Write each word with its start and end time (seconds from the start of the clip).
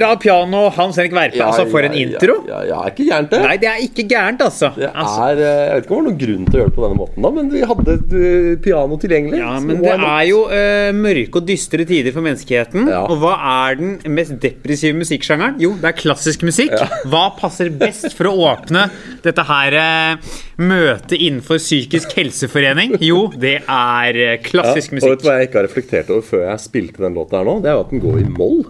Fra 0.00 0.16
piano, 0.16 0.62
Hans 0.72 0.96
Henrik 0.96 1.12
Verpe. 1.12 1.42
altså, 1.44 1.66
for 1.68 1.84
en 1.84 1.92
intro. 1.92 2.38
Ja, 2.48 2.62
ja, 2.64 2.68
ja, 2.70 2.78
ikke 2.88 3.04
gærent, 3.04 3.30
det. 3.34 3.40
Nei, 3.44 3.56
det 3.60 3.68
er 3.68 3.82
ikke 3.84 4.06
gærent, 4.08 4.40
altså. 4.46 4.70
Det 4.76 4.88
altså 4.88 5.26
er, 5.26 5.42
eh, 5.44 5.58
jeg 5.60 5.74
vet 5.76 5.84
ikke 5.84 5.92
om 5.92 5.98
det 5.98 6.00
var 6.00 6.06
noen 6.08 6.20
grunn 6.22 6.46
til 6.46 6.56
å 6.56 6.60
gjøre 6.62 6.70
det 6.70 6.76
på 6.78 6.84
denne 6.86 6.98
måten, 7.00 7.26
da, 7.26 7.32
men 7.36 7.50
vi 7.52 7.64
hadde 7.70 7.96
et 7.98 8.14
eh, 8.16 8.48
piano 8.64 8.98
tilgjengelig. 9.02 9.42
ja, 9.42 9.52
men 9.66 9.82
det 9.84 9.92
er 9.98 10.24
jo 10.30 10.40
uh, 10.48 10.88
mørke 10.96 11.42
og 11.42 11.50
dystre 11.50 11.86
tider 11.90 12.16
for 12.16 12.24
menneskeheten. 12.24 12.88
Ja. 12.94 13.02
Og 13.12 13.20
hva 13.20 13.34
er 13.66 13.78
den 13.82 14.16
mest 14.16 14.36
depressive 14.40 14.96
musikksjangeren? 14.96 15.60
Jo, 15.60 15.74
det 15.82 15.92
er 15.92 15.98
klassisk 16.00 16.46
musikk. 16.48 16.72
Hva 17.10 17.26
passer 17.36 17.70
best 17.74 18.14
for 18.16 18.30
å 18.30 18.34
åpne 18.50 18.86
dette 19.24 19.44
her 19.50 19.76
uh, 19.76 20.34
møtet 20.60 21.16
innenfor 21.18 21.60
psykisk 21.60 22.16
helseforening? 22.16 22.96
Jo, 23.04 23.26
det 23.36 23.58
er 23.66 24.20
klassisk 24.46 24.96
ja, 24.96 25.04
Og 25.04 25.12
vet 25.12 25.22
du 25.22 25.28
hva 25.28 25.38
jeg 25.40 25.50
ikke 25.50 25.60
har 25.60 25.68
reflektert 25.68 26.12
over 26.14 26.24
før 26.26 26.46
jeg 26.46 26.64
spilte 26.64 27.04
den 27.04 27.16
låta 27.18 27.40
her 27.40 27.48
nå? 27.48 27.60
Det 27.60 27.72
er 27.72 27.76
jo 27.76 27.84
at 27.84 27.92
den 27.92 28.04
går 28.04 28.22
i 28.22 28.28
moll. 28.30 28.62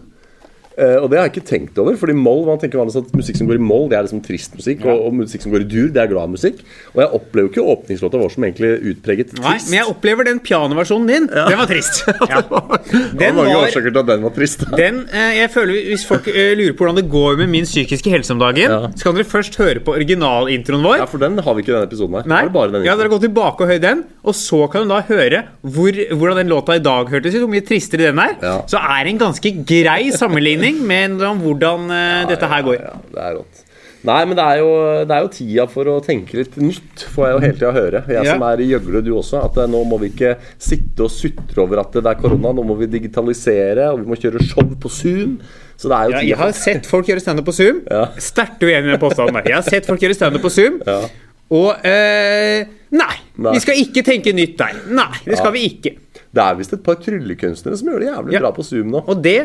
Eh, 0.80 0.96
og 1.02 1.10
det 1.12 1.18
har 1.20 1.26
jeg 1.28 1.34
ikke 1.34 1.48
tenkt 1.50 1.78
over. 1.82 1.96
Fordi 2.00 2.14
moll, 2.16 2.42
man 2.48 2.60
tenker 2.60 2.80
vanligvis 2.80 3.02
at 3.02 3.10
musikk 3.16 3.36
som 3.40 3.48
går 3.50 3.58
i 3.58 3.64
moll, 3.70 3.86
det 3.90 3.98
er 3.98 4.06
liksom 4.06 4.22
trist 4.24 4.54
musikk. 4.56 4.84
Og, 4.88 5.02
og 5.08 5.16
musikk 5.20 5.44
som 5.44 5.52
går 5.52 5.64
i 5.66 5.68
dur, 5.68 5.88
det 5.92 6.00
er 6.04 6.10
glad 6.12 6.32
musikk. 6.32 6.62
Og 6.94 7.02
jeg 7.02 7.10
opplever 7.20 7.48
jo 7.48 7.52
ikke 7.52 7.66
åpningslåta 7.74 8.20
vår 8.22 8.32
som 8.34 8.46
egentlig 8.48 8.70
utpreget 8.94 9.32
trist. 9.34 9.44
Nei, 9.44 9.56
men 9.66 9.76
jeg 9.80 9.90
opplever 9.92 10.28
den 10.30 10.40
pianoversjonen 10.46 11.10
din. 11.10 11.28
Den 11.34 11.60
var 11.60 11.68
trist. 11.70 12.00
Ja. 12.30 12.38
det 12.46 13.16
Den 13.18 13.34
var 13.34 13.42
mange 13.42 13.54
var 13.56 13.64
årsaker 13.66 13.90
til 13.90 13.98
at 14.02 14.08
den 14.10 14.22
var 14.22 14.32
trist. 14.36 14.60
Den, 14.80 15.00
uh, 15.10 15.30
jeg 15.34 15.48
føler 15.50 15.78
Hvis 15.88 16.04
folk 16.06 16.28
uh, 16.30 16.36
lurer 16.58 16.74
på 16.76 16.84
hvordan 16.84 16.98
det 17.00 17.04
går 17.10 17.38
med 17.40 17.50
min 17.50 17.66
psykiske 17.66 18.12
helse 18.12 18.32
om 18.34 18.38
dagen, 18.42 18.70
Ja. 18.70 18.90
så 18.94 19.08
kan 19.08 19.16
dere 19.18 19.26
først 19.28 19.56
høre 19.58 19.82
på 19.82 19.94
originalintroen 19.96 20.84
vår. 20.84 20.98
Ja, 21.02 21.08
for 21.10 21.22
den 21.22 21.38
har 21.42 21.56
vi 21.56 21.64
ikke 21.64 21.72
i 21.72 21.74
denne 21.74 21.88
episoden 21.88 22.18
her. 22.20 22.28
Nei, 22.30 22.36
Da 22.36 22.44
er 22.44 22.50
det 22.50 22.54
bare 22.54 22.74
den 22.76 22.86
ja, 22.86 22.94
dere 23.00 23.10
går 23.12 23.22
tilbake 23.24 23.64
og 23.66 23.72
hører 23.72 23.82
den, 23.82 24.04
og 24.22 24.36
så 24.38 24.60
kan 24.70 24.84
du 24.86 24.94
da 24.94 25.00
høre 25.08 25.42
hvor, 25.64 26.00
hvordan 26.20 26.42
den 26.42 26.52
låta 26.52 26.76
i 26.78 26.84
dag 26.84 27.10
hørtes 27.10 27.34
ut. 27.34 27.42
Hvor 27.42 27.52
mye 27.56 27.66
tristere 27.66 28.10
den 28.10 28.22
er. 28.22 28.36
Ja. 28.44 28.54
Så 28.70 28.78
er 28.78 29.00
det 29.04 29.14
en 29.16 29.22
ganske 29.24 29.52
grei 29.72 30.10
sammenligning 30.14 30.69
med 30.78 31.18
hvordan 31.42 31.90
eh, 31.90 32.28
dette 32.30 32.46
her 32.46 32.62
går. 32.62 32.78
Ja, 32.78 32.94
ja, 32.94 33.02
det 33.16 33.24
er 33.26 33.34
rått. 33.40 33.66
Nei, 34.00 34.24
men 34.24 34.32
det 34.32 34.44
er, 34.48 34.58
jo, 34.62 34.68
det 35.04 35.12
er 35.12 35.20
jo 35.26 35.28
tida 35.28 35.64
for 35.68 35.84
å 35.92 35.98
tenke 36.00 36.38
litt 36.38 36.54
nytt, 36.56 37.02
får 37.12 37.26
jeg 37.26 37.34
jo 37.34 37.40
hele 37.42 37.56
tida 37.58 37.72
høre. 37.76 38.00
Jeg 38.08 38.24
Ja. 38.24 38.32
som 38.32 38.42
er 38.48 38.62
i 38.64 38.68
gjøgle, 38.70 39.02
du 39.04 39.10
også. 39.12 39.42
At 39.44 39.58
eh, 39.60 39.66
nå 39.68 39.82
må 39.84 39.98
vi 40.00 40.08
ikke 40.08 40.30
sitte 40.56 41.04
og 41.04 41.10
sutre 41.12 41.60
over 41.60 41.82
at 41.82 41.92
det 41.92 42.06
er 42.08 42.14
korona. 42.22 42.52
Nå 42.56 42.64
må 42.64 42.78
vi 42.80 42.86
digitalisere, 42.88 43.90
og 43.92 44.00
vi 44.00 44.08
må 44.08 44.16
kjøre 44.16 44.40
show 44.40 44.64
på 44.80 44.88
Zoom. 44.88 45.36
Så 45.76 45.88
det 45.92 45.96
er 45.98 46.04
jo 46.04 46.10
Ja, 46.12 46.20
tida 46.20 46.28
jeg 46.30 46.38
har 46.40 46.52
sett 46.56 46.86
folk 46.88 47.06
gjøre 47.12 47.20
standup 47.20 47.44
på 47.50 47.52
Zoom. 47.56 47.82
Ja. 47.90 48.06
Sterkt 48.16 48.62
uenig 48.64 48.88
med 48.94 49.00
påstanden. 49.00 49.34
der. 49.36 49.50
Jeg 49.52 49.54
har 49.60 49.68
sett 49.68 49.86
folk 49.86 50.00
gjøre 50.00 50.16
standup 50.16 50.42
på 50.48 50.50
Zoom. 50.56 50.80
Ja. 50.86 51.02
Og 51.50 51.70
øh, 51.84 52.64
nei, 52.94 53.14
Nei. 53.36 53.52
vi 53.52 53.60
skal 53.60 53.74
ikke 53.84 54.02
tenke 54.06 54.32
nytt 54.32 54.56
der. 54.60 54.76
Nei, 54.88 55.10
det 55.26 55.36
skal 55.40 55.52
vi 55.52 55.64
ikke. 55.66 55.96
Det 56.30 56.42
er 56.44 56.58
visst 56.60 56.72
et 56.76 56.82
par 56.86 56.94
tryllekunstnere 57.02 57.74
som 57.80 57.88
gjør 57.90 58.02
det 58.04 58.06
jævlig 58.10 58.34
Ja. 58.36 58.40
bra 58.44 58.50
på 58.54 58.62
Zoom 58.62 58.92
nå. 58.94 59.00
Og 59.10 59.22
det 59.24 59.38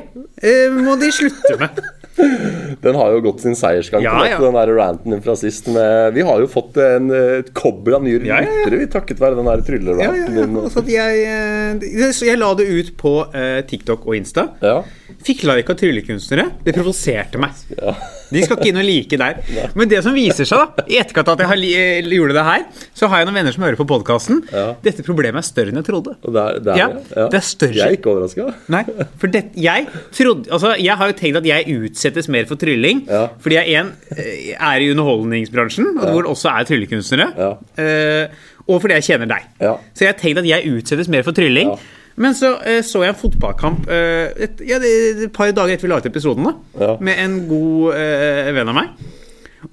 eh, 0.44 0.70
må 0.76 0.94
de 1.02 1.08
slutte 1.16 1.56
med. 1.58 1.80
Den 2.86 2.96
har 2.96 3.12
jo 3.12 3.22
gått 3.26 3.42
sin 3.44 3.56
seiersgang, 3.58 4.04
Ja, 4.06 4.14
ja. 4.30 4.38
den 4.40 4.54
der 4.56 4.70
ranten 4.78 5.12
din 5.16 5.24
fra 5.26 5.34
sist. 5.36 5.68
Med, 5.74 6.14
vi 6.16 6.24
har 6.24 6.40
jo 6.40 6.48
fått 6.48 6.78
en, 6.80 7.10
et 7.12 7.50
kobbel 7.58 7.98
av 7.98 8.06
nye 8.06 8.22
Ja, 8.24 8.38
lyttere, 8.46 8.80
vi, 8.84 8.88
takket 8.94 9.20
være 9.20 9.36
den 9.40 9.50
der 9.50 9.64
trylleranten 9.68 10.38
din. 10.38 10.94
Jeg, 10.94 11.26
eh, 11.26 12.22
jeg 12.30 12.40
la 12.40 12.52
det 12.60 12.70
ut 12.70 12.94
på 13.02 13.16
eh, 13.34 13.64
TikTok 13.68 14.06
og 14.06 14.16
Insta. 14.20 14.48
Ja. 14.64 14.78
Fikk 15.26 15.44
like 15.50 15.74
av 15.74 15.82
tryllekunstnere. 15.82 16.52
Det 16.64 16.76
provoserte 16.78 17.42
meg. 17.42 17.58
Ja. 17.82 17.98
De 18.32 18.42
skal 18.46 18.58
ikke 18.58 18.70
inn 18.72 18.80
og 18.82 18.86
like 18.88 19.20
der. 19.20 19.42
Men 19.78 19.92
det 19.92 20.02
som 20.06 20.16
viser 20.16 20.48
seg, 20.48 20.74
da 20.78 20.86
i 20.90 20.98
etterkant 21.02 21.30
at 21.36 21.44
jeg 21.46 21.72
eh, 21.78 22.10
gjorde 22.16 22.36
det 22.38 22.46
her, 22.48 22.64
så 22.98 23.10
har 23.12 23.22
jeg 23.22 23.30
noen 23.30 23.40
venner 23.40 23.56
som 23.56 23.66
hører 23.66 23.80
på 23.80 23.88
podkasten. 23.90 24.42
Ja. 24.54 24.66
Dette 24.86 25.06
problemet 25.06 25.42
er 25.42 25.48
større 25.48 25.74
enn 25.74 25.80
jeg 25.82 25.88
trodde. 25.90 26.16
Og 26.26 26.36
det 26.36 26.44
er, 26.46 26.60
det 26.66 26.74
er, 26.74 26.82
Ja, 26.82 27.28
det 27.32 27.40
er 27.40 27.46
større. 27.46 27.78
Jeg 27.78 27.86
er 27.94 27.98
ikke 28.00 28.14
overraska. 28.14 28.48
Nei, 28.74 28.84
for 29.22 29.32
det, 29.34 29.44
jeg 29.60 29.88
trodde 30.16 30.52
Altså, 30.56 30.74
jeg 30.80 30.98
har 31.00 31.10
jo 31.12 31.16
tenkt 31.20 31.40
at 31.42 31.48
jeg 31.50 31.78
utsettes 31.86 32.30
mer 32.32 32.48
for 32.50 32.60
trylling. 32.62 33.04
Ja. 33.10 33.26
Fordi 33.42 33.60
jeg 33.60 33.80
en, 33.82 33.94
eh, 34.16 34.54
er 34.56 34.84
i 34.86 34.90
underholdningsbransjen, 34.94 35.94
og 35.98 36.10
hvor 36.10 36.26
det 36.26 36.32
også 36.32 36.52
er 36.54 36.70
tryllekunstnere. 36.70 37.28
Ja. 37.38 37.52
Eh, 37.82 38.46
og 38.66 38.82
fordi 38.82 38.98
jeg 38.98 39.06
kjenner 39.12 39.30
deg. 39.30 39.46
Ja. 39.62 39.76
Så 39.94 40.06
jeg 40.06 40.14
har 40.14 40.20
tenkt 40.22 40.42
at 40.42 40.50
jeg 40.50 40.74
utsettes 40.74 41.12
mer 41.12 41.26
for 41.28 41.38
trylling. 41.38 41.76
Men 42.18 42.36
så 42.38 42.54
eh, 42.64 42.82
så 42.86 43.02
jeg 43.04 43.12
en 43.12 43.20
fotballkamp 43.20 43.90
eh, 43.92 44.30
et, 44.48 44.62
ja, 44.64 44.78
det, 44.80 44.92
et 45.26 45.34
par 45.36 45.50
dager 45.52 45.74
etter 45.76 45.88
vi 45.88 45.92
la 45.92 45.98
ut 46.00 46.06
episoden, 46.08 46.48
da, 46.48 46.54
Ja. 46.80 46.94
med 47.04 47.20
en 47.26 47.34
god 47.50 47.96
eh, 47.98 48.52
venn 48.56 48.72
av 48.72 48.78
meg. 48.78 48.94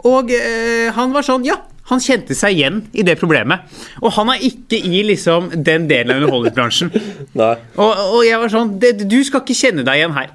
Og 0.08 0.30
eh, 0.34 0.88
han 0.96 1.12
var 1.14 1.22
sånn 1.26 1.44
Ja, 1.46 1.58
han 1.90 2.00
kjente 2.00 2.34
seg 2.38 2.56
igjen 2.56 2.80
i 2.96 3.02
det 3.06 3.18
problemet. 3.20 3.66
Og 4.00 4.14
han 4.16 4.30
er 4.32 4.42
ikke 4.46 4.78
i 4.78 5.02
liksom 5.06 5.50
den 5.66 5.86
delen 5.90 6.14
av 6.16 6.22
underholdningsbransjen. 6.22 6.92
Og, 7.36 7.90
og 8.16 8.20
jeg 8.26 8.38
var 8.40 8.50
sånn 8.52 8.74
Du 8.80 9.18
skal 9.24 9.42
ikke 9.42 9.56
kjenne 9.58 9.84
deg 9.86 10.00
igjen 10.00 10.14
her. 10.16 10.30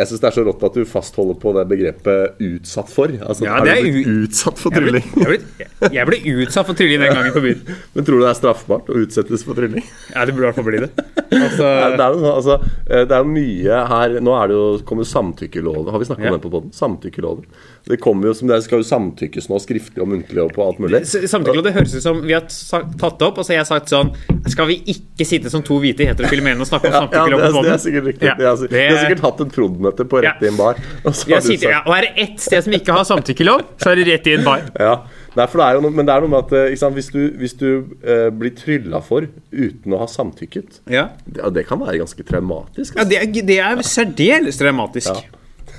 Jeg 0.00 0.08
syns 0.08 0.22
det 0.22 0.28
er 0.30 0.34
så 0.38 0.44
rått 0.46 0.62
at 0.64 0.76
du 0.78 0.84
fastholder 0.88 1.36
på 1.42 1.52
det 1.56 1.64
begrepet 1.68 2.38
'utsatt 2.40 2.88
for'. 2.88 3.12
Altså, 3.20 3.44
Ja, 3.44 3.58
er 3.60 3.64
det 3.68 3.74
du 3.76 3.88
er 3.88 3.92
blitt 3.92 4.10
utsatt 4.30 4.58
for 4.58 4.72
Jeg 4.72 4.80
trylling? 4.80 5.04
jeg, 5.12 5.26
ble, 5.28 5.90
jeg 5.92 6.06
ble 6.08 6.18
utsatt 6.40 6.66
for 6.70 6.74
trylling 6.78 7.00
den 7.04 7.12
gangen 7.14 7.34
på 7.36 7.42
byen. 7.44 7.60
Men 7.94 8.04
tror 8.08 8.16
du 8.18 8.24
det 8.24 8.30
er 8.32 8.38
straffbart 8.40 8.88
å 8.88 8.96
utsettes 9.04 9.44
for 9.44 9.54
trylling? 9.58 9.84
Ja, 10.14 10.24
det 10.24 10.32
burde 10.34 10.48
i 10.48 10.48
hvert 10.48 10.58
fall 10.60 10.68
bli 10.70 10.80
det. 10.86 10.90
Altså, 11.30 11.66
Nei, 11.68 11.90
Det 12.00 12.04
er 12.06 12.16
jo 12.16 12.32
altså, 12.32 12.56
eh, 12.90 13.04
det 13.04 13.16
er 13.20 13.28
mye 13.28 13.80
her 13.92 14.16
Nå 14.24 14.32
er 14.42 14.48
det 14.50 14.56
jo, 14.56 14.64
kommer 14.88 15.04
samtykkeloven. 15.04 15.90
Har 15.92 15.98
vi 16.00 16.08
snakka 16.08 16.24
Ja. 16.24 16.32
om 16.32 16.40
den 16.40 16.44
på 16.46 16.52
poden? 16.56 16.72
Samtykkeloven. 16.72 17.44
Det 17.88 17.96
kommer 18.02 18.28
jo 18.28 18.34
som 18.36 18.50
det 18.50 18.58
skal 18.64 18.82
jo 18.82 18.86
samtykkes 18.86 19.48
nå, 19.50 19.58
skriftlig 19.62 20.02
og 20.04 20.10
muntlig 20.12 20.42
og 20.42 20.52
på 20.54 20.64
alt 20.64 20.80
mulig. 20.82 21.00
Samtykke, 21.08 21.62
det 21.64 21.72
høres 21.76 21.94
ut 21.96 22.04
som 22.04 22.20
vi 22.24 22.34
har 22.36 22.44
tatt 22.46 23.16
det 23.20 23.28
opp, 23.28 23.40
og 23.40 23.46
så 23.46 23.54
har 23.54 23.62
jeg 23.62 23.70
sagt 23.70 23.92
sånn 23.92 24.12
Skal 24.52 24.68
vi 24.68 24.76
ikke 24.92 25.26
sitte 25.28 25.52
som 25.52 25.64
to 25.66 25.78
hvite 25.82 26.06
heterofile 26.08 26.44
menn 26.44 26.60
og 26.60 26.68
snakke 26.68 26.90
om 26.90 26.96
Ja, 26.96 27.24
ja, 27.24 27.38
det, 27.38 27.48
er, 27.48 27.56
det 27.64 27.72
er 27.72 27.80
sikkert 27.84 28.10
riktig. 28.10 28.28
Ja, 28.28 28.36
Det 28.60 28.68
de 28.74 28.84
har 28.84 29.00
sikkert 29.04 29.24
hatt 29.28 29.40
et 29.46 29.54
prod.møte 29.56 30.06
på 30.10 30.20
rett 30.24 30.44
i 30.44 30.50
en 30.50 30.60
bar. 30.60 30.80
Og 31.04 31.16
så 31.16 31.30
har 31.30 31.42
du 31.44 31.48
sitter, 31.48 31.74
ja, 31.76 31.80
og 31.86 31.96
er 31.96 32.08
det 32.08 32.26
ett 32.26 32.44
sted 32.44 32.66
som 32.66 32.76
ikke 32.76 32.98
har 32.98 33.08
samtykkelov, 33.08 33.64
så 33.80 33.92
er 33.92 34.00
det 34.00 34.06
rett 34.10 34.30
i 34.30 34.36
en 34.38 34.46
bar. 34.46 34.68
ja. 34.88 34.94
Nei, 35.30 35.46
det 35.46 35.62
er 35.62 35.76
jo 35.76 35.82
noe, 35.84 35.94
men 35.94 36.08
det 36.08 36.14
er 36.14 36.24
noe 36.24 36.32
med 36.32 36.40
at 36.48 36.54
eh, 36.58 36.76
sant, 36.78 36.96
hvis 36.98 37.10
du, 37.14 37.20
hvis 37.38 37.52
du 37.58 37.68
eh, 38.02 38.28
blir 38.34 38.50
trylla 38.58 38.98
for 39.04 39.28
uten 39.54 39.94
å 39.94 40.00
ha 40.02 40.08
samtykket 40.10 40.80
Ja, 40.90 41.04
det, 41.22 41.44
det 41.54 41.66
kan 41.68 41.78
være 41.78 42.00
ganske 42.02 42.24
traumatisk. 42.26 42.96
ja 42.98 43.04
Altså. 43.04 43.10
det, 43.12 43.20
er, 43.22 43.46
det 43.46 43.58
er 43.62 43.84
særdeles 43.86 44.58
dramatisk. 44.58 45.30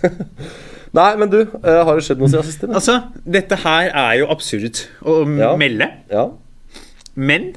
Nei, 0.94 1.16
men 1.16 1.30
du, 1.32 1.38
eh, 1.42 1.84
har 1.88 1.96
det 1.96 2.04
skjedd 2.04 2.20
noe 2.20 2.28
siden 2.28 2.44
sist? 2.50 2.64
Altså, 2.68 2.98
dette 3.24 3.56
her 3.64 3.92
er 3.96 4.18
jo 4.20 4.26
absurd 4.34 4.82
å 5.08 5.22
Ja. 5.40 5.56
melde, 5.56 5.88
Ja. 6.12 6.26
men 7.16 7.54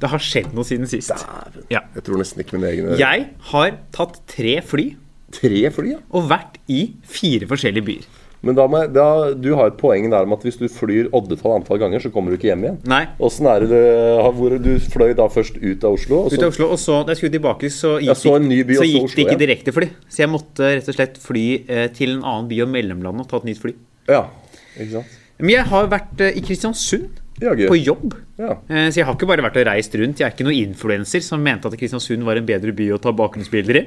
det 0.00 0.08
har 0.08 0.18
skjedd 0.18 0.54
noe 0.54 0.64
siden 0.64 0.86
sist. 0.88 1.10
Dæven. 1.10 1.66
Ja. 1.70 1.80
Jeg 1.94 2.04
tror 2.04 2.16
nesten 2.16 2.40
ikke 2.42 2.54
mine 2.58 2.70
egne 2.72 2.96
Jeg 2.98 3.28
har 3.52 3.72
tatt 3.92 4.20
tre 4.26 4.60
fly 4.62 4.96
Tre 5.30 5.68
fly, 5.70 5.90
ja. 5.90 5.98
og 6.10 6.28
vært 6.30 6.56
i 6.68 6.94
fire 7.04 7.44
forskjellige 7.46 7.84
byer. 7.84 8.04
Men 8.46 8.54
da 8.54 8.66
jeg, 8.70 8.90
da, 8.94 9.06
du 9.34 9.48
har 9.58 9.72
et 9.72 9.78
poeng 9.80 10.06
der 10.12 10.26
om 10.26 10.34
at 10.36 10.44
hvis 10.46 10.58
du 10.60 10.66
flyr 10.70 11.08
oddetall 11.16 11.56
antall 11.56 11.80
ganger, 11.82 12.02
så 12.04 12.10
kommer 12.14 12.30
du 12.30 12.38
ikke 12.38 12.50
hjem 12.52 12.66
igjen. 12.66 12.78
Nei. 12.90 13.02
Åssen 13.24 13.48
er 13.50 13.64
det 13.64 13.70
du, 13.72 14.30
hvor 14.38 14.54
du 14.62 14.70
fløy 14.84 15.14
da 15.18 15.26
først 15.32 15.58
ut 15.58 15.86
av 15.86 15.96
Oslo? 15.98 16.22
Og 16.22 16.30
Ut 16.30 16.36
så, 16.36 16.42
av 16.46 16.52
Oslo, 16.52 16.70
og 16.76 16.82
så 16.82 17.00
da 17.02 17.14
jeg 17.14 17.22
skulle 17.22 17.34
tilbake, 17.34 17.70
så 17.74 17.96
gikk, 17.98 18.20
så 18.22 18.36
by, 18.38 18.78
så 18.78 18.88
gikk 18.88 19.14
det 19.16 19.24
ikke 19.26 19.38
direktefly. 19.42 19.90
Så 20.06 20.22
jeg 20.22 20.32
måtte 20.32 20.70
rett 20.76 20.90
og 20.92 20.98
slett 20.98 21.18
fly 21.22 21.46
eh, 21.66 21.86
til 21.94 22.14
en 22.18 22.22
annen 22.22 22.50
by 22.52 22.60
og 22.62 22.70
mellomlande 22.76 23.26
og 23.26 23.30
ta 23.30 23.42
et 23.42 23.48
nytt 23.50 23.62
fly. 23.64 23.74
Ja, 24.08 24.28
ikke 24.76 24.92
sant? 25.00 25.16
Men 25.38 25.54
jeg 25.54 25.66
har 25.70 25.90
vært 25.90 26.22
eh, 26.22 26.38
i 26.38 26.44
Kristiansund 26.46 27.24
Ja, 27.42 27.52
på 27.70 27.76
jobb. 27.78 28.14
Ja. 28.38 28.56
Eh, 28.68 28.88
Så 28.90 29.00
jeg 29.00 29.06
har 29.06 29.14
ikke 29.14 29.28
bare 29.30 29.44
vært 29.46 29.58
og 29.60 29.66
reist 29.68 29.94
rundt. 29.98 30.18
Jeg 30.18 30.26
er 30.26 30.34
ikke 30.34 30.46
noen 30.46 30.58
influenser 30.72 31.22
som 31.22 31.42
mente 31.44 31.70
at 31.70 31.76
Kristiansund 31.78 32.24
var 32.26 32.40
en 32.40 32.46
bedre 32.48 32.72
by 32.74 32.88
å 32.96 32.98
ta 33.02 33.12
bakgrunnsbilder 33.14 33.78
i. 33.78 33.84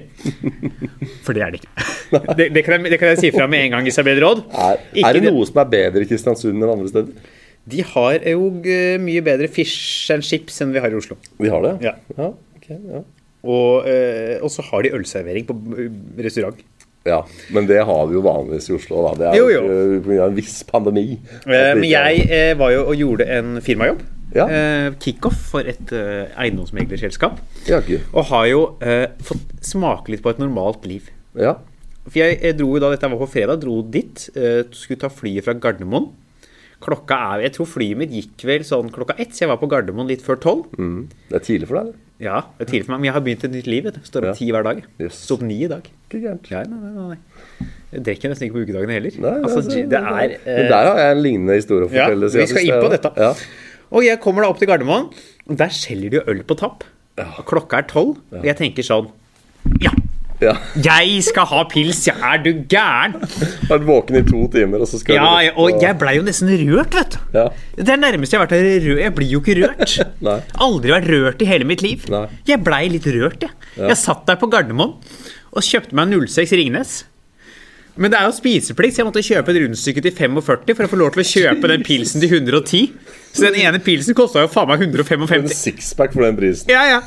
For 1.25 1.35
det 1.35 1.43
er 1.45 1.55
det 1.55 1.61
ikke. 1.63 1.75
Det, 2.37 2.49
det, 2.51 2.61
kan, 2.65 2.75
jeg, 2.83 2.91
det 2.91 2.97
kan 2.99 3.07
jeg 3.13 3.19
si 3.21 3.29
fra 3.31 3.45
med 3.47 3.65
en 3.65 3.77
gang, 3.77 3.85
Isabel 3.87 4.19
Råd. 4.19 4.41
Er, 4.51 4.81
er 4.99 5.15
det 5.15 5.21
noe 5.29 5.45
som 5.47 5.61
er 5.63 5.69
bedre 5.71 6.03
i 6.03 6.09
Kristiansund 6.09 6.59
enn 6.59 6.73
andre 6.73 6.89
steder? 6.91 7.29
De 7.71 7.83
har 7.93 8.23
jo 8.31 8.47
eh, 8.67 8.97
mye 8.99 9.21
bedre 9.23 9.47
fish 9.51 10.09
and 10.11 10.25
chips 10.25 10.59
enn 10.63 10.73
vi 10.75 10.81
har 10.83 10.91
i 10.91 10.97
Oslo. 10.97 11.15
De 11.39 11.51
har 11.53 11.63
det? 11.63 11.73
Ja. 11.85 11.93
ok, 12.57 12.67
ja. 12.73 13.03
Og, 13.41 13.87
eh, 13.89 14.35
og 14.43 14.51
så 14.53 14.65
har 14.67 14.83
de 14.85 14.91
ølservering 14.97 15.47
på 15.47 15.55
restaurant. 16.21 16.59
Ja, 17.07 17.23
men 17.49 17.65
det 17.65 17.79
har 17.87 18.07
vi 18.07 18.13
jo 18.13 18.21
vanligvis 18.21 18.69
i 18.69 18.75
Oslo. 18.77 19.01
Da. 19.07 19.13
Det 19.17 19.27
er 19.31 19.37
Jo, 19.39 19.47
jo 19.49 19.99
ikke 19.99 20.17
en 20.27 20.35
viss 20.37 20.59
pandemi. 20.69 21.05
Eh, 21.17 21.49
det 21.49 21.61
Men 21.79 21.87
jeg 21.89 22.25
eh, 22.29 22.51
var 22.59 22.71
jo 22.75 22.83
og 22.91 22.95
gjorde 22.99 23.25
en 23.37 23.55
firmajobb. 23.65 24.03
Ja. 24.35 24.45
Eh, 24.47 24.93
Kickoff 25.01 25.39
for 25.51 25.65
et 25.67 25.89
eiendomsmeglerselskap. 26.39 27.39
Ja. 27.67 27.81
Og 28.13 28.25
har 28.29 28.45
jo 28.51 28.61
eh, 28.85 29.07
fått 29.25 29.49
smake 29.65 30.13
litt 30.13 30.23
på 30.23 30.31
et 30.33 30.41
normalt 30.41 30.85
liv. 30.89 31.09
ja. 31.37 31.57
For 32.01 32.17
jeg, 32.17 32.55
dro 32.57 32.65
jo 32.73 32.79
da, 32.81 32.87
Dette 32.89 33.05
var 33.11 33.19
på 33.21 33.27
fredag, 33.29 33.59
dro 33.61 33.75
dit. 33.85 34.23
eh, 34.33 34.63
skulle 34.73 34.97
ta 35.03 35.09
flyet 35.13 35.45
fra 35.45 35.53
Gardermoen. 35.53 36.07
Klokka 36.81 37.13
er 37.35 37.43
Jeg 37.45 37.53
tror 37.53 37.67
flyet 37.69 37.99
mitt 37.99 38.09
gikk 38.15 38.41
vel 38.49 38.63
sånn 38.65 38.89
klokka 38.89 39.13
ett, 39.21 39.35
så 39.37 39.43
jeg 39.45 39.51
var 39.51 39.59
på 39.61 39.69
Gardermoen 39.69 40.09
litt 40.09 40.23
før 40.25 40.39
tolv. 40.41 40.65
Mm. 40.81 41.03
Det 41.29 41.37
er 41.37 41.45
tidlig 41.45 41.69
for 41.69 41.77
deg, 41.77 41.91
eller? 41.91 41.99
Ja, 42.21 42.43
det 42.59 42.67
er 42.67 42.69
tidlig 42.69 42.85
for 42.85 42.93
meg, 42.93 43.01
men 43.01 43.09
jeg 43.09 43.15
har 43.15 43.23
begynt 43.25 43.43
et 43.47 43.53
nytt 43.55 43.67
liv. 43.71 43.85
vet 43.87 43.97
du. 43.97 44.03
Står 44.05 44.27
opp 44.29 44.37
ti 44.37 44.51
hver 44.53 44.65
dag. 44.67 44.81
Yes. 45.01 45.17
Står 45.25 45.39
opp 45.39 45.45
ni 45.47 45.57
i 45.65 45.69
dag. 45.71 45.87
Ikke 46.05 46.19
gærent. 46.21 46.49
Ja, 46.53 46.61
nei, 46.69 46.91
nei, 46.93 47.07
nei. 47.15 47.69
Jeg 47.91 48.03
drikker 48.07 48.31
nesten 48.31 48.47
ikke 48.47 48.59
på 48.59 48.65
ukedagene 48.67 48.95
heller. 48.95 49.17
Nei, 49.23 49.33
altså, 49.41 49.63
nei 49.65 49.81
det 49.89 49.99
er 49.99 50.35
Men 50.45 50.53
eh, 50.53 50.69
der 50.69 50.89
har 50.89 50.99
jeg 51.01 51.15
en 51.15 51.23
lignende 51.25 51.57
historie 51.57 51.87
å 51.87 51.91
Ja, 51.95 52.05
vi 52.13 52.45
skal 52.51 52.67
inn 52.67 52.77
på 52.77 52.91
dette. 52.93 53.11
Ja. 53.17 53.31
Og 53.91 54.05
jeg 54.05 54.21
kommer 54.23 54.45
da 54.45 54.51
opp 54.53 54.61
til 54.61 54.69
Gardermoen, 54.69 55.09
og 55.49 55.57
der 55.59 55.73
selger 55.75 56.13
de 56.13 56.21
jo 56.21 56.23
øl 56.31 56.45
på 56.47 56.55
tapp. 56.61 56.85
Klokka 57.49 57.81
er 57.81 57.89
tolv, 57.89 58.21
og 58.31 58.45
jeg 58.47 58.57
tenker 58.59 58.85
sånn 58.85 59.09
Ja, 59.83 59.91
Ja. 60.41 60.55
Jeg 60.81 61.19
skal 61.27 61.45
ha 61.51 61.61
pils, 61.69 61.99
ja, 62.09 62.15
er 62.33 62.41
du 62.41 62.49
gæren? 62.69 63.17
Vært 63.69 63.85
våken 63.85 64.17
i 64.17 64.23
to 64.25 64.47
timer, 64.53 64.81
og 64.81 64.89
så 64.89 64.99
skal 65.01 65.19
Ja, 65.19 65.27
du 65.51 65.61
og 65.61 65.83
jeg 65.83 65.97
blei 66.01 66.15
jo 66.17 66.25
nesten 66.25 66.49
rørt, 66.63 66.97
vet 66.97 67.17
du. 67.17 67.19
Ja. 67.37 67.45
Det 67.77 67.93
er 67.93 68.01
nærmest 68.01 68.33
jeg 68.33 68.41
har 68.41 68.47
vært 68.47 68.57
rørt. 68.57 68.89
Jeg 69.03 69.15
blir 69.17 69.29
jo 69.35 69.43
ikke 69.43 69.59
rørt. 69.61 69.97
Aldri 70.65 70.95
vært 70.95 71.11
rørt 71.11 71.45
i 71.45 71.49
hele 71.51 71.67
mitt 71.69 71.85
liv. 71.85 72.07
Nei. 72.11 72.25
Jeg 72.49 72.63
blei 72.65 72.87
litt 72.93 73.05
rørt, 73.13 73.45
jeg. 73.45 73.53
Jeg 73.77 73.99
satt 74.01 74.25
der 74.29 74.41
på 74.41 74.49
Gardermoen 74.51 74.97
og 75.51 75.65
kjøpte 75.67 75.95
meg 75.97 76.09
en 76.09 76.27
06 76.27 76.57
Ringnes. 76.57 76.97
Men 77.99 78.13
det 78.13 78.19
er 78.21 78.29
jo 78.29 78.35
spiseplikt, 78.37 78.95
så 78.95 79.01
jeg 79.01 79.07
måtte 79.09 79.23
kjøpe 79.25 79.51
et 79.51 79.57
rundstykke 79.65 80.03
til 80.05 80.13
45 80.15 80.75
for 80.77 80.85
å 80.87 80.91
få 80.91 80.99
lov 81.01 81.11
til 81.15 81.23
å 81.23 81.27
kjøpe 81.27 81.71
den 81.73 81.83
pilsen 81.83 82.23
til 82.23 82.31
110. 82.37 82.93
Så 83.35 83.43
den 83.49 83.57
ene 83.65 83.81
pilsen 83.83 84.15
kosta 84.15 84.45
jo 84.45 84.49
faen 84.51 84.69
meg 84.71 84.83
155. 84.85 85.17
En 85.17 85.27
155. 85.27 85.57
sixpack 85.59 86.15
for 86.15 86.23
den 86.23 86.37
prisen. 86.39 86.71
Ja, 86.71 86.85
ja. 86.87 87.01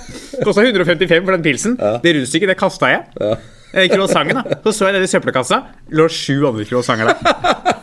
Kosta 0.45 0.65
155 0.65 1.25
for 1.25 1.33
den 1.37 1.45
pilsen. 1.47 1.79
Det 2.05 2.15
rundstykket, 2.19 2.53
det 2.53 2.59
kasta 2.61 2.93
jeg. 2.93 3.07
Ja. 3.21 3.33
Eh, 3.75 3.89
Croissanten, 3.91 4.39
da. 4.39 4.59
Så 4.67 4.75
så 4.77 4.91
jeg 4.91 4.99
nede 4.99 5.09
i 5.09 5.11
søppelkassa. 5.11 5.63
Lå 5.99 6.05
sju 6.13 6.37
andre 6.51 6.67
croissanter 6.69 7.11
der. 7.11 7.81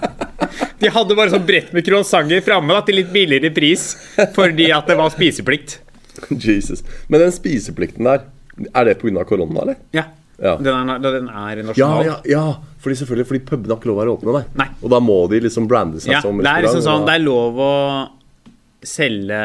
De 0.81 0.89
hadde 0.89 1.18
bare 1.18 1.30
sånn 1.33 1.44
brett 1.45 1.74
med 1.75 1.86
croissanter 1.86 2.42
framme 2.45 2.74
da, 2.74 2.81
til 2.86 2.97
litt 3.01 3.12
billigere 3.13 3.51
pris 3.54 3.92
fordi 4.38 4.71
at 4.74 4.88
det 4.89 4.95
var 4.97 5.12
spiseplikt. 5.13 5.80
Jesus. 6.47 6.81
Men 7.09 7.25
den 7.25 7.33
spiseplikten 7.36 8.07
der, 8.07 8.24
er 8.71 8.88
det 8.89 8.97
pga. 9.01 9.25
korona, 9.27 9.65
eller? 9.65 9.77
Ja. 9.95 10.07
Ja. 10.42 10.56
Den, 10.58 10.90
er, 10.90 11.00
den 11.06 11.28
er 11.30 11.64
nasjonal. 11.68 12.06
ja, 12.06 12.16
ja. 12.26 12.46
Fordi 12.82 12.96
selvfølgelig, 12.98 13.28
fordi 13.30 13.42
pubene 13.46 13.76
har 13.76 13.78
ikke 13.80 13.92
lov 13.92 13.98
å 14.00 14.02
være 14.02 14.14
åpne. 14.18 14.34
Nei. 14.40 14.46
Nei. 14.64 14.70
Og 14.82 14.90
da 14.90 15.00
må 15.00 15.20
de 15.30 15.40
liksom 15.46 15.68
brande 15.70 16.02
seg 16.02 16.16
Ja, 16.16 16.22
som 16.26 16.40
det 16.42 16.50
er 16.50 16.64
liksom 16.66 16.82
sånn 16.82 17.06
Det 17.06 17.14
er 17.20 17.22
lov 17.28 17.60
å 17.62 17.72
selge 18.82 19.40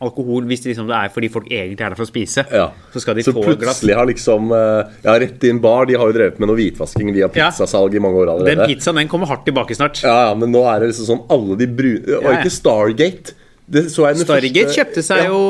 alkohol 0.00 0.46
hvis 0.48 0.62
det, 0.64 0.70
liksom, 0.72 0.86
det 0.88 0.96
er 0.96 1.10
fordi 1.12 1.28
folk 1.32 1.48
egentlig 1.52 1.84
er 1.84 1.92
der 1.92 1.96
for 1.98 2.06
å 2.06 2.08
spise. 2.08 2.44
ja. 2.56 2.70
Så 2.92 3.02
skal 3.04 3.18
de 3.18 3.24
så 3.26 3.34
få 3.36 3.42
et 3.44 3.58
glass. 3.60 3.80
plutselig 3.80 3.96
har 3.98 4.06
liksom 4.08 4.52
eh, 4.56 4.92
Ja, 5.04 5.16
Rett 5.20 5.44
inn 5.44 5.58
bar, 5.60 5.84
de 5.88 5.96
har 6.00 6.08
jo 6.08 6.16
drevet 6.16 6.38
med 6.40 6.48
noe 6.48 6.56
hvitvasking 6.56 7.12
via 7.12 7.26
Ja. 7.28 7.50
pizzasalg 7.50 7.94
i 7.96 8.00
mange 8.00 8.16
år 8.22 8.32
allerede. 8.32 8.56
Den 8.64 8.72
pizzaen 8.76 8.96
den 8.96 9.08
kommer 9.12 9.28
hardt 9.28 9.44
tilbake 9.44 9.76
snart. 9.76 10.00
Ja, 10.04 10.30
ja, 10.30 10.34
men 10.40 10.52
nå 10.52 10.62
er 10.72 10.80
det 10.80 10.92
liksom 10.94 11.08
sånn 11.10 11.24
alle 11.36 11.56
de 11.60 11.66
brune 11.68 12.00
Og 12.16 12.24
Ja, 12.24 12.32
ja. 12.32 12.38
ikke 12.40 12.52
Stargate. 12.54 13.34
Stargate 13.70 14.66
første- 14.66 14.74
kjøpte 14.74 15.02
seg 15.06 15.18
Ja. 15.22 15.28
jo 15.30 15.40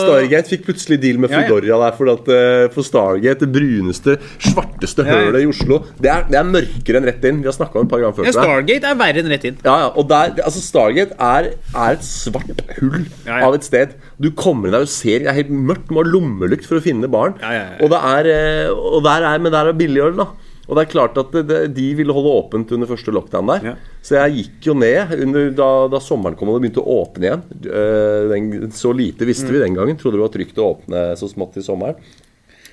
Stargate 0.00 0.48
fikk 0.48 0.64
plutselig 0.64 1.00
deal 1.00 1.18
med 1.18 1.30
Ja, 1.30 1.40
ja. 1.40 1.76
Der. 1.76 1.92
For, 1.96 2.08
at, 2.08 2.28
eh, 2.28 2.68
for 2.72 2.82
Stargate, 2.82 3.40
det 3.44 3.52
bruneste, 3.52 4.16
svarteste 4.40 5.04
hølet 5.04 5.42
i 5.42 5.46
Oslo, 5.46 5.84
det 6.00 6.10
er, 6.10 6.24
det 6.30 6.38
er 6.40 6.44
mørkere 6.44 6.96
enn 6.96 7.04
rett 7.04 7.24
inn. 7.24 7.42
Vi 7.42 7.48
har 7.50 7.52
snakka 7.52 7.76
om 7.76 7.86
det 7.86 7.88
et 7.88 7.90
par 7.90 8.00
ganger 8.00 8.16
før. 8.16 8.24
ja. 8.24 8.32
Stargate 8.32 8.84
er 8.84 8.94
verre 8.94 9.18
enn 9.22 9.28
rett 9.28 9.44
inn. 9.44 9.58
Ja, 9.64 9.76
ja, 9.84 9.88
og 9.94 10.08
der, 10.08 10.34
altså 10.42 10.62
Stargate 10.64 11.12
er, 11.20 11.52
er 11.74 11.92
et 11.92 12.00
svart 12.06 12.64
hull 12.80 13.06
Ja, 13.26 13.38
ja. 13.40 13.46
av 13.46 13.54
et 13.54 13.64
sted. 13.64 13.94
Du 14.20 14.30
kommer 14.30 14.68
inn 14.68 14.72
der 14.72 14.80
og 14.80 14.88
ser 14.88 15.18
Det 15.20 15.28
er 15.28 15.36
helt 15.36 15.50
mørkt. 15.50 15.90
Må 15.90 16.02
ha 16.02 16.08
lommelykt 16.10 16.64
for 16.66 16.78
å 16.80 16.82
finne 16.82 17.08
barn. 17.08 17.34
Ja, 17.42 17.52
ja, 17.52 17.64
ja. 17.76 17.84
Og, 17.84 17.90
det 17.90 18.32
eh, 18.32 18.70
og 18.72 19.02
der 19.04 19.22
er, 19.22 19.38
men 19.38 19.52
der 19.52 19.68
er 19.68 19.72
billig 19.72 20.02
øl, 20.02 20.16
da. 20.16 20.26
Og 20.66 20.74
det 20.74 20.82
er 20.82 20.90
klart 20.90 21.18
at 21.20 21.30
de 21.76 21.86
ville 21.94 22.12
holde 22.12 22.32
åpent 22.40 22.72
under 22.74 22.88
første 22.90 23.12
lockdown 23.14 23.46
der. 23.52 23.66
Ja. 23.68 23.74
Så 24.02 24.16
jeg 24.18 24.34
gikk 24.40 24.66
jo 24.66 24.74
ned 24.74 25.12
under, 25.22 25.50
da, 25.54 25.68
da 25.92 26.00
sommeren 26.02 26.34
kom 26.38 26.50
og 26.50 26.58
det 26.58 26.64
begynte 26.66 26.82
å 26.82 26.96
åpne 27.04 27.28
igjen. 27.28 27.44
Eh, 27.70 28.22
den, 28.32 28.72
så 28.74 28.90
lite 28.94 29.28
visste 29.28 29.46
Mm. 29.46 29.52
vi 29.54 29.62
den 29.62 29.76
gangen. 29.78 29.96
Trodde 30.00 30.18
det 30.18 30.24
var 30.26 30.34
trygt 30.34 30.58
å 30.58 30.70
åpne 30.74 31.04
så 31.16 31.28
smått 31.30 31.56
i 31.56 31.62
sommeren. 31.62 31.94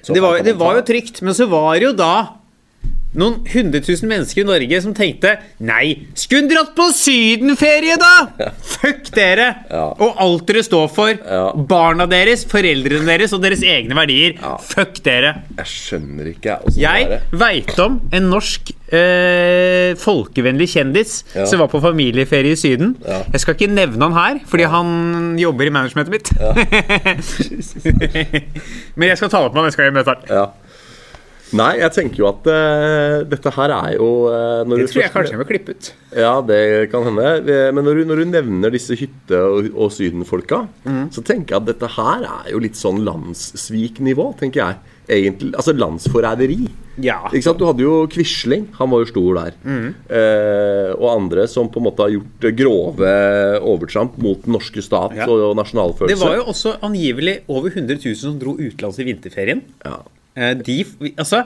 Så 0.01 0.13
Det 0.13 0.21
var, 0.25 0.39
det 0.43 0.57
var 0.57 0.75
jo 0.75 0.81
trygt, 0.89 1.21
men 1.21 1.33
så 1.37 1.45
var 1.47 1.77
det 1.77 1.85
jo 1.85 1.93
da 1.93 2.13
noen 3.19 3.35
hundre 3.53 3.79
tusen 3.85 4.09
mennesker 4.09 4.41
i 4.41 4.47
Norge 4.47 4.79
som 4.81 4.93
tenkte 4.97 5.35
Nei, 5.63 6.07
skulle 6.17 6.49
dratt 6.49 6.71
på 6.77 6.87
sydenferie, 6.95 7.95
da! 8.01 8.51
Fuck 8.73 9.11
dere! 9.15 9.49
Ja. 9.69 9.83
Og 10.01 10.17
alt 10.23 10.47
dere 10.49 10.63
står 10.65 10.87
for. 10.93 11.11
Ja. 11.13 11.43
Barna 11.69 12.07
deres, 12.09 12.43
foreldrene 12.49 13.05
deres 13.07 13.33
og 13.37 13.43
deres 13.45 13.61
egne 13.63 13.95
verdier. 13.97 14.35
Ja. 14.41 14.55
Fuck 14.61 14.99
dere. 15.05 15.35
Jeg 15.59 15.69
skjønner 15.69 16.31
ikke, 16.33 16.57
jeg. 16.77 17.19
veit 17.37 17.73
om 17.83 17.99
en 18.13 18.29
norsk 18.33 18.73
øh, 18.93 19.93
folkevennlig 20.01 20.67
kjendis 20.73 21.19
Ja. 21.35 21.45
som 21.49 21.61
var 21.63 21.69
på 21.71 21.81
familieferie 21.83 22.53
i 22.57 22.59
Syden. 22.59 22.95
Ja. 23.05 23.21
Jeg 23.33 23.43
skal 23.45 23.57
ikke 23.57 23.71
nevne 23.73 24.09
han 24.09 24.17
her, 24.17 24.41
fordi 24.49 24.67
han 24.73 25.37
jobber 25.39 25.69
i 25.69 25.73
managementet 25.73 26.13
mitt. 26.13 26.33
Men 28.97 29.09
jeg 29.09 29.17
skal 29.19 29.29
ta 29.31 29.39
det 29.41 29.47
opp 29.49 29.53
med 29.55 29.63
han 29.63 29.69
neste 29.71 29.81
gang 29.81 29.89
jeg 29.91 29.97
møter 30.01 30.17
han. 30.19 30.59
Nei, 31.53 31.77
jeg 31.79 31.91
tenker 31.93 32.17
jo 32.23 32.27
at 32.31 32.47
uh, 32.49 33.23
dette 33.29 33.51
her 33.55 33.69
er 33.75 33.91
jo 33.97 34.07
uh, 34.27 34.63
når 34.65 34.83
Det 34.83 34.87
tror 34.89 35.01
jeg 35.03 35.11
først- 35.11 35.13
kanskje 35.17 35.35
jeg 35.35 35.41
må 35.41 35.47
klippe 35.49 35.75
ut. 35.75 35.91
Ja, 36.17 36.33
det 36.41 36.61
kan 36.91 37.03
hende. 37.07 37.27
Eh, 37.49 37.71
Men 37.73 37.85
når 37.85 37.95
du, 37.99 38.05
når 38.09 38.21
du 38.23 38.25
nevner 38.31 38.71
disse 38.73 38.95
hytte- 38.97 39.39
og, 39.43 39.69
og 39.75 39.91
sydenfolka, 39.91 40.67
Mm. 40.85 41.09
så 41.13 41.21
tenker 41.23 41.55
jeg 41.55 41.61
at 41.61 41.65
dette 41.69 41.87
her 41.95 42.23
er 42.25 42.51
jo 42.51 42.59
litt 42.59 42.75
sånn 42.75 43.03
landssviknivå, 43.05 44.33
tenker 44.39 44.61
jeg. 44.65 44.75
Egentlig, 45.09 45.51
Altså 45.59 45.73
landsforræderi. 45.75 46.69
Ja. 47.03 47.17
Du 47.33 47.65
hadde 47.65 47.81
jo 47.83 48.07
Quisling, 48.07 48.67
han 48.77 48.89
var 48.89 49.01
jo 49.03 49.09
stor 49.09 49.35
der. 49.35 49.53
Mm. 49.65 49.87
Eh, 50.09 50.93
og 50.95 51.07
andre 51.17 51.47
som 51.47 51.67
på 51.69 51.81
en 51.81 51.87
måte 51.89 52.05
har 52.05 52.13
gjort 52.13 52.47
grove 52.55 53.13
overtramp 53.61 54.17
mot 54.23 54.41
den 54.45 54.53
norske 54.53 54.81
stat 54.85 55.15
Ja. 55.17 55.25
og, 55.27 55.57
og 55.57 56.07
Det 56.07 56.17
var 56.21 56.35
jo 56.37 56.43
også 56.47 56.77
angivelig 56.81 57.41
over 57.49 57.69
100 57.69 57.99
000 58.05 58.15
som 58.15 58.39
dro 58.39 58.55
utenlands 58.55 58.99
i 58.99 59.03
vinterferien. 59.03 59.61
ja. 59.83 59.97
Eh, 60.35 60.53
De 60.65 60.77
Altså 61.17 61.43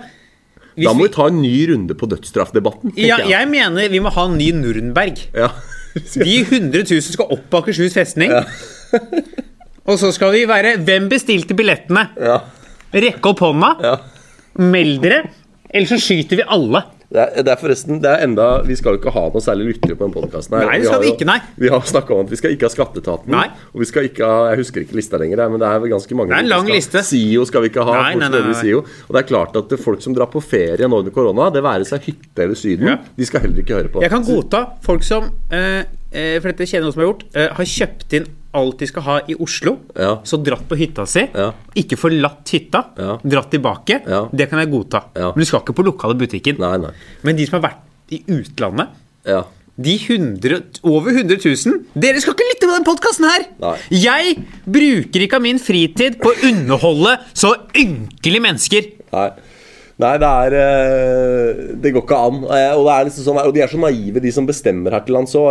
Da 0.78 0.94
må 0.94 1.04
vi- 1.08 1.14
ta 1.14 1.28
en 1.28 1.42
ny 1.42 1.68
runde 1.72 1.94
på 1.98 2.08
dødsstraffdebatten. 2.10 2.94
ja, 2.98 3.18
jeg. 3.18 3.30
jeg 3.30 3.48
mener 3.50 3.90
vi 3.90 4.00
må 4.00 4.10
ha 4.14 4.26
en 4.26 4.38
ny 4.38 4.52
Nürnberg. 4.54 5.18
Ja. 5.34 5.50
De 6.14 6.36
100 6.46 6.84
000 6.92 7.02
skal 7.02 7.26
opp 7.34 7.50
på 7.50 7.58
Akershus 7.64 7.94
festning. 7.98 8.32
Og 9.88 9.98
så 10.00 10.12
skal 10.14 10.32
vi 10.36 10.44
være 10.50 10.76
Hvem 10.84 11.10
bestilte 11.10 11.56
billettene? 11.58 12.10
ja. 12.22 12.40
Rekke 12.94 13.30
opp 13.34 13.40
hånda. 13.44 13.74
ja. 13.84 13.96
Meld 14.58 15.02
dere. 15.04 15.24
Ellers 15.74 15.90
så 15.92 15.98
skyter 16.00 16.38
vi 16.40 16.46
alle. 16.48 16.80
Det 17.08 17.22
er, 17.24 17.44
det 17.46 17.52
er 17.54 17.60
forresten 17.62 18.02
det 18.04 18.10
er 18.12 18.24
enda, 18.26 18.46
Vi 18.68 18.76
skal 18.76 18.96
jo 18.96 19.00
ikke 19.00 19.14
ha 19.16 19.22
noe 19.32 19.44
særlig 19.44 19.70
lyttere 19.70 19.96
på 19.96 20.04
den 20.04 20.12
podkasten. 20.12 20.58
Nei, 20.60 20.80
det 20.82 20.90
skal 20.90 21.00
vi 21.06 21.12
ikke, 21.14 21.28
nei. 21.30 21.38
Vi 21.56 21.70
har 21.72 21.86
snakka 21.88 22.16
om 22.18 22.26
at 22.26 22.34
vi 22.34 22.40
skal 22.40 22.56
ikke 22.56 22.68
ha 22.68 22.72
Skatteetaten. 22.74 23.32
Nei. 23.32 23.46
Og 23.72 23.84
vi 23.84 23.88
skal 23.88 24.10
ikke 24.10 24.28
ha 24.28 24.50
Jeg 24.52 24.60
husker 24.64 24.84
ikke 24.84 24.98
lista 25.00 25.20
lenger, 25.22 25.44
men 25.54 25.62
det 25.64 25.70
er 25.70 25.80
vel 25.86 25.94
ganske 25.94 26.18
mange. 26.20 26.34
Det 26.34 26.40
er 26.42 26.46
en 26.46 26.52
lang 26.52 26.66
skal 26.68 26.76
liste. 26.76 27.04
SIO 27.08 27.46
skal 27.48 27.64
vi 27.64 27.72
ikke 27.72 27.86
ha. 27.88 27.96
Nei, 28.02 28.16
nei, 28.20 28.30
nei, 28.34 28.42
nei. 28.50 28.58
SIO. 28.60 28.82
Og 29.08 29.16
det 29.16 29.22
er 29.24 29.30
klart 29.32 29.56
at 29.62 29.72
det 29.72 29.80
folk 29.84 30.04
som 30.04 30.18
drar 30.18 30.28
på 30.34 30.44
ferie 30.44 30.90
nå 30.92 31.00
under 31.04 31.16
korona, 31.16 31.48
det 31.56 31.64
være 31.64 31.88
seg 31.88 32.10
hytte 32.10 32.44
eller 32.44 32.60
Syden, 32.60 32.88
Ja. 32.92 32.98
de 33.16 33.26
skal 33.30 33.46
heller 33.46 33.64
ikke 33.64 33.78
høre 33.80 33.94
på. 33.94 34.04
Jeg 34.04 34.12
kan 34.12 34.28
godta 34.28 34.66
folk 34.84 35.04
som 35.08 35.32
eh, 35.52 35.84
eh, 36.12 36.36
For 36.42 36.52
dette 36.52 36.68
kjenner 36.68 36.90
noen 36.90 36.98
som 36.98 37.06
har 37.06 37.12
gjort. 37.14 37.24
Eh, 37.34 37.48
har 37.56 37.72
kjøpt 37.78 38.18
inn 38.20 38.28
alt 38.56 38.80
de 38.80 38.88
skal 38.90 39.04
ha 39.06 39.18
i 39.30 39.36
Oslo. 39.44 39.76
Ja. 39.96 40.16
Så 40.28 40.40
dratt 40.44 40.64
på 40.70 40.78
hytta 40.80 41.06
si. 41.10 41.26
Ja. 41.36 41.50
Ikke 41.78 41.98
forlatt 42.00 42.48
hytta. 42.54 42.86
Ja. 42.98 43.18
Dratt 43.24 43.52
tilbake. 43.54 44.00
Det 44.32 44.48
kan 44.50 44.60
jeg 44.64 44.72
godta. 44.72 45.04
Men 45.18 45.38
du 45.44 45.46
skal 45.50 45.62
ikke 45.66 45.76
på 45.78 45.86
lokale 45.86 46.16
butikken. 46.18 46.58
Nei, 46.64 46.78
nei. 46.82 46.94
Men 47.28 47.36
de 47.38 47.46
som 47.50 47.60
har 47.60 47.70
vært 47.72 48.16
i 48.16 48.22
utlandet 48.32 48.88
Ja. 49.28 49.42
de 49.78 49.94
100, 50.00 50.80
over 50.88 51.12
100 51.12 51.38
000 51.44 51.84
Dere 51.94 52.22
skal 52.24 52.34
ikke 52.34 52.48
lytte 52.48 52.66
på 52.70 52.78
den 52.78 52.86
podkasten 52.88 53.28
her! 53.30 53.44
Nei. 53.62 53.74
Jeg 53.92 54.38
bruker 54.66 55.26
ikke 55.26 55.36
av 55.38 55.44
min 55.44 55.60
fritid 55.62 56.16
på 56.24 56.32
å 56.32 56.40
underholde 56.48 57.18
så 57.38 57.52
ynkelige 57.78 58.42
mennesker. 58.48 58.88
Nei. 59.14 59.28
Nei, 59.98 60.14
det 60.22 60.30
er 60.30 60.56
eh, 60.62 61.62
Det 61.82 61.92
går 61.94 62.04
ikke 62.06 62.18
an. 62.30 62.40
Eh, 62.46 62.72
Og, 62.78 62.84
det 62.88 62.96
er 62.96 63.08
liksom 63.10 63.26
sånn, 63.28 63.40
og 63.44 63.54
de 63.56 63.64
er 63.66 63.72
så 63.72 63.80
naive, 63.82 64.22
de 64.24 64.32
som 64.34 64.46
bestemmer 64.48 64.94
her 64.94 65.04
til 65.06 65.18
lands. 65.18 65.34
Så 65.36 65.44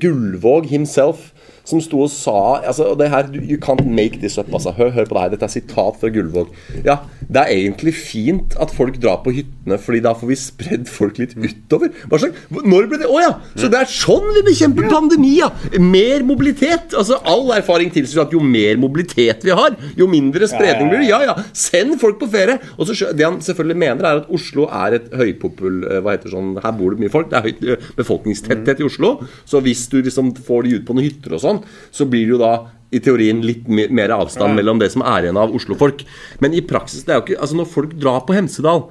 Gullvåg 0.00 0.66
himself 0.70 1.32
som 1.66 1.80
sto 1.82 2.00
og 2.04 2.10
sa 2.14 2.36
altså, 2.62 2.92
det 2.98 3.10
her, 3.10 3.26
You 3.36 3.58
can't 3.62 3.82
make 3.86 4.20
this 4.22 4.38
up. 4.38 4.48
Altså. 4.54 4.72
Hør, 4.76 4.90
hør 4.94 5.08
på 5.10 5.16
det 5.16 5.22
her. 5.24 5.32
Dette 5.34 5.48
er 5.48 5.54
sitat 5.56 5.98
fra 6.00 6.10
Gullvåg. 6.14 6.52
Ja, 6.86 7.00
Det 7.26 7.42
er 7.42 7.50
egentlig 7.56 7.90
fint 7.98 8.54
at 8.62 8.70
folk 8.70 9.00
drar 9.02 9.18
på 9.24 9.32
hyttene, 9.34 9.78
Fordi 9.82 9.98
da 10.04 10.12
får 10.14 10.28
vi 10.30 10.36
spredd 10.38 10.86
folk 10.88 11.18
litt 11.18 11.32
utover. 11.34 11.90
Hva 12.06 12.20
slags, 12.22 12.44
når 12.62 12.86
ble 12.92 13.00
det 13.02 13.08
Å 13.10 13.18
ja! 13.22 13.32
Så 13.58 13.66
det 13.72 13.80
er 13.82 13.90
sånn 13.90 14.28
vi 14.36 14.44
bekjemper 14.46 14.86
pandemi, 14.92 15.32
ja! 15.40 15.48
Mer 15.82 16.22
mobilitet. 16.28 16.94
Altså, 16.94 17.18
All 17.26 17.50
erfaring 17.56 17.90
tilsier 17.94 18.22
at 18.22 18.34
jo 18.34 18.40
mer 18.44 18.78
mobilitet 18.78 19.42
vi 19.46 19.50
har, 19.58 19.74
jo 19.98 20.06
mindre 20.10 20.46
spredning 20.50 20.92
blir 20.92 21.02
det. 21.02 21.10
Ja, 21.10 21.18
ja. 21.26 21.34
Send 21.56 21.98
folk 22.00 22.20
på 22.22 22.28
ferie. 22.30 22.60
Og 22.78 22.86
så 22.86 23.10
Det 23.16 23.26
han 23.26 23.40
selvfølgelig 23.42 23.78
mener, 23.82 24.06
er 24.06 24.22
at 24.22 24.30
Oslo 24.30 24.68
er 24.70 25.00
et 25.00 25.10
høypopul... 25.18 25.82
eh, 25.90 26.00
Hva 26.04 26.14
heter 26.14 26.30
sånn 26.32 26.54
Her 26.62 26.74
bor 26.78 26.94
det 26.94 27.02
mye 27.02 27.12
folk. 27.12 27.30
Det 27.32 27.40
er 27.40 27.48
høyt 27.50 27.66
eh, 27.74 27.90
befolkningstetthet 27.98 28.80
i 28.82 28.86
Oslo. 28.86 29.16
Så 29.48 29.60
hvis 29.64 29.86
du 29.90 29.98
liksom 30.02 30.30
får 30.46 30.66
de 30.68 30.76
ut 30.78 30.86
på 30.86 30.94
noen 30.96 31.08
hytter 31.08 31.34
og 31.36 31.42
sånn, 31.42 31.55
så 31.90 32.06
blir 32.06 32.26
det 32.26 32.36
jo 32.36 32.40
da 32.42 32.52
i 32.96 33.02
teorien 33.04 33.42
litt 33.44 33.66
mer 33.68 34.14
avstand 34.16 34.56
mellom 34.58 34.80
det 34.82 34.90
som 34.94 35.04
er 35.06 35.26
igjen 35.28 35.40
av 35.40 35.54
Oslo-folk. 35.56 36.04
Men 36.42 36.56
i 36.56 36.64
praksis 36.66 37.06
det 37.06 37.14
er 37.14 37.20
jo 37.20 37.26
ikke, 37.26 37.40
altså 37.42 37.60
Når 37.60 37.68
folk 37.72 37.98
drar 38.00 38.24
på 38.26 38.36
Hemsedal 38.36 38.86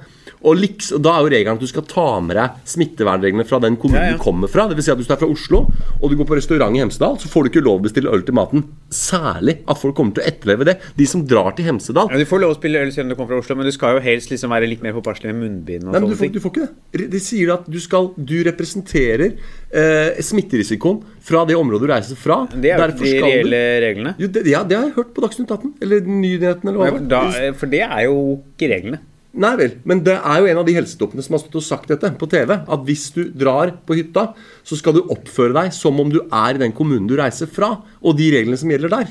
og 0.46 0.58
liks, 0.58 0.90
og 0.94 1.02
Da 1.04 1.14
er 1.16 1.24
jo 1.24 1.30
regelen 1.32 1.58
at 1.58 1.62
du 1.62 1.68
skal 1.70 1.84
ta 1.88 2.06
med 2.22 2.36
deg 2.38 2.58
smittevernreglene 2.68 3.46
fra 3.48 3.60
den 3.62 3.78
kommunen 3.80 4.02
Ja, 4.02 4.12
ja. 4.12 4.18
du 4.18 4.22
kommer 4.22 4.50
fra. 4.52 4.66
Det 4.68 4.76
vil 4.78 4.86
si 4.86 4.92
at 4.92 5.00
Hvis 5.00 5.08
du 5.08 5.14
er 5.14 5.20
fra 5.22 5.30
Oslo 5.30 5.62
og 5.66 6.10
du 6.12 6.16
går 6.18 6.28
på 6.28 6.36
restaurant 6.38 6.76
i 6.76 6.82
Hemsedal, 6.82 7.16
så 7.18 7.30
får 7.30 7.46
du 7.46 7.50
ikke 7.50 7.64
lov 7.64 7.80
å 7.80 7.84
bestille 7.86 8.10
øl 8.12 8.22
til 8.26 8.36
maten. 8.36 8.66
Særlig 8.92 9.56
at 9.66 9.80
folk 9.80 9.96
kommer 9.96 10.16
til 10.16 10.22
å 10.22 10.26
etterleve 10.28 10.66
det. 10.68 10.76
De 10.98 11.06
som 11.08 11.22
drar 11.26 11.54
til 11.56 11.66
Hemsedal. 11.66 12.10
Ja, 12.12 12.20
du 12.20 12.28
får 12.28 12.42
lov 12.42 12.52
å 12.54 12.58
spille 12.58 12.82
øl 12.84 12.92
selv 12.94 13.06
om 13.06 13.14
du 13.14 13.16
kommer 13.16 13.32
fra 13.34 13.40
Oslo, 13.42 13.56
men 13.58 13.66
du 13.66 13.72
skal 13.74 13.96
jo 13.96 14.02
helst 14.04 14.30
liksom 14.30 14.52
være 14.52 14.68
litt 14.68 14.84
mer 14.84 14.94
påpasselig 14.96 15.32
med 15.32 15.40
munnbind. 15.40 15.88
og 15.88 15.96
Nei, 15.96 16.02
men 16.04 16.12
du 16.12 16.18
får, 16.20 16.30
du 16.36 16.40
får 16.44 16.52
ikke 16.52 16.66
det. 16.66 17.08
De 17.16 17.22
sier 17.22 17.54
at 17.56 17.66
du, 17.70 17.78
skal, 17.82 18.10
du 18.18 18.36
representerer 18.46 19.32
eh, 19.32 20.20
smitterisikoen 20.28 21.00
fra 21.26 21.46
det 21.48 21.56
området 21.58 21.88
du 21.88 21.92
reiser 21.94 22.20
fra. 22.20 22.42
Det 22.52 22.74
er 22.74 22.84
jo 22.84 23.00
de 23.00 23.14
reelle 23.24 23.62
reglene. 23.82 23.95
Jo, 24.18 24.28
det, 24.28 24.46
ja, 24.46 24.62
det 24.64 24.76
har 24.76 24.84
jeg 24.88 24.94
hørt 24.96 25.12
på 25.14 25.22
Dagsnytt 25.24 25.50
18. 25.50 25.74
Eller 25.82 26.00
Nyhetene, 26.00 26.70
eller 26.72 26.78
hva 26.78 26.98
det 27.00 27.10
var. 27.10 27.52
For 27.60 27.66
det 27.66 27.80
er 27.86 28.02
jo 28.04 28.16
ikke 28.56 28.70
reglene. 28.74 28.98
Nei 29.36 29.50
vel, 29.56 29.72
men 29.84 30.00
det 30.02 30.14
er 30.16 30.38
jo 30.40 30.46
en 30.48 30.58
av 30.62 30.64
de 30.64 30.72
helsetoppene 30.72 31.22
som 31.22 31.34
har 31.36 31.40
stått 31.42 31.56
og 31.60 31.64
sagt 31.66 31.88
dette 31.92 32.08
på 32.16 32.28
TV. 32.32 32.54
At 32.56 32.84
hvis 32.88 33.10
du 33.12 33.24
drar 33.36 33.74
på 33.84 33.94
hytta, 33.98 34.30
så 34.64 34.78
skal 34.80 34.94
du 34.96 35.02
oppføre 35.12 35.52
deg 35.52 35.72
som 35.76 35.98
om 36.00 36.08
du 36.12 36.22
er 36.32 36.54
i 36.56 36.58
den 36.62 36.72
kommunen 36.72 37.06
du 37.10 37.16
reiser 37.20 37.46
fra. 37.46 37.74
Og 38.02 38.16
de 38.16 38.30
reglene 38.32 38.56
som 38.56 38.70
gjelder 38.72 38.88
der. 38.94 39.06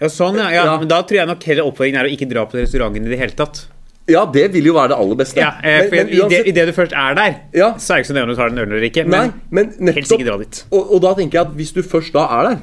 Ja, 0.00 0.08
sånn, 0.10 0.38
ja, 0.38 0.48
ja. 0.50 0.64
Ja. 0.70 0.78
Men 0.78 0.88
da 0.90 1.02
tror 1.02 1.18
jeg 1.22 1.26
nok 1.30 1.42
hele 1.46 1.62
oppfordringen 1.66 2.00
er 2.02 2.08
å 2.10 2.12
ikke 2.14 2.28
dra 2.30 2.46
på 2.46 2.58
restauranten 2.60 3.06
i 3.06 3.10
det 3.10 3.18
hele 3.18 3.34
tatt. 3.38 3.64
Ja, 4.10 4.24
det 4.26 4.48
vil 4.54 4.64
jo 4.66 4.72
være 4.74 4.88
det 4.90 4.96
aller 4.98 5.14
beste. 5.18 5.38
Ja, 5.38 5.52
eh, 5.62 5.84
for 5.88 5.94
Men- 5.94 6.06
men 6.06 6.16
uansett- 6.22 6.46
i 6.46 6.50
det 6.50 6.66
du 6.66 6.72
først 6.72 6.92
er 6.92 7.14
der, 7.14 7.36
Ja. 7.54 7.74
så 7.78 7.94
er 7.94 7.96
det 7.98 8.02
ikke 8.06 8.10
så 8.10 8.14
nøye 8.14 8.22
om 8.22 8.28
du 8.28 8.34
tar 8.34 8.46
en 8.48 8.58
øl 8.58 8.66
eller 8.72 8.82
ikke. 8.90 9.06
Nei, 9.06 9.32
Men, 9.50 9.66
nettopp, 9.78 9.94
helst 9.94 10.12
ikke 10.12 10.24
dra 10.26 10.38
dit. 10.38 10.64
Og, 10.72 10.90
og 10.94 11.00
da 11.02 11.14
tenker 11.14 11.32
jeg 11.32 11.46
at 11.46 11.52
hvis 11.56 11.72
du 11.72 11.82
først 11.82 12.12
da 12.12 12.26
er 12.40 12.48
der 12.48 12.58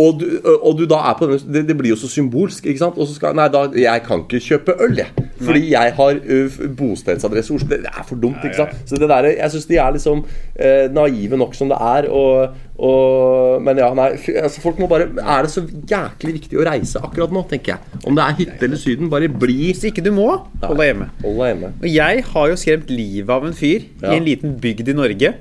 og 0.00 0.20
du, 0.22 0.24
og 0.62 0.78
du 0.78 0.86
da 0.88 1.02
er 1.10 1.16
på 1.18 1.26
denne, 1.28 1.52
det, 1.52 1.66
det 1.68 1.74
blir 1.76 1.90
jo 1.92 1.98
så 2.00 2.08
symbolsk. 2.08 2.64
ikke 2.66 2.80
sant? 2.80 2.96
Og 2.96 3.06
så 3.10 3.14
skal, 3.18 3.34
Nei, 3.36 3.48
da, 3.52 3.66
jeg 3.76 4.02
kan 4.06 4.22
ikke 4.24 4.40
kjøpe 4.40 4.76
øl, 4.86 4.94
jeg. 4.96 5.10
Fordi 5.42 5.60
jeg 5.74 5.92
har 5.98 6.20
ø, 6.24 6.38
bostedsadresse 6.78 7.52
i 7.52 7.56
Oslo. 7.58 7.68
Det, 7.68 7.80
er 7.90 8.06
for 8.08 8.16
dumt. 8.22 8.40
ikke 8.44 8.56
sant? 8.62 8.76
Så 8.88 8.96
det 8.96 9.08
der, 9.10 9.28
Jeg 9.36 9.50
syns 9.52 9.66
de 9.68 9.76
er 9.76 9.90
liksom 9.96 10.22
eh, 10.56 10.86
naive 10.96 11.36
nok 11.36 11.54
som 11.58 11.68
det 11.68 11.76
er. 11.76 12.08
Og, 12.08 12.54
og, 12.78 13.60
men 13.66 13.78
ja, 13.82 13.90
nei. 13.98 14.08
Altså, 14.40 14.62
folk 14.64 14.78
må 14.80 14.88
bare 14.90 15.10
Er 15.20 15.44
det 15.44 15.52
så 15.52 15.64
jæklig 15.66 16.34
viktig 16.40 16.60
å 16.62 16.64
reise 16.66 17.02
akkurat 17.04 17.34
nå, 17.34 17.44
tenker 17.50 17.74
jeg. 17.76 18.00
Om 18.08 18.16
det 18.16 18.24
er 18.24 18.38
hytte 18.40 18.68
eller 18.68 18.80
Syden, 18.80 19.10
bare 19.12 19.28
bli 19.28 19.58
Hvis 19.74 19.84
ikke 19.90 20.04
du 20.06 20.12
må, 20.16 20.28
hold 20.62 20.80
deg 20.80 20.92
hjemme. 20.92 21.10
Hold 21.26 21.36
deg 21.42 21.52
hjemme. 21.52 21.72
Og 21.82 21.88
jeg 21.92 22.24
har 22.32 22.48
jo 22.54 22.56
skremt 22.64 22.88
livet 22.96 23.34
av 23.36 23.44
en 23.50 23.52
fyr 23.60 23.84
Ja. 24.00 24.08
Mm. 24.08 24.12
i 24.12 24.16
en 24.16 24.24
liten 24.30 24.56
bygd 24.62 24.88
i 24.88 24.96
Norge 24.96 25.34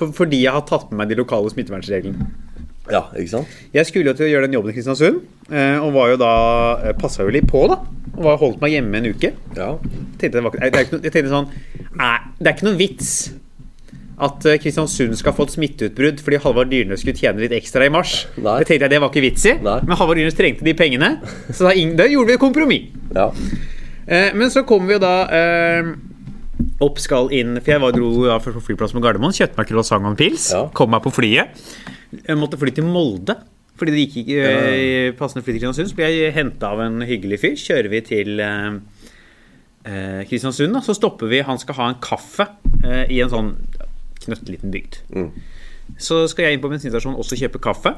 for, 0.00 0.10
fordi 0.16 0.42
jeg 0.42 0.52
har 0.56 0.64
tatt 0.66 0.90
med 0.90 1.04
meg 1.04 1.12
de 1.12 1.20
lokale 1.22 1.52
smittevernreglene. 1.52 2.26
Ja, 2.92 3.06
ikke 3.16 3.30
sant? 3.30 3.52
Jeg 3.72 3.88
skulle 3.88 4.12
jo 4.12 4.16
til 4.18 4.26
å 4.26 4.32
gjøre 4.32 4.48
den 4.48 4.56
jobben 4.58 4.72
i 4.72 4.76
Kristiansund, 4.76 5.22
eh, 5.50 5.78
og 5.80 5.94
var 5.96 6.10
jo 6.12 6.18
da 6.20 6.32
passa 7.00 7.24
jo 7.24 7.32
litt 7.32 7.46
på, 7.48 7.62
da. 7.70 7.78
Og 8.14 8.26
var 8.26 8.36
holdt 8.42 8.60
meg 8.62 8.76
hjemme 8.76 9.00
en 9.00 9.08
uke. 9.14 9.32
Ja. 9.56 9.70
Tenkte 10.20 10.36
det 10.36 10.44
var, 10.44 10.58
er 10.60 10.70
ikke 10.84 10.98
noe, 10.98 11.06
jeg 11.06 11.14
tenkte 11.14 11.32
sånn 11.32 11.48
Nei, 11.98 12.16
det 12.38 12.50
er 12.50 12.54
ikke 12.56 12.68
noen 12.68 12.78
vits 12.78 13.14
at 14.24 14.46
eh, 14.46 14.58
Kristiansund 14.62 15.16
skal 15.18 15.34
få 15.34 15.48
et 15.48 15.54
smitteutbrudd 15.56 16.20
fordi 16.22 16.38
Halvard 16.44 16.70
Dyrnes 16.70 17.02
skulle 17.02 17.18
tjene 17.18 17.42
litt 17.42 17.54
ekstra 17.56 17.86
i 17.88 17.92
mars. 17.92 18.24
Nei. 18.36 18.60
Det 18.62 18.68
tenkte 18.68 18.86
jeg 18.86 18.94
det 18.94 19.00
var 19.02 19.10
ikke 19.10 19.24
vits 19.24 19.46
i, 19.50 19.54
Nei. 19.64 19.78
men 19.82 19.98
Halvard 19.98 20.20
Dyrnes 20.20 20.38
trengte 20.38 20.66
de 20.66 20.74
pengene, 20.78 21.10
så 21.50 21.70
da, 21.70 21.74
gjorde 21.74 22.30
vi 22.30 22.36
et 22.36 22.42
kompromiss. 22.42 22.90
ja. 23.14 23.30
Eh, 24.04 24.34
men 24.36 24.50
så 24.52 24.66
kom 24.68 24.84
vi 24.84 24.92
jo 24.92 25.00
da 25.00 25.14
eh, 25.32 25.86
opp 26.84 27.00
skal 27.02 27.32
inn 27.34 27.56
For 27.60 27.74
jeg 27.74 27.82
var, 27.82 27.94
dro 27.96 28.10
da 28.26 28.38
først 28.42 28.58
på 28.60 28.68
flyplassen 28.70 28.98
på 28.98 29.04
Gardermoen, 29.04 29.34
kjøpte 29.36 29.60
meg 29.60 29.70
croissant 29.70 30.04
og 30.04 30.12
en 30.12 30.18
pils. 30.18 30.50
Ja. 30.54 30.66
Kom 30.76 30.92
meg 30.94 31.04
på 31.04 31.12
flyet. 31.14 31.64
Jeg 32.20 32.38
måtte 32.40 32.60
fly 32.60 32.74
til 32.74 32.86
Molde. 32.88 33.36
Fordi 33.74 33.90
det 33.90 34.04
gikk 34.04 34.20
ikke 34.22 34.42
ja. 34.42 35.14
passende 35.18 35.42
fly 35.42 35.50
til 35.50 35.58
Kristiansund. 35.58 35.90
Så 35.90 35.98
ble 35.98 36.10
jeg 36.12 36.34
henta 36.36 36.70
av 36.74 36.82
en 36.84 37.02
hyggelig 37.06 37.40
fyr. 37.42 37.56
Kjører 37.58 37.90
vi 37.90 38.02
til 38.06 38.42
eh, 38.44 38.76
eh, 39.90 40.20
Kristiansund, 40.30 40.76
da. 40.76 40.82
Så 40.84 40.94
stopper 40.94 41.30
vi. 41.32 41.42
Han 41.46 41.58
skal 41.62 41.78
ha 41.80 41.88
en 41.90 41.98
kaffe 42.04 42.46
eh, 42.84 43.02
i 43.10 43.18
en 43.24 43.32
sånn 43.32 43.50
knøtteliten 44.22 44.70
bygd. 44.74 45.00
Mm. 45.10 45.28
Så 46.00 46.22
skal 46.30 46.46
jeg 46.46 46.56
inn 46.56 46.62
på 46.62 46.70
bensinstasjonen 46.70 47.18
også 47.20 47.38
kjøpe 47.40 47.60
kaffe. 47.62 47.96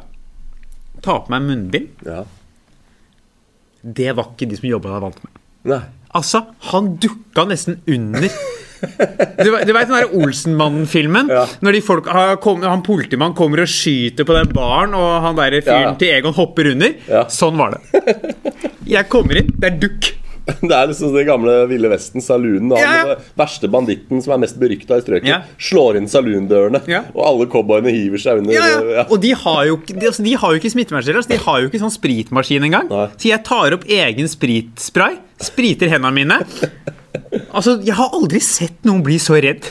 Ta 1.05 1.21
på 1.21 1.35
meg 1.35 1.45
munnbind. 1.51 1.93
ja. 2.09 2.25
Det 3.87 4.09
var 4.19 4.33
ikke 4.33 4.49
de 4.51 4.57
som 4.59 4.67
jobba 4.67 4.91
der, 4.91 5.03
vant 5.05 5.19
med. 5.23 5.37
Nei. 5.71 5.83
Altså, 6.17 6.47
han 6.73 6.95
dukka 7.03 7.47
nesten 7.51 7.81
under. 7.87 8.31
Du, 8.77 9.49
du 9.49 9.73
veit 9.73 9.89
den 9.89 9.97
der 9.97 10.13
Olsenmannen-filmen? 10.17 11.31
Ja. 11.33 11.47
Når 11.65 11.77
de 11.77 11.83
folk, 11.85 12.09
han, 12.13 12.65
han 12.65 12.85
politimannen 12.87 13.37
kommer 13.37 13.65
og 13.65 13.71
skyter 13.73 14.29
på 14.29 14.37
den 14.37 14.53
baren, 14.55 14.95
og 14.97 15.23
han 15.25 15.39
der 15.39 15.59
fyren 15.63 15.91
ja. 15.91 15.95
til 16.01 16.13
Egon 16.19 16.37
hopper 16.37 16.73
under. 16.75 16.95
Ja. 17.09 17.25
Sånn 17.33 17.59
var 17.61 17.77
det. 17.77 18.05
Jeg 18.87 19.09
kommer 19.13 19.41
inn, 19.41 19.51
det 19.57 19.73
er 19.73 19.81
dukk. 19.83 20.13
Det 20.63 20.71
er 20.77 20.87
liksom 20.91 21.11
det 21.15 21.25
gamle 21.27 21.55
Ville 21.71 21.89
Vesten, 21.91 22.23
saloonen. 22.23 22.71
Ja, 22.79 22.91
ja. 23.01 23.15
den 23.17 23.25
verste 23.39 23.67
banditten 23.73 24.21
som 24.23 24.37
er 24.37 24.43
mest 24.45 24.59
berykta 24.63 24.99
i 25.01 25.03
strøket. 25.03 25.27
Ja. 25.27 25.41
Slår 25.59 25.99
inn 25.99 26.07
saloondørene, 26.11 26.81
Ja. 26.91 27.01
og 27.15 27.23
alle 27.27 27.49
cowboyene 27.51 27.91
hiver 27.95 28.23
seg 28.23 28.43
under. 28.45 29.01
Og 29.11 29.19
de 29.25 29.33
har 29.43 29.63
jo, 29.67 29.81
de, 29.89 29.99
altså, 30.07 30.23
de 30.27 30.35
har 30.39 30.55
jo 30.55 30.61
ikke 30.63 30.71
smittevernstiller. 30.77 31.19
Altså, 31.23 31.33
de 31.35 31.41
har 31.49 31.63
jo 31.65 31.71
ikke 31.71 31.83
sånn 31.83 31.95
spritmaskin 31.97 32.69
engang. 32.69 32.87
Nei. 32.93 33.09
Så 33.19 33.31
jeg 33.33 33.43
tar 33.49 33.75
opp 33.75 33.89
egen 33.99 34.31
spritspray, 34.31 35.19
spriter 35.51 35.91
hendene 35.91 36.15
mine. 36.15 36.39
Altså, 37.51 37.81
Jeg 37.83 37.97
har 37.99 38.15
aldri 38.15 38.41
sett 38.45 38.79
noen 38.87 39.03
bli 39.05 39.19
så 39.23 39.39
redd. 39.43 39.67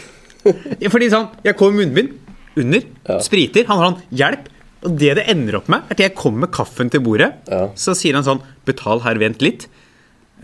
Fordi 0.92 1.08
sånn, 1.14 1.30
Jeg 1.46 1.56
kommer 1.58 1.80
med 1.80 1.94
munnbind 1.94 2.12
under, 2.60 2.84
spriter. 3.24 3.66
Han 3.72 3.80
har 3.80 3.90
sånn 3.94 4.04
hjelp. 4.12 4.52
Og 4.86 5.00
det 5.02 5.16
det 5.18 5.24
ender 5.32 5.56
opp 5.58 5.70
med, 5.72 5.88
er 5.90 5.96
at 5.96 6.02
jeg 6.04 6.14
kommer 6.20 6.46
med 6.46 6.52
kaffen 6.54 6.92
til 6.94 7.02
bordet. 7.02 7.32
Så 7.80 7.96
sier 7.98 8.14
han 8.20 8.28
sånn 8.28 8.44
Betal 8.68 9.02
her, 9.06 9.18
vent 9.22 9.42
litt. 9.46 9.68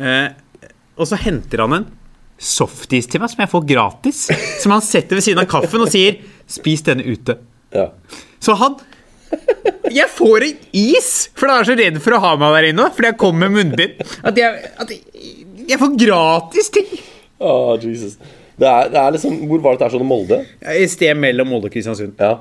Eh, 0.01 0.69
og 0.97 1.07
så 1.09 1.19
henter 1.21 1.63
han 1.63 1.77
en 1.77 1.89
softis 2.41 3.05
til 3.09 3.21
meg 3.21 3.29
som 3.31 3.43
jeg 3.43 3.51
får 3.51 3.65
gratis. 3.69 4.21
Som 4.61 4.73
han 4.73 4.83
setter 4.85 5.17
ved 5.17 5.25
siden 5.25 5.43
av 5.43 5.49
kaffen 5.49 5.83
og 5.83 5.91
sier 5.93 6.17
'spis 6.49 6.81
denne 6.87 7.05
ute'. 7.05 7.37
Ja. 7.75 7.91
Så 8.41 8.57
han 8.57 8.79
Jeg 9.91 10.09
får 10.11 10.43
en 10.43 10.57
is! 10.75 11.29
For 11.37 11.47
han 11.47 11.61
er 11.61 11.67
så 11.69 11.75
redd 11.77 11.99
for 12.03 12.17
å 12.17 12.19
ha 12.23 12.31
meg 12.39 12.55
der 12.57 12.67
inne. 12.71 12.89
Fordi 12.91 13.11
jeg 13.11 13.17
kommer 13.21 13.47
med 13.47 13.61
munnbind. 13.61 14.01
At 14.27 14.35
jeg, 14.39 14.71
at 14.75 14.91
jeg, 14.91 15.01
jeg 15.69 15.79
får 15.79 15.93
gratis 15.99 16.69
ting! 16.73 16.89
Åh, 17.39 17.77
Jesus. 17.79 18.17
Det 18.59 18.67
er, 18.67 18.89
det 18.91 18.99
er 18.99 19.15
liksom, 19.15 19.37
Hvor 19.49 19.61
var 19.63 19.77
det 19.77 19.81
det 19.81 19.87
er 19.87 19.93
sånn 19.95 20.03
i 20.03 20.09
Molde? 20.09 20.41
I 20.83 20.87
sted 20.91 21.17
mellom 21.17 21.49
Molde 21.53 21.69
og 21.71 21.75
Kristiansund. 21.75 22.19
Ja. 22.19 22.33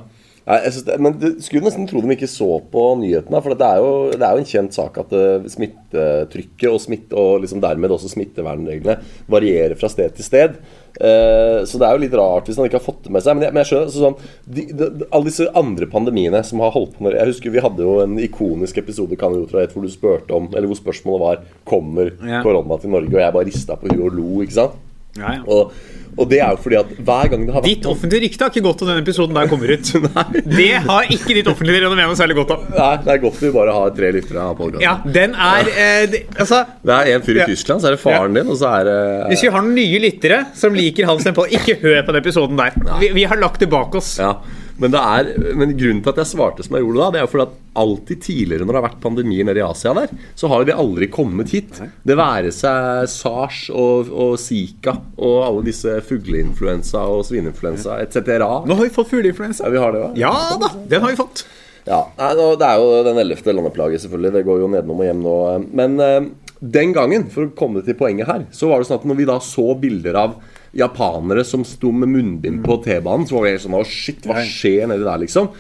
Nei, 0.48 0.58
det, 0.66 0.96
men 1.02 1.16
du 1.20 1.26
skulle 1.44 1.68
nesten 1.68 1.86
tro 1.86 2.00
de 2.02 2.14
ikke 2.14 2.28
så 2.30 2.48
på 2.72 2.84
nyhetene. 2.98 3.40
For 3.44 3.56
det 3.58 3.66
er 3.66 3.80
jo, 3.82 3.92
det 4.14 4.26
er 4.26 4.34
jo 4.34 4.42
en 4.42 4.50
kjent 4.50 4.76
sak 4.76 4.96
at 5.02 5.12
eh, 5.16 5.48
smittetrykket 5.52 6.68
og, 6.70 6.80
smitt, 6.82 7.12
og 7.12 7.44
liksom 7.44 7.62
dermed 7.62 7.94
også 7.94 8.10
smittevernreglene 8.14 8.96
varierer 9.30 9.76
fra 9.78 9.90
sted 9.92 10.16
til 10.16 10.26
sted. 10.26 10.56
Eh, 10.96 11.60
så 11.68 11.78
det 11.78 11.86
er 11.86 11.94
jo 11.94 12.02
litt 12.02 12.16
rart 12.18 12.48
hvis 12.50 12.58
han 12.58 12.66
ikke 12.66 12.80
har 12.80 12.86
fått 12.88 13.04
det 13.06 13.14
med 13.14 13.24
seg. 13.24 13.36
Men 13.36 13.46
jeg, 13.46 13.54
men 13.54 13.62
jeg 13.62 13.70
skjønner 13.70 13.94
så 13.94 14.04
sånn, 14.08 14.18
de, 14.48 14.66
de, 14.72 14.90
de, 15.00 15.08
Alle 15.10 15.30
disse 15.30 15.48
andre 15.60 15.90
pandemiene 15.92 16.42
som 16.46 16.64
har 16.64 16.74
holdt 16.74 16.96
på 16.96 17.06
med 17.06 17.18
Jeg 17.20 17.30
husker 17.30 17.54
vi 17.54 17.62
hadde 17.62 17.86
jo 17.86 18.00
en 18.02 18.18
ikonisk 18.20 18.80
episode 18.82 19.18
kan 19.20 19.36
jo 19.36 19.46
tro, 19.50 19.62
hvor 19.70 19.86
du 19.86 19.92
spurte 19.92 20.34
om 20.36 20.50
Eller 20.50 20.70
hvor 20.70 20.80
spørsmålet 20.80 21.22
var 21.22 21.42
Kommer 21.68 22.14
korona 22.42 22.80
til 22.80 22.96
Norge? 22.96 23.14
Og 23.14 23.22
jeg 23.22 23.36
bare 23.36 23.48
rista 23.52 23.78
på 23.78 23.92
huet 23.92 24.08
og 24.08 24.16
lo. 24.18 24.30
ikke 24.42 24.58
sant? 24.58 24.86
Ja, 25.18 25.32
ja. 25.34 25.40
Og, 25.50 25.72
og 26.20 26.28
det 26.30 26.38
er 26.42 26.52
jo 26.54 26.58
fordi 26.62 26.76
at 26.78 26.90
hver 27.02 27.30
gang 27.32 27.42
det 27.46 27.54
har 27.54 27.62
vært 27.64 27.70
Ditt 27.70 27.86
offentlige 27.90 28.22
rykte 28.26 28.44
har 28.46 28.52
ikke 28.52 28.62
gått 28.66 28.82
av 28.84 28.90
denne 28.92 29.02
episoden 29.02 29.34
der 29.38 29.48
kommer 29.50 29.72
ut. 29.74 29.90
Det 30.60 30.68
har 30.86 31.08
ikke 31.16 31.34
ditt 31.38 31.48
offentlige 31.50 31.80
renommé 31.84 32.06
noe 32.06 32.18
særlig 32.18 32.36
godt 32.38 32.52
av. 32.54 32.64
Nei, 32.76 32.92
det 33.04 33.12
er 33.16 33.20
godt 33.24 33.40
vi 33.42 33.50
bare 33.54 33.74
har 33.74 33.90
tre 33.96 34.10
lyttere 34.14 34.44
av 34.44 34.54
podkasten. 34.58 34.84
Ja, 34.86 34.94
den 35.18 35.34
er 35.34 35.70
eh, 35.72 36.04
det, 36.12 36.22
Altså, 36.36 36.62
Det 36.86 36.96
er 37.00 37.12
en 37.16 37.26
fyr 37.26 37.40
i 37.40 37.42
Ja. 37.42 37.48
Tyskland, 37.50 37.82
så 37.82 37.90
er 37.90 37.96
det 37.98 38.02
faren 38.04 38.38
din, 38.38 38.50
og 38.54 38.58
så 38.60 38.70
er 38.80 38.86
det 38.90 38.96
hvis 39.32 39.44
vi 39.46 39.52
har 39.54 39.66
noen 39.66 39.74
nye 39.80 40.00
lyttere 40.06 40.40
som 40.62 40.74
liker 40.78 41.10
hans 41.10 41.26
tempo, 41.26 41.46
ikke 41.50 41.78
hør 41.82 42.02
på 42.06 42.14
den 42.14 42.22
episoden 42.22 42.58
der. 42.60 42.74
Vi, 43.02 43.10
vi 43.18 43.26
har 43.30 43.38
lagt 43.42 43.62
det 43.64 43.70
bak 43.72 43.94
oss. 43.98 44.16
ja. 44.22 44.34
Men, 44.80 44.94
det 44.94 45.00
er, 45.00 45.30
men 45.60 45.74
grunnen 45.76 46.00
til 46.04 46.12
at 46.14 46.20
jeg 46.22 46.30
svarte 46.32 46.64
som 46.64 46.76
jeg 46.76 46.86
gjorde 46.86 47.02
da, 47.02 47.08
det 47.12 47.20
er 47.20 47.26
jo 47.26 47.30
fordi 47.34 47.46
at 47.46 47.56
alltid 47.80 48.22
tidligere 48.24 48.66
når 48.66 48.72
det 48.72 48.80
har 48.80 48.86
vært 48.88 49.02
pandemier 49.04 49.46
nede 49.46 49.60
i 49.60 49.64
Asia 49.64 49.92
der, 49.96 50.12
så 50.38 50.50
har 50.50 50.62
jo 50.62 50.68
de 50.70 50.76
aldri 50.82 51.10
kommet 51.12 51.52
hit. 51.54 51.80
Det 52.06 52.16
være 52.18 52.52
seg 52.54 53.06
SARS 53.12 53.62
og, 53.70 54.10
og 54.10 54.34
Zika 54.40 54.96
og 55.20 55.38
alle 55.46 55.64
disse 55.68 55.98
fugleinfluensa 56.08 57.04
og 57.12 57.24
svineinfluensa 57.28 58.00
etc. 58.04 58.40
Nå 58.66 58.76
har 58.76 58.86
vi 58.86 58.94
fått 58.94 59.12
fugleinfluensa. 59.12 59.68
Ja, 59.68 59.74
vi 59.74 59.82
har 59.84 59.94
det, 59.94 60.04
hva? 60.04 60.12
Ja 60.18 60.34
da, 60.60 60.74
den 60.90 61.04
har 61.04 61.12
vi 61.12 61.20
fått. 61.20 61.44
Ja, 61.88 62.04
Det 62.16 62.66
er 62.66 62.78
jo 62.80 63.02
den 63.06 63.18
ellevte 63.22 63.54
landeplaget, 63.56 64.02
selvfølgelig. 64.02 64.32
Det 64.36 64.46
går 64.46 64.62
jo 64.62 64.70
nedenom 64.70 65.00
og 65.00 65.06
hjem 65.08 65.22
nå. 65.24 65.36
Men 65.80 65.96
eh, 66.04 66.30
den 66.60 66.92
gangen, 66.96 67.28
for 67.32 67.48
å 67.48 67.52
komme 67.56 67.80
til 67.84 67.96
poenget 67.98 68.28
her, 68.28 68.44
så 68.52 68.68
var 68.70 68.80
det 68.80 68.90
sånn 68.90 69.00
at 69.00 69.06
når 69.08 69.20
vi 69.20 69.28
da 69.30 69.38
så 69.44 69.70
bilder 69.80 70.18
av 70.20 70.36
japanere 70.76 71.44
som 71.44 71.64
sto 71.66 71.90
med 71.92 72.08
munnbind 72.12 72.62
på 72.64 72.78
T-banen, 72.84 73.26
så 73.26 73.36
var 73.38 73.46
vi 73.48 73.56
helt 73.56 73.62
sånn 73.66 73.74
Å, 73.80 73.84
shit, 73.86 74.22
hva 74.26 74.42
skjer 74.46 74.86
nedi 74.90 75.04
der, 75.06 75.18
liksom? 75.24 75.50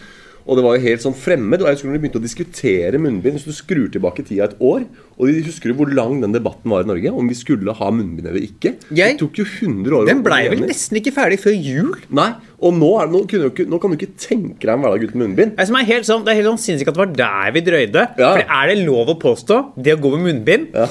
Og 0.50 0.56
det 0.56 0.62
var 0.64 0.74
jo 0.78 0.82
helt 0.82 1.02
sånn 1.04 1.14
fremmed. 1.14 1.60
Og 1.60 1.68
jeg 1.68 1.76
husker 1.76 1.86
når 1.90 1.94
de 1.94 2.00
begynte 2.00 2.18
å 2.18 2.22
diskutere 2.24 2.98
munnbind 2.98 3.36
Hvis 3.36 3.44
du 3.44 3.52
skrur 3.54 3.90
tilbake 3.92 4.24
tida 4.26 4.46
et 4.48 4.54
år, 4.58 4.86
og 5.20 5.28
de 5.28 5.42
husker 5.46 5.70
jo 5.70 5.76
hvor 5.78 5.92
lang 5.94 6.16
den 6.22 6.32
debatten 6.32 6.72
var 6.72 6.82
i 6.82 6.88
Norge? 6.88 7.12
Om 7.12 7.28
vi 7.28 7.36
skulle 7.38 7.74
ha 7.76 7.90
munnbind 7.92 8.26
eller 8.30 8.40
ikke? 8.46 8.72
Jeg- 8.88 9.12
det 9.14 9.20
tok 9.20 9.36
jo 9.38 9.44
100 9.44 9.92
år. 9.98 10.06
Den 10.08 10.22
blei 10.24 10.48
vel 10.48 10.64
nesten 10.64 10.96
ikke 10.98 11.12
ferdig 11.14 11.38
før 11.44 11.54
jul. 11.54 11.92
Nei. 12.08 12.32
Og 12.58 12.72
nå, 12.74 12.88
er, 13.02 13.06
nå, 13.12 13.20
ikke, 13.28 13.68
nå 13.68 13.78
kan 13.80 13.90
du 13.92 13.98
ikke 14.00 14.16
tenke 14.16 14.64
deg 14.64 14.72
en 14.74 14.82
hverdag 14.82 15.04
uten 15.10 15.20
munnbind. 15.22 15.54
Det, 15.60 15.68
er 15.68 15.84
helt 15.92 16.08
sånn, 16.08 16.24
det 16.24 16.32
er 16.32 16.40
helt 16.40 16.50
sånn 16.54 16.64
sinnssykt 16.64 16.88
at 16.88 16.96
det 16.98 17.04
var 17.04 17.14
der 17.20 17.52
vi 17.52 17.60
drøyde. 17.68 18.08
Ja. 18.18 18.32
For 18.34 18.42
er 18.48 18.66
det 18.74 18.80
lov 18.88 19.12
å 19.12 19.20
påstå, 19.20 19.60
det 19.76 19.94
å 19.98 20.00
gå 20.02 20.16
med 20.16 20.24
munnbind 20.32 20.74
Ja. 20.74 20.88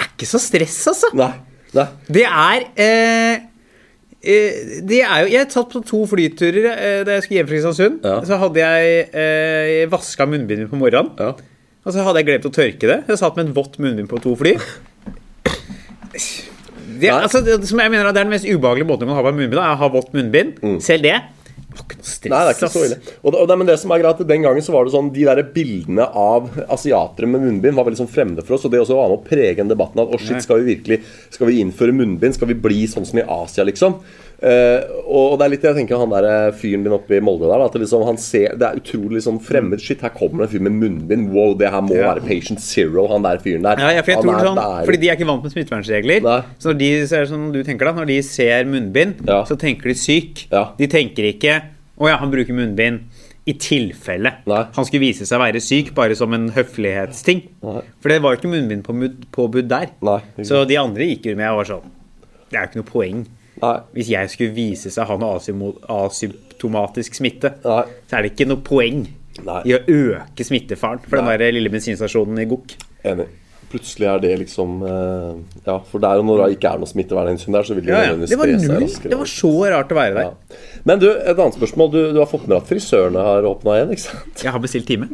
er 0.00 0.10
ikke 0.16 0.26
så 0.26 0.40
stress, 0.40 0.80
altså. 0.88 1.12
Nei. 1.14 1.32
Nei. 1.76 1.86
Det 2.12 2.24
er 2.28 2.66
eh, 2.84 3.44
eh, 4.20 4.58
Det 4.84 5.00
er 5.00 5.22
jo 5.24 5.30
Jeg 5.32 5.48
satt 5.54 5.72
på 5.72 5.80
to 5.88 6.02
flyturer 6.10 6.68
eh, 6.72 7.00
da 7.08 7.16
jeg 7.16 7.24
skulle 7.24 7.40
hjem 7.40 7.48
fra 7.48 7.56
Kristiansund. 7.56 7.98
Ja. 8.04 8.18
Så 8.28 8.38
hadde 8.42 8.62
jeg 8.62 9.08
eh, 9.08 9.90
vaska 9.92 10.28
munnbindet 10.28 10.70
på 10.72 10.80
morgenen. 10.80 11.12
Ja. 11.18 11.32
Og 11.82 11.94
så 11.94 12.04
hadde 12.06 12.22
jeg 12.22 12.28
glemt 12.30 12.46
å 12.46 12.54
tørke 12.54 12.90
det. 12.90 12.98
Jeg 13.08 13.18
satt 13.18 13.38
med 13.38 13.48
en 13.48 13.56
vått 13.56 13.80
munnbind 13.82 14.10
på 14.10 14.20
to 14.22 14.36
fly. 14.38 14.54
Det, 16.12 17.08
altså, 17.10 17.40
det, 17.42 17.56
som 17.66 17.80
jeg 17.80 17.90
mener, 17.90 18.06
det 18.12 18.20
er 18.20 18.26
den 18.28 18.34
mest 18.34 18.46
ubehagelige 18.46 18.86
måten 18.86 19.08
man 19.08 19.16
kan 19.16 19.24
ha 19.24 19.30
på 19.32 19.38
munnbind. 19.40 19.58
da, 19.58 19.64
er 19.66 19.78
å 19.78 19.80
ha 19.80 19.88
vått 19.90 20.12
munnbind. 20.14 20.60
Mm. 20.62 20.76
Selv 20.84 21.08
det 21.08 21.16
stress, 22.02 22.30
Nei, 22.32 22.40
det 22.42 22.52
er 22.52 22.56
ikke 22.56 22.70
så 22.72 22.84
ille. 22.86 22.98
Og 23.22 23.36
og 23.36 23.46
det, 23.50 23.56
men 23.58 23.68
det 23.68 23.78
som 23.80 23.94
er 23.94 24.02
greit, 24.02 24.22
Den 24.28 24.44
gangen 24.46 24.64
så 24.64 24.74
var 24.74 24.84
det 24.84 24.94
sånn 24.94 25.12
De 25.14 25.24
der 25.28 25.42
bildene 25.54 26.06
av 26.06 26.50
asiatere 26.68 27.28
med 27.30 27.44
munnbind 27.46 27.78
var 27.78 27.86
veldig 27.88 28.02
sånn 28.04 28.12
fremmede 28.12 28.44
for 28.46 28.56
oss. 28.56 28.66
Og 28.68 28.74
det 28.74 28.82
også 28.82 28.98
var 28.98 29.12
med 29.12 29.20
å 29.20 29.28
prege 29.28 29.60
den 29.60 29.72
debatten. 29.72 30.02
At 30.02 30.12
å 30.12 30.20
shit, 30.20 30.42
skal 30.44 30.62
vi 30.62 30.74
virkelig 30.76 31.00
Skal 31.30 31.50
vi 31.50 31.60
innføre 31.62 31.96
munnbind? 31.96 32.36
Skal 32.38 32.52
vi 32.52 32.58
bli 32.68 32.84
sånn 32.90 33.08
som 33.08 33.22
i 33.22 33.26
Asia, 33.26 33.66
liksom? 33.68 34.00
Eh, 34.42 34.82
og 35.06 35.36
det 35.38 35.44
er 35.46 35.50
litt 35.52 35.64
jeg 35.68 35.76
tenker 35.76 36.00
han 36.02 36.10
der 36.10 36.26
eh, 36.26 36.54
fyren 36.58 36.82
din 36.82 36.94
oppe 36.96 37.14
i 37.14 37.20
Molde 37.22 37.46
der. 37.46 37.62
At 37.62 37.76
det, 37.76 37.84
liksom, 37.84 38.02
han 38.08 38.16
ser, 38.18 38.56
det 38.58 38.66
er 38.66 38.80
utrolig 38.80 39.20
liksom 39.20 39.38
fremmed. 39.44 39.78
Shit, 39.82 40.02
her 40.02 40.10
kommer 40.16 40.42
det 40.42 40.48
en 40.48 40.52
fyr 40.56 40.64
med 40.66 40.74
munnbind. 40.80 41.28
Wow, 41.30 41.54
det 41.60 41.70
her 41.70 41.84
må 41.86 41.94
Ja. 41.94 42.08
være 42.14 42.24
patient 42.26 42.60
zero, 42.64 43.06
han 43.12 43.22
der 43.22 43.38
fyren 43.44 43.62
der. 43.68 43.78
Ja, 43.78 44.02
for 44.02 44.10
jeg 44.10 44.18
Han 44.24 44.34
er 44.34 44.48
sånn, 44.48 44.58
der. 44.58 44.84
Fordi 44.88 45.00
de 45.04 45.08
er 45.12 45.16
ikke 45.20 45.28
vant 45.30 45.42
med 45.46 45.52
smittevernregler. 45.54 46.22
Nei. 46.26 46.40
Så 46.58 46.72
når 46.72 46.78
de 46.82 46.90
ser 47.06 47.26
som 47.30 47.52
du 47.54 47.60
tenker 47.62 47.86
da, 47.86 47.92
når 48.00 48.06
de 48.10 48.20
ser 48.26 48.64
munnbind, 48.64 49.22
Ja. 49.28 49.44
så 49.44 49.56
tenker 49.56 49.92
de 49.92 49.94
syk. 49.94 50.46
Ja. 50.50 50.72
De 50.76 50.88
tenker 50.88 51.22
ikke 51.30 51.62
å 52.00 52.08
ja, 52.10 52.16
han 52.18 52.30
bruker 52.32 52.52
munnbind 52.52 53.04
i 53.46 53.52
tilfelle 53.58 54.30
Nei. 54.46 54.64
han 54.74 54.84
skulle 54.86 55.02
vise 55.02 55.26
seg 55.26 55.38
å 55.38 55.42
være 55.42 55.60
syk, 55.60 55.94
bare 55.94 56.14
som 56.14 56.32
en 56.32 56.48
høflighetsting. 56.50 57.42
Nei. 57.62 57.80
For 58.00 58.08
det 58.08 58.20
var 58.22 58.34
jo 58.34 58.40
ikke 58.40 58.52
munnbindpåbud 58.54 59.68
der. 59.68 59.90
Så 60.42 60.64
de 60.66 60.76
andre 60.78 61.06
gikk 61.10 61.26
jo 61.30 61.36
med 61.36 61.50
og 61.50 61.56
var 61.62 61.64
sånn 61.76 61.90
Det 62.50 62.58
er 62.58 62.66
jo 62.66 62.70
ikke 62.70 62.82
noe 62.82 62.90
poeng. 62.92 63.26
Nei. 63.62 63.74
Hvis 63.94 64.08
jeg 64.10 64.30
skulle 64.32 64.54
vise 64.56 64.90
seg 64.90 65.04
å 65.04 65.12
ha 65.12 65.18
noe 65.22 65.38
asymptomatisk 66.02 67.18
smitte, 67.20 67.54
Nei. 67.62 67.84
så 68.10 68.18
er 68.18 68.26
det 68.26 68.32
ikke 68.34 68.48
noe 68.50 68.62
poeng 68.66 69.04
Nei. 69.46 69.60
i 69.68 69.76
å 69.76 69.82
øke 69.86 70.46
smittefaren 70.46 71.04
for 71.06 71.20
den 71.20 71.30
der 71.30 71.54
lille 71.54 71.70
bensinstasjonen 71.72 72.42
i 72.42 72.48
Gok. 72.50 72.74
Enig. 73.06 73.28
Plutselig 73.72 74.04
er 74.04 74.18
det 74.20 74.32
liksom 74.42 74.82
eh, 74.84 75.36
Ja, 75.64 75.78
for 75.88 76.02
der 76.02 76.20
og 76.20 76.26
når 76.28 76.42
det 76.42 76.48
ikke 76.58 76.74
er 76.74 76.82
noe 76.82 76.90
smittevernhensyn 76.90 77.54
der, 77.56 77.64
så 77.64 77.76
vil 77.78 77.86
det 77.86 77.94
Ja, 77.94 78.02
ja. 78.10 78.18
Det 78.20 78.36
var 78.36 78.50
null. 78.52 78.84
Det 78.84 79.18
var 79.22 79.30
så 79.32 79.52
rart 79.72 79.94
å 79.94 79.96
være 79.96 80.18
der. 80.18 80.26
Ja. 80.28 80.58
Men 80.90 81.00
du, 81.00 81.06
et 81.08 81.32
annet 81.38 81.56
spørsmål. 81.56 81.88
Du, 81.94 82.00
du 82.12 82.20
har 82.20 82.28
fått 82.28 82.44
med 82.44 82.52
deg 82.52 82.60
at 82.60 82.68
frisørene 82.68 83.24
har 83.24 83.48
åpna 83.48 83.78
igjen, 83.78 83.94
ikke 83.96 84.04
sant? 84.04 84.44
Jeg 84.44 84.52
har 84.52 84.60
bestilt 84.66 84.90
time. 84.90 85.08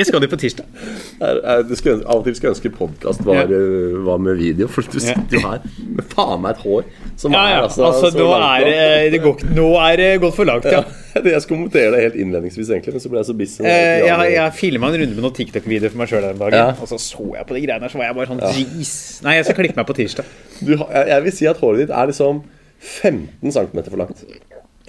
Jeg 0.00 0.08
skal 0.08 0.22
dit 0.24 0.30
på 0.32 0.38
tirsdag. 0.40 0.64
Av 1.20 2.14
og 2.16 2.24
til 2.24 2.36
skulle 2.38 2.52
ønske 2.54 2.70
podkast 2.72 3.20
var, 3.26 3.42
Ja. 3.42 3.58
eh, 3.58 3.98
var 4.06 4.18
med 4.22 4.38
video, 4.40 4.66
for 4.72 4.82
du 4.88 4.96
sitter 5.02 5.36
jo 5.36 5.40
her 5.44 5.60
med 5.96 6.04
faen 6.14 6.40
meg 6.40 6.56
et 6.56 6.62
hår 6.64 6.84
som 7.20 7.32
Ja, 7.36 7.42
ja. 7.50 7.56
er 7.58 7.62
altså, 7.66 7.84
Altså, 7.90 8.10
så 8.10 8.18
nå 8.18 8.28
langt 8.30 8.64
er 8.64 8.64
det, 8.70 9.12
det 9.12 9.20
går, 9.24 9.44
Nå 9.58 9.66
er 9.84 9.96
det 10.00 10.08
gått 10.22 10.34
for 10.38 10.48
langt, 10.48 10.64
ja. 10.72 10.80
Jeg 11.14 11.42
skulle 11.42 11.58
kommentere 11.58 11.90
det 11.92 12.00
helt 12.06 12.16
innledningsvis, 12.22 12.70
egentlig, 12.70 12.94
men 12.96 13.02
så 13.04 13.10
ble 13.12 13.18
jeg 13.20 13.26
så 13.28 13.34
busy. 13.36 13.62
Eh, 13.66 14.06
Jeg, 14.06 14.32
jeg 14.36 14.52
filma 14.56 14.86
en 14.88 14.98
runde 15.02 15.14
med 15.18 15.24
noen 15.26 15.34
TikTok-videoer 15.36 15.90
for 15.92 15.98
meg 15.98 16.08
sjøl 16.08 16.22
den 16.28 16.38
dagen. 16.40 16.76
Og 16.80 16.88
så 16.88 16.98
så 17.02 17.26
jeg 17.36 17.46
på 17.50 17.54
de 17.58 17.64
greiene 17.66 17.82
der, 17.84 17.92
så 17.92 17.98
var 18.00 18.06
jeg 18.08 18.16
bare 18.20 18.30
sånn 18.30 18.40
Jeez. 18.56 18.94
Nei, 19.26 19.34
jeg 19.40 19.48
skal 19.50 19.58
klippe 19.60 19.76
meg 19.82 19.86
på 19.90 19.98
tirsdag. 20.00 20.24
du, 20.64 20.72
jeg, 20.78 21.04
jeg 21.12 21.24
vil 21.26 21.32
si 21.42 21.46
at 21.50 21.58
håret 21.60 21.82
ditt 21.84 21.90
er 21.92 22.06
liksom 22.12 22.40
15 22.80 23.52
cm 23.52 23.82
for 23.90 24.00
langt. 24.00 24.24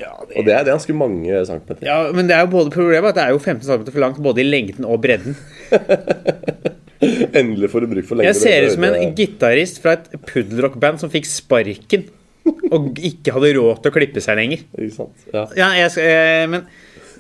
Og 0.10 0.46
det 0.46 0.54
er, 0.54 0.64
det 0.66 0.72
er 0.72 0.76
ganske 0.76 0.96
mange 0.98 1.42
centimeter. 1.48 1.86
Ja, 1.86 1.98
Men 2.16 2.30
det 2.30 2.36
er 2.38 2.46
jo 2.46 2.52
både 2.54 2.74
problemet 2.74 3.12
at 3.14 3.20
det 3.20 3.26
er 3.28 3.36
jo 3.36 3.42
15 3.42 3.66
cm 3.68 3.86
for 3.92 4.04
langt 4.04 4.22
både 4.24 4.44
i 4.44 4.48
lengden 4.48 4.88
og 4.88 5.02
bredden. 5.04 5.38
Endelig 7.40 7.72
får 7.74 7.86
du 7.86 7.92
bruk 7.96 8.08
for 8.08 8.20
lengde. 8.20 8.30
Jeg 8.30 8.40
ser 8.42 8.68
ut 8.68 8.76
som 8.76 8.88
en 8.90 9.16
gitarist 9.18 9.82
fra 9.84 9.98
et 9.98 10.10
puddelrock-band 10.30 11.02
som 11.02 11.12
fikk 11.14 11.30
sparken 11.30 12.10
og 12.72 12.98
ikke 12.98 13.34
hadde 13.36 13.54
råd 13.58 13.82
til 13.82 13.92
å 13.92 13.96
klippe 13.96 14.24
seg 14.24 14.38
lenger. 14.40 14.64
Ikke 14.78 14.96
sant? 14.96 15.28
Ja. 15.34 15.46
Ja, 15.58 15.70
jeg 15.78 15.92
eh, 16.02 16.46
men 16.50 16.66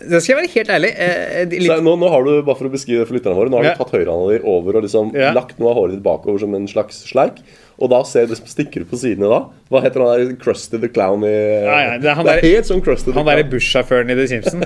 da 0.09 0.19
skal 0.21 0.33
jeg 0.33 0.37
være 0.41 0.51
helt 0.55 0.69
ærlig. 0.75 0.91
eh, 0.97 1.45
Litt, 1.51 1.83
nå, 1.85 1.93
nå 1.99 2.09
har 2.09 2.23
du, 2.25 2.31
bare 2.47 2.57
for 2.57 2.69
å 2.69 2.71
beskrive 2.73 3.03
det 3.03 3.07
for 3.09 3.17
lytterne 3.17 3.35
våre, 3.37 3.49
nå 3.51 3.57
har 3.59 3.63
Ja. 3.69 3.73
du 3.75 3.83
tatt 3.83 3.93
høyrehånda 3.93 4.31
di 4.31 4.39
over 4.47 4.77
og 4.79 4.83
liksom 4.85 5.11
Ja. 5.15 5.31
lagt 5.33 5.59
noe 5.59 5.69
av 5.71 5.77
håret 5.77 5.91
ditt 5.95 6.03
bakover 6.03 6.39
som 6.39 6.53
en 6.55 6.67
slags 6.67 7.03
sleik. 7.11 7.41
Og 7.81 7.89
da 7.89 8.03
ser 8.03 8.27
du 8.27 8.35
stikker 8.35 8.83
du 8.83 8.85
på 8.85 8.97
sidene 8.97 9.29
da. 9.29 9.45
Hva 9.71 9.81
heter 9.81 10.01
han 10.05 10.27
der 10.27 10.35
Crusty 10.41 10.77
the 10.79 10.87
Clown 10.87 11.23
i 11.23 11.31
ja, 11.65 11.97
det 11.97 12.15
han 12.15 12.25
det 12.25 12.37
er 12.43 12.47
helt 12.47 12.65
sånn 12.69 12.81
Krusty 12.83 13.11
the 13.11 13.17
han 13.17 13.25
derre 13.25 13.43
Clown. 13.43 13.53
bussjåføren 13.55 14.11
i 14.11 14.15
The 14.15 14.27
Simpsons. 14.27 14.65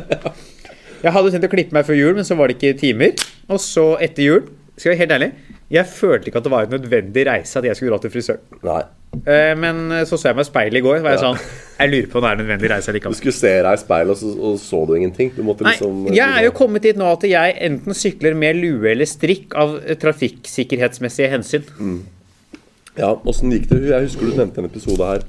Jeg 1.05 1.11
hadde 1.13 1.31
tenkt 1.31 1.45
å 1.45 1.51
klippe 1.51 1.73
meg 1.75 1.85
før 1.85 1.95
jul, 1.99 2.13
men 2.15 2.23
så 2.25 2.35
var 2.35 2.47
det 2.49 2.57
ikke 2.57 2.79
timer. 2.79 3.11
Og 3.49 3.59
så 3.61 3.99
etter 4.01 4.23
jul, 4.25 4.41
skal 4.75 4.91
jeg 4.91 4.97
være 4.97 5.03
helt 5.05 5.15
ærlig, 5.21 5.31
jeg 5.71 5.85
følte 5.89 6.29
ikke 6.29 6.37
at 6.37 6.43
det 6.45 6.51
var 6.53 6.63
en 6.67 6.75
nødvendig 6.75 7.25
reise 7.27 7.57
at 7.59 7.65
jeg 7.65 7.75
skulle 7.75 7.91
dra 7.95 7.99
til 8.03 8.11
frisøren. 8.13 8.39
Nei. 8.63 8.81
Eh, 9.25 9.53
Men 9.55 9.77
så 10.05 10.17
så 10.19 10.27
jeg 10.29 10.35
meg 10.35 10.43
i 10.43 10.49
speilet 10.49 10.77
i 10.81 10.83
går, 10.83 10.99
var 11.01 11.15
jeg 11.15 11.21
Ja. 11.21 11.33
sånn 11.33 11.39
Jeg 11.79 11.89
lurer 11.91 12.09
på 12.11 12.15
om 12.19 12.23
det 12.23 12.29
er 12.29 12.35
en 12.35 12.41
nødvendig 12.45 12.69
reise 12.69 12.93
Du 12.93 13.13
skulle 13.13 13.33
se 13.33 13.53
deg 13.63 13.73
i 13.73 13.77
speilet, 13.81 14.09
og 14.09 14.17
så, 14.17 14.33
og 14.39 14.59
så 14.59 14.85
du 14.87 14.93
ingenting. 14.95 15.31
Du 15.35 15.41
måtte 15.43 15.63
Nei, 15.63 15.71
liksom 15.71 16.13
jeg 16.13 16.29
er 16.39 16.43
jo 16.43 16.51
kommet 16.51 16.81
dit 16.83 16.95
nå 16.97 17.05
at 17.11 17.23
jeg 17.23 17.57
enten 17.61 17.93
sykler 17.93 18.35
med 18.35 18.55
lue 18.55 18.91
eller 18.91 19.05
strikk 19.05 19.55
av 19.55 19.79
trafikksikkerhetsmessige 20.03 21.29
hensyn. 21.31 21.63
Ja, 22.97 23.15
Åssen 23.25 23.51
gikk 23.51 23.67
det? 23.69 23.81
Jeg 23.89 24.07
husker 24.07 24.29
du 24.29 24.37
nevnte 24.37 24.59
en 24.59 24.69
episode 24.69 25.03
her 25.03 25.23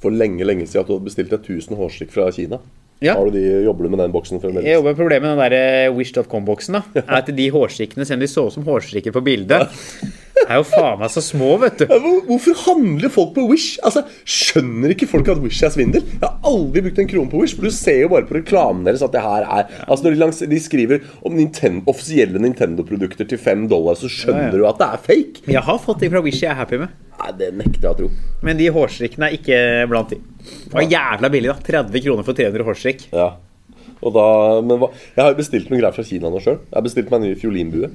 for 0.00 0.10
lenge 0.10 0.44
lenge 0.44 0.66
siden 0.66 0.80
at 0.82 0.88
du 0.88 0.94
hadde 0.96 1.04
bestilt 1.08 1.30
deg 1.30 1.40
1000 1.44 1.76
hårstrikk 1.76 2.10
fra 2.12 2.30
Kina. 2.32 2.58
Ja. 3.00 3.14
Har 3.16 3.30
du 3.30 3.32
de, 3.32 3.42
Jobber 3.64 3.86
du 3.86 3.92
med 3.94 4.02
den 4.02 4.12
boksen 4.12 4.42
Jeg 4.60 4.74
jobber 4.76 4.90
med 4.92 4.98
problemet 4.98 5.24
med 5.24 5.38
den 5.38 5.52
der 5.54 5.86
eh, 5.88 5.94
wish.com-boksen. 5.96 6.76
da 6.76 7.00
Er 7.00 7.14
at 7.22 7.30
de 7.32 7.46
hårstrikkene, 7.50 8.04
selv 8.04 8.20
om 8.20 8.24
de 8.26 8.28
så 8.28 8.44
ut 8.46 8.52
som 8.52 8.66
hårstrikker 8.66 9.14
på 9.16 9.22
bildet, 9.24 9.72
er 10.48 10.58
jo 10.60 10.64
faen 10.70 10.98
meg 11.00 11.10
så 11.12 11.22
små, 11.24 11.50
vet 11.62 11.82
du. 11.82 11.90
Hvorfor 12.28 12.56
handler 12.64 13.12
folk 13.12 13.34
på 13.36 13.44
Wish? 13.50 13.76
Altså, 13.86 14.02
Skjønner 14.24 14.94
ikke 14.94 15.08
folk 15.10 15.28
at 15.32 15.40
Wish 15.42 15.64
er 15.66 15.72
svindel? 15.74 16.04
Jeg 16.06 16.22
har 16.24 16.38
aldri 16.48 16.82
brukt 16.86 17.00
en 17.02 17.10
krone 17.10 17.30
på 17.32 17.42
Wish, 17.42 17.56
for 17.58 17.68
du 17.68 17.74
ser 17.74 18.00
jo 18.04 18.10
bare 18.14 18.26
på 18.28 18.38
reklamen 18.38 18.86
deres 18.86 19.02
at 19.06 19.12
det 19.14 19.22
her 19.24 19.44
er 19.46 19.68
Altså 19.86 20.06
Når 20.06 20.16
de, 20.16 20.20
langs, 20.22 20.40
de 20.54 20.60
skriver 20.62 21.04
om 21.26 21.36
Nintendo, 21.36 21.84
offisielle 21.92 22.40
Nintendo-produkter 22.42 23.28
til 23.30 23.40
fem 23.42 23.66
dollar, 23.70 23.98
så 24.00 24.08
skjønner 24.10 24.48
Ja, 24.48 24.50
ja. 24.50 24.56
du 24.56 24.66
at 24.70 24.80
det 24.80 24.88
er 24.88 25.04
fake. 25.10 25.44
Jeg 25.56 25.64
har 25.68 25.78
fått 25.84 26.00
ting 26.04 26.12
fra 26.14 26.22
Wish 26.24 26.42
jeg 26.44 26.52
er 26.54 26.58
happy 26.62 26.80
med. 26.82 26.96
Nei, 27.20 27.32
det 27.36 27.50
nekter 27.58 27.84
jeg 27.84 27.90
å 27.90 27.98
tro. 27.98 28.08
Men 28.46 28.56
de 28.56 28.70
hårstrikkene 28.72 29.28
er 29.28 29.36
ikke 29.36 29.56
blant 29.90 30.14
de. 30.14 30.16
Det 30.40 30.72
var 30.72 30.86
jævla 30.88 31.28
billig, 31.34 31.50
da. 31.52 31.58
30 31.84 32.04
kroner 32.06 32.24
for 32.24 32.38
300 32.38 32.64
hårstrikk. 32.70 33.02
Ja. 33.12 33.26
Og 34.00 34.14
da, 34.16 34.24
men 34.64 34.80
hva, 34.80 34.88
jeg 35.12 35.20
har 35.20 35.34
jo 35.34 35.38
bestilt 35.42 35.68
noen 35.68 35.82
greier 35.82 35.92
fra 35.92 36.04
Kina 36.08 36.30
nå 36.32 36.40
sjøl. 36.40 36.56
Jeg 36.70 36.78
har 36.78 36.86
bestilt 36.86 37.10
meg 37.12 37.20
en 37.20 37.26
ny 37.28 37.34
fiolinbue. 37.42 37.90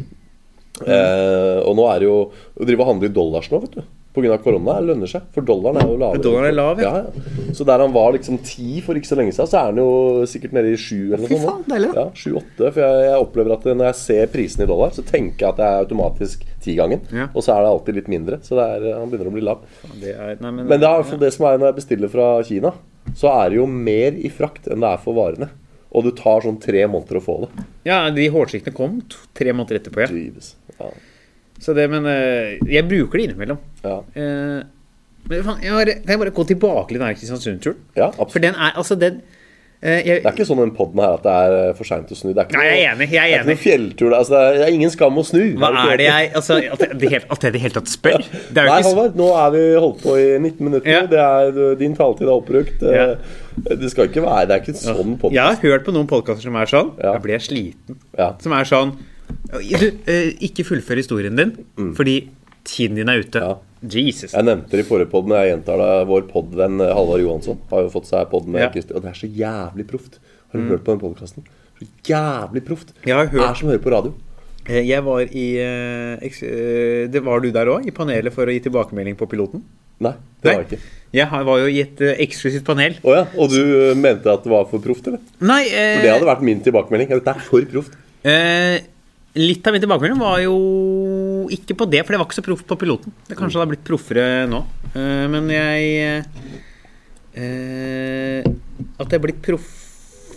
Eh, 0.83 1.59
og 1.63 1.77
nå 1.77 1.85
er 1.91 2.01
det 2.01 2.09
jo 2.09 2.17
å 2.27 2.67
drive 2.67 2.83
og 2.83 2.89
handle 2.91 3.11
i 3.11 3.15
dollars 3.15 3.47
nå, 3.51 3.61
vet 3.63 3.77
du. 3.79 3.85
Pga. 4.15 4.37
korona 4.39 4.77
det 4.79 4.87
lønner 4.87 5.09
seg. 5.11 5.25
For 5.35 5.43
dollaren 5.45 5.81
er 5.81 5.89
jo 5.89 5.95
lavere. 5.99 6.23
Dollaren 6.23 6.47
er 6.47 6.55
lav, 6.55 6.79
ja. 6.79 6.91
ja. 6.95 7.01
ja. 7.11 7.53
Så 7.55 7.65
der 7.67 7.83
han 7.83 7.91
var 7.95 8.13
liksom 8.15 8.37
ti 8.47 8.79
for 8.85 8.95
ikke 8.95 9.09
så 9.09 9.17
lenge 9.19 9.33
siden, 9.35 9.49
så 9.51 9.59
er 9.59 9.73
han 9.73 9.81
jo 9.81 10.27
sikkert 10.31 10.55
nede 10.55 10.71
i 10.71 10.79
sju 10.79 11.15
eller 11.15 11.25
noe 11.25 11.41
sånt. 11.43 11.73
Ja, 11.83 12.05
sju-åtte. 12.15 12.69
For 12.69 12.79
jeg, 12.83 13.01
jeg 13.09 13.25
opplever 13.25 13.57
at 13.57 13.67
når 13.73 13.89
jeg 13.89 13.99
ser 14.01 14.31
prisen 14.31 14.63
i 14.63 14.69
dollar, 14.71 14.95
så 14.95 15.03
tenker 15.05 15.45
jeg 15.45 15.51
at 15.51 15.59
det 15.59 15.67
er 15.67 15.83
automatisk 15.83 16.47
tigangen. 16.63 17.03
Ja. 17.11 17.27
Og 17.33 17.43
så 17.45 17.57
er 17.57 17.65
det 17.65 17.73
alltid 17.73 17.99
litt 17.99 18.09
mindre. 18.15 18.39
Så 18.45 18.55
det 18.59 18.69
er, 18.77 18.87
han 19.01 19.11
begynner 19.11 19.31
å 19.31 19.35
bli 19.35 19.45
lav. 19.45 19.67
Det 19.99 20.15
er, 20.15 20.39
nei, 20.39 20.51
men, 20.51 20.63
Men 20.71 20.79
det, 20.79 20.91
er, 20.91 21.21
det 21.25 21.33
som 21.35 21.49
er 21.49 21.59
når 21.59 21.73
jeg 21.73 21.79
bestiller 21.81 22.15
fra 22.15 22.31
Kina, 22.47 22.71
så 23.15 23.35
er 23.35 23.51
det 23.51 23.59
jo 23.59 23.67
mer 23.69 24.15
i 24.15 24.31
frakt 24.33 24.71
enn 24.71 24.83
det 24.83 24.95
er 24.95 25.03
for 25.03 25.17
varene. 25.17 25.51
Og 25.95 26.03
du 26.03 26.11
tar 26.15 26.43
sånn 26.43 26.57
tre 26.59 26.81
måneder 26.91 27.21
å 27.21 27.23
få 27.23 27.37
det. 27.45 27.65
Ja, 27.87 28.01
de 28.11 28.25
hårstrikkene 28.31 28.75
kom 28.75 28.97
tre 29.37 29.53
måneder 29.55 29.79
etterpå, 29.79 30.03
ja. 30.03 30.09
Drives. 30.11 30.55
Ja. 30.79 30.89
Så 31.61 31.73
det, 31.73 31.85
men 31.89 32.05
eh, 32.11 32.57
jeg 32.67 32.83
bruker 32.89 33.17
det 33.21 33.29
innimellom. 33.29 33.57
Ja. 33.85 34.01
Eh, 34.13 34.59
men 35.29 35.41
faen, 35.47 35.61
jeg 35.63 35.71
har, 35.73 35.85
kan 36.03 36.11
jeg 36.13 36.19
bare 36.21 36.35
gå 36.35 36.43
tilbake 36.51 36.91
til 36.93 37.01
Kristiansund-turen? 37.01 37.79
ja, 37.97 38.11
For 38.29 38.43
den 38.43 38.53
er 38.53 38.75
altså 38.77 38.93
den 38.99 39.21
eh, 39.81 40.01
jeg, 40.05 40.19
Det 40.21 40.27
er 40.29 40.35
ikke 40.35 40.45
sånn 40.45 40.59
den 40.61 40.73
podden 40.77 41.01
her 41.01 41.15
at 41.15 41.23
det 41.25 41.31
er 41.47 41.71
for 41.79 41.87
seint 41.89 42.11
å 42.13 42.17
snu. 42.19 42.29
Det 42.35 42.43
er 42.43 42.49
ikke 42.51 42.59
Nei, 42.59 42.67
jeg 42.67 42.83
er 42.83 42.91
enig. 42.91 43.07
Jeg 43.15 43.23
er 43.23 43.31
Det 43.31 43.39
er 43.39 43.41
enig. 43.41 43.55
noe 43.55 43.61
fjelltur. 43.63 44.09
det- 44.11 44.19
Altså, 44.19 44.41
det, 44.53 44.61
er, 44.67 44.75
ingen 44.75 44.91
skam 44.93 45.17
å 45.17 45.23
snu. 45.25 45.41
Hva 45.63 45.71
er 45.87 45.97
det 46.03 46.05
jeg 46.11 46.29
altså, 46.41 46.59
At 46.75 46.79
jeg 46.85 46.99
det 47.01 47.09
helt- 47.15 47.31
at 47.31 47.47
jeg 47.47 47.53
det 47.55 47.61
hele 47.65 47.73
tatt 47.79 47.89
spør? 47.95 48.27
Det 48.53 48.67
Nei, 48.67 48.77
Halvard, 48.89 49.15
nå 49.23 49.31
er 49.45 49.49
vi 49.55 49.63
holdt 49.87 50.03
på 50.03 50.15
i 50.21 50.27
19 50.37 50.61
minutter. 50.69 50.91
Ja. 50.91 51.01
Det 51.15 51.23
er, 51.25 51.75
din 51.81 51.95
taletid 51.97 52.27
er 52.27 52.35
oppbrukt. 52.35 52.85
Ja. 52.85 53.07
Det 53.81 53.89
skal 53.95 54.11
ikke 54.11 54.21
være 54.27 54.45
Det 54.51 54.59
er 54.59 54.61
ikke 54.61 54.77
sånn 54.83 55.15
podkast. 55.17 55.39
Jeg 55.39 55.41
har 55.47 55.55
hørt 55.71 55.85
på 55.89 55.95
noen 55.95 56.07
podkaster 56.11 56.43
som 56.51 56.55
er 56.61 56.69
sånn. 56.69 56.93
Ja. 57.01 57.15
Da 57.15 57.19
blir 57.25 57.39
jeg 57.39 57.47
sliten. 57.49 57.97
Ja. 58.19 58.33
Som 58.43 58.53
er 58.53 58.63
sånn 58.69 58.93
Du, 59.55 59.85
eh, 60.11 60.31
ikke 60.43 60.65
fullfør 60.67 60.99
historien 60.99 61.35
din 61.39 61.51
fordi 61.95 62.15
tiden 62.65 62.95
din 62.97 63.09
er 63.09 63.21
ute. 63.23 63.39
Mm. 63.39 63.45
Ja. 63.45 63.55
Jesus. 63.85 64.31
Jeg 64.33 64.43
nevnte 64.47 64.71
det 64.73 64.81
i 64.81 64.87
forrige 64.87 65.09
pod, 65.11 65.27
men 65.29 65.37
jeg 65.43 65.51
gjentar 65.53 65.77
det. 65.77 65.89
Vår 66.09 66.23
podvenn 66.31 66.79
eh, 66.81 66.89
Halvard 66.97 67.21
Johansson 67.21 67.59
har 67.69 67.83
jo 67.85 67.91
fått 67.93 68.07
seg 68.09 68.29
pod 68.31 68.47
med 68.49 68.61
Ja. 68.63 68.67
Mm. 68.69 68.73
Christer, 68.73 68.95
og 68.97 69.03
det 69.05 69.11
er 69.11 69.19
så 69.19 69.29
jævlig 69.29 69.85
proft. 69.91 70.17
Har 70.51 70.59
du 70.61 70.69
hørt 70.71 70.83
på 70.87 70.95
den 70.95 71.03
podkasten? 71.03 71.45
Så 71.77 71.87
jævlig 72.09 72.63
proft. 72.65 72.93
Det 73.05 73.11
er 73.13 73.53
som 73.59 73.67
å 73.69 73.71
høre 73.75 73.83
på 73.83 73.93
radio. 73.93 74.13
Eh, 74.65 74.81
Jeg 74.87 75.03
var 75.05 75.21
i 75.29 75.45
Det 77.13 77.21
var 77.23 77.39
du 77.43 77.51
der 77.51 77.69
òg, 77.69 77.85
i 77.87 77.91
panelet 77.93 78.33
for 78.33 78.47
å 78.49 78.53
gi 78.55 78.59
tilbakemelding 78.65 79.15
på 79.19 79.27
piloten? 79.29 79.61
Nei, 80.01 80.11
det 80.43 80.49
var 80.51 80.63
jeg 80.63 80.67
ikke. 80.71 80.79
Jeg 81.15 81.45
var 81.47 81.59
jo 81.61 81.67
i 81.71 81.77
et 81.79 82.01
eksklusivt 82.25 82.65
panel. 82.67 82.97
Oh, 83.05 83.13
ja, 83.15 83.21
Og 83.39 83.49
du 83.53 83.93
mente 83.95 84.27
at 84.33 84.43
det 84.43 84.51
var 84.51 84.65
for 84.67 84.81
proft, 84.83 85.05
eller? 85.07 85.21
Nei, 85.39 85.61
For 85.69 85.77
eh, 85.79 86.01
det 86.03 86.11
hadde 86.11 86.27
vært 86.27 86.41
min 86.43 86.59
tilbakemelding. 86.65 87.13
Dette 87.13 87.35
er 87.37 87.45
for 87.45 87.61
proft. 87.71 87.93
eh, 88.25 88.79
litt 89.35 89.67
av 89.67 89.75
min 89.75 89.83
tilbakemelding 89.83 90.19
var 90.19 90.39
jo 90.43 90.55
ikke 91.53 91.75
på 91.77 91.87
det, 91.91 92.03
for 92.05 92.15
det 92.15 92.19
var 92.21 92.29
ikke 92.29 92.39
så 92.39 92.45
proff 92.45 92.63
på 92.67 92.77
piloten. 92.79 93.15
Det 93.27 93.37
kanskje 93.37 93.59
hadde 93.59 93.73
blitt 93.73 93.87
proffere 93.87 94.45
nå. 94.49 94.61
Eh, 94.95 95.25
men 95.31 95.49
jeg 95.51 95.81
eh, 97.35 98.45
At 98.95 99.09
det 99.11 99.17
er 99.17 99.23
blitt 99.25 99.41
proff 99.43 99.65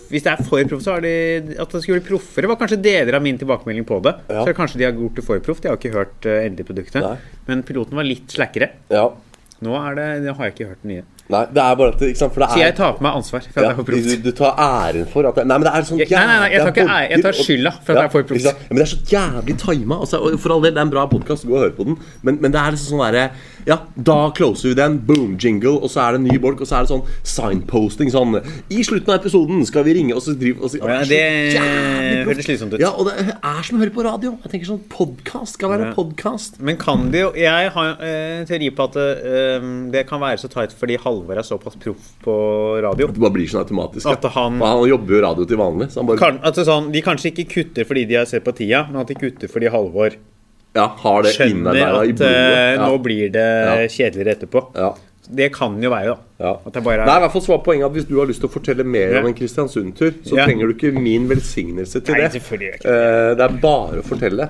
Hvis 0.09 0.25
det 0.25 0.33
er 0.33 0.41
for 0.43 0.67
proff, 0.67 0.83
så 0.83 0.97
er 0.97 1.05
det 1.05 1.13
At 1.61 1.71
det 1.71 1.83
skulle 1.85 2.01
bli 2.01 2.09
proffere, 2.09 2.49
var 2.51 2.59
kanskje 2.59 2.81
deler 2.83 3.15
av 3.15 3.23
min 3.23 3.39
tilbakemelding 3.39 3.87
på 3.87 4.01
det. 4.03 4.15
Ja. 4.27 4.43
Så 4.43 4.57
kanskje 4.57 4.81
de 4.81 4.89
har 4.89 4.97
gjort 4.97 5.21
det 5.21 5.25
for 5.27 5.45
proff. 5.45 5.63
De 5.63 5.71
har 5.71 5.79
ikke 5.79 5.95
hørt 5.95 6.27
uh, 6.27 6.35
endelig 6.41 6.67
produktet. 6.67 7.05
Nei. 7.05 7.15
Men 7.47 7.63
piloten 7.67 7.99
var 7.99 8.07
litt 8.07 8.35
slakkere. 8.35 8.73
Ja. 8.91 9.05
Nå 9.63 9.79
er 9.79 9.97
det, 9.99 10.09
det 10.25 10.35
har 10.35 10.49
jeg 10.49 10.57
ikke 10.57 10.69
hørt 10.73 10.83
den 10.83 10.95
nye. 10.97 11.07
Nei, 11.29 11.43
det 11.53 11.61
er 11.61 11.75
bare 11.77 11.91
at 11.93 11.99
ikke 12.07 12.17
sant, 12.17 12.33
for 12.33 12.41
det 12.41 12.47
Så 12.49 12.57
jeg 12.57 12.71
er 12.71 12.77
tar 12.79 12.93
på 12.97 13.03
meg 13.05 13.17
ansvar 13.19 13.43
for 13.45 13.59
at 13.59 13.61
ja, 13.61 13.69
jeg 13.69 13.77
får 13.77 13.85
du, 13.85 13.91
proft. 13.91 14.23
du 14.25 14.31
tar 14.39 14.55
æren 14.63 15.05
for 15.11 15.27
at 15.29 15.35
det, 15.37 15.43
Nei, 15.45 15.57
men 15.61 15.67
det 15.67 15.73
er 15.77 15.85
sånn 15.85 15.99
jævlig 16.01 16.15
nei, 16.17 16.25
nei, 16.25 16.37
nei, 16.41 16.47
jeg 16.55 16.63
tar 16.63 16.69
er 16.69 16.73
ikke 16.73 16.95
ære, 16.95 17.09
jeg 17.13 17.23
tar 17.27 17.37
skylda 17.37 17.73
for 17.85 17.91
at 17.93 18.01
jeg 18.07 18.13
får 18.15 18.25
proft. 18.31 18.47
Ja, 18.49 18.53
men 18.71 18.79
det 18.79 18.85
er 18.87 18.91
så 18.95 18.99
jævlig 19.13 19.55
tima. 19.61 19.99
Altså, 20.01 20.21
for 20.41 20.55
all 20.55 20.63
del, 20.65 20.73
det 20.73 20.81
er 20.81 20.87
en 20.89 20.93
bra 20.95 21.03
podkast, 21.11 21.45
gå 21.45 21.53
og 21.53 21.61
hør 21.67 21.75
på 21.77 21.85
den. 21.91 21.99
Men, 22.25 22.39
men 22.41 22.55
det 22.55 22.59
er 22.63 22.73
liksom 22.73 22.95
sånn 22.95 23.05
derre 23.05 23.27
Ja, 23.69 23.75
da 24.09 24.15
closer 24.33 24.71
vi 24.71 24.73
den. 24.79 24.97
Boom, 25.05 25.35
jingle. 25.37 25.75
Og 25.85 25.91
så 25.93 26.01
er 26.07 26.17
det 26.17 26.23
ny 26.25 26.39
bolk, 26.41 26.63
og 26.65 26.69
så 26.71 26.79
er 26.79 26.87
det 26.87 26.93
sånn 26.95 27.05
signposting 27.29 28.09
sånn 28.13 28.39
I 28.73 28.81
slutten 28.87 29.13
av 29.13 29.19
episoden 29.19 29.61
skal 29.69 29.85
vi 29.85 29.93
ringe, 29.99 30.15
og 30.17 30.23
så 30.25 30.33
driver 30.39 30.65
og 30.65 30.73
så, 30.73 30.81
Ja, 30.81 30.97
det 31.05 32.25
høres 32.25 32.41
slitsomt 32.47 32.73
ut. 32.73 32.81
Ja, 32.81 32.89
og 32.95 33.05
det 33.11 33.35
er 33.37 33.61
som 33.67 33.77
å 33.77 33.83
høre 33.83 33.93
på 33.93 34.05
radio. 34.07 34.33
Jeg 34.47 34.53
tenker 34.55 34.71
sånn 34.71 34.81
Podkast 34.89 35.59
skal 35.59 35.73
være 35.75 35.89
Ja. 35.91 35.93
podkast. 35.97 36.57
Men 36.59 36.77
kan 36.81 37.11
det 37.13 37.21
jo 37.21 37.31
Jeg 37.37 37.69
har 37.75 37.95
eh, 38.01 38.41
en 38.41 38.49
teori 38.49 38.69
på 38.73 38.89
at 38.89 38.97
eh, 38.97 39.69
det 39.93 40.07
kan 40.09 40.21
være 40.23 40.41
så 40.41 40.49
tight 40.51 40.73
fordi 40.73 40.97
Halvor 41.19 41.37
er 41.37 41.43
såpass 41.43 41.75
proff 41.79 42.09
på 42.23 42.35
radio. 42.81 43.07
At 43.07 43.13
Det 43.13 43.21
bare 43.21 43.31
blir 43.35 43.47
sånn 43.51 43.63
automatisk. 43.65 44.05
ja. 44.07 44.29
Han- 44.29 44.59
han 44.61 44.87
jobber 44.89 45.15
jo 45.17 45.21
radio 45.21 45.45
til 45.45 45.57
vanlig, 45.57 45.91
så 45.91 45.99
han 45.99 46.07
bare 46.07 46.17
Kan, 46.17 46.39
altså 46.39 46.61
er 46.61 46.65
sånn, 46.71 46.91
de 46.91 47.01
kanskje 47.01 47.31
ikke 47.33 47.47
kutter 47.49 47.85
fordi 47.85 48.07
de 48.07 48.15
har 48.15 48.25
sett 48.25 48.43
på 48.43 48.55
tida, 48.55 48.87
men 48.91 49.01
at 49.01 49.07
de 49.07 49.15
kutter 49.15 49.47
fordi 49.47 49.69
Halvor 49.69 50.15
ja, 50.75 50.87
har 50.87 51.23
det 51.23 51.33
skjønner 51.35 51.75
at 51.75 52.21
eh, 52.21 52.75
Ja. 52.75 52.87
nå 52.87 52.97
blir 53.03 53.31
det 53.31 53.89
kjedeligere 53.91 54.35
etterpå. 54.37 54.75
Ja. 54.75 54.93
Det 55.31 55.51
kan 55.53 55.79
jo 55.81 55.89
være, 55.91 56.05
da. 56.05 56.17
Ja. 56.39 56.51
At 56.65 56.73
det 56.73 56.83
bare 56.83 57.05
Nei, 57.05 57.13
i 57.13 57.17
er 57.17 57.21
hvert 57.21 57.31
fall 57.33 57.41
så 57.41 57.47
var 57.53 57.59
poenget 57.59 57.85
at 57.85 57.91
Hvis 57.93 58.07
du 58.07 58.17
har 58.17 58.25
lyst 58.25 58.39
til 58.41 58.49
å 58.49 58.51
fortelle 58.51 58.83
mer 58.83 59.19
om 59.19 59.27
en 59.27 59.33
Kristiansund-tur, 59.35 60.13
så 60.25 60.35
trenger 60.45 60.67
du 60.67 60.73
ikke 60.73 60.93
min 60.99 61.27
velsignelse 61.29 62.01
til 62.03 62.15
Nei, 62.15 62.21
det. 62.27 62.41
ikke. 62.41 62.85
Eh, 62.85 63.35
det 63.35 63.41
er 63.45 63.59
bare 63.61 63.99
å 64.01 64.03
fortelle. 64.03 64.49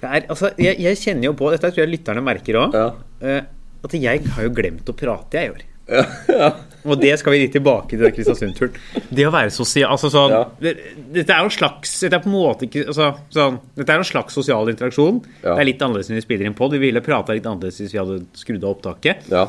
det 0.00 0.04
er, 0.08 0.20
altså, 0.28 0.52
jeg, 0.56 0.78
jeg 0.78 0.96
kjenner 0.96 1.24
jo 1.24 1.32
på 1.34 1.50
Dette 1.50 1.72
tror 1.72 1.82
jeg 1.86 1.98
lytterne 1.98 2.22
merker 2.22 2.54
òg. 2.54 2.72
Ja. 2.74 3.40
at 3.82 3.92
jeg 3.92 4.24
har 4.26 4.42
jo 4.44 4.50
glemt 4.50 4.84
å 4.84 4.94
prate, 4.94 5.32
jeg, 5.32 5.46
i 5.46 5.50
år. 5.50 5.62
Ja, 5.90 6.04
ja. 6.28 6.50
Og 6.88 6.96
det 6.96 7.10
skal 7.20 7.34
vi 7.34 7.42
litt 7.42 7.52
tilbake 7.52 7.92
til 8.00 8.08
Kristiansund-turen. 8.16 8.76
Det 9.12 9.26
å 9.28 9.32
være 9.34 9.50
sosial 9.52 9.90
Altså 9.92 10.08
sånn 10.14 10.32
Ja. 10.32 10.38
det, 10.62 10.70
Dette 11.12 11.34
er 11.34 11.42
jo 11.42 11.50
en 11.50 11.52
slags 11.52 11.90
Dette 12.00 12.16
er 12.16 12.22
på 12.24 12.30
en 12.30 12.36
måte 12.38 12.64
ikke 12.64 12.86
altså, 12.86 13.10
sånn, 13.36 13.58
Dette 13.76 13.92
er 13.92 14.00
en 14.00 14.08
slags 14.08 14.38
sosial 14.38 14.70
interaksjon. 14.72 15.18
Ja. 15.42 15.58
Det 15.58 15.58
er 15.60 15.68
litt 15.68 15.84
annerledes 15.84 16.08
når 16.08 16.22
vi 16.22 16.24
spiller 16.24 16.48
inn 16.48 16.56
pod. 16.56 16.72
Vi 16.72 16.80
ville 16.86 17.02
prata 17.04 17.36
litt 17.36 17.44
annerledes 17.50 17.82
hvis 17.82 17.92
vi 17.92 18.00
hadde 18.00 18.22
skrudd 18.40 18.64
av 18.64 18.72
opptaket. 18.78 19.28
ja. 19.28 19.44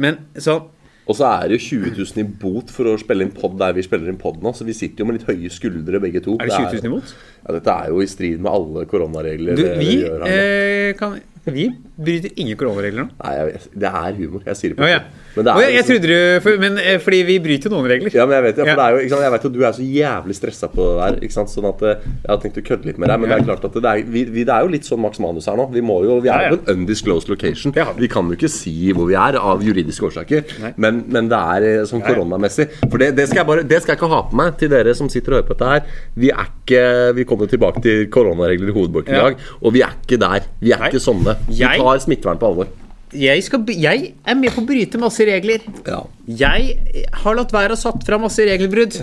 Men 0.00 0.20
sånn 0.40 0.68
Og 1.08 1.16
så 1.18 1.26
er 1.30 1.48
det 1.50 1.56
jo 1.58 1.64
20 1.80 1.96
000 1.98 2.20
i 2.22 2.26
bot 2.44 2.70
for 2.72 2.88
å 2.92 2.94
spille 3.00 3.24
inn 3.26 3.32
pod 3.34 3.56
der 3.60 3.72
vi 3.76 3.82
spiller 3.84 4.12
inn 4.12 4.20
pod 4.20 4.38
nå, 4.44 4.52
så 4.54 4.64
vi 4.68 4.76
sitter 4.76 5.02
jo 5.02 5.08
med 5.08 5.18
litt 5.18 5.26
høye 5.28 5.50
skuldre 5.50 5.98
begge 6.04 6.20
to. 6.24 6.36
Er 6.40 6.48
det 6.52 6.60
20 6.60 6.78
000 6.84 6.88
imot? 6.92 7.16
Ja, 7.42 7.56
dette 7.56 7.74
er 7.74 7.90
jo 7.90 8.04
i 8.04 8.06
strid 8.12 8.38
med 8.44 8.52
alle 8.52 8.84
koronaregler. 8.88 9.56
Du, 9.58 9.64
vi, 9.80 9.96
eh, 10.06 10.92
kan, 11.00 11.16
vi 11.50 11.64
bryter 11.98 12.30
ingen 12.38 12.54
koronaregler 12.54 13.02
nå. 13.02 13.08
Nei, 13.18 13.32
jeg 13.34 13.62
det 13.82 13.88
er 13.90 14.14
humor. 14.14 14.42
Jeg 14.46 14.58
sier 14.58 14.72
det 14.72 14.76
på 14.78 14.84
oh, 14.86 14.90
ja. 14.90 15.00
Men 15.34 15.46
det 15.46 15.50
er 15.50 15.56
oh, 15.56 15.62
ja, 15.62 15.70
jeg 15.72 15.78
liksom- 15.80 15.96
trodde 15.96 16.10
du 16.12 16.40
for, 16.44 16.58
Men 16.62 16.78
eh, 16.78 16.98
fordi 17.02 17.18
vi 17.26 17.38
bryter 17.42 17.72
noen 17.72 17.88
regler. 17.90 18.14
Ja, 18.14 18.26
men 18.28 18.36
jeg 18.36 18.44
vet, 18.46 18.60
ja, 18.62 18.76
for 18.76 19.00
jo, 19.02 19.08
sant? 19.10 19.24
Jeg 19.26 19.32
vet 19.34 19.46
jo 19.46 19.50
du 19.50 19.58
er 19.66 19.74
så 19.74 19.86
jævlig 19.86 20.36
stressa 20.38 20.68
på 20.70 20.86
det 20.86 20.94
der. 21.00 21.18
Ikke 21.26 21.34
sant? 21.34 21.50
Sånn 21.50 21.66
at 21.66 21.82
eh, 21.82 22.04
Jeg 22.06 22.30
har 22.30 22.40
tenkt 22.44 22.60
å 22.62 22.64
kødde 22.68 22.86
litt 22.90 23.00
med 23.02 23.10
deg, 23.10 23.22
men 23.22 23.32
det 23.32 23.38
er 23.40 23.46
klart 23.48 23.66
at 23.66 23.74
det 23.74 23.90
er, 23.90 24.04
vi, 24.14 24.22
vi, 24.30 24.44
det 24.46 24.54
er 24.54 24.66
jo 24.68 24.70
litt 24.76 24.86
sånn 24.86 25.02
Max 25.02 25.18
Manus 25.24 25.48
her 25.50 25.58
nå. 25.58 25.66
Vi, 25.74 25.82
må 25.82 25.98
jo, 26.06 26.20
vi 26.22 26.30
er 26.30 26.46
jo 26.46 26.60
på 26.60 26.70
en 26.70 26.82
undisclosed 26.84 27.32
location. 27.32 27.74
Vi. 27.98 28.10
Kan 28.12 28.30
jo 28.30 28.38
ikke 28.38 28.52
si 28.52 28.74
hvor 28.94 29.10
vi 29.10 29.18
er 29.18 29.40
av 29.40 29.64
juridiske 29.66 30.06
årsaker, 30.12 30.46
men, 30.76 31.02
men 31.10 31.30
det 31.32 31.42
er 31.56 31.68
eh, 31.72 31.84
sånn 31.90 32.04
koronamessig. 32.06 32.68
For 32.86 33.02
det, 33.02 33.12
det, 33.18 33.26
skal 33.30 33.42
jeg 33.42 33.50
bare, 33.50 33.66
det 33.66 33.82
skal 33.82 33.96
jeg 33.96 34.02
ikke 34.02 34.12
ha 34.14 34.22
på 34.30 34.38
meg 34.38 34.54
til 34.60 34.70
dere 34.72 34.94
som 34.94 35.10
sitter 35.10 35.34
og 35.34 35.40
hører 35.40 35.50
på 35.50 35.58
dette 35.58 35.74
her. 35.74 36.00
Vi 36.22 36.30
er 36.30 36.50
ikke 36.52 36.80
Vi 37.16 37.24
kommer 37.26 37.48
tilbake 37.50 37.82
til 37.82 38.06
koronaregler 38.12 38.70
i 38.70 38.74
hovedbolken 38.76 39.16
i 39.16 39.20
dag, 39.26 39.42
og 39.58 39.74
vi 39.74 39.82
er 39.82 39.96
ikke 39.98 40.20
der. 40.22 40.46
Vi 40.62 40.70
er 40.74 40.80
Nei. 40.84 40.92
ikke 40.92 41.02
sånne. 41.02 41.31
Vi 41.48 41.54
Jeg- 41.60 41.78
tar 41.80 41.98
smittevern 41.98 42.38
på 42.38 42.46
alvor. 42.52 42.66
Jeg, 43.12 43.42
skal, 43.44 43.64
jeg 43.68 44.14
er 44.24 44.34
med 44.34 44.50
på 44.54 44.62
å 44.62 44.66
bryte 44.66 44.98
masse 44.98 45.20
regler. 45.28 45.60
Ja. 45.86 46.02
Jeg 46.26 46.78
har 47.12 47.34
latt 47.34 47.52
være 47.52 47.72
å 47.72 47.76
satt 47.76 48.04
fra 48.06 48.16
masse 48.18 48.38
regelbrudd. 48.38 49.02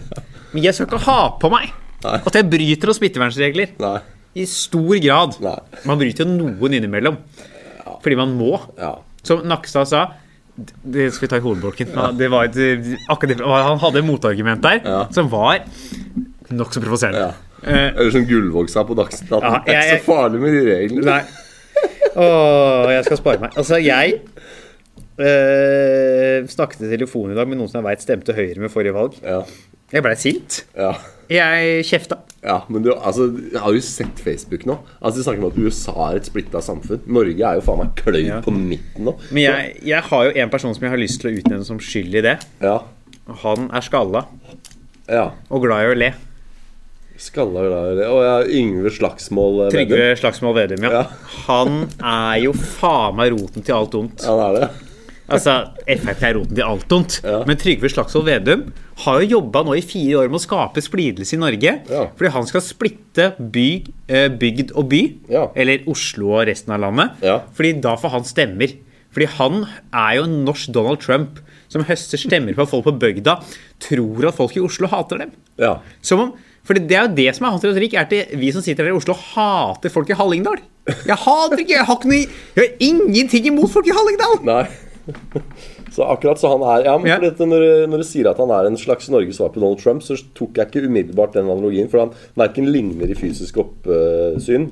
Men 0.54 0.64
jeg 0.64 0.74
skal 0.74 0.88
ikke 0.88 1.04
ha 1.06 1.38
på 1.40 1.52
meg 1.52 1.70
Nei. 2.04 2.16
at 2.26 2.34
jeg 2.34 2.50
bryter 2.50 2.88
noen 2.90 2.98
smittevernregler. 2.98 3.76
Nei. 3.80 4.00
I 4.36 4.46
stor 4.46 4.98
grad. 5.04 5.38
Nei. 5.42 5.60
Man 5.86 6.00
bryter 6.00 6.26
jo 6.26 6.32
noen 6.32 6.74
innimellom. 6.74 7.18
Fordi 8.02 8.16
man 8.18 8.34
må. 8.40 8.60
Ja. 8.80 8.96
Som 9.24 9.42
Nakstad 9.46 9.88
sa 9.88 10.08
Det 10.58 11.14
skal 11.14 11.28
vi 11.28 11.30
ta 11.32 11.38
i 11.38 11.40
hovedbolken. 11.46 11.94
Han- 11.96 12.18
Det 12.18 12.30
var 12.30 12.44
et, 12.46 12.56
akkurat 13.08 13.40
han 13.40 13.80
hadde 13.80 13.96
et 14.00 14.06
motargument 14.06 14.62
der 14.62 14.82
Ja. 14.84 15.06
som 15.12 15.30
var 15.30 15.60
nokså 16.52 16.82
provoserende. 16.84 17.30
ja. 17.30 17.34
Eller 17.64 18.12
som 18.12 18.26
Gullvåg 18.26 18.70
sa 18.70 18.84
på 18.84 18.96
Dagsnytt 18.96 19.30
18. 19.32 19.44
Ja, 19.44 19.60
Det 19.66 19.76
er 19.76 19.96
ikke 19.96 20.04
så 20.04 20.06
farlig 20.06 20.40
med 20.42 20.52
de 20.54 20.62
reglene. 20.76 21.06
Nei. 21.06 21.24
Åh, 22.20 22.90
jeg 22.94 23.06
skal 23.08 23.20
spare 23.22 23.40
meg. 23.44 23.54
Altså, 23.60 23.78
jeg 23.84 24.20
eh, 25.20 26.46
snakket 26.52 26.86
i 26.86 26.92
telefonen 26.94 27.36
i 27.36 27.40
dag 27.40 27.48
med 27.50 27.60
noen 27.60 27.70
som 27.72 27.80
jeg 27.82 27.88
veit 27.90 28.04
stemte 28.06 28.36
Høyre 28.38 28.62
med 28.64 28.74
forrige 28.74 28.96
valg. 28.96 29.18
Ja. 29.24 29.42
Jeg 29.90 30.04
blei 30.06 30.14
sint. 30.22 30.64
Ja. 30.78 30.92
Jeg 31.30 31.86
kjefta. 31.90 32.20
ja, 32.46 32.60
men 32.70 32.84
du, 32.86 32.92
altså, 32.94 33.28
har 33.62 33.74
jo 33.74 33.82
sett 33.86 34.22
Facebook 34.22 34.64
nå. 34.70 34.76
Altså, 35.02 35.18
De 35.20 35.24
snakker 35.26 35.44
om 35.44 35.50
at 35.52 35.58
USA 35.62 35.96
er 36.12 36.20
et 36.20 36.30
splitta 36.30 36.62
samfunn. 36.66 37.02
Norge 37.10 37.42
er 37.46 37.58
jo 37.60 37.66
faen 37.66 37.82
meg 37.84 37.96
kløyd 38.00 38.28
Ja. 38.28 38.40
på 38.46 38.54
midten 38.54 39.06
nå. 39.10 39.16
Men 39.32 39.44
jeg, 39.44 39.76
jeg 39.90 40.02
har 40.10 40.26
jo 40.30 40.32
en 40.44 40.50
person 40.54 40.74
som 40.78 40.86
jeg 40.86 40.94
har 40.94 41.02
lyst 41.02 41.22
til 41.22 41.32
å 41.32 41.36
utnevne 41.42 41.66
som 41.68 41.82
skyld 41.82 42.16
i 42.22 42.26
det. 42.26 42.38
Ja. 42.66 42.80
Han 43.44 43.70
er 43.74 43.86
skalla 43.86 44.24
ja. 45.10 45.28
og 45.50 45.62
glad 45.66 45.86
i 45.86 45.92
å 45.94 45.98
le. 45.98 46.12
Skalla 47.20 47.64
der 47.68 48.04
Og 48.08 48.20
ja, 48.24 48.36
Yngve 48.48 48.92
Slagsmål 48.96 49.66
Vedum. 49.66 49.74
Trygve 49.76 50.12
Slagsmål 50.20 50.56
Vedum, 50.56 50.86
ja. 50.88 51.02
Ja. 51.02 51.32
Han 51.48 51.82
er 52.00 52.46
jo 52.46 52.54
faen 52.56 53.18
meg 53.20 53.34
roten 53.36 53.66
til 53.66 53.76
alt 53.76 53.98
ondt. 54.00 54.24
Ja, 54.24 54.38
det 54.40 54.46
er 54.48 54.62
det. 54.62 54.70
Altså, 55.30 55.54
Frp 55.86 56.24
er 56.26 56.38
roten 56.40 56.58
til 56.58 56.66
alt 56.66 56.94
ondt. 56.96 57.18
Ja. 57.26 57.42
Men 57.48 57.60
Trygve 57.62 57.92
Slagsvold 57.92 58.26
Vedum 58.26 58.64
har 59.04 59.20
jo 59.22 59.30
jobba 59.36 59.62
nå 59.68 59.76
i 59.78 59.84
fire 59.86 60.24
år 60.24 60.32
med 60.32 60.40
å 60.40 60.44
skape 60.44 60.82
splidelse 60.84 61.36
i 61.38 61.42
Norge. 61.42 61.76
Ja. 61.92 62.06
Fordi 62.18 62.32
han 62.34 62.48
skal 62.50 62.64
splitte 62.66 63.28
by, 63.38 63.68
eh, 64.10 64.28
bygd 64.42 64.74
og 64.74 64.90
by. 64.90 65.02
Ja. 65.30 65.48
Eller 65.56 65.86
Oslo 65.92 66.34
og 66.40 66.48
resten 66.50 66.74
av 66.74 66.82
landet. 66.82 67.22
Fordi 67.54 67.76
da 67.84 67.96
får 68.00 68.16
han 68.16 68.26
stemmer. 68.28 68.74
Fordi 69.14 69.30
han 69.38 69.68
er 69.94 70.18
jo 70.18 70.24
en 70.24 70.46
norsk 70.46 70.74
Donald 70.74 71.02
Trump 71.02 71.40
som 71.70 71.86
høster 71.86 72.18
stemmer 72.18 72.56
på 72.58 72.66
folk 72.68 72.88
på 72.88 72.96
bygda 72.98 73.38
tror 73.80 74.28
at 74.30 74.38
folk 74.38 74.56
i 74.58 74.64
Oslo 74.66 74.90
hater 74.90 75.22
dem. 75.22 75.32
Ja. 75.62 75.80
Som 76.02 76.20
om, 76.24 76.34
fordi 76.70 76.84
Det 76.88 76.98
er 77.00 77.08
jo 77.08 77.16
det 77.18 77.30
som 77.36 77.48
er 77.50 77.56
hans 77.56 77.66
retorikk. 77.66 77.96
er 77.98 78.06
at 78.06 78.36
Vi 78.40 78.52
som 78.54 78.62
sitter 78.66 78.86
her 78.86 78.94
i 78.94 79.00
Oslo, 79.00 79.16
hater 79.18 79.90
folk 79.94 80.10
i 80.14 80.18
Hallingdal. 80.20 80.62
Jeg 81.10 81.18
hater 81.26 81.58
ikke, 81.66 81.76
jeg 81.80 81.86
har, 81.90 81.98
ikke 81.98 82.12
noe, 82.14 82.22
jeg 82.56 82.62
har 82.64 82.86
ingenting 82.92 83.50
imot 83.52 83.74
folk 83.74 83.90
i 83.90 83.96
Hallingdal! 83.98 84.40
Nei. 84.46 84.64
Så 85.96 86.06
akkurat 86.06 86.38
så 86.40 86.52
han 86.54 86.62
er 86.62 86.84
Ja, 86.86 86.98
men 87.02 87.08
Ja. 87.10 87.18
når, 87.20 87.88
når 87.90 87.98
du 88.04 88.06
sier 88.06 88.30
at 88.30 88.38
han 88.38 88.52
er 88.54 88.68
en 88.70 88.78
slags 88.78 89.10
Norges 89.10 89.40
svar 89.40 89.50
på 89.50 89.60
Donald 89.60 89.80
Trump, 89.82 90.04
så 90.06 90.16
tok 90.38 90.54
jeg 90.62 90.70
ikke 90.70 90.86
umiddelbart 90.86 91.34
den 91.34 91.50
analogien. 91.50 91.90
For 91.90 92.04
han 92.06 92.12
verken 92.38 92.70
ligner 92.72 93.10
i 93.10 93.18
fysisk 93.18 93.58
oppsyn 93.58 94.70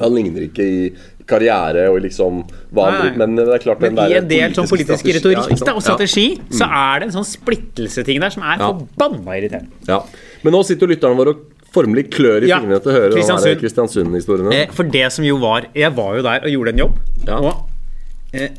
Han 0.00 0.14
ligner 0.14 0.46
ikke 0.48 0.64
i 0.66 0.78
karriere 1.26 1.88
og 1.90 2.00
liksom 2.04 2.42
hva 2.74 2.86
han 2.90 2.96
driver 3.00 3.18
Men 3.22 3.36
det 3.38 3.48
er 3.54 3.62
klart 3.62 3.80
den 3.82 3.94
Men 3.98 4.10
i 4.12 4.16
en 4.18 4.28
del 4.30 4.54
sånn 4.56 4.68
politisk 4.70 5.06
retorikk 5.06 5.42
ja, 5.54 5.74
og 5.74 5.82
strategi, 5.84 6.26
så 6.52 6.66
er 6.70 7.00
det 7.02 7.08
en 7.10 7.14
sånn 7.18 7.28
splittelseting 7.28 8.20
der 8.24 8.30
som 8.34 8.42
er 8.46 8.58
Ja. 8.58 8.70
forbanna 8.72 9.36
irriterende. 9.38 9.70
Ja. 9.88 10.00
Men 10.44 10.52
nå 10.56 10.60
sitter 10.68 10.86
jo 10.86 10.92
lytterne 10.94 11.16
våre 11.18 11.32
og 11.34 11.70
formelig 11.74 12.04
klør 12.14 12.44
i 12.44 12.50
Ja, 12.52 12.60
fingrene 12.60 12.80
til 12.84 12.92
å 12.92 12.94
høre 12.94 13.14
Kristiansund. 13.16 13.48
her 13.50 13.60
Kristiansund-historien. 13.62 14.52
Eh, 14.54 14.66
For 14.76 14.84
det 14.84 15.06
som 15.12 15.24
jo 15.26 15.38
var 15.42 15.66
Jeg 15.74 15.90
var 15.96 16.16
jo 16.18 16.22
der 16.22 16.44
og 16.44 16.52
gjorde 16.52 16.74
en 16.74 16.82
jobb. 16.84 16.98
Ja. 17.26 17.38
Og 17.40 18.34
eh, 18.34 18.50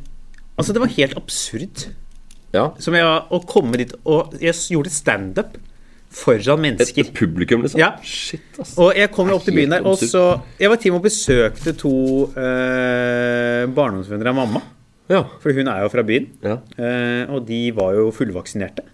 Altså, 0.58 0.72
det 0.74 0.80
var 0.82 0.88
helt 0.98 1.16
absurd 1.20 1.86
Ja. 2.56 2.70
som 2.80 2.94
jeg, 2.96 3.04
å 3.06 3.40
komme 3.46 3.78
dit 3.78 3.94
og 4.06 4.34
Jeg 4.42 4.54
gjorde 4.72 4.92
standup 4.92 5.58
foran 6.16 6.62
mennesker. 6.64 7.04
Et 7.04 7.14
publikum, 7.14 7.62
liksom? 7.66 7.78
Ja. 7.82 7.90
Shit, 8.02 8.40
ass. 8.60 8.78
Og 8.80 8.94
jeg 8.96 9.12
kom 9.12 9.28
jo 9.28 9.36
opp 9.36 9.44
til 9.44 9.54
byen 9.58 9.70
der, 9.76 9.84
og 9.86 9.98
så 10.00 10.42
Jeg 10.60 10.70
var 10.72 10.78
og 10.78 10.86
med 10.86 11.00
og 11.02 11.04
besøkte 11.04 11.74
to 11.76 11.92
eh, 12.40 13.66
barndomsvenner 13.76 14.30
av 14.32 14.36
mamma. 14.38 14.62
Ja. 15.12 15.24
For 15.44 15.52
hun 15.54 15.68
er 15.68 15.84
jo 15.84 15.90
fra 15.92 16.04
byen. 16.08 16.30
Ja. 16.42 16.56
Eh, 16.80 17.26
og 17.36 17.46
de 17.50 17.60
var 17.76 17.94
jo 17.98 18.08
fullvaksinerte. 18.16 18.86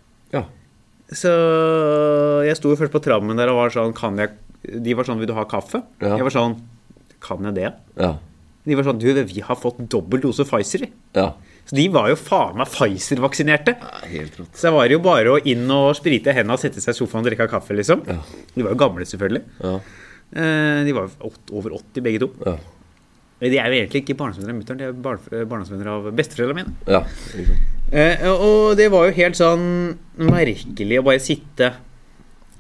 Ja. 1.12 1.17
Så 1.21 1.32
jeg 2.47 2.56
sto 2.58 2.71
jo 2.71 2.78
først 2.80 2.93
på 2.93 3.02
trammen 3.04 3.36
der 3.39 3.52
og 3.52 3.58
var 3.60 3.74
sånn 3.74 3.91
Kan 3.97 4.15
jeg 4.21 4.32
De 4.86 4.93
var 4.95 5.04
sånn 5.08 5.19
Vil 5.19 5.28
du 5.28 5.34
ha 5.36 5.43
kaffe? 5.50 5.82
Ja. 6.00 6.15
Jeg 6.15 6.24
var 6.24 6.32
sånn 6.32 6.56
Kan 7.24 7.43
jeg 7.50 7.58
det? 7.58 7.69
Ja. 8.00 8.13
De 8.63 8.78
var 8.80 8.88
sånn 8.88 9.00
Du, 9.02 9.10
vi 9.28 9.41
har 9.43 9.58
fått 9.60 9.82
dobbel 9.91 10.21
dose 10.24 10.45
Pfizer. 10.47 10.88
ja. 11.17 11.34
Så 11.62 11.76
de 11.78 11.84
var 11.93 12.08
jo 12.10 12.15
faen 12.17 12.56
meg 12.58 12.67
Pfizer-vaksinerte. 12.74 13.76
Helt 14.10 14.34
rått. 14.39 14.56
Så 14.58 14.65
det 14.67 14.71
var 14.74 14.88
jo 14.89 14.97
bare 15.06 15.30
å 15.30 15.41
inn 15.47 15.69
og 15.71 15.91
sprite 15.95 16.34
hendene 16.34 16.58
sette 16.60 16.82
seg 16.82 16.95
i 16.95 16.97
sofaen 16.97 17.21
og 17.21 17.28
drikke 17.30 17.45
kaffe, 17.52 17.76
liksom. 17.78 18.02
Ja. 18.10 18.17
De 18.56 18.65
var 18.65 18.74
jo 18.74 18.80
gamle, 18.82 19.06
selvfølgelig. 19.08 19.43
Ja. 19.62 19.76
Eh, 20.34 20.80
De 20.89 20.95
var 20.97 21.12
over 21.54 21.76
80, 21.78 22.02
begge 22.04 22.24
to. 22.26 22.32
Ja. 22.47 22.56
De 23.45 23.54
er 23.62 23.69
jo 23.69 23.78
egentlig 23.78 24.02
ikke 24.02 24.17
barndomsvenner 24.19 24.56
av 24.56 24.60
mutter'n, 24.60 24.82
de 24.82 24.89
er 24.89 24.97
barn- 25.06 25.47
barndomsvenner 25.54 25.91
av 25.93 26.10
besteforeldrene 26.17 26.60
mine. 26.63 26.76
ja. 26.89 27.04
Eh, 27.91 28.21
og 28.32 28.77
det 28.80 28.88
var 28.93 29.10
jo 29.10 29.15
helt 29.17 29.36
sånn 29.36 29.63
merkelig 30.15 31.01
å 31.01 31.04
bare 31.04 31.19
sitte 31.19 31.73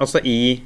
Altså 0.01 0.19
i 0.27 0.59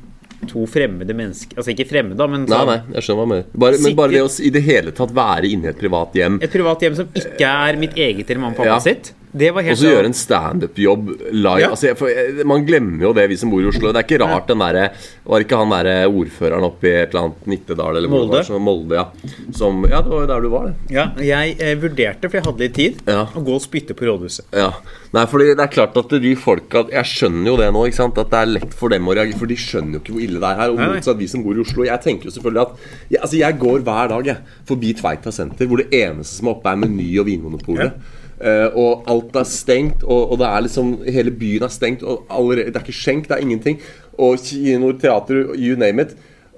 to 0.49 0.63
fremmede 0.69 1.13
mennesker 1.13 1.59
Altså 1.59 1.69
ikke 1.75 1.85
fremmede, 1.89 2.17
da, 2.17 2.25
men 2.31 2.47
sånn, 2.49 2.71
nei, 2.71 2.79
jeg 2.95 3.05
skjønner 3.05 3.19
hva 3.19 3.27
du 3.27 3.33
mener. 3.35 3.45
Bare, 3.65 3.81
men 3.83 3.97
bare 3.99 4.15
det 4.15 4.23
å 4.25 4.31
i 4.41 4.51
det 4.55 4.63
hele 4.65 4.93
tatt 4.97 5.13
være 5.15 5.51
inne 5.53 5.69
i 5.69 5.71
et 5.73 5.77
privat 5.77 6.17
hjem 6.17 6.39
et 6.41 6.53
privat 6.53 6.81
hjem 6.81 6.97
som 6.97 7.13
ikke 7.21 7.51
er 7.69 7.77
mitt 7.81 7.93
eget 7.93 8.25
eller 8.33 8.41
mamma 8.41 8.57
og 8.57 8.63
pappa 8.63 8.73
Ja. 8.73 8.79
sitt. 8.81 9.13
Det 9.35 9.49
var 9.53 9.65
Og 9.67 9.75
så 9.77 9.89
gjøre 9.89 10.03
sånn 10.05 10.05
en 10.05 10.13
standup-jobb 10.15 11.09
live. 11.33 11.59
Ja. 11.59 11.69
Altså, 11.73 11.87
jeg- 11.89 11.97
for, 11.99 12.07
man 12.47 12.65
glemmer 12.65 13.01
jo 13.01 13.13
det, 13.13 13.27
vi 13.29 13.35
som 13.35 13.49
bor 13.51 13.59
i 13.61 13.67
Oslo. 13.67 13.91
Det 13.91 13.99
er 13.99 14.07
ikke 14.07 14.21
rart 14.23 14.47
den 14.47 14.59
derre 14.59 14.85
Var 15.25 15.39
ikke 15.43 15.57
han 15.57 15.69
derre 15.73 15.95
ordføreren 16.07 16.63
oppe 16.63 16.83
i 16.87 16.93
et 17.01 17.09
eller 17.13 17.25
annet 17.25 17.47
Nittedal 17.47 17.97
eller 17.97 18.07
Molde. 18.09 18.31
var, 18.31 18.43
så- 18.43 18.59
Molde, 18.61 18.95
ja. 18.95 19.05
Som 19.51 19.83
Ja, 19.89 20.01
det 20.01 20.09
var 20.11 20.21
jo 20.21 20.27
der 20.27 20.41
du 20.41 20.49
var, 20.49 20.65
det. 20.67 20.75
Ja, 20.95 21.07
jeg 21.19 21.57
eh, 21.59 21.75
vurderte, 21.75 22.29
for 22.29 22.37
jeg 22.37 22.43
hadde 22.45 22.59
litt 22.59 22.73
tid, 22.73 23.01
Ja. 23.07 23.25
å 23.25 23.43
gå 23.43 23.55
og 23.55 23.61
spytte 23.61 23.93
på 23.93 24.05
rådhuset. 24.07 24.45
Ja. 24.53 24.71
Nei, 25.13 25.25
fordi 25.25 25.55
det 25.55 25.59
er 25.59 25.67
klart 25.73 25.95
at 25.97 26.09
de 26.09 26.35
folka 26.35 26.85
Jeg 26.91 27.03
skjønner 27.05 27.45
jo 27.47 27.57
det 27.57 27.71
nå, 27.73 27.85
ikke 27.87 27.95
sant? 27.95 28.17
At 28.17 28.29
det 28.29 28.39
er 28.39 28.45
lett 28.59 28.73
for 28.73 28.89
dem 28.89 29.05
å 29.07 29.15
reagere. 29.15 29.37
For 29.39 29.45
de 29.47 29.55
skjønner 29.55 29.93
jo 29.93 29.99
ikke 29.99 30.13
hvor 30.13 30.23
ille 30.23 30.39
det 30.39 30.49
er 30.49 30.55
her. 30.55 30.69
Og 30.71 30.77
motsatt 30.79 31.17
vi 31.17 31.27
som 31.27 31.43
bor 31.43 31.53
i 31.55 31.59
Oslo. 31.63 31.83
Jeg 31.83 32.01
tenker 32.01 32.25
jo 32.25 32.31
selvfølgelig 32.31 32.61
at 32.61 32.75
jeg, 33.09 33.19
Altså, 33.21 33.37
jeg 33.39 33.59
går 33.59 33.79
hver 33.83 34.07
dag 34.09 34.25
jeg, 34.25 34.37
forbi 34.67 34.93
Tveita 34.93 35.31
senter, 35.31 35.65
hvor 35.67 35.77
det 35.77 35.89
eneste 35.91 36.35
som 36.39 36.47
er 36.47 36.51
oppe, 36.55 36.67
er 36.71 36.75
Meny 36.75 37.19
og 37.19 37.25
Vinmonopolet. 37.27 37.93
Eh, 38.41 38.67
og 38.75 39.05
alt 39.07 39.35
er 39.39 39.45
stengt, 39.47 40.03
og, 40.03 40.31
og 40.33 40.39
det 40.41 40.47
er 40.49 40.63
liksom 40.65 40.89
Hele 41.07 41.31
byen 41.31 41.63
er 41.63 41.71
stengt, 41.71 42.01
og 42.03 42.25
allerede, 42.29 42.73
det 42.73 42.81
er 42.81 42.83
ikke 42.83 42.97
skjenk, 43.03 43.29
det 43.29 43.37
er 43.37 43.43
ingenting. 43.45 43.79
Og 44.19 44.39
kinoer, 44.43 44.97
teater, 44.99 45.53
you 45.55 45.77
name 45.79 46.01
it. 46.03 46.15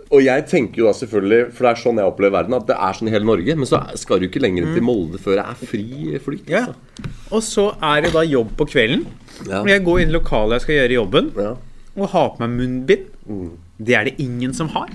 Og 0.07 0.23
jeg 0.23 0.45
tenker 0.47 0.79
jo 0.81 0.87
da 0.87 0.93
selvfølgelig, 0.95 1.51
for 1.51 1.65
det 1.67 1.71
er 1.73 1.79
sånn 1.81 1.97
jeg 1.99 2.07
opplever 2.07 2.31
verden, 2.37 2.55
at 2.55 2.67
det 2.69 2.77
er 2.79 2.95
sånn 2.95 3.09
i 3.09 3.11
hele 3.11 3.27
Norge. 3.27 3.55
Men 3.59 3.67
så 3.67 3.81
skal 3.99 4.21
du 4.21 4.27
ikke 4.29 4.39
lenger 4.39 4.69
til 4.73 4.85
Molde 4.87 5.19
før 5.19 5.35
det 5.41 5.43
er 5.51 5.57
fri 5.67 6.19
flyt. 6.23 6.45
Mm. 6.47 6.53
Ja. 6.53 6.61
Altså. 6.69 7.11
Og 7.35 7.43
så 7.43 7.65
er 7.83 8.05
det 8.05 8.13
da 8.15 8.23
jobb 8.23 8.53
på 8.57 8.69
kvelden. 8.71 9.03
Ja. 9.49 9.59
Og 9.65 9.67
jeg 9.73 9.83
går 9.83 9.99
inn 10.05 10.13
i 10.13 10.15
lokalet 10.15 10.55
jeg 10.57 10.65
skal 10.65 10.77
gjøre 10.79 10.95
jobben, 11.01 11.31
Ja. 11.37 11.51
og 11.97 12.09
har 12.13 12.29
på 12.37 12.45
meg 12.45 12.55
munnbind. 12.55 13.51
Det 13.77 13.95
er 13.99 14.07
det 14.07 14.15
ingen 14.23 14.53
som 14.55 14.69
har. 14.73 14.87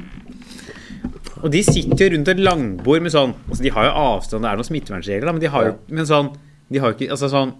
Og 1.43 1.51
de 1.53 1.61
sitter 1.67 2.07
jo 2.07 2.17
rundt 2.17 2.29
et 2.33 2.41
langbord 2.41 3.03
med 3.03 3.13
sånn 3.13 3.33
altså 3.51 3.63
De 3.67 3.71
har 3.75 3.89
jo 3.89 3.93
avstand, 3.99 4.45
det 4.45 4.51
er 4.51 4.59
noen 4.61 4.69
smittevernregler, 4.69 5.33
men 5.35 5.43
de 5.43 5.51
har 5.51 5.65
jo 5.67 5.73
Ja. 5.75 5.79
men 5.99 6.07
sånn 6.09 6.33
De 6.73 6.81
har 6.83 6.93
jo 6.93 6.97
ikke 6.99 7.11
Altså 7.15 7.29
sånn 7.33 7.53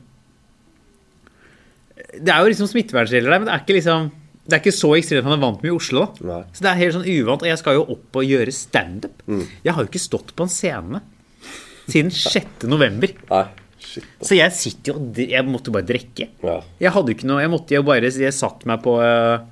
Det 2.17 2.33
er 2.33 2.41
jo 2.45 2.51
liksom 2.53 2.69
smittevernregler 2.71 3.31
der, 3.33 3.41
men 3.43 3.49
det 3.51 3.55
er 3.57 3.63
ikke 3.65 3.77
liksom 3.79 4.11
Det 4.43 4.57
er 4.57 4.63
ikke 4.63 4.75
så 4.75 4.91
ekstremt 4.99 5.29
han 5.29 5.37
er 5.37 5.43
vant 5.45 5.61
med 5.63 5.71
i 5.71 5.75
Oslo. 5.77 6.07
Nei. 6.27 6.41
Så 6.57 6.65
det 6.65 6.71
er 6.73 6.81
helt 6.81 6.97
sånn 6.97 7.07
uvant. 7.07 7.45
Og 7.45 7.51
jeg 7.53 7.61
skal 7.61 7.77
jo 7.79 7.85
opp 7.95 8.19
og 8.19 8.25
gjøre 8.27 8.55
standup. 8.57 9.21
Mm. 9.31 9.45
Jeg 9.63 9.75
har 9.77 9.85
jo 9.85 9.91
ikke 9.93 10.03
stått 10.03 10.33
på 10.35 10.47
en 10.49 10.51
scene 10.51 11.01
siden 11.87 12.11
6. 12.15 12.67
november. 12.71 13.13
Nei, 13.31 13.45
shit. 13.83 14.09
Så 14.23 14.35
jeg 14.39 14.55
sitter 14.59 14.95
jo 14.97 15.27
Jeg 15.31 15.47
måtte 15.47 15.71
bare 15.75 15.87
drikke. 15.87 16.27
Ja. 16.43 16.57
Jeg 16.83 16.95
hadde 16.97 17.13
jo 17.15 17.19
ikke 17.21 17.31
noe 17.31 17.43
Jeg 17.45 17.53
måtte 17.55 17.77
jo 17.79 17.85
bare 17.87 18.11
Jeg 18.11 18.35
satt 18.35 18.67
meg 18.71 18.83
på 18.85 18.97
uh, 18.99 19.47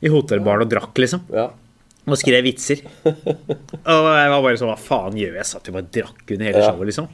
i 0.00 0.10
hotellbaren 0.14 0.62
og 0.64 0.70
drakk, 0.72 0.94
liksom. 1.04 1.24
ja. 1.34 1.48
Og 2.08 2.16
skrev 2.16 2.40
vitser. 2.46 2.80
Og 3.04 4.06
jeg 4.08 4.30
var 4.32 4.40
bare 4.40 4.56
sånn 4.56 4.70
Hva 4.72 4.78
faen 4.80 5.18
gjør 5.20 5.34
jeg? 5.34 5.42
Jeg 5.42 5.48
satt 5.50 5.66
jo 5.68 5.74
bare 5.76 5.84
og 5.84 5.92
drakk 5.98 6.30
under 6.32 6.48
hele 6.48 6.62
Ja. 6.64 6.70
showet, 6.72 6.88
liksom. 6.88 7.08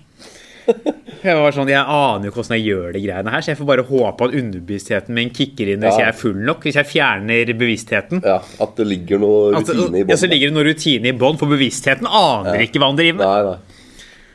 Jeg 1.24 1.36
var 1.40 1.54
sånn, 1.56 1.70
jeg 1.72 1.80
aner 1.80 2.26
jo 2.28 2.32
hvordan 2.36 2.52
jeg 2.58 2.66
gjør 2.68 2.92
de 2.92 3.00
greiene 3.00 3.32
her, 3.32 3.40
så 3.40 3.48
jeg 3.54 3.58
får 3.62 3.68
bare 3.70 3.84
håpe 3.88 4.26
at 4.26 4.34
underbevisstheten 4.36 5.14
min 5.16 5.30
kicker 5.32 5.70
inn 5.72 5.80
hvis 5.80 5.94
Ja. 5.96 6.02
jeg 6.04 6.08
er 6.12 6.18
full 6.18 6.34
nok. 6.44 6.60
Hvis 6.68 6.74
jeg 6.76 6.84
fjerner 6.90 7.52
bevisstheten. 7.56 8.20
ja. 8.22 8.38
At 8.60 8.76
det 8.76 8.86
ligger 8.86 9.18
noe 9.22 9.54
rutine 9.56 10.02
i 10.02 10.04
ja, 10.04 10.16
så 10.20 10.28
ligger 10.28 10.50
det 10.52 10.56
noe 10.58 10.66
rutine 10.68 11.08
i 11.08 11.12
bånn, 11.16 11.38
for 11.40 11.46
bevisstheten 11.48 12.04
aner 12.06 12.60
ikke 12.66 12.76
hva 12.82 12.90
han 12.92 12.96
driver 13.00 13.16
med. 13.16 13.26
Nei, 13.26 13.42
nei. 13.42 13.56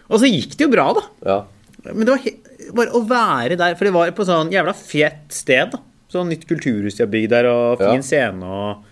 Og 0.09 0.19
så 0.19 0.25
gikk 0.33 0.57
det 0.57 0.65
jo 0.65 0.71
bra, 0.73 0.87
da. 0.97 1.01
Ja. 1.29 1.39
Men 1.93 2.05
det 2.05 2.15
var 2.17 2.73
bare 2.73 2.91
å 2.97 3.03
være 3.07 3.55
der, 3.61 3.75
for 3.75 3.85
det 3.85 3.93
var 3.93 4.09
på 4.17 4.25
sånn 4.25 4.49
jævla 4.51 4.73
fett 4.75 5.29
sted. 5.29 5.71
da 5.71 5.79
Sånn 6.09 6.27
nytt 6.33 6.47
kulturhus 6.49 6.95
de 6.97 7.03
har 7.05 7.11
bygd 7.13 7.29
der, 7.29 7.45
og 7.45 7.77
fin 7.77 8.01
Ja. 8.01 8.01
scene 8.01 8.41
og 8.43 8.83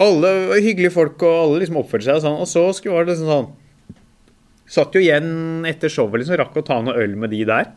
Alle 0.00 0.60
hyggelige 0.60 0.92
folk, 0.92 1.22
og 1.22 1.42
alle 1.44 1.60
liksom 1.60 1.76
oppførte 1.76 2.04
seg 2.04 2.16
og 2.16 2.22
sånn. 2.24 2.38
Og 2.40 2.46
så 2.48 2.90
var 2.92 3.04
det 3.04 3.14
liksom 3.16 3.28
sånn 3.28 3.48
Satt 4.70 4.94
jo 4.94 5.00
igjen 5.02 5.64
etter 5.66 5.90
showet, 5.90 6.20
liksom, 6.22 6.36
rakk 6.38 6.58
å 6.60 6.62
ta 6.66 6.76
noe 6.86 6.94
øl 7.02 7.16
med 7.18 7.32
de 7.34 7.40
der. 7.48 7.72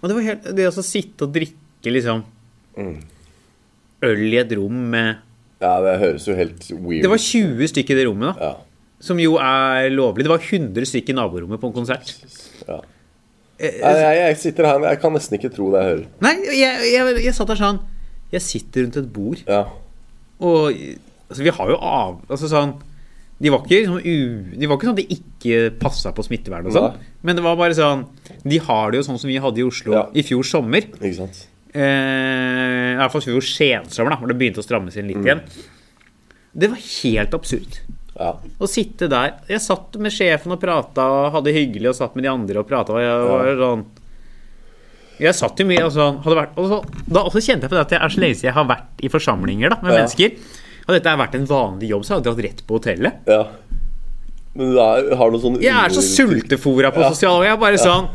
Og 0.00 0.08
det 0.08 0.14
var 0.16 0.24
helt 0.30 0.46
Det 0.56 0.64
å 0.70 0.82
sitte 0.82 1.26
og 1.28 1.34
drikke 1.34 1.92
liksom 1.92 2.22
øl 4.02 4.22
i 4.32 4.38
et 4.40 4.52
rom 4.58 4.78
med 4.94 5.20
ja, 5.62 5.76
det 5.84 5.92
høres 6.00 6.24
jo 6.26 6.34
helt 6.34 6.64
weird 6.74 7.04
Det 7.04 7.10
var 7.12 7.20
20 7.22 7.68
stykker 7.70 7.94
i 7.94 7.98
det 8.00 8.06
rommet, 8.08 8.32
da. 8.34 8.48
Ja. 8.48 8.88
Som 9.02 9.18
jo 9.22 9.36
er 9.42 9.88
lovlig. 9.94 10.24
Det 10.26 10.30
var 10.32 10.42
100 10.42 10.86
stykker 10.90 11.14
i 11.14 11.16
naborommet 11.18 11.58
på 11.62 11.68
en 11.70 11.74
konsert. 11.76 12.10
ja. 12.66 12.80
Jeg, 13.62 13.76
Nei, 13.78 13.92
jeg, 14.00 14.16
jeg 14.24 14.36
sitter 14.40 14.66
her, 14.66 14.84
jeg 14.90 14.98
kan 15.04 15.12
nesten 15.14 15.36
ikke 15.38 15.50
tro 15.54 15.68
det 15.70 15.82
jeg 15.84 15.88
hører. 15.92 16.06
Nei, 16.24 16.32
jeg, 16.58 16.86
jeg, 16.96 17.12
jeg 17.28 17.34
satt 17.36 17.50
der 17.52 17.60
sånn 17.60 17.78
Jeg 18.32 18.42
sitter 18.42 18.86
rundt 18.88 18.98
et 18.98 19.10
bord, 19.14 19.42
Ja. 19.46 19.60
og 20.42 20.72
altså, 20.72 21.42
vi 21.46 21.52
har 21.54 21.70
jo 21.70 21.76
av 21.78 22.16
Altså 22.26 22.50
sånn 22.50 22.72
De 23.42 23.50
var 23.50 23.64
ikke, 23.64 23.80
liksom, 23.80 23.98
u, 24.06 24.56
de 24.56 24.66
var 24.70 24.76
ikke 24.78 24.86
sånn 24.86 24.98
at 24.98 25.00
de 25.02 25.16
ikke 25.16 25.78
passa 25.82 26.12
på 26.14 26.22
smittevern 26.22 26.68
og 26.70 26.76
sånn. 26.76 26.98
Men 27.26 27.36
det 27.38 27.42
var 27.42 27.56
bare 27.58 27.74
sånn 27.74 28.04
De 28.46 28.58
har 28.62 28.92
det 28.92 29.00
jo 29.00 29.06
sånn 29.08 29.18
som 29.18 29.28
vi 29.32 29.38
hadde 29.42 29.58
i 29.58 29.64
Oslo 29.66 29.92
Ja. 29.96 30.04
i 30.14 30.22
fjor 30.22 30.44
sommer. 30.46 30.86
Ikke 31.00 31.16
sant? 31.16 31.40
Eh, 31.74 32.92
I 32.92 32.96
hvert 33.00 33.10
fall 33.14 33.22
i 33.24 33.30
fjor 33.30 33.46
sensommer, 33.48 34.10
da, 34.14 34.16
hvor 34.20 34.28
det 34.30 34.38
begynte 34.38 34.62
å 34.62 34.66
strammes 34.66 34.96
inn 34.96 35.08
litt 35.08 35.16
Mm. 35.18 35.26
igjen. 35.26 35.40
Det 36.54 36.68
var 36.70 36.78
helt 36.78 37.34
absurd. 37.34 37.80
Ja. 38.20 38.34
Å 38.60 38.68
sitte 38.68 39.08
der 39.08 39.32
Jeg 39.48 39.58
satt 39.64 39.96
med 39.98 40.12
sjefen 40.12 40.52
og 40.52 40.60
prata 40.60 41.00
og 41.00 41.32
hadde 41.32 41.44
det 41.48 41.54
hyggelig 41.56 41.88
og 41.88 41.94
satt 41.96 42.14
med 42.14 42.24
de 42.24 42.28
andre 42.28 42.58
og 42.60 42.68
prata. 42.68 42.92
Og 42.92 43.00
jeg 43.00 43.28
var 43.28 43.56
sånn 43.56 43.84
Jeg 45.18 45.34
satt 45.34 45.56
jo 45.60 45.64
mye 45.66 45.84
og 45.84 45.92
sånn 45.92 46.22
hadde 46.22 46.36
vært, 46.36 46.52
og 46.58 46.68
så, 46.68 46.84
Da 47.08 47.20
også 47.24 47.40
kjente 47.40 47.62
jeg 47.62 47.70
på 47.70 47.76
det 47.78 47.86
at 47.86 47.90
jeg 47.90 48.00
er 48.02 48.08
så 48.08 48.20
lenge 48.20 48.36
siden 48.36 48.50
jeg 48.50 48.54
har 48.54 48.64
vært 48.68 49.02
i 49.02 49.08
forsamlinger 49.08 49.70
da 49.70 49.78
med 49.82 49.92
Ja. 49.92 49.98
mennesker. 49.98 50.38
Hadde 50.86 50.98
dette 50.98 51.16
vært 51.18 51.34
en 51.38 51.46
vanlig 51.46 51.88
jobb, 51.92 52.04
så 52.04 52.14
hadde 52.16 52.26
jeg 52.26 52.36
dratt 52.36 52.44
rett 52.48 52.62
på 52.66 52.78
hotellet. 52.80 53.12
ja. 53.26 53.42
Men 54.54 54.74
er, 54.76 55.06
har 55.16 55.30
noe 55.32 55.40
sånn 55.40 55.54
Jeg 55.62 55.72
er 55.72 55.88
så 55.94 56.02
sultefora 56.04 56.90
på 56.92 57.00
Ja. 57.00 57.08
sosiale 57.14 57.46
Jeg 57.46 57.58
bare 57.58 57.78
sånn 57.80 58.10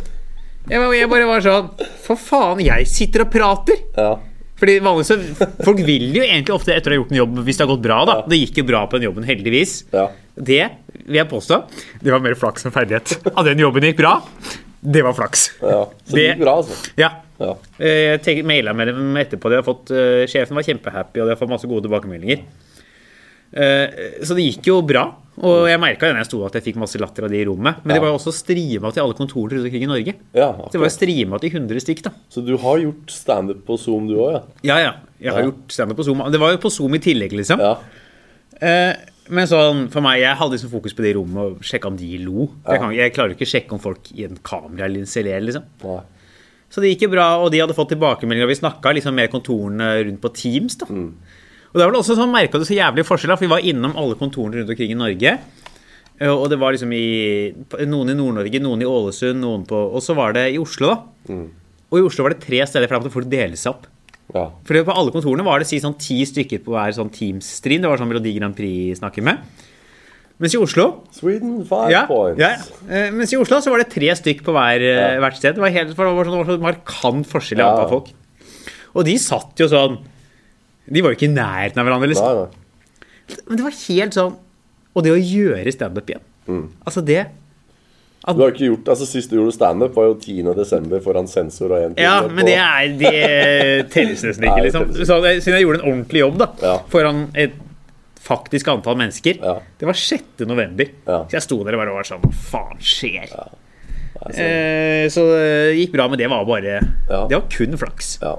jeg, 0.70 0.78
var- 0.84 0.94
jeg 0.94 1.10
bare 1.10 1.26
var 1.26 1.40
sånn 1.42 1.70
For 2.04 2.16
faen, 2.16 2.60
jeg 2.62 2.86
sitter 2.86 3.22
og 3.24 3.32
prater! 3.32 3.80
Ja. 3.98 4.12
Fordi 4.60 4.76
vanligvis 4.86 5.10
så 5.10 5.64
Folk 5.66 5.82
vil 5.88 6.14
jo 6.14 6.22
egentlig 6.22 6.54
ofte 6.54 6.76
etter 6.76 6.92
å 6.92 6.94
ha 6.94 7.00
gjort 7.02 7.12
en 7.12 7.18
jobb 7.24 7.40
hvis 7.44 7.58
det 7.58 7.66
har 7.66 7.72
gått 7.76 7.82
bra. 7.88 8.06
da 8.06 8.22
Det 8.28 8.38
gikk 8.38 8.58
jo 8.62 8.64
bra 8.70 8.84
på 8.86 9.00
den 9.00 9.08
jobben, 9.10 9.26
heldigvis. 9.26 9.84
Ja. 9.92 10.10
Det 10.38 10.70
vil 11.08 11.16
jeg 11.24 11.30
påstå. 11.30 11.64
Det 12.04 12.12
var 12.14 12.20
mer 12.20 12.36
flaks 12.36 12.66
enn 12.66 12.72
ferdighet. 12.76 13.18
At 13.36 13.44
den 13.46 13.58
jobben 13.58 13.82
gikk 13.82 13.98
bra, 13.98 14.22
det 14.92 15.04
var 15.04 15.14
flaks. 15.14 15.50
ja. 15.62 15.86
Så 16.06 16.16
det 16.16 16.16
Det- 16.16 16.28
gikk 16.38 16.44
bra, 16.46 16.56
altså. 16.62 16.92
Ja. 16.98 17.10
Ja. 17.40 17.52
Eh, 17.80 18.18
Jeg 18.18 18.44
maila 18.46 18.74
med 18.74 18.88
dem 18.88 19.14
etterpå. 19.16 19.50
De 19.50 19.56
har 19.60 19.64
fått, 19.64 19.92
eh, 19.92 20.26
sjefen 20.26 20.56
var 20.56 20.64
kjempehappy, 20.64 21.20
og 21.22 21.28
de 21.28 21.36
har 21.36 21.36
fått 21.36 21.50
masse 21.50 21.68
gode 21.68 21.84
tilbakemeldinger. 21.86 22.40
Eh, 23.54 23.88
Så 24.24 24.36
det 24.36 24.44
gikk 24.48 24.66
jo 24.68 24.82
bra. 24.82 25.06
Og 25.38 25.68
jeg 25.70 25.78
merka 25.80 26.10
da 26.10 26.18
jeg 26.18 26.26
sto 26.32 26.40
at 26.48 26.54
jeg 26.58 26.64
fikk 26.66 26.80
masse 26.82 26.98
latter 27.00 27.24
av 27.28 27.30
de 27.30 27.38
i 27.38 27.46
rommet. 27.46 27.84
Men 27.86 27.94
det 27.94 28.02
Ja. 28.02 28.02
var 28.02 28.10
jo 28.10 28.18
også 28.18 28.34
streama 28.34 28.92
til 28.92 29.04
alle 29.04 29.14
kontorer 29.14 29.52
rundt 29.54 29.66
omkring 29.70 29.84
i 29.84 29.86
Norge. 29.86 30.14
Ja, 30.34 30.52
Det 30.72 30.80
var 30.82 30.88
streama 30.90 31.40
til 31.40 31.52
100 31.52 31.80
stykk, 31.80 32.02
da. 32.02 32.10
Så 32.30 32.44
du 32.44 32.58
har 32.58 32.78
gjort 32.80 33.06
standup 33.08 33.64
på 33.66 33.78
Zoom, 33.78 34.08
du 34.08 34.16
òg, 34.16 34.34
ja? 34.34 34.42
Ja, 34.64 34.78
ja. 34.80 34.94
Jeg 35.22 35.32
har 35.34 35.42
Ja. 35.44 35.46
gjort 35.52 35.68
standup 35.70 35.96
på 35.98 36.04
Zoom. 36.06 36.32
Det 36.32 36.40
var 36.40 36.52
jo 36.52 36.58
på 36.58 36.72
Zoom 36.72 36.96
i 36.96 37.00
tillegg, 37.00 37.32
liksom. 37.34 37.60
Ja. 37.60 37.78
Eh, 38.62 38.96
Men 39.30 39.48
sånn, 39.50 39.88
for 39.92 40.02
meg, 40.06 40.22
jeg 40.22 40.38
hadde 40.40 40.56
liksom 40.56 40.70
fokus 40.72 40.94
på 40.96 41.04
det 41.04 41.10
i 41.12 41.16
rommet 41.18 41.42
og 41.58 41.66
sjekka 41.68 41.90
om 41.92 41.98
de 42.00 42.18
lo. 42.24 42.46
Jeg, 42.68 42.80
kan, 42.80 42.94
jeg 42.96 43.14
klarer 43.16 43.34
ikke 43.36 43.48
å 43.48 43.52
sjekke 43.52 43.76
om 43.76 43.82
folk 43.84 44.12
i 44.16 44.24
en 44.28 44.38
kameralinse 44.48 45.24
ler, 45.26 45.42
liksom. 45.44 45.66
Nei. 45.84 45.98
Så 46.70 46.82
det 46.84 46.90
gikk 46.94 47.06
jo 47.08 47.12
bra, 47.16 47.26
og 47.44 47.52
de 47.52 47.60
hadde 47.64 47.76
fått 47.76 47.94
tilbakemeldinger. 47.94 48.48
Vi 48.52 48.60
snakka 48.60 48.92
liksom 48.96 49.16
med 49.16 49.32
kontorene 49.32 49.90
rundt 50.04 50.22
på 50.24 50.32
Teams. 50.36 50.76
da. 50.82 50.88
Og 50.92 51.76
det 51.76 51.84
var 51.84 51.92
vel 51.92 52.00
også 52.02 52.16
sånn, 52.16 52.32
merka 52.32 52.60
du 52.60 52.66
så 52.68 52.76
jævlig 52.76 53.06
forskjell, 53.08 53.36
for 53.36 53.46
vi 53.48 53.52
var 53.52 53.64
innom 53.68 53.96
alle 54.00 54.16
kontorene 54.20 54.62
rundt 54.62 54.72
omkring 54.74 54.92
i 54.92 55.00
Norge. 55.00 55.38
Eh, 56.20 56.28
Og 56.32 56.50
det 56.50 56.58
var 56.60 56.74
liksom 56.74 56.92
i 56.96 57.54
noen 57.86 58.10
i 58.12 58.16
Nord-Norge, 58.18 58.60
noen 58.64 58.82
i 58.82 58.88
Ålesund, 58.90 59.40
noen 59.44 59.66
på 59.68 59.76
Og 59.94 60.02
så 60.02 60.16
var 60.16 60.34
det 60.34 60.48
i 60.54 60.58
Oslo, 60.58 60.88
da. 60.96 61.34
Og 61.92 62.00
i 62.00 62.04
Oslo 62.04 62.24
var 62.26 62.34
det 62.34 62.42
tre 62.44 62.60
steder, 62.68 62.88
for 62.88 62.98
da 62.98 63.04
måtte 63.04 63.14
folk 63.14 63.30
dele 63.30 63.56
seg 63.56 63.72
opp. 63.76 63.86
Ja. 64.36 64.50
For 64.68 64.84
på 64.84 64.96
alle 64.96 65.14
kontorene 65.16 65.46
var 65.48 65.60
det 65.64 65.68
si 65.70 65.80
sånn 65.80 65.96
ti 66.02 66.20
stykker 66.28 66.60
på 66.66 66.74
hver 66.76 66.92
sånn 66.98 67.10
Teams-stream. 67.14 67.82
Det 67.82 67.90
var 67.92 67.98
sånn 68.02 68.10
Melodi 68.12 68.34
Grand 68.36 68.56
Prix 68.58 69.00
snakker 69.00 69.24
med. 69.24 69.38
Mens 70.38 70.54
i 70.54 70.60
Oslo 70.62 71.04
Sweden, 71.16 71.64
ja, 71.90 72.04
points. 72.06 72.38
ja, 72.38 72.52
eh, 72.94 73.08
Mens 73.10 73.32
i 73.34 73.38
Oslo 73.40 73.58
så 73.64 73.72
var 73.74 73.80
det 73.82 73.90
tre 73.90 74.12
stykk 74.14 74.44
på 74.46 74.54
hver, 74.54 74.84
eh, 74.84 75.16
Ja. 75.16 75.20
hvert 75.24 75.36
sted. 75.40 75.56
Det 75.56 75.62
var, 75.64 75.70
helt, 75.74 75.96
for 75.96 76.06
det 76.06 76.14
var 76.14 76.26
sånn, 76.26 76.38
var 76.38 76.46
sånn 76.46 76.62
markant 76.62 77.26
forskjell 77.26 77.58
i 77.60 77.64
antall 77.66 77.90
folk. 77.90 78.12
Og 78.94 79.06
de 79.06 79.18
satt 79.18 79.56
jo 79.58 79.68
sånn 79.68 79.98
De 80.90 81.02
var 81.02 81.12
jo 81.12 81.18
ikke 81.18 81.30
i 81.32 81.36
nærheten 81.36 81.78
av 81.82 81.86
hverandre, 81.86 82.08
liksom. 82.08 82.28
Nei, 82.28 82.46
nei. 82.46 83.42
Men 83.50 83.58
det 83.58 83.64
var 83.66 83.72
helt 83.72 84.14
sånn 84.14 84.38
Og 84.96 85.04
det 85.04 85.12
å 85.12 85.20
gjøre 85.20 85.74
standup 85.74 86.06
igjen 86.08 86.22
Mm. 86.48 86.70
Altså 86.86 87.04
det 87.04 87.26
Du 88.36 88.42
har 88.44 88.52
ikke 88.52 88.66
gjort, 88.68 88.90
altså 88.92 89.06
Sist 89.08 89.30
du 89.32 89.38
gjorde 89.38 89.54
standup, 89.56 89.94
var 89.96 90.10
jo 90.10 90.16
10. 90.20 90.54
desember 90.58 91.00
foran 91.06 91.28
sensor 91.32 91.72
og 91.72 91.78
én 91.80 91.94
time 91.96 92.04
Ja, 92.04 92.28
men 92.28 92.46
det 92.46 92.58
er 92.60 92.98
Det 93.00 93.92
telles 93.94 94.24
nesten 94.28 94.44
ikke, 94.50 94.66
liksom. 94.68 94.90
Så 94.98 95.22
siden 95.40 95.56
jeg 95.60 95.64
gjorde 95.68 95.80
en 95.84 95.88
ordentlig 95.94 96.20
jobb, 96.26 96.38
da, 96.42 96.50
Ja. 96.64 96.76
foran 96.92 97.28
et 97.36 97.54
faktisk 98.28 98.68
antall 98.68 98.98
mennesker 99.00 99.40
Ja. 99.40 99.60
Det 99.80 99.86
var 99.88 99.94
6. 99.96 100.44
november. 100.46 100.86
Ja. 101.08 101.22
Så 101.30 101.38
jeg 101.38 101.42
sto 101.46 101.64
der 101.64 101.78
og 101.78 101.86
bare 101.86 101.94
var 101.96 102.04
sånn 102.04 102.20
Hva 102.26 102.34
faen 102.52 102.84
skjer? 102.84 103.30
Ja. 103.32 103.48
Eh, 104.34 105.08
så 105.14 105.24
det 105.30 105.78
gikk 105.78 105.94
bra, 105.94 106.08
men 106.10 106.18
det 106.20 106.28
var 106.30 106.44
bare 106.46 106.82
Ja. 107.10 107.28
Det 107.30 107.38
var 107.38 107.46
kun 107.50 107.78
flaks. 107.80 108.18
Ja. 108.22 108.36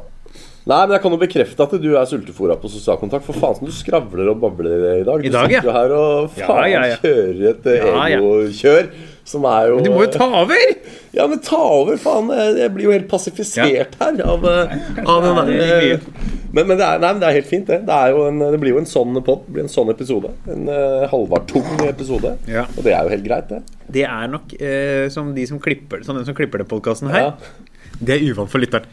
Nei, 0.69 0.83
men 0.85 0.91
jeg 0.99 1.01
kan 1.01 1.13
jo 1.15 1.17
bekrefte 1.23 1.65
at 1.65 1.71
du 1.81 1.95
er 1.97 2.05
sultefora 2.05 2.55
på 2.61 2.69
sosial 2.69 2.99
kontakt. 3.01 3.25
For 3.25 3.33
faen 3.33 3.57
som 3.57 3.65
du 3.65 3.73
skravler 3.73 4.29
og 4.29 4.41
babler 4.43 5.01
i 5.01 5.05
dag. 5.07 5.23
Du 5.23 5.29
I 5.29 5.33
dag, 5.33 5.49
sitter 5.49 5.65
jo 5.65 5.73
her 5.73 5.95
og 5.97 6.31
faen 6.37 6.69
ja, 6.75 6.83
ja. 6.91 6.97
kjører 7.01 7.47
et 7.55 7.65
Ja, 7.79 8.09
ja. 8.11 8.19
egokjør 8.19 8.91
Som 9.29 9.45
er 9.49 9.69
jo 9.69 9.81
Du 9.85 9.91
må 9.93 10.07
jo 10.07 10.11
ta 10.15 10.27
over! 10.41 10.75
Ja, 11.13 11.27
men 11.29 11.41
ta 11.45 11.59
over, 11.61 11.99
faen. 12.01 12.31
Jeg 12.57 12.73
blir 12.75 12.89
jo 12.89 12.95
helt 12.95 13.09
pasifisert 13.11 13.97
her 14.01 14.21
av, 14.25 14.45
nei, 14.45 15.05
av 15.05 15.25
den 15.25 15.39
der 15.39 15.51
eh, 15.65 16.07
men, 16.53 16.65
men, 16.65 16.79
det 16.79 16.85
er, 16.85 17.01
nei, 17.03 17.11
men 17.13 17.21
det 17.21 17.29
er 17.29 17.37
helt 17.37 17.49
fint, 17.51 17.69
det. 17.69 17.83
Det, 17.89 17.97
en, 18.25 18.41
det 18.41 18.61
blir 18.61 18.73
jo 18.73 18.81
en 18.81 18.89
sånn 18.89 19.19
pod. 19.25 19.45
Blir 19.53 19.67
en 19.67 19.73
sånn 19.73 19.93
episode. 19.93 20.31
En 20.49 20.69
uh, 20.71 21.05
Halvard 21.11 21.45
tung 21.51 21.67
episode. 21.85 22.35
Ja. 22.49 22.65
Og 22.73 22.87
det 22.87 22.95
er 22.97 23.05
jo 23.05 23.13
helt 23.13 23.27
greit, 23.27 23.53
det. 23.53 23.61
Det 23.99 24.05
er 24.09 24.31
nok 24.33 24.55
uh, 24.57 25.05
som 25.13 25.35
de 25.37 25.45
som 25.49 25.61
klipper 25.65 26.03
Som 26.05 26.19
den 26.19 26.27
som 26.29 26.37
klipper 26.37 26.63
den 26.63 26.69
podkasten 26.71 27.13
her. 27.13 27.31
Ja. 27.31 27.95
Det 28.01 28.17
er 28.17 28.25
uvant 28.31 28.53
for 28.53 28.65
lytteren. 28.65 28.89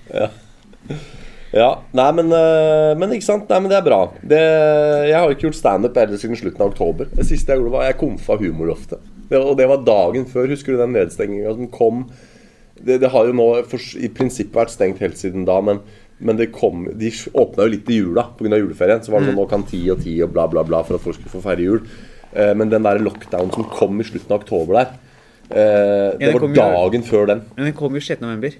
Ja, 1.55 1.69
nei, 1.95 2.09
men, 2.17 2.35
uh, 2.35 2.91
men 2.99 3.15
ikke 3.15 3.29
sant? 3.29 3.47
Nei, 3.47 3.61
men 3.63 3.71
det 3.71 3.79
er 3.79 3.87
bra. 3.87 4.01
Det, 4.19 4.43
jeg 5.07 5.15
har 5.15 5.31
ikke 5.31 5.47
gjort 5.47 5.61
standup 5.61 5.99
siden 6.19 6.39
slutten 6.41 6.65
av 6.65 6.73
oktober. 6.73 7.07
Det 7.15 7.27
siste 7.29 7.55
jeg 7.55 7.63
gjorde, 7.63 7.77
var 7.77 7.87
jeg 7.87 8.01
komfa 8.01 8.35
humorloftet. 8.41 9.14
Det, 9.29 9.39
og 9.41 9.55
det 9.57 9.67
var 9.71 9.83
dagen 9.85 10.25
før. 10.29 10.47
Husker 10.51 10.75
du 10.75 10.81
den 10.83 10.93
nedstenginga 10.95 11.53
som 11.57 11.69
kom? 11.73 12.05
Det, 12.75 12.99
det 13.01 13.09
har 13.13 13.29
jo 13.29 13.35
nå 13.37 13.45
for, 13.69 13.79
i 13.97 14.09
prinsippet 14.11 14.57
vært 14.59 14.73
stengt 14.73 14.99
helt 15.01 15.17
siden 15.17 15.45
da, 15.47 15.59
men, 15.63 15.79
men 16.19 16.37
det 16.37 16.51
kom, 16.55 16.83
de 16.99 17.09
åpna 17.33 17.65
jo 17.65 17.71
litt 17.73 17.89
i 17.89 18.01
jula 18.01 18.27
pga. 18.37 18.59
juleferien. 18.59 19.01
Så 19.03 19.13
var 19.13 19.23
det 19.23 19.31
sånn 19.31 19.39
nå 19.39 19.47
kan 19.49 19.63
ti 19.67 19.81
og 19.93 20.03
ti 20.03 20.17
og 20.25 20.33
bla, 20.35 20.45
bla, 20.51 20.65
bla 20.67 20.83
for 20.85 20.99
at 20.99 21.03
folk 21.05 21.17
skulle 21.17 21.33
få 21.33 21.43
feire 21.45 21.65
jul. 21.65 21.81
Eh, 22.35 22.53
men 22.57 22.69
den 22.69 22.83
der 22.85 22.99
lockdown 23.01 23.51
som 23.55 23.67
kom 23.71 23.99
i 24.03 24.07
slutten 24.07 24.35
av 24.35 24.43
oktober 24.43 24.81
der, 24.81 24.93
eh, 25.49 26.17
det 26.19 26.29
ja, 26.29 26.35
var 26.35 26.47
dagen 26.59 27.01
jo- 27.01 27.09
før 27.09 27.29
den. 27.31 27.45
Men 27.55 27.69
den 27.71 27.77
kom 27.77 27.95
jo 27.95 28.03
6. 28.03 28.21
november. 28.21 28.57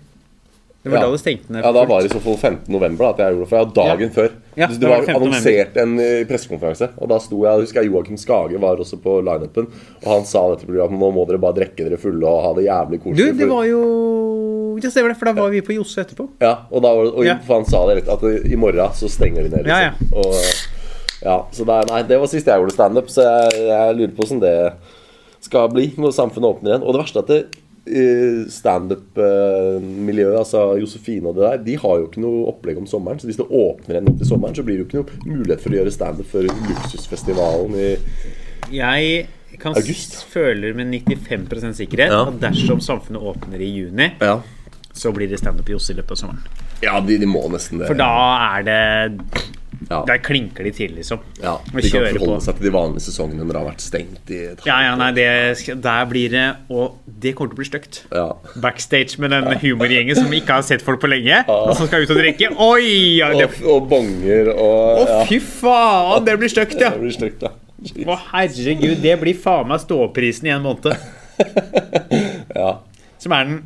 Det 0.86 0.92
var 0.94 1.00
Ja. 1.02 1.06
da 1.08 1.12
det 1.16 1.20
stengte 1.20 1.50
ned. 1.50 1.64
Ja, 1.66 1.72
da 1.74 1.84
var 1.90 2.02
det 2.04 2.12
i 2.12 2.14
så 2.14 2.20
fall 2.22 2.36
15. 2.38 2.70
november 2.70 3.08
at 3.10 3.18
jeg 3.18 3.34
gjorde 3.34 3.42
det. 3.42 3.50
For 3.50 3.58
jeg 3.58 3.74
dagen 3.74 4.06
Ja. 4.06 4.14
før. 4.14 4.30
Ja, 4.56 4.68
det, 4.70 4.82
var 4.86 4.90
var 4.90 5.02
det 5.02 5.08
15. 5.10 5.16
annonsert 5.18 5.78
en 5.82 6.00
eh, 6.00 6.24
pressekonferanse, 6.30 6.90
og 7.02 7.10
da 7.10 7.18
sto 7.20 7.40
jeg 7.42 7.52
jeg 7.56 7.62
husker 7.66 7.82
jeg 7.82 7.90
Joakim 7.92 8.18
Skage 8.22 8.60
var 8.62 8.78
også 8.78 9.00
på 9.02 9.16
lineupen, 9.26 9.66
og 10.06 10.08
han 10.14 10.24
sa 10.30 10.44
dette 10.54 10.68
programmet 10.70 11.00
nå 11.02 11.10
må 11.12 11.26
dere 11.28 11.42
bare 11.42 11.58
drikke 11.58 11.90
dere 11.90 11.98
fulle 11.98 12.24
og 12.30 12.44
ha 12.46 12.54
det 12.54 12.68
jævlig 12.70 13.00
koselig. 13.02 13.18
Du, 13.34 13.38
det 13.42 13.50
var 13.50 13.66
jo 13.66 14.80
Ja, 14.84 14.90
stemmer 14.92 15.10
det, 15.10 15.18
for 15.18 15.26
da 15.26 15.34
var 15.42 15.50
vi 15.50 15.62
på 15.66 15.74
Josse 15.74 16.04
etterpå. 16.06 16.30
Ja, 16.42 16.54
og, 16.70 16.82
da 16.84 16.94
var 16.94 17.06
og 17.18 17.26
Ja. 17.26 17.38
han 17.48 17.66
sa 17.66 17.86
det 17.88 18.04
rett, 18.04 18.10
at 18.14 18.46
i 18.46 18.56
morgen 18.56 18.94
så 18.94 19.10
stenger 19.10 19.44
de 19.44 19.50
ned. 19.58 19.66
Ja, 19.66 19.80
ja. 19.90 19.92
Liksom. 20.00 20.18
Og, 20.20 20.36
ja, 21.24 21.38
så 21.52 21.66
det, 21.66 21.90
nei, 21.90 22.02
det 22.04 22.20
var 22.20 22.28
sist 22.28 22.46
jeg 22.46 22.60
gjorde 22.60 22.74
standup, 22.76 23.08
så 23.10 23.24
jeg, 23.26 23.68
jeg 23.72 23.96
lurer 23.98 24.14
på 24.16 24.22
hvordan 24.28 24.42
det 24.42 24.74
skal 25.42 25.70
bli 25.70 25.88
når 25.98 26.12
samfunnet 26.14 26.50
åpner 26.58 26.70
igjen. 26.76 26.84
Og 26.86 26.94
det 26.94 27.02
verste 27.02 27.18
er 27.18 27.24
at 27.24 27.28
det 27.28 27.46
standup-miljøet, 27.86 30.38
altså 30.40 30.62
Josefine 30.80 31.28
og 31.30 31.36
det 31.38 31.44
der, 31.46 31.58
de 31.68 31.76
har 31.82 31.96
jo 32.00 32.08
ikke 32.10 32.22
noe 32.24 32.48
opplegg 32.52 32.78
om 32.82 32.88
sommeren. 32.90 33.20
Så 33.22 33.28
hvis 33.30 33.40
det 33.40 33.48
åpner 33.50 33.96
igjen 33.98 34.10
opp 34.12 34.20
til 34.22 34.30
sommeren, 34.30 34.56
så 34.58 34.64
blir 34.66 34.76
det 34.80 34.84
jo 34.84 34.88
ikke 34.90 35.02
noe 35.04 35.38
mulighet 35.38 35.62
for 35.64 35.70
å 35.74 35.78
gjøre 35.80 35.94
standup 35.94 36.28
før 36.32 36.44
luksusfestivalen 36.50 37.74
i 37.78 37.80
Jeg 38.76 39.28
kan 39.62 39.76
August. 39.78 40.12
Føler 40.34 40.74
med 40.76 40.86
95 40.92 41.74
sikkerhet 41.78 42.12
Ja. 42.12 42.24
at 42.28 42.40
dersom 42.42 42.80
samfunnet 42.82 43.22
åpner 43.22 43.60
i 43.62 43.70
juni, 43.78 44.10
Ja, 44.22 44.40
så 44.94 45.12
blir 45.14 45.28
det 45.30 45.40
standup 45.40 45.70
i 45.70 45.72
Josse 45.76 45.92
i 45.94 45.96
løpet 46.00 46.12
av 46.12 46.18
sommeren. 46.18 46.42
ja 46.84 47.00
de, 47.02 47.18
de 47.18 47.26
må 47.26 47.48
nesten 47.52 47.78
det. 47.80 47.88
For 47.88 47.94
da 47.96 48.58
er 48.58 48.64
det 48.64 49.12
ja. 49.90 50.00
Der 50.08 50.20
klinker 50.24 50.64
de 50.68 50.72
til, 50.76 50.94
liksom. 50.98 51.20
ja, 51.42 51.56
De 51.66 51.82
kan 51.84 52.06
forholde 52.16 52.36
på. 52.36 52.44
seg 52.46 52.58
til 52.60 52.68
de 52.68 52.72
vanlige 52.76 53.04
sesongene 53.08 53.44
når 53.44 53.52
det 53.52 53.60
har 53.62 53.68
vært 53.70 53.84
stengt 53.86 54.32
i 54.34 54.40
et 54.52 54.64
Ja, 54.68 54.78
ja, 54.86 54.94
nei, 55.00 55.10
det, 55.18 55.28
der 55.84 56.06
blir 56.10 56.30
det 56.34 56.46
Og 56.74 56.96
det 57.06 57.34
kommer 57.36 57.52
til 57.54 57.58
å 57.58 57.62
bli 57.62 57.68
stygt. 57.70 58.00
Ja. 58.16 58.26
Backstage 58.64 59.20
med 59.24 59.34
den 59.36 59.50
humorgjengen 59.62 60.16
som 60.20 60.34
ikke 60.36 60.58
har 60.60 60.66
sett 60.68 60.86
folk 60.86 61.02
på 61.04 61.10
lenge, 61.12 61.44
og 61.52 61.74
som 61.78 61.88
skal 61.90 62.06
ut 62.06 62.14
og 62.16 62.22
drikke. 62.22 62.50
Oi! 62.56 62.88
Ja, 63.20 63.30
det, 63.36 63.50
Og, 63.64 63.70
og 63.76 63.90
bonger 63.92 64.52
og 64.56 65.04
å, 65.04 65.06
ja. 65.10 65.22
fy 65.30 65.40
faen! 65.44 66.26
Det 66.26 66.38
blir 66.42 66.52
stygt, 66.52 66.80
ja. 66.82 66.92
Det 66.96 67.04
blir 67.04 67.16
stygt, 67.16 67.46
ja. 67.46 67.54
Å, 68.10 68.16
herregud, 68.32 68.98
det 69.04 69.18
blir 69.22 69.38
faen 69.38 69.68
meg 69.70 69.84
ståprisen 69.84 70.48
i 70.50 70.56
en 70.56 70.64
måned. 70.66 70.96
Ja. 72.56 72.70
Som 73.20 73.34
er 73.36 73.48
den 73.50 73.58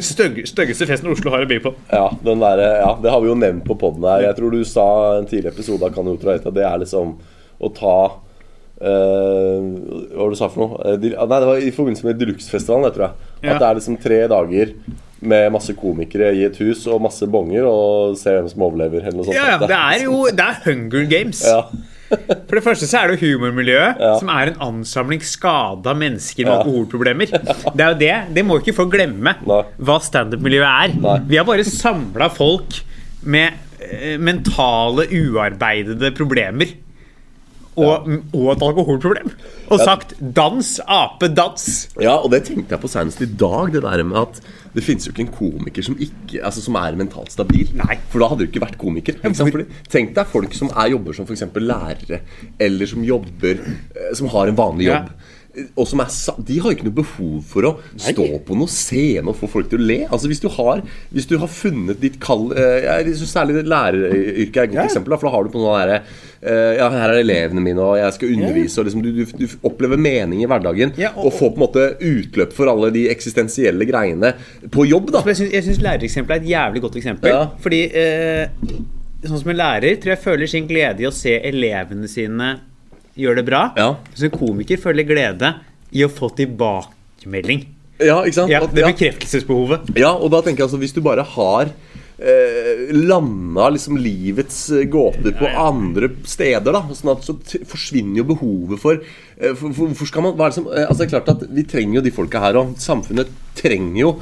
stygg, 0.00 0.42
styggeste 0.48 0.86
festen 0.88 1.10
Oslo 1.12 1.32
har 1.34 1.42
å 1.44 1.48
by 1.50 1.58
på. 1.64 1.72
Ja, 1.90 2.06
den 2.24 2.40
der, 2.44 2.60
ja, 2.82 2.92
det 3.02 3.10
har 3.10 3.20
vi 3.24 3.30
jo 3.30 3.36
nevnt 3.38 3.64
på 3.66 3.76
poden 3.80 4.04
her. 4.06 4.22
Jeg 4.28 4.36
tror 4.38 4.54
du 4.54 4.62
sa 4.68 4.86
en 5.18 5.26
tidligere 5.28 5.54
episode 5.56 5.82
av 5.88 5.94
Kan 5.96 6.08
at 6.48 6.54
det 6.54 6.64
er 6.68 6.78
liksom 6.84 7.16
å 7.58 7.70
ta 7.74 7.96
eh, 8.78 9.66
Hva 10.14 10.22
var 10.22 10.30
det 10.30 10.36
du 10.36 10.38
sa 10.38 10.48
for 10.52 10.62
noe? 10.62 10.78
Eh, 10.92 10.96
de- 11.02 11.14
Nei, 11.16 11.40
det 11.42 11.50
var 11.50 11.58
i 11.58 11.72
forbindelse 11.74 12.06
med 12.06 12.18
Deluxe-festivalen, 12.20 12.92
tror 12.94 13.08
jeg. 13.08 13.28
Ja. 13.42 13.54
At 13.56 13.60
det 13.62 13.68
er 13.68 13.78
liksom 13.80 14.00
tre 14.02 14.20
dager 14.30 14.74
med 15.20 15.50
masse 15.50 15.74
komikere 15.74 16.30
i 16.38 16.44
et 16.46 16.56
hus 16.62 16.84
og 16.86 17.00
masse 17.02 17.26
bonger, 17.26 17.66
og 17.66 18.14
se 18.20 18.30
hvem 18.30 18.46
som 18.52 18.62
overlever, 18.62 19.02
eller 19.02 19.18
noe 19.18 19.26
sånt. 19.26 19.34
Ja, 19.34 19.48
ja, 19.56 19.58
det 19.66 19.74
er 19.74 20.04
jo 20.04 20.20
det 20.30 20.44
er 20.46 20.60
Hunger 20.68 21.08
Games. 21.10 21.42
Ja. 21.42 21.64
For 22.08 22.56
det 22.56 22.62
første 22.64 22.86
så 22.88 23.02
er 23.02 23.12
det 23.12 23.20
humormiljøet, 23.20 23.98
Ja. 24.00 24.14
som 24.18 24.28
er 24.32 24.48
en 24.52 24.60
ansamling 24.68 25.20
skada 25.20 25.92
mennesker 25.94 26.44
med 26.46 26.52
Ja. 26.52 26.58
alkoholproblemer. 26.62 27.26
Det 27.76 27.84
er 27.84 27.92
jo 27.92 27.98
det. 28.00 28.34
Det 28.34 28.44
må 28.48 28.58
ikke 28.62 28.74
folk 28.74 28.92
glemme, 28.94 29.34
Nei. 29.46 29.62
hva 29.78 29.98
standup-miljøet 30.00 30.68
er. 30.88 30.94
Nei. 31.00 31.18
Vi 31.28 31.36
har 31.36 31.44
bare 31.44 31.64
samla 31.68 32.30
folk 32.32 32.80
med 33.24 33.52
eh, 33.80 34.16
mentale, 34.18 35.04
uarbeidede 35.12 36.10
problemer. 36.16 36.72
Og, 37.78 38.08
og 38.34 38.48
et 38.56 38.62
alkoholproblem. 38.66 39.28
Og 39.70 39.78
sagt 39.78 40.14
'dans, 40.18 40.80
ape, 40.88 41.28
dans'. 41.30 41.86
Ja, 42.02 42.16
og 42.16 42.30
det 42.32 42.44
tenkte 42.48 42.74
jeg 42.74 42.80
på 42.82 42.88
senest 42.90 43.20
i 43.22 43.26
dag. 43.26 43.70
Det 43.72 43.82
der 43.84 44.02
med 44.02 44.16
at 44.18 44.40
det 44.74 44.84
finnes 44.84 45.06
jo 45.06 45.12
ikke 45.14 45.24
en 45.24 45.32
komiker 45.32 45.84
som, 45.86 45.96
ikke, 45.98 46.42
altså, 46.44 46.62
som 46.64 46.76
er 46.80 46.98
mentalt 46.98 47.32
stabil. 47.32 47.70
Nei. 47.78 47.98
For 48.12 48.22
da 48.22 48.30
hadde 48.32 48.44
du 48.44 48.50
ikke 48.50 48.64
vært 48.64 48.78
komiker. 48.80 49.18
Ikke? 49.18 49.32
Fordi, 49.38 49.66
tenk 49.92 50.14
deg 50.16 50.30
folk 50.30 50.54
som 50.56 50.72
er 50.74 50.92
jobber 50.94 51.16
som 51.16 51.28
f.eks. 51.28 51.46
lærere, 51.58 52.20
eller 52.68 52.90
som 52.90 53.04
jobber 53.06 53.62
eh, 53.62 54.12
Som 54.18 54.30
har 54.34 54.50
en 54.50 54.58
vanlig 54.58 54.88
Ja. 54.88 55.02
Og 55.76 55.86
som 55.90 56.00
er, 56.04 56.12
De 56.46 56.58
har 56.62 56.74
ikke 56.74 56.86
noe 56.86 56.96
behov 57.00 57.42
for 57.48 57.66
å 57.68 57.72
stå 57.96 58.26
på 58.46 58.56
noen 58.58 58.70
scene 58.72 59.28
og 59.28 59.36
få 59.40 59.48
folk 59.50 59.68
til 59.72 59.80
å 59.82 59.86
le. 59.88 59.98
Altså 60.08 60.28
Hvis 60.30 60.40
du 60.44 60.48
har, 60.54 60.82
hvis 61.14 61.26
du 61.30 61.36
har 61.38 61.48
funnet 61.52 62.00
ditt 62.02 62.18
kall 62.22 62.52
eh, 62.56 62.86
Jeg 62.86 63.16
synes 63.18 63.32
Særlig 63.38 63.64
læreryrket 63.68 64.56
er 64.56 64.68
et 64.68 64.72
godt 64.72 64.78
Ja. 64.78 64.84
eksempel. 64.88 65.16
For 65.18 65.28
da 65.28 65.34
har 65.36 65.44
du 65.44 65.50
på 65.54 65.62
noe 65.62 65.78
derre 65.80 65.98
eh, 66.42 66.76
Ja, 66.78 66.88
her 66.94 67.14
er 67.14 67.22
elevene 67.22 67.60
mine, 67.64 67.80
og 67.82 67.96
jeg 67.98 68.12
skal 68.18 68.34
undervise. 68.36 68.78
Og 68.80 68.86
liksom 68.88 69.02
du, 69.02 69.10
du, 69.18 69.24
du 69.38 69.56
opplever 69.66 69.96
mening 70.00 70.42
i 70.44 70.46
hverdagen. 70.50 70.94
Ja, 71.00 71.10
og- 71.16 71.26
og, 71.26 71.32
får 71.38 71.50
på 71.54 71.58
en 71.58 71.64
måte 71.66 71.88
utløp 72.00 72.52
for 72.56 72.70
alle 72.70 72.90
de 72.94 73.06
eksistensielle 73.10 73.84
greiene 73.88 74.34
på 74.70 74.86
jobb. 74.88 75.10
da 75.12 75.22
syns, 75.26 75.52
jeg 75.52 75.64
syns 75.66 75.82
lærereksempelet 75.82 76.38
er 76.38 76.44
et 76.44 76.50
jævlig 76.54 76.82
godt 76.82 76.96
eksempel. 77.00 77.30
Ja. 77.34 77.44
Fordi 77.62 77.82
eh, 77.92 78.48
sånn 79.24 79.40
som 79.42 79.50
en 79.50 79.56
lærer 79.58 79.96
tror 79.98 80.14
jeg 80.14 80.22
føler 80.22 80.46
sin 80.50 80.66
glede 80.70 81.02
i 81.02 81.08
å 81.08 81.12
se 81.14 81.34
elevene 81.48 82.08
sine 82.10 82.52
gjøre 83.18 83.40
det 83.42 83.46
bra. 83.48 83.62
Ja. 83.78 83.90
Så 84.14 84.28
en 84.28 84.34
komiker 84.38 84.80
føler 84.82 85.06
glede 85.08 85.54
i 85.92 86.04
å 86.06 86.10
få 86.12 86.30
tilbakemelding. 86.38 87.66
Ja, 87.98 88.20
ikke 88.22 88.36
sant? 88.44 88.52
Ja, 88.52 88.60
det 88.70 88.84
er 88.84 88.92
bekreftelsesbehovet. 88.92 89.88
Ja, 89.98 90.12
og 90.14 90.30
da 90.30 90.38
tenker 90.46 90.62
jeg 90.62 90.68
altså 90.68 90.78
Hvis 90.78 90.92
du 90.94 91.00
bare 91.02 91.24
har 91.26 91.72
eh, 92.22 92.84
landa 92.94 93.68
liksom 93.74 93.98
livets 93.98 94.60
eh, 94.70 94.84
gåter 94.90 95.34
på 95.38 95.48
andre 95.50 96.12
steder, 96.28 96.76
da 96.76 96.84
sånn 96.94 97.10
at 97.16 97.26
så 97.26 97.34
forsvinner 97.66 98.20
jo 98.22 98.28
behovet 98.30 98.78
for 98.82 99.00
eh, 99.02 99.54
for- 99.58 100.06
skal 100.06 100.28
man 100.28 100.36
hva 100.38 100.46
er 100.46 100.54
det 100.54 100.58
som, 100.60 100.68
eh, 100.70 100.86
Altså 100.86 101.02
det 101.02 101.08
er 101.08 101.14
klart 101.16 101.32
at 101.34 101.42
Vi 101.58 101.66
trenger 101.74 101.98
jo 101.98 102.06
de 102.06 102.14
folka 102.14 102.42
her, 102.46 102.60
og 102.62 102.76
samfunnet 102.78 103.34
trenger 103.58 103.98
jo 104.04 104.12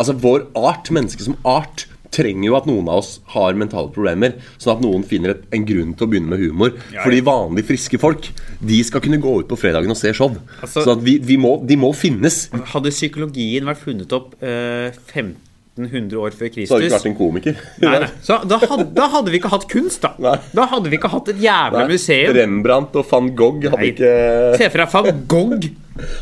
Altså 0.00 0.14
vår 0.18 0.48
art, 0.56 0.90
mennesket 0.90 1.26
som 1.26 1.38
art, 1.44 1.86
trenger 2.14 2.48
jo 2.48 2.56
at 2.58 2.66
noen 2.68 2.88
av 2.90 3.00
oss 3.02 3.12
har 3.34 3.56
mentale 3.58 3.90
problemer, 3.94 4.36
sånn 4.60 4.76
at 4.76 4.84
noen 4.84 5.04
finner 5.06 5.34
et, 5.36 5.44
en 5.54 5.66
grunn 5.66 5.94
til 5.94 6.06
å 6.06 6.10
begynne 6.10 6.32
med 6.32 6.42
humor. 6.42 6.74
Ja, 6.94 7.04
Fordi 7.04 7.20
ja. 7.20 7.26
vanlige, 7.30 7.68
friske 7.70 8.00
folk 8.02 8.30
De 8.60 8.80
skal 8.86 9.02
kunne 9.04 9.20
gå 9.22 9.36
ut 9.40 9.48
på 9.50 9.58
fredagen 9.58 9.90
og 9.92 9.98
se 9.98 10.12
show. 10.16 10.34
Altså- 10.60 10.84
sånn 10.84 10.98
at 10.98 11.04
vi, 11.06 11.18
vi 11.18 11.38
må, 11.40 11.56
de 11.66 11.76
må 11.80 11.92
finnes. 11.96 12.42
Hadde 12.74 12.92
psykologien 12.92 13.68
vært 13.68 13.82
funnet 13.84 14.12
opp 14.16 14.34
eh, 14.42 14.90
1500 15.14 16.18
år 16.20 16.34
før 16.36 16.50
Kristus 16.52 16.68
Så 16.68 16.76
hadde 16.76 16.84
vi 16.84 16.90
ikke 16.90 16.98
vært 16.98 17.10
en 17.10 17.18
komiker. 17.18 17.60
Nei, 17.84 17.94
nei. 18.04 18.10
Så 18.26 18.40
da 18.50 18.58
hadde, 18.64 18.88
da 18.96 19.08
hadde 19.14 19.32
vi 19.32 19.40
ikke 19.40 19.52
hatt 19.54 19.68
kunst, 19.70 20.02
da. 20.04 20.12
Nei. 20.20 20.36
Da 20.56 20.66
hadde 20.74 20.90
vi 20.92 20.98
ikke 21.00 21.12
hatt 21.12 21.30
et 21.32 21.40
jævla 21.44 21.86
museum. 21.90 22.34
Rembrandt 22.36 22.98
og 23.00 23.06
van 23.12 23.30
Gogh 23.38 23.70
hadde 23.70 23.92
ikke 23.94 24.12
Se 24.60 24.68
for 24.68 24.84
deg 24.84 24.98
van 24.98 25.24
Gogh. 25.30 25.70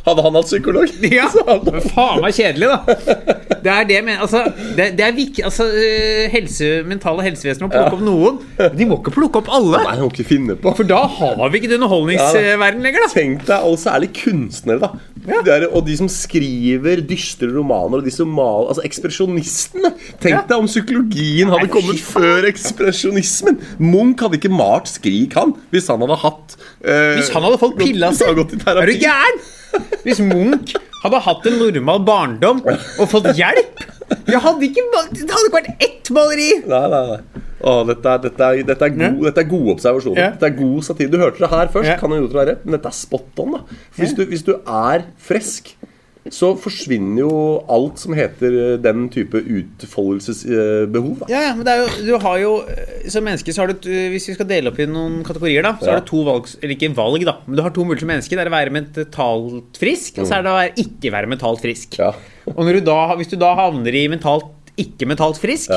Hadde 0.07 0.25
han 0.27 0.39
hatt 0.41 0.51
psykolog? 0.51 0.95
Ja, 1.19 1.29
Men 1.67 1.85
faen 1.91 2.21
meg 2.23 2.35
kjedelig, 2.37 2.69
da. 2.69 2.97
Det 3.59 3.71
er 3.73 3.87
det 3.89 3.97
jeg 3.97 4.05
mener. 4.07 4.21
Altså, 4.27 4.43
det, 4.77 4.91
det 4.99 5.05
er 5.07 5.15
viktig 5.17 5.45
altså, 5.49 5.67
øh, 5.67 6.25
helse, 6.33 6.69
Mentale 6.89 7.25
helsevesen 7.27 7.65
må 7.67 7.71
plukke 7.73 7.97
opp 7.99 8.05
noen. 8.05 8.39
De 8.79 8.87
må 8.89 9.01
ikke 9.01 9.15
plukke 9.17 9.41
opp 9.43 9.51
alle. 9.59 9.81
Nei, 9.87 9.97
må 10.03 10.11
ikke 10.13 10.27
finne 10.29 10.57
på. 10.61 10.73
For 10.79 10.87
da 10.89 11.01
har 11.19 11.49
vi 11.51 11.61
ikke 11.63 11.73
det 11.73 11.79
underholdningsverden 11.81 12.85
lenger, 12.85 13.07
da. 13.07 13.11
Tenk 13.15 13.47
deg, 13.49 13.67
og 13.67 13.79
særlig 13.83 14.13
kunstnere, 14.21 14.79
da. 14.85 14.93
Det 15.29 15.53
er, 15.53 15.67
og 15.75 15.83
de 15.85 15.97
som 15.99 16.09
skriver 16.09 17.03
dystre 17.09 17.51
romaner, 17.53 18.01
og 18.01 18.07
de 18.07 18.13
som 18.15 18.31
maler 18.33 18.71
Altså 18.73 18.85
ekspresjonistene. 18.87 19.91
Tenk 20.23 20.35
Ja. 20.35 20.43
deg 20.49 20.57
om 20.59 20.69
psykologien 20.71 21.51
hadde 21.53 21.67
Nei, 21.67 21.73
kommet 21.73 22.01
før 22.05 22.47
ekspresjonismen. 22.49 23.59
Munch 23.79 24.23
hadde 24.25 24.39
ikke 24.41 24.53
malt 24.53 24.89
'Skrik', 24.89 25.35
han, 25.39 25.55
hvis 25.73 25.89
han 25.89 26.01
hadde 26.05 26.19
hatt 26.23 26.57
eh, 26.85 27.17
Hvis 27.19 27.31
han 27.35 27.43
hadde 27.45 27.61
fått 27.61 27.79
pilla 27.81 28.13
si! 28.13 28.25
Er 28.25 28.35
du 28.39 28.97
gæren? 28.99 29.41
Hvis 30.05 30.21
Munch 30.25 30.77
hadde 31.03 31.21
hatt 31.25 31.47
en 31.51 31.59
normal 31.61 32.01
barndom 32.07 32.63
og 32.67 33.05
fått 33.11 33.29
hjelp 33.39 33.85
Det 34.29 34.41
hadde 34.41 34.65
ikke, 34.69 34.85
det 35.13 35.29
hadde 35.29 35.47
ikke 35.49 35.55
vært 35.55 35.85
ett 35.85 36.11
maleri! 36.17 36.49
Nei, 36.69 36.85
nei, 36.95 37.03
nei. 37.13 37.45
Å, 37.59 37.73
dette, 37.89 38.07
er, 38.15 38.21
dette, 38.23 38.49
er, 38.55 38.63
dette, 38.69 38.87
er 38.87 38.93
god, 38.95 39.17
dette 39.27 39.43
er 39.43 39.49
gode 39.51 39.73
observasjoner. 39.75 40.21
Ja. 40.23 40.29
Dette 40.37 40.47
er 40.47 40.55
god 40.61 40.85
satire. 40.87 41.11
Du 41.11 41.17
hørte 41.19 41.43
det 41.43 41.49
her 41.51 41.71
først, 41.75 41.89
Ja. 41.91 41.97
kan 41.99 42.15
jo 42.15 42.29
være 42.31 42.53
rett, 42.53 42.65
men 42.65 42.77
dette 42.77 42.89
er 42.93 42.95
spot 42.97 43.43
on. 43.43 43.57
da 43.57 43.61
hvis, 43.99 44.15
du, 44.15 44.23
hvis 44.31 44.45
du 44.47 44.53
er 44.63 45.05
frisk 45.19 45.73
så 46.35 46.51
forsvinner 46.61 47.23
jo 47.23 47.31
alt 47.73 47.99
som 48.03 48.15
heter 48.17 48.55
eh, 48.75 48.77
den 48.83 49.07
type 49.13 49.41
utfoldelsesbehov. 50.19 51.25
Ja, 51.31 51.41
ja, 51.49 51.55
men 51.57 51.65
det 51.67 51.75
er 51.75 51.83
jo, 51.85 51.89
du 52.07 52.13
har 52.23 52.39
jo 52.43 52.53
eh, 52.69 53.07
Som 53.13 53.25
menneske 53.29 53.53
så 53.55 53.63
har 53.65 53.73
du 53.73 53.89
eh, 53.91 54.09
Hvis 54.13 54.29
vi 54.31 54.35
skal 54.37 54.49
dele 54.51 54.73
opp 54.73 54.81
i 54.83 54.87
noen 54.91 55.21
kategorier, 55.27 55.65
da, 55.67 55.75
så 55.81 55.89
Ja. 55.89 55.95
har 55.97 56.03
du 56.05 56.09
to 56.11 56.23
valg 56.27 56.51
Eller 56.61 56.75
ikke 56.77 56.91
valg, 56.99 57.25
da, 57.29 57.37
men 57.47 57.57
du 57.59 57.63
har 57.65 57.75
to 57.75 57.85
muligheter 57.87 58.05
som 58.07 58.13
menneske. 58.13 58.37
Det 58.37 58.45
er 58.45 58.51
å 58.53 58.57
være 58.57 58.75
mentalt 58.75 59.79
frisk, 59.81 60.19
og 60.23 60.29
så 60.29 60.39
er 60.39 60.45
det 60.47 60.53
å 60.53 60.59
være 60.59 60.85
ikke 60.85 61.15
være 61.15 61.31
mentalt 61.33 61.63
frisk. 61.65 61.99
Ja. 62.01 62.13
Og 62.55 62.61
du 62.79 62.85
da, 62.87 62.99
hvis 63.19 63.31
du 63.33 63.37
da 63.41 63.55
havner 63.59 63.95
i 63.95 64.07
mentalt 64.13 64.53
ikke 64.79 65.09
mentalt 65.11 65.41
frisk, 65.43 65.73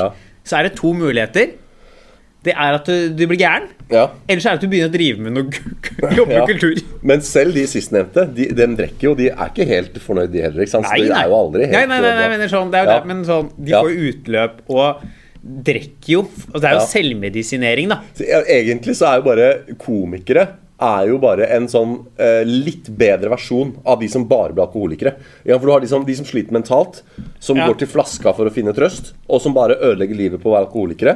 så 0.46 0.58
er 0.58 0.68
det 0.68 0.76
to 0.78 0.92
muligheter. 0.94 1.56
Det 2.42 2.52
er 2.58 2.74
at 2.74 2.88
du, 2.90 3.08
du 3.14 3.22
blir 3.30 3.38
gæren, 3.38 3.68
Ja. 3.92 4.08
eller 4.26 4.40
så 4.42 4.48
er 4.50 4.56
det 4.56 4.58
at 4.58 4.64
du 4.64 4.70
begynner 4.72 4.90
å 4.90 4.94
drive 4.96 5.18
med 5.22 5.32
noe 5.36 6.14
jobbe 6.18 6.32
med 6.40 6.48
kultur. 6.50 6.80
Men 7.06 7.20
selv 7.22 7.54
de 7.54 7.62
sistnevnte, 7.70 8.24
de, 8.34 8.48
de 8.58 8.66
drikker 8.80 9.08
jo, 9.10 9.14
de 9.18 9.28
er 9.30 9.50
ikke 9.52 9.66
helt 9.68 9.98
fornøyd, 10.02 10.32
de 10.34 10.42
heller. 10.42 10.64
ikke 10.64 10.72
sant? 10.74 10.88
Så 10.90 10.98
de 10.98 11.10
er 11.12 11.28
jo 11.30 11.36
aldri 11.38 11.68
helt 11.68 11.76
nei, 11.76 11.84
nei, 11.86 12.00
nei, 12.02 12.14
nei, 12.18 12.38
bra. 12.40 12.48
sånn, 12.50 12.72
det 12.72 12.80
er 12.80 12.88
jo 12.88 12.94
det, 12.96 13.10
men 13.12 13.22
sånn, 13.28 13.52
de 13.62 13.76
får 13.78 13.92
jo 13.94 14.08
utløp 14.10 14.62
og 14.74 15.04
drikker 15.42 16.12
jo 16.12 16.20
og 16.52 16.58
Det 16.62 16.68
er 16.70 16.76
jo 16.78 16.82
selvmedisinering, 16.86 17.88
da. 17.90 18.00
Så, 18.14 18.26
Egentlig 18.46 18.94
så 18.98 19.08
er 19.10 19.20
jo 19.22 19.24
bare 19.26 19.48
komikere 19.82 20.48
er 20.82 21.06
jo 21.12 21.18
bare 21.22 21.46
en 21.54 21.68
sånn 21.70 21.92
eh, 22.18 22.40
litt 22.48 22.88
bedre 22.98 23.30
versjon 23.30 23.68
av 23.86 24.00
de 24.00 24.08
som 24.10 24.24
bare 24.26 24.50
blir 24.50 24.64
alkoholikere. 24.64 25.12
Ja, 25.46 25.54
for 25.60 25.68
du 25.68 25.72
har 25.76 25.84
de 25.84 25.90
som, 25.90 26.02
de 26.06 26.16
som 26.18 26.26
sliter 26.26 26.54
mentalt, 26.56 27.04
som 27.38 27.54
Ja. 27.60 27.68
går 27.70 27.78
til 27.84 27.90
flaska 27.92 28.32
for 28.34 28.50
å 28.50 28.54
finne 28.54 28.74
trøst, 28.74 29.12
og 29.30 29.38
som 29.44 29.54
bare 29.54 29.76
ødelegger 29.78 30.18
livet 30.18 30.42
på 30.42 30.50
å 30.50 30.56
være 30.56 30.66
alkoholikere. 30.66 31.14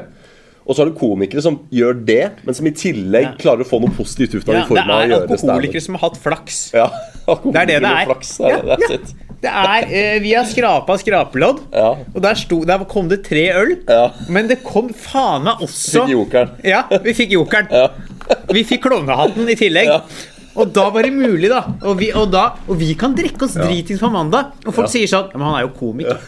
Og 0.67 0.75
så 0.75 0.83
har 0.83 0.91
du 0.91 0.97
komikere 0.99 1.43
som 1.45 1.61
gjør 1.71 2.01
det, 2.07 2.23
men 2.45 2.55
som 2.59 2.67
i 2.67 2.73
tillegg 2.75 3.23
Ja. 3.23 3.35
klarer 3.39 3.63
å 3.63 3.69
få 3.69 3.79
noe 3.81 3.93
positivt 3.95 4.35
ut 4.35 4.49
av 4.49 4.55
Ja, 4.55 4.61
det 4.61 4.65
i 4.65 4.69
form 4.69 4.75
det 4.75 4.83
av 4.83 4.89
å 4.89 5.03
er 5.05 5.37
alkoholikere 5.39 5.83
som 5.85 5.95
har 5.95 6.09
hatt 6.11 6.19
flaks. 6.19 6.57
Ja, 6.75 6.89
Det 7.27 7.61
er 7.61 7.67
det 7.71 7.79
det 7.85 7.91
er. 7.93 8.05
Flaks, 8.11 8.33
er 8.41 8.51
Ja, 8.51 8.59
det, 8.63 8.79
ja. 8.89 8.95
it. 8.99 9.15
Det 9.43 9.51
er 9.53 9.87
eh, 9.95 10.19
Vi 10.25 10.33
har 10.35 10.45
skrapa 10.49 10.97
skrapelodd, 10.99 11.61
Ja. 11.73 11.91
og 12.15 12.21
der, 12.25 12.35
sto, 12.35 12.65
der 12.67 12.83
kom 12.91 13.09
det 13.09 13.23
tre 13.29 13.45
øl. 13.55 13.77
Ja. 13.89 14.09
Men 14.29 14.49
det 14.49 14.63
kom 14.65 14.89
faen 14.91 15.45
meg 15.47 15.63
også 15.63 16.03
Fikk 16.07 16.15
jokeren. 16.17 16.51
Ja, 16.65 16.83
vi 17.05 17.13
fikk 17.15 17.31
jokeren. 17.37 17.69
Ja. 17.71 17.89
Vi 18.51 18.65
fikk 18.67 18.83
klovnehatten 18.89 19.47
i 19.49 19.55
tillegg. 19.55 19.87
Ja. 19.87 20.01
Og 20.57 20.73
da 20.73 20.89
var 20.91 21.03
det 21.05 21.13
mulig, 21.13 21.51
da. 21.53 21.61
Og 21.85 21.99
vi, 22.01 22.11
og 22.17 22.31
da, 22.33 22.47
og 22.67 22.79
vi 22.81 22.95
kan 22.99 23.15
drikke 23.15 23.45
oss 23.45 23.55
dritings 23.55 24.01
på 24.01 24.11
mandag. 24.11 24.55
Og 24.67 24.73
folk 24.75 24.89
Ja. 24.89 24.93
sier 24.97 25.07
sånn 25.07 25.31
men 25.37 25.43
han 25.47 25.59
er 25.61 25.67
jo 25.69 25.75
komiker. 25.79 26.19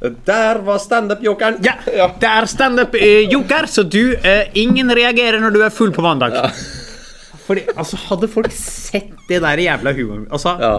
Der 0.00 0.60
var 0.64 0.78
standup-jokeren! 0.80 1.58
Ja, 1.64 1.74
det 2.20 2.28
er 2.28 2.46
standup-joker, 2.48 3.66
så 3.68 3.84
du 3.84 4.14
eh, 4.16 4.46
Ingen 4.56 4.88
reagerer 4.96 5.40
når 5.42 5.52
du 5.52 5.60
er 5.66 5.74
full 5.74 5.92
på 5.92 6.00
mandag. 6.04 6.38
Fordi, 7.44 7.66
altså, 7.76 7.98
hadde 8.08 8.28
folk 8.32 8.52
sett 8.54 9.12
det 9.28 9.42
der 9.44 9.60
jævla 9.60 9.92
humoren 9.96 10.24
Altså, 10.32 10.54
Ja. 10.62 10.72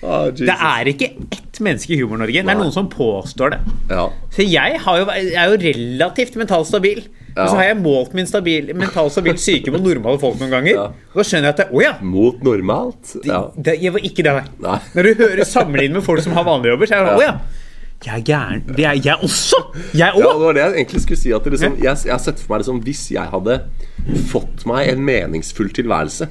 oh, 0.00 0.26
det 0.30 0.48
er 0.54 0.88
ikke 0.92 1.10
ett 1.34 1.60
menneske 1.60 1.92
i 1.92 1.98
Humor-Norge. 2.00 2.40
Det 2.46 2.52
er 2.54 2.58
noen 2.60 2.72
som 2.72 2.88
påstår 2.88 3.56
det. 3.56 3.60
ja. 3.90 4.06
Så 4.32 4.46
jeg, 4.46 4.78
har 4.84 4.98
jo, 5.00 5.06
jeg 5.10 5.34
er 5.34 5.50
jo 5.50 5.58
relativt 5.64 6.36
mentalt 6.38 6.68
stabil. 6.70 7.02
Ja. 7.34 7.44
Og 7.44 7.50
så 7.50 7.56
har 7.58 7.64
jeg 7.68 7.78
målt 7.82 8.14
min 8.16 8.26
stabil, 8.26 8.70
mentalt 8.78 9.12
stabil 9.14 9.36
syke 9.38 9.70
mot 9.74 9.82
normale 9.84 10.18
folk 10.22 10.38
noen 10.40 10.50
ganger. 10.56 10.72
Ja. 10.72 10.86
Og 11.12 11.20
da 11.20 11.26
skjønner 11.26 11.50
jeg 11.50 11.56
at 11.56 11.60
det, 11.64 11.68
oh, 11.74 11.82
ja! 11.84 11.92
Mot 12.00 12.40
normalt. 12.46 13.12
Ja. 13.26 13.44
Det, 13.58 13.76
jeg 13.82 13.92
var 13.94 14.06
ikke 14.08 14.24
det, 14.26 14.32
nei. 14.38 14.46
Nei. 14.70 14.78
Når 14.96 15.02
du 15.10 15.24
hører 15.26 15.44
sammenlignet 15.46 15.98
med 16.00 16.06
folk 16.06 16.22
som 16.24 16.32
har 16.38 16.46
vanlige 16.48 16.72
jobber, 16.76 16.90
så 16.90 16.96
er 16.96 17.04
det 17.04 17.12
sånn 17.12 17.20
oh, 17.20 17.26
ja! 17.28 17.57
Jeg 18.06 18.20
er 18.20 18.22
gæren. 18.22 18.60
Det 18.76 18.84
er 18.86 18.98
jeg 19.02 19.16
også! 19.26 19.58
Jeg 19.96 20.12
Ja, 20.14 20.30
det 20.30 20.44
var 20.44 20.54
det 20.54 20.62
jeg 20.62 20.74
egentlig 20.76 21.00
skulle 21.02 21.18
si. 21.18 21.32
At 21.34 21.44
det 21.44 21.56
liksom, 21.56 21.78
jeg, 21.82 21.96
jeg 22.06 22.14
har 22.14 22.22
sett 22.22 22.38
for 22.38 22.52
meg 22.54 22.62
liksom, 22.62 22.82
Hvis 22.86 23.00
jeg 23.10 23.32
hadde 23.32 23.56
fått 24.30 24.62
meg 24.70 24.92
en 24.92 25.02
meningsfull 25.04 25.72
tilværelse, 25.74 26.28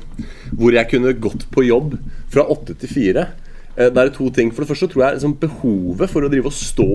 hvor 0.55 0.77
jeg 0.77 0.89
kunne 0.93 1.11
gått 1.19 1.43
på 1.51 1.65
jobb 1.67 1.97
fra 2.31 2.47
åtte 2.47 2.73
til 2.79 2.89
fire 2.89 3.25
eh, 3.75 3.91
det 3.91 3.99
er 3.99 4.13
to 4.15 4.29
ting. 4.33 4.53
For 4.55 4.63
det 4.63 4.71
første 4.71 4.89
tror 4.93 5.03
jeg 5.03 5.19
liksom, 5.19 5.35
behovet 5.43 6.13
for 6.13 6.23
å 6.23 6.31
drive 6.31 6.47
og 6.49 6.55
stå 6.55 6.87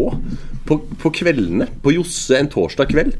på, 0.66 0.80
på 1.04 1.14
kveldene, 1.20 1.68
på 1.84 1.92
Josse 1.98 2.40
en 2.40 2.48
torsdag 2.50 2.90
kveld, 2.94 3.18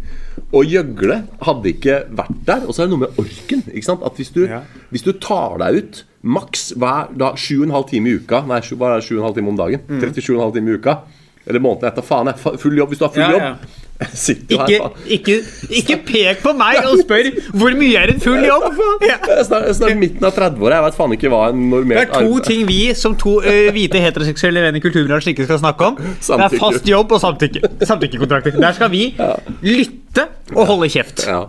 og 0.57 0.73
gjøgle, 0.73 1.21
hadde 1.45 1.75
ikke 1.77 2.01
vært 2.17 2.43
der. 2.49 2.65
Og 2.65 2.73
så 2.73 2.83
er 2.83 2.89
det 2.89 2.97
noe 2.97 3.05
med 3.05 3.21
orken. 3.21 3.67
At 3.69 4.17
hvis 4.19 4.33
du, 4.33 4.47
Ja. 4.49 4.65
hvis 4.89 5.05
du 5.05 5.13
tar 5.21 5.61
deg 5.61 5.83
ut 5.83 6.05
maks 6.23 6.71
hver 6.79 7.13
dag, 7.19 7.37
sju 7.37 7.61
og 7.61 7.67
en 7.69 7.77
halv 7.77 7.91
time 7.91 8.09
i 8.09 8.15
uka 8.23 8.45
Nei, 8.47 8.61
hva 8.63 8.93
er 8.95 9.01
det, 9.01 9.07
sju 9.09 9.17
og 9.19 9.21
en 9.21 9.27
halv 9.29 9.37
time 9.37 9.53
om 9.53 9.59
dagen. 9.59 9.85
37 10.01 10.39
og 10.39 10.57
en 10.57 10.71
i 10.73 10.81
uka. 10.81 11.03
Eller 11.47 11.63
måneden 11.63 11.91
etter. 11.91 12.05
Faen, 12.07 12.31
jeg 12.31 12.39
har 12.43 12.59
full 12.63 12.77
jobb 12.79 12.93
hvis 12.93 13.01
du 13.01 13.07
har 13.09 13.15
full 13.15 13.25
Ja, 13.25 13.31
ja. 13.33 13.53
jobb. 13.57 13.79
Jeg 14.03 14.37
Ikke, 14.51 14.67
her, 14.67 14.95
Ikke, 15.15 15.35
ikke, 15.71 15.97
pek 16.07 16.41
på 16.43 16.53
meg 16.59 16.81
og 16.89 16.99
spør 17.05 17.29
hvor 17.55 17.75
mye 17.79 18.01
er 18.01 18.11
en 18.15 18.23
full 18.23 18.43
jobb. 18.43 18.81
Ja. 19.07 19.19
Jeg 19.29 19.47
snart, 19.47 19.69
snart 19.79 19.99
midten 20.01 20.27
av 20.27 20.35
30-åra. 20.35 20.81
Jeg 20.81 20.87
vet 20.89 20.99
faen 20.99 21.15
ikke 21.17 21.31
hva 21.33 21.43
en 21.53 21.65
normert 21.71 22.11
Det 22.11 22.19
er 22.23 22.27
to 22.27 22.41
ting 22.47 22.65
vi 22.67 22.81
som 22.99 23.15
to 23.19 23.37
ø, 23.41 23.57
hvite 23.75 24.03
heteroseksuelle 24.03 24.65
venn 24.65 24.79
i 24.81 24.83
kulturbransjen 24.83 25.37
ikke 25.37 25.47
skal 25.47 25.63
snakke 25.63 25.93
om. 25.93 26.01
Det 26.03 26.47
er 26.49 26.57
fast 26.59 26.89
jobb 26.89 27.15
og 27.15 27.23
samtykke. 27.23 27.73
samtykkekontrakter. 27.87 28.59
Der 28.59 28.79
skal 28.79 28.91
vi 28.93 29.05
lytte 29.77 30.27
og 30.57 30.67
holde 30.73 30.91
kjeft. 30.93 31.27
Ja. 31.29 31.45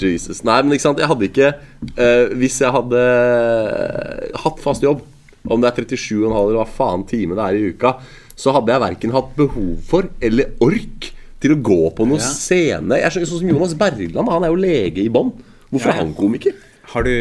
Jesus. 0.00 0.40
Nei, 0.48 0.62
men 0.64 0.72
ikke 0.72 0.86
sant, 0.86 1.00
jeg 1.02 1.08
hadde 1.10 1.26
ikke 1.26 1.48
uh, 1.52 2.30
Hvis 2.40 2.54
jeg 2.62 2.72
hadde 2.72 3.00
hatt 4.40 4.62
fast 4.62 4.84
jobb, 4.86 5.02
om 5.50 5.60
det 5.60 5.68
er 5.68 5.84
37,5 5.84 6.22
eller 6.22 6.58
hva 6.60 6.66
faen 6.70 7.02
time 7.10 7.36
det 7.36 7.44
er 7.44 7.58
i 7.58 7.72
uka, 7.74 7.96
så 8.42 8.54
hadde 8.56 8.74
jeg 8.74 8.82
verken 8.82 9.14
hatt 9.14 9.30
behov 9.38 9.70
for 9.86 10.10
eller 10.20 10.50
ork 10.64 11.12
til 11.42 11.54
å 11.54 11.60
gå 11.62 11.78
på 11.98 12.06
noen 12.06 12.18
Ja. 12.22 12.26
scene. 12.34 12.98
Jeg 13.02 13.14
skjønner 13.14 13.30
Sånn 13.30 13.42
som 13.44 13.50
Jonas 13.54 13.74
Bergland, 13.78 14.28
han 14.34 14.44
er 14.46 14.50
jo 14.52 14.58
lege 14.62 15.02
i 15.06 15.10
bånn. 15.10 15.32
Hvorfor 15.72 15.90
Ja, 15.90 15.94
er 15.96 16.02
han 16.04 16.14
komiker? 16.18 16.54
Har 16.92 17.06
du 17.06 17.12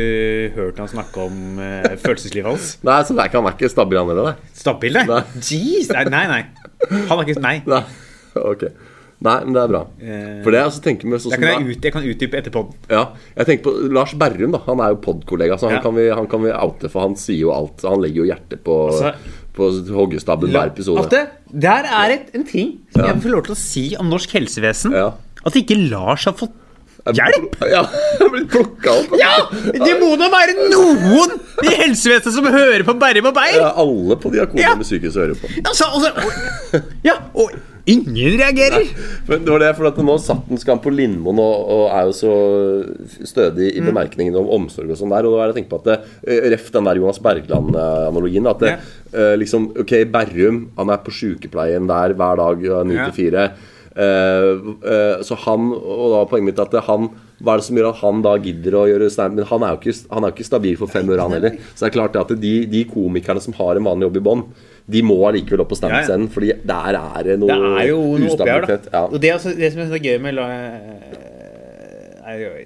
hørt 0.56 0.78
han 0.82 0.90
snakke 0.92 1.22
om 1.30 1.60
uh, 1.62 1.96
følelseslivet 2.02 2.50
hans? 2.50 2.72
Nei, 2.88 2.98
så 3.08 3.14
det 3.16 3.22
er 3.24 3.30
ikke, 3.30 3.40
Han 3.42 3.48
er 3.52 3.56
ikke 3.58 3.70
stabil, 3.72 3.98
han 4.02 4.10
heller. 4.12 4.40
Stabil, 4.58 4.98
nei? 5.08 5.22
Jeez, 5.40 5.92
nei, 5.94 6.26
nei. 6.28 6.42
Han 7.08 7.20
er 7.22 7.30
ikke 7.30 7.42
Nei. 7.46 7.58
nei. 7.72 7.84
Ok. 8.42 8.66
Nei, 9.22 9.36
men 9.46 9.54
det 9.54 9.62
er 9.62 9.70
bra. 9.70 9.82
Eh, 10.02 10.38
For 10.42 10.50
det 10.50 10.58
jeg 10.64 10.70
også 10.72 10.82
tenker 10.82 11.06
med 11.12 11.22
sånn 11.22 11.36
som 11.36 11.42
kan 11.44 11.52
jeg, 11.52 11.76
ut, 11.78 11.84
jeg 11.86 11.94
kan 11.94 12.06
utdype 12.10 12.40
etter 12.40 12.54
podden. 12.56 12.74
Ja, 12.90 13.04
jeg 13.38 13.46
tenker 13.52 13.68
på 13.68 13.74
Lars 13.94 14.16
Berrum, 14.18 14.56
da. 14.56 14.64
Han 14.66 14.82
er 14.82 14.96
jo 14.96 14.98
podkollega, 15.06 15.60
så 15.62 15.70
han, 15.70 15.78
Ja. 15.78 15.82
kan 15.86 15.94
vi, 15.94 16.08
han 16.10 16.26
kan 16.32 16.42
vi 16.42 16.50
oute, 16.58 16.90
for 16.90 17.06
han 17.06 17.14
sier 17.22 17.38
jo 17.44 17.52
alt. 17.54 17.84
Han 17.86 18.02
legger 18.02 18.24
jo 18.24 18.30
hjertet 18.32 18.64
på, 18.66 18.80
Altså, 18.90 19.14
på 19.56 19.68
hoggestabben 19.92 20.52
hver 20.54 20.72
episode. 20.72 21.04
At 21.06 21.12
det, 21.14 21.24
der 21.68 21.88
er 21.90 22.16
et, 22.18 22.30
en 22.38 22.46
ting 22.48 22.74
som 22.96 23.06
jeg 23.08 23.22
får 23.26 23.34
lov 23.36 23.46
til 23.50 23.56
å 23.58 23.60
si 23.60 23.86
om 24.00 24.10
norsk 24.12 24.34
helsevesen. 24.40 24.96
At 25.46 25.58
ikke 25.60 25.78
Lars 25.90 26.28
har 26.30 26.36
fått 26.40 26.58
hjelp! 27.18 27.56
Ja, 27.72 27.82
jeg 27.90 28.26
er 28.28 28.32
blitt 28.34 28.50
plukka 28.54 28.94
opp. 29.00 29.16
Ja! 29.18 29.32
Det 29.74 29.96
må 30.02 30.12
da 30.22 30.28
være 30.34 30.54
noen 30.70 31.34
i 31.66 31.74
helsevesenet 31.82 32.36
som 32.36 32.48
hører 32.54 32.86
på 32.88 32.96
Berrum 33.02 33.30
og 33.32 33.36
Beyer! 33.38 33.58
Ja, 33.64 33.72
alle 33.82 34.18
på 34.22 34.32
diakonene 34.34 34.68
Ja. 34.68 34.76
psykisk 34.86 35.18
hører 35.18 35.38
på. 35.40 35.50
Altså, 35.66 35.88
altså, 35.90 36.82
ja, 37.08 37.18
og 37.34 37.56
ingen 37.86 38.38
reagerer! 38.40 38.86
Men 39.28 39.46
det 39.46 39.52
var 39.54 39.60
det, 39.64 39.72
for 39.78 39.88
at 39.90 39.98
Nå 39.98 40.16
satt 40.22 40.48
den 40.50 40.58
skam 40.62 40.80
på 40.84 40.92
Lindmoen 40.94 41.40
og, 41.42 41.70
og 41.76 41.84
er 41.96 42.10
jo 42.10 42.14
så 42.18 42.34
stødig 43.28 43.72
Mm. 43.72 43.78
i 43.78 43.86
bemerkningene 43.90 44.38
om 44.42 44.50
omsorg 44.62 44.90
og 44.92 44.98
sånn 45.00 45.12
der. 45.14 45.26
Og 45.28 45.36
da 45.38 45.44
er 45.44 45.52
det 45.52 45.56
å 45.56 45.60
tenke 45.60 45.72
på 45.72 45.80
at 45.82 45.90
det, 45.90 45.98
eh, 46.28 46.50
Ref 46.54 46.70
den 46.72 46.84
der 46.90 46.96
Jonas 47.02 47.20
Bergland-analogien. 47.24 48.48
At 48.52 48.60
det, 48.60 48.72
ja. 48.78 49.36
liksom, 49.38 49.70
ok, 49.82 49.94
Berrum 50.12 50.64
han 50.78 50.90
er 50.90 50.98
på 51.04 51.12
sykepleien 51.12 51.88
der 51.90 52.14
hver 52.18 52.38
dag 52.38 52.62
ni 52.88 52.96
9 52.96 52.98
Ja. 52.98 53.10
til 53.10 53.18
4. 53.32 53.50
så 55.28 55.36
han 55.46 55.72
Og 55.74 56.06
da 56.14 56.22
poenget 56.30 56.48
mitt 56.54 56.60
at 56.64 56.74
han 56.88 57.10
hva 57.42 57.56
er 57.56 57.58
det 57.58 57.66
som 57.66 57.76
gjør 57.80 57.90
at 57.90 58.02
han 58.04 58.20
da 58.22 58.36
gidder 58.38 58.76
å 58.78 58.84
gjøre 58.86 59.08
stand 59.10 59.34
Men 59.36 59.48
han 59.50 59.64
er 59.66 59.72
jo 59.74 59.80
ikke, 59.82 59.96
han 60.14 60.24
er 60.24 60.30
jo 60.30 60.36
ikke 60.36 60.46
stabil 60.46 60.76
for 60.78 60.92
fem 60.94 61.08
øre, 61.10 61.24
han 61.26 61.34
heller. 61.34 61.56
Så 61.74 61.82
det 61.86 61.88
er 61.90 61.96
klart 61.98 62.16
at 62.22 62.34
de, 62.40 62.52
de 62.70 62.84
komikerne 62.86 63.42
som 63.42 63.56
har 63.58 63.76
en 63.80 63.88
vanlig 63.88 64.06
jobb 64.06 64.20
i 64.20 64.24
bånn, 64.28 64.44
de 64.92 65.02
må 65.08 65.16
allikevel 65.30 65.64
opp 65.64 65.72
på 65.72 65.78
standup-scenen. 65.80 66.30
Fordi 66.34 66.52
der 66.68 66.98
er 67.00 67.24
det 67.30 67.40
noe 67.42 67.48
Det 67.54 67.82
er 67.84 67.88
jo 67.92 68.02
noe 68.20 68.36
oppi 68.36 68.50
her, 68.52 68.68
da. 68.68 68.78
Ja. 68.92 69.04
Og 69.08 69.18
det, 69.22 69.30
er 69.32 69.38
altså, 69.40 69.56
det 69.58 69.72
som 69.74 69.82
er 69.86 69.92
så 69.94 70.02
gøy 70.04 70.18
med 70.24 70.36
la- 70.36 70.50
er 72.32 72.38
jo- 72.46 72.58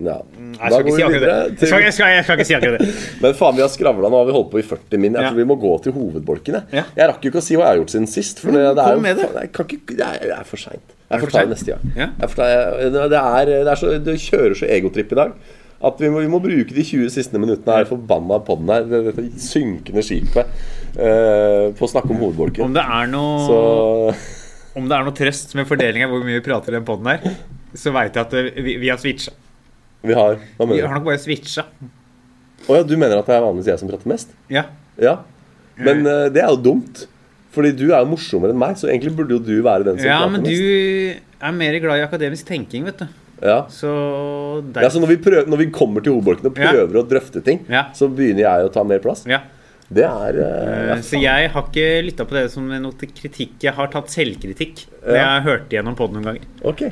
Ja. 0.00 0.14
Mm, 0.38 0.52
Jeg 0.54 0.70
Da 0.70 0.78
skal 0.78 0.92
si. 0.92 1.00
Jeg 1.00 1.10
skal, 1.10 1.80
jeg 1.82 1.92
skal, 1.92 2.08
jeg 2.14 2.24
skal 2.24 2.36
ikke 2.38 2.44
si 2.46 2.54
akkurat 2.54 2.78
det. 2.78 2.88
Men 3.22 3.32
faen, 3.34 3.56
vi 3.56 3.62
har 3.64 3.68
skravla 3.72 4.06
nå. 4.08 4.16
Har 4.20 4.26
vi 4.28 4.34
holdt 4.36 4.50
på 4.52 4.60
i 4.60 4.62
40 4.62 4.98
min. 5.02 5.12
Jeg 5.16 5.22
Ja. 5.24 5.30
tror 5.32 5.36
vi 5.40 5.46
må 5.50 5.56
gå 5.58 5.72
til 5.82 5.92
hovedbolkene. 5.96 6.60
Ja. 6.72 6.84
Jeg 6.94 7.08
rakk 7.10 7.24
jo 7.26 7.30
ikke 7.32 7.40
å 7.42 7.46
si 7.48 7.56
hva 7.58 7.64
jeg 7.66 7.72
har 7.72 7.80
gjort 7.80 7.90
siden 7.96 8.06
sist. 8.06 8.38
For 8.38 8.52
det, 8.54 8.62
det 8.78 8.84
er 8.84 8.94
jo 8.94 9.02
faen, 9.02 9.40
jeg 9.42 9.52
kan 9.52 9.66
ikke, 9.66 9.96
det 9.98 10.06
er, 10.06 10.18
det 10.22 10.36
er 10.38 10.44
for 10.46 10.56
seint. 10.62 10.94
Jeg 11.10 11.20
får 11.24 11.30
ta 11.34 11.42
det 11.42 11.50
neste 11.56 11.74
gang. 11.74 11.82
Ja. 11.98 12.08
Det 14.06 14.16
kjører 14.22 14.54
så 14.60 14.68
egotripp 14.70 15.12
i 15.12 15.18
dag 15.18 15.32
at 15.88 16.00
vi 16.02 16.08
må, 16.10 16.18
vi 16.24 16.30
må 16.30 16.40
bruke 16.42 16.74
de 16.74 16.82
20 16.82 17.10
siste 17.14 17.38
minuttene 17.38 17.76
her 17.76 17.84
forbanna 17.86 18.40
poden 18.44 18.66
her, 18.72 18.82
det- 18.90 19.14
dette 19.14 19.38
synkende 19.38 20.02
skipet, 20.02 20.46
eh, 20.96 21.68
på 21.76 21.84
å 21.86 21.90
snakke 21.90 22.12
om 22.14 22.22
hovedbolken. 22.22 22.64
Om 22.68 22.76
det 22.76 22.84
er 22.84 23.10
noe 23.12 23.44
Så 23.46 24.78
Om 24.78 24.88
det 24.88 24.96
er 24.96 25.06
noe 25.08 25.16
trøst 25.16 25.54
med 25.58 25.66
av 25.68 26.10
hvor 26.12 26.24
mye 26.24 26.38
vi 26.38 26.44
prater 26.44 26.72
i 26.72 26.78
den 26.78 26.86
poden 26.86 27.10
her, 27.10 27.36
så 27.74 27.92
veit 27.92 28.14
jeg 28.14 28.24
at 28.24 28.34
vi, 28.62 28.76
vi 28.78 28.88
har 28.88 28.98
switcha. 29.00 29.32
vi 30.02 30.14
har 30.14 30.38
Hva 30.56 30.68
Vi 30.70 30.80
har 30.80 30.94
nok 30.94 31.04
bare 31.08 31.18
switcha. 31.18 31.64
Å 32.68 32.76
ja, 32.76 32.82
du 32.86 32.96
mener 32.96 33.18
at 33.18 33.26
det 33.26 33.34
er 33.36 33.44
vanligvis 33.44 33.70
jeg 33.72 33.80
som 33.80 33.90
prater 33.90 34.10
mest? 34.10 34.32
Ja. 34.52 34.66
Ja. 35.00 35.20
Men 35.78 36.04
uh, 36.06 36.26
det 36.32 36.42
er 36.42 36.50
jo 36.52 36.60
dumt. 36.70 37.06
Fordi 37.54 37.72
du 37.74 37.88
er 37.88 38.02
jo 38.04 38.10
morsommere 38.12 38.52
enn 38.54 38.60
meg, 38.60 38.76
så 38.78 38.90
egentlig 38.90 39.14
burde 39.18 39.34
jo 39.34 39.40
du 39.42 39.56
være 39.64 39.86
den 39.86 39.96
som 39.98 40.06
ja, 40.06 40.18
prater 40.20 40.34
men 40.34 40.44
du 40.44 41.48
er 41.48 41.54
mer 41.56 41.78
glad 41.82 41.98
i 41.98 42.04
akademisk 42.04 42.46
tenking, 42.46 42.84
vet 42.86 43.00
du. 43.02 43.06
Ja. 43.42 43.62
Så 43.72 43.88
Ja, 44.74 44.90
så 44.90 45.00
når 45.00 45.14
vi, 45.14 45.16
prøver, 45.22 45.46
når 45.48 45.62
vi 45.62 45.68
kommer 45.74 46.04
til 46.04 46.12
hovedbolken 46.16 46.50
og 46.50 46.58
Ja. 46.58 46.72
prøver 46.74 47.00
å 47.00 47.06
drøfte 47.08 47.42
ting, 47.44 47.64
Ja. 47.68 47.86
så 47.94 48.08
begynner 48.10 48.44
jeg 48.44 48.68
å 48.68 48.72
ta 48.72 48.84
mer 48.84 48.98
plass. 48.98 49.24
ja. 49.26 49.40
Det 49.88 50.04
er 50.04 50.36
Eh, 50.38 51.00
Så 51.00 51.16
jeg 51.22 51.48
har 51.50 51.62
ikke 51.64 51.84
lytta 52.04 52.24
på 52.28 52.34
det 52.36 52.50
som 52.52 52.66
noe 52.68 52.92
kritikk. 52.92 53.54
Jeg 53.64 53.72
har 53.72 53.86
tatt 53.88 54.10
selvkritikk. 54.12 54.82
Ja. 55.08 55.14
jeg 55.14 55.24
har 55.24 55.40
hørt 55.46 55.70
igjennom 55.72 55.94
på 55.96 56.08
noen 56.12 56.24
ganger. 56.26 56.42
Ok. 56.68 56.82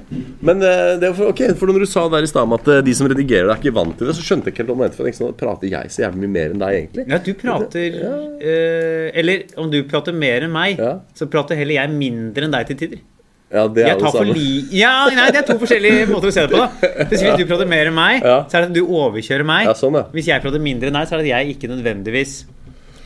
Men 0.40 0.60
det 0.62 1.04
er 1.04 1.12
for, 1.12 1.28
okay, 1.28 1.50
for 1.52 1.66
når 1.68 1.82
du 1.84 1.86
sa 1.90 2.06
der 2.08 2.24
i 2.24 2.30
stad 2.30 2.48
at 2.56 2.70
de 2.86 2.94
som 2.96 3.06
redigerer, 3.10 3.50
deg, 3.50 3.58
er 3.58 3.60
ikke 3.60 3.74
vant 3.76 3.98
til 3.98 4.06
det, 4.08 4.14
så 4.16 4.24
skjønte 4.24 4.48
jeg 4.48 4.54
ikke 4.54 4.64
helt 4.64 4.72
om 4.72 4.84
det 4.86 4.94
for 4.96 5.04
jeg 5.10 5.18
sånn, 5.18 5.34
Prater 5.36 5.68
jeg 5.68 5.90
så 5.92 6.06
jævlig 6.06 6.22
mye 6.24 6.32
mer 6.38 6.54
enn 6.54 6.62
deg, 6.62 6.78
egentlig? 6.80 7.04
Ja, 7.12 7.18
du 7.18 7.34
prater 7.34 7.98
eh, 8.40 9.10
Eller 9.20 9.44
om 9.60 9.68
du 9.70 9.82
prater 9.84 10.16
mer 10.16 10.46
enn 10.46 10.52
meg, 10.56 10.78
Ja. 10.80 10.94
så 11.14 11.28
prater 11.28 11.56
heller 11.60 11.74
jeg 11.82 11.90
mindre 11.92 12.44
enn 12.48 12.56
deg 12.56 12.66
til 12.72 12.76
tider. 12.80 13.04
Ja, 13.52 13.68
det 13.68 13.84
er 13.84 13.88
Jeg 13.92 14.00
tar 14.00 14.10
for 14.16 14.24
li... 14.26 14.64
Ja, 14.74 14.94
nei, 15.14 15.28
det 15.30 15.44
er 15.44 15.46
to 15.52 15.58
forskjellige 15.60 16.08
måter 16.10 16.32
å 16.32 16.34
se 16.34 16.46
det 16.48 16.50
på. 16.50 16.64
da 16.64 17.04
Hvis 17.12 17.22
du 17.38 17.44
prater 17.46 17.68
mer 17.68 17.86
enn 17.92 17.94
meg, 17.94 18.24
Ja. 18.24 18.40
så 18.48 18.56
er 18.58 18.64
det 18.66 18.72
at 18.72 18.74
du 18.80 18.86
overkjører 18.88 19.44
meg. 19.46 19.68
Ja, 19.68 19.74
sånn, 19.78 19.94
ja. 20.00 20.06
Hvis 20.16 20.26
jeg 20.32 20.42
prater 20.42 20.58
mindre 20.64 20.88
enn 20.90 20.96
deg, 20.98 21.06
så 21.06 21.14
er 21.14 21.22
det 21.22 21.30
at 21.30 21.44
jeg 21.44 21.56
ikke 21.58 21.70
nødvendigvis 21.76 22.44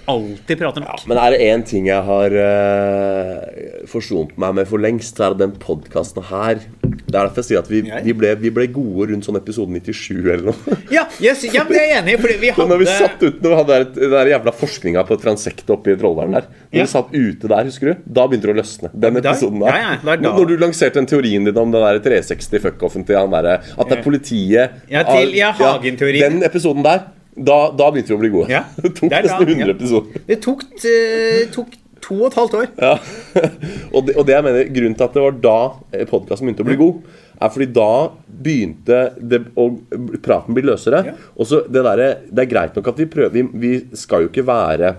alltid 0.09 0.59
prater 0.61 0.81
nok. 0.85 1.03
Men 1.11 1.19
er 1.19 1.31
det 1.35 1.41
én 1.51 1.63
ting 1.67 1.87
jeg 1.91 2.03
har 2.07 2.31
uh, 2.33 3.85
forsont 3.91 4.33
meg 4.41 4.55
med 4.61 4.69
for 4.71 4.79
lengst, 4.83 5.17
så 5.19 5.29
er 5.29 5.35
det 5.37 5.45
den 5.47 5.55
podkasten 5.61 6.25
her. 6.31 6.61
Det 7.11 7.17
er 7.19 7.27
derfor 7.27 7.41
jeg 7.43 7.49
sier 7.49 7.59
at 7.63 7.71
vi, 7.71 7.81
vi, 8.07 8.13
ble, 8.15 8.33
vi 8.39 8.51
ble 8.55 8.67
gode 8.71 9.09
rundt 9.11 9.27
sånn 9.27 9.39
episode 9.39 9.71
97 9.75 10.19
eller 10.21 10.45
noe. 10.51 10.77
Ja, 10.95 11.05
yes, 11.23 11.43
ja, 11.51 11.65
men 11.67 11.75
det 11.75 11.81
er 11.83 11.89
jeg 11.91 11.99
enig 12.03 12.15
i. 12.15 12.21
Fordi 12.23 12.37
vi 12.43 12.53
Så 12.61 12.67
når 12.71 12.81
vi 12.83 12.87
satt 12.91 13.23
ute 13.25 13.41
Når 13.43 13.51
vi 13.51 13.59
hadde 13.61 13.79
den 13.97 14.15
der 14.15 14.31
jævla 14.33 14.55
forskninga 14.61 15.05
på 15.09 15.19
transektet 15.23 15.71
oppe 15.75 15.95
i 15.95 15.99
Trollheimen 15.99 16.37
der 16.39 16.47
Når 16.51 16.79
Ja. 16.81 16.85
vi 16.87 16.93
satt 16.93 17.15
ute 17.15 17.51
der, 17.51 17.65
husker 17.71 17.91
du? 17.93 18.03
Da 18.19 18.27
begynte 18.31 18.51
det 18.51 18.55
å 18.55 18.59
løsne. 18.61 18.91
Den 19.07 19.21
episoden 19.23 19.63
der. 19.65 19.79
ja, 19.81 19.93
ja. 20.05 20.17
Når 20.23 20.51
du 20.51 20.57
lanserte 20.63 21.01
den 21.01 21.09
teorien 21.11 21.47
din 21.49 21.59
om 21.63 21.73
den 21.75 21.83
der 21.87 22.03
360 22.05 22.63
fuckoffen 22.69 23.07
til 23.09 23.19
han 23.19 23.33
derre 23.35 23.59
At 23.75 23.91
det 23.91 23.99
er 23.99 24.05
politiet 24.07 24.79
Ja, 24.91 25.03
til- 25.09 25.35
ja, 25.39 25.51
Hagen-teorien. 25.59 26.39
Den 26.39 26.47
episoden 26.47 26.87
der, 26.87 27.09
da, 27.37 27.59
da 27.77 27.91
begynte 27.93 28.13
vi 28.13 28.17
å 28.17 28.23
bli 28.23 28.33
gode. 28.33 28.51
Ja, 28.53 28.65
det 28.83 28.95
tok 28.99 29.13
det 29.13 29.21
er 29.21 29.29
nesten 29.29 29.55
100 29.55 29.65
ja. 29.65 29.75
episoder. 29.77 30.25
Det 30.27 30.39
tok, 30.45 30.65
eh, 30.89 31.43
tok 31.55 31.77
to 32.01 32.17
og 32.19 32.29
et 32.31 32.39
halvt 32.41 32.57
år. 32.59 32.71
Ja. 32.81 32.95
og, 33.95 34.07
det, 34.07 34.17
og 34.17 34.25
det 34.29 34.37
jeg 34.37 34.47
mener 34.47 34.73
Grunnen 34.77 34.97
til 34.99 35.07
at 35.07 35.19
det 35.19 35.27
var 35.27 35.43
da 35.49 35.59
podkasten 36.11 36.49
begynte 36.49 36.65
å 36.65 36.71
bli 36.71 36.79
god, 36.81 37.13
er 37.41 37.53
fordi 37.53 37.69
da 37.77 37.93
begynte 38.47 39.03
det, 39.17 39.43
og 39.61 39.79
praten 40.25 40.57
bli 40.57 40.65
løsere. 40.69 41.05
Ja. 41.11 41.15
Og 41.37 41.49
så 41.49 41.63
det 41.69 41.85
der, 41.87 42.03
Det 42.29 42.45
er 42.45 42.51
greit 42.51 42.77
nok 42.77 42.91
at 42.93 43.01
vi 43.01 43.09
prøver 43.11 43.37
Vi, 43.37 43.47
vi 43.63 43.73
skal 43.97 44.27
jo 44.27 44.33
ikke 44.33 44.47
være 44.49 44.97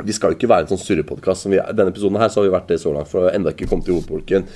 vi 0.00 0.14
skal 0.16 0.32
jo 0.32 0.38
ikke 0.38 0.48
være 0.48 0.64
en 0.64 0.70
sånn 0.70 0.80
surrepodkast. 0.80 1.50
Denne 1.52 1.92
episoden 1.92 2.16
her 2.16 2.30
så 2.32 2.40
har 2.40 2.46
vi 2.46 2.54
vært 2.54 2.70
det 2.72 2.78
så 2.80 2.94
langt, 2.94 3.10
for 3.10 3.28
enda 3.28 3.52
ikke 3.52 3.68
kommet 3.68 3.84
til 3.84 3.98
hovedbolken. 3.98 4.46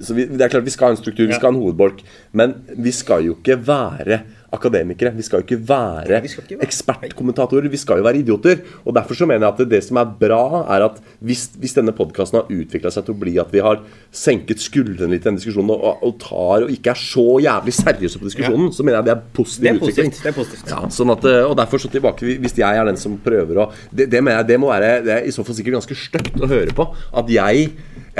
Så 0.00 0.14
vi, 0.14 0.24
det 0.30 0.40
er 0.46 0.52
klart 0.52 0.64
Vi 0.64 0.70
skal 0.70 0.90
ha 0.90 0.96
en 0.96 1.00
struktur, 1.02 1.26
vi 1.26 1.34
skal 1.34 1.50
ha 1.50 1.56
en 1.56 1.62
hovedbolk, 1.62 2.04
men 2.32 2.54
vi 2.78 2.92
skal 2.94 3.24
jo 3.26 3.34
ikke 3.38 3.56
være 3.66 4.20
akademikere. 4.50 5.12
Vi 5.14 5.22
skal 5.22 5.40
jo 5.40 5.46
ikke 5.46 5.58
være 5.68 6.08
være- 6.10 6.56
ekspertkommentatorer. 6.66 7.68
Vi 7.70 7.78
skal 7.78 8.00
jo 8.00 8.02
være 8.06 8.18
idioter. 8.18 8.58
Og 8.84 8.94
Derfor 8.96 9.14
så 9.14 9.26
mener 9.28 9.46
jeg 9.46 9.52
at 9.52 9.58
det, 9.62 9.68
det 9.70 9.80
som 9.86 9.96
er 10.00 10.08
bra, 10.18 10.64
er 10.74 10.84
at 10.88 10.96
hvis, 11.22 11.44
hvis 11.60 11.74
denne 11.76 11.92
podkasten 11.94 12.40
har 12.40 12.50
utvikla 12.50 12.90
seg 12.90 13.06
til 13.06 13.14
å 13.14 13.20
bli 13.20 13.36
at 13.38 13.52
vi 13.54 13.62
har 13.62 13.78
senket 14.10 14.58
skuldrene 14.62 15.12
litt 15.14 15.22
i 15.22 15.28
denne 15.28 15.38
diskusjonen 15.38 15.70
og, 15.76 16.02
og 16.02 16.18
tar 16.22 16.66
og 16.66 16.72
ikke 16.74 16.90
er 16.94 16.98
så 16.98 17.26
jævlig 17.46 17.76
seriøse 17.78 18.18
på 18.22 18.26
diskusjonen, 18.30 18.72
så 18.74 18.82
mener 18.86 18.98
jeg 18.98 19.08
det 19.10 19.14
er 19.14 19.22
positiv 19.38 19.62
Det 19.62 19.70
er 19.70 19.78
utvikling. 19.78 20.10
positivt. 20.10 20.22
Det 20.26 20.32
er 20.32 20.38
positivt. 20.40 20.74
Ja, 20.74 20.82
sånn 20.98 21.14
at, 21.14 21.24
eh, 21.30 21.46
og 21.46 21.56
derfor 21.62 21.78
så 21.84 21.90
tilbake 21.94 22.34
Hvis 22.42 22.58
jeg 22.58 22.76
er 22.82 22.84
den 22.90 22.98
som 22.98 23.18
prøver 23.22 23.62
å 23.62 23.70
Det, 23.94 24.08
det, 24.10 24.18
mener 24.22 24.42
jeg, 24.42 24.50
det 24.50 24.58
må 24.60 24.70
være 24.74 24.90
Det 25.06 25.14
er 25.20 25.26
i 25.30 25.34
så 25.34 25.44
fall 25.46 25.54
sikkert 25.58 25.78
ganske 25.78 25.94
stygt 25.94 26.42
å 26.42 26.50
høre 26.50 26.74
på. 26.74 26.88
At 27.14 27.30
jeg, 27.30 27.70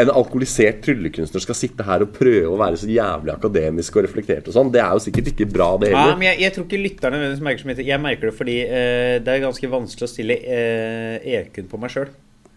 en 0.06 0.12
alkoholisert 0.14 0.80
tryllekunstner, 0.86 1.42
skal 1.44 1.56
sitte 1.58 1.84
her 1.86 2.04
og 2.06 2.12
prøve 2.16 2.48
å 2.50 2.58
være 2.60 2.78
så 2.80 2.88
jævlig 2.90 3.32
akademisk 3.34 3.98
og 4.00 4.06
reflektert 4.06 4.48
og 4.50 4.56
sånn. 4.56 4.72
Det 4.74 4.80
er 4.82 4.94
jo 4.96 5.04
sikkert 5.04 5.30
ikke 5.34 5.48
bra, 5.52 5.68
det 5.82 5.90
Ja, 5.92 5.98
heller. 6.04 6.18
men 6.20 6.28
jeg, 6.30 6.40
jeg 6.46 6.54
tror 6.56 6.66
ikke 6.68 6.82
lytterne 6.86 7.20
merker 7.46 7.62
så 7.64 7.70
mye. 7.70 7.86
Jeg 7.90 8.02
merker 8.06 8.30
det 8.30 8.34
fordi 8.38 8.56
eh, 8.64 9.18
det 9.24 9.34
er 9.36 9.44
ganske 9.44 9.70
vanskelig 9.76 10.08
å 10.08 10.12
stille 10.14 10.38
eh, 10.40 11.30
EQ-en 11.40 11.70
på 11.70 11.80
meg 11.82 11.94
sjøl. 11.94 12.10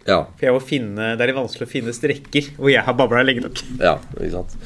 Ja, 0.03 0.25
For 0.35 0.49
jeg 0.49 0.55
må 0.57 0.63
finne, 0.67 1.13
det 1.19 1.23
er 1.29 1.37
vanskelig 1.37 1.67
å 1.69 1.71
finne 1.71 1.93
strekker 1.95 2.49
hvor 2.57 2.73
jeg 2.73 2.83
har 2.83 2.97
babla 2.99 3.21
lenge 3.23 3.45
nok. 3.45 3.61
ja, 3.79 3.97
ikke 4.19 4.33
sant. 4.39 4.57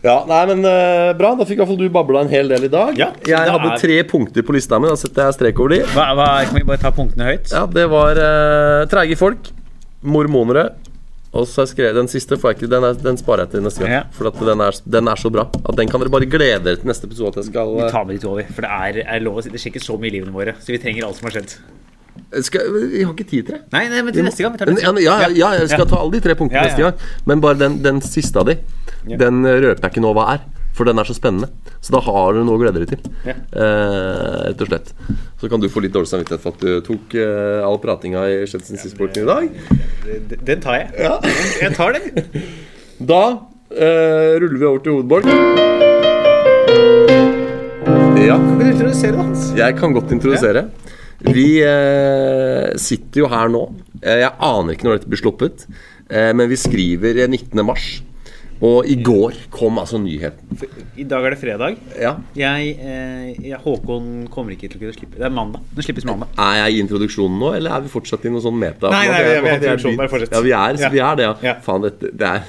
Ja, 0.00 0.14
nei, 0.24 0.38
men 0.48 0.62
uh, 0.64 1.10
Bra. 1.18 1.34
Da 1.36 1.44
fikk 1.44 1.58
i 1.58 1.60
hvert 1.60 1.68
fall 1.74 1.80
du 1.82 1.90
babla 1.92 2.22
en 2.24 2.30
hel 2.32 2.48
del 2.48 2.62
i 2.64 2.70
dag. 2.72 2.94
Ja, 2.96 3.10
jeg 3.26 3.50
hadde 3.52 3.72
er- 3.74 3.80
tre 3.82 3.98
punkter 4.08 4.46
på 4.46 4.54
lista 4.56 4.78
mi. 4.80 4.88
Da 4.88 4.96
setter 4.96 5.26
jeg 5.28 5.36
strek 5.36 5.60
over 5.60 5.74
de. 5.74 5.80
Hva, 5.92 6.06
hva, 6.16 6.28
kan 6.48 6.56
vi 6.56 6.62
bare 6.70 6.80
ta 6.80 6.92
punktene 6.96 7.26
høyt? 7.28 7.50
Ja, 7.52 7.66
Det 7.68 7.84
var 7.92 8.16
uh, 8.16 8.86
treige 8.88 9.18
folk, 9.20 9.50
mormonere. 10.00 10.70
Og 11.30 11.46
så 11.46 11.60
har 11.60 11.68
jeg 11.68 11.74
skrevet 11.76 11.94
den 11.94 12.08
siste, 12.10 12.36
får 12.42 12.50
jeg 12.50 12.58
ikke, 12.58 12.68
den, 12.72 12.84
er, 12.88 12.96
den 12.98 13.18
sparer 13.20 13.44
jeg 13.44 13.52
til 13.52 13.62
neste 13.62 13.84
gang. 13.84 13.92
Ja. 13.92 14.00
For 14.14 14.30
den 14.48 14.62
er, 14.64 14.78
den 14.96 15.10
er 15.12 15.20
så 15.20 15.30
bra 15.30 15.44
at 15.46 15.76
den 15.78 15.90
kan 15.90 16.02
dere 16.02 16.10
bare 16.10 16.26
glede 16.26 16.64
dere 16.64 16.80
til 16.80 16.90
neste 16.90 17.06
episode. 17.06 17.30
At 17.36 17.44
jeg 17.44 17.52
skal, 17.52 17.74
Vi 17.76 17.84
eh, 17.86 17.92
tar 17.94 18.08
med 18.08 18.18
de 18.18 18.24
to 18.24 18.32
over. 18.32 18.48
For 18.50 18.66
det 18.66 18.70
er, 18.70 18.98
er 19.14 19.22
lov 19.22 19.38
å 19.38 19.44
si 19.44 19.52
Det 19.52 19.62
skjer 19.62 19.76
ikke 19.76 19.84
så 19.84 19.98
mye 20.00 20.10
i 20.10 20.16
livene 20.16 20.34
våre. 20.34 20.56
Så 20.58 20.74
vi 20.74 20.80
trenger 20.82 21.06
alt 21.06 21.20
som 21.20 21.30
har 21.30 21.36
skjedd. 21.38 21.54
skal 22.48 22.74
Vi 22.74 23.04
har 23.04 23.14
ikke 23.14 23.28
tid 23.30 23.46
til 23.46 23.54
det. 23.54 23.62
Nei, 23.76 23.84
nei 23.92 24.02
men 24.02 24.16
til 24.16 24.26
neste 24.26 24.42
gang. 24.42 24.56
Vi 24.56 24.62
tar 24.64 24.72
neste 24.74 24.90
ja, 25.06 25.18
ja, 25.22 25.30
ja, 25.38 25.52
jeg 25.60 25.70
skal 25.70 25.86
ta 25.92 26.02
alle 26.02 26.18
de 26.18 26.24
tre 26.26 26.34
punktene 26.40 26.66
neste 26.66 26.88
gang. 26.88 27.06
Men 27.30 27.44
bare 27.46 27.62
den, 27.62 27.78
den 27.86 28.02
siste 28.02 28.42
av 28.42 28.50
de, 28.50 28.58
den 29.06 29.44
røper 29.46 29.86
jeg 29.86 29.94
ikke 29.94 30.02
nå 30.02 30.16
hva 30.18 30.32
er. 30.34 30.48
For 30.80 30.88
den 30.88 30.96
er 30.96 31.04
så 31.04 31.12
spennende. 31.12 31.50
Så 31.84 31.92
da 31.92 32.00
har 32.06 32.32
du 32.32 32.40
noe 32.40 32.56
å 32.56 32.60
glede 32.62 32.80
deg 32.80 32.94
til. 32.94 33.10
Ja. 33.28 33.34
Eh, 33.52 34.46
rett 34.48 34.62
og 34.64 34.70
slett. 34.70 34.92
Så 35.42 35.50
kan 35.52 35.60
du 35.60 35.66
få 35.68 35.82
litt 35.84 35.92
dårlig 35.92 36.08
samvittighet 36.08 36.40
for 36.40 36.56
at 36.56 36.62
du 36.64 36.80
tok 36.86 37.16
eh, 37.20 37.60
all 37.66 37.76
pratinga 37.82 38.22
i 38.32 38.38
Skjelsen 38.48 38.80
Sissporten 38.80 39.26
i 39.26 39.28
dag. 39.28 39.50
Den- 40.08 40.40
Den 40.48 40.64
tar 40.64 40.78
jeg. 40.80 40.88
Jeg 41.60 41.74
tar 41.76 41.98
den. 41.98 42.24
Da 43.12 43.20
eh, 43.76 44.40
ruller 44.40 44.58
vi 44.60 44.66
over 44.70 44.80
til 44.84 44.96
hovedbolk. 44.96 45.28
Ja, 48.20 48.36
Kan 48.36 48.58
du 48.60 48.64
introdusere 48.70 49.12
det, 49.16 49.18
Hans? 49.24 49.46
jeg 49.56 49.76
kan 49.80 49.92
godt 49.96 50.12
introdusere. 50.14 50.64
Vi 51.24 51.46
eh, 51.64 52.70
sitter 52.80 53.24
jo 53.24 53.28
her 53.32 53.48
nå. 53.52 53.62
Eh, 54.02 54.20
jeg 54.22 54.32
aner 54.48 54.76
ikke 54.76 54.86
når 54.88 54.98
dette 55.00 55.10
blir 55.12 55.20
sluppet, 55.20 55.64
eh, 56.08 56.30
men 56.36 56.48
vi 56.52 56.56
skriver 56.60 57.20
19. 57.28 57.64
mars. 57.66 57.88
Og 58.60 58.84
i 58.92 58.94
går 59.00 59.36
kom 59.54 59.78
altså 59.80 59.96
nyheten. 60.02 60.58
I 61.00 61.04
dag 61.08 61.24
er 61.24 61.32
det 61.32 61.38
fredag. 61.40 61.78
Ja. 61.96 62.10
Jeg, 62.36 62.74
eh, 62.76 63.30
jeg, 63.40 63.56
Håkon 63.64 64.26
kommer 64.28 64.52
ikke 64.52 64.68
til 64.68 64.76
å 64.76 64.82
kunne 64.82 64.92
slippe. 64.98 65.16
Det 65.16 65.24
er 65.24 65.32
mandag. 65.32 65.62
Den 65.72 65.86
slippes 65.86 66.04
mandag. 66.04 66.28
Er 66.36 66.58
jeg 66.66 66.76
i 66.76 66.82
introduksjonen 66.84 67.40
nå, 67.40 67.54
eller 67.56 67.78
er 67.78 67.86
vi 67.86 67.92
fortsatt 67.94 68.26
i 68.28 68.34
noe 68.34 68.44
sånn 68.44 68.58
meta? 68.60 68.92
Nei, 68.92 69.06
nei, 69.08 69.22
vi 69.24 69.30
er- 69.30 69.30
vi 69.30 69.30
er 69.30 69.40
i 69.40 69.48
jeg 69.48 69.60
introduksjonen, 69.62 69.96
bare 70.02 70.12
fortsett. 70.12 70.36
Ja, 70.36 70.44
vi 70.44 70.52
er, 70.52 70.92
vi 70.92 71.00
er 71.08 71.16
det, 71.16 71.24
ja. 71.30 71.34
Ja. 71.48 71.54
Faen, 71.64 71.88
det, 71.88 72.12
det 72.20 72.28
er 72.34 72.44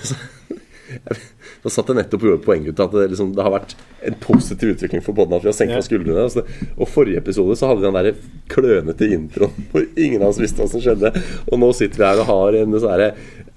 Da 1.62 1.70
satt 1.72 1.90
jeg 1.92 1.98
nettopp 2.00 2.24
og 2.24 2.30
gjorde 2.32 2.46
poeng 2.46 2.64
ut 2.68 2.80
av 2.82 2.90
at 2.90 2.96
det, 2.98 3.08
liksom, 3.14 3.32
det 3.38 3.44
har 3.46 3.54
vært 3.54 3.76
en 4.08 4.16
positiv 4.24 4.74
utvikling 4.74 5.04
for 5.06 5.18
podden 5.18 5.38
at 5.38 5.44
vi 5.46 5.52
har 5.52 5.58
senka 5.58 5.78
Ja. 5.80 5.86
skuldrene. 5.86 6.24
Altså, 6.26 6.44
og 6.78 6.90
forrige 6.90 7.22
episode 7.22 7.56
så 7.60 7.70
hadde 7.70 7.82
vi 7.84 7.88
den 7.90 8.00
der 8.00 8.14
klønete 8.52 9.10
introen 9.14 9.68
hvor 9.72 9.86
ingen 9.96 10.22
av 10.24 10.32
oss 10.34 10.42
visste 10.42 10.62
hva 10.64 10.70
som 10.72 10.82
skjedde. 10.84 11.14
Og 11.52 11.62
nå 11.62 11.72
sitter 11.78 12.02
vi 12.02 12.08
her 12.10 12.22
og 12.24 12.30
har 12.32 12.60
en 12.62 12.78
sånn 12.80 12.94
herre 12.96 13.12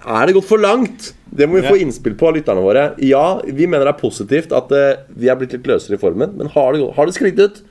Er 0.04 0.26
det 0.28 0.34
gått 0.36 0.48
for 0.50 0.60
langt? 0.60 1.12
Det 1.34 1.48
må 1.48 1.58
vi 1.58 1.66
få 1.66 1.78
innspill 1.80 2.14
på 2.20 2.28
av 2.28 2.36
lytterne 2.36 2.62
våre. 2.62 2.82
Ja, 3.02 3.40
vi 3.44 3.66
mener 3.66 3.88
det 3.88 3.94
er 3.96 4.02
positivt 4.02 4.52
at 4.54 4.70
uh, 4.70 5.00
vi 5.16 5.30
er 5.32 5.38
blitt 5.40 5.54
litt 5.56 5.66
løsere 5.66 5.96
i 5.96 6.02
formen, 6.02 6.36
men 6.38 6.50
har 6.52 6.76
det, 6.76 6.84
har 6.94 7.08
det 7.08 7.14
sklidd 7.16 7.40
ut? 7.40 7.62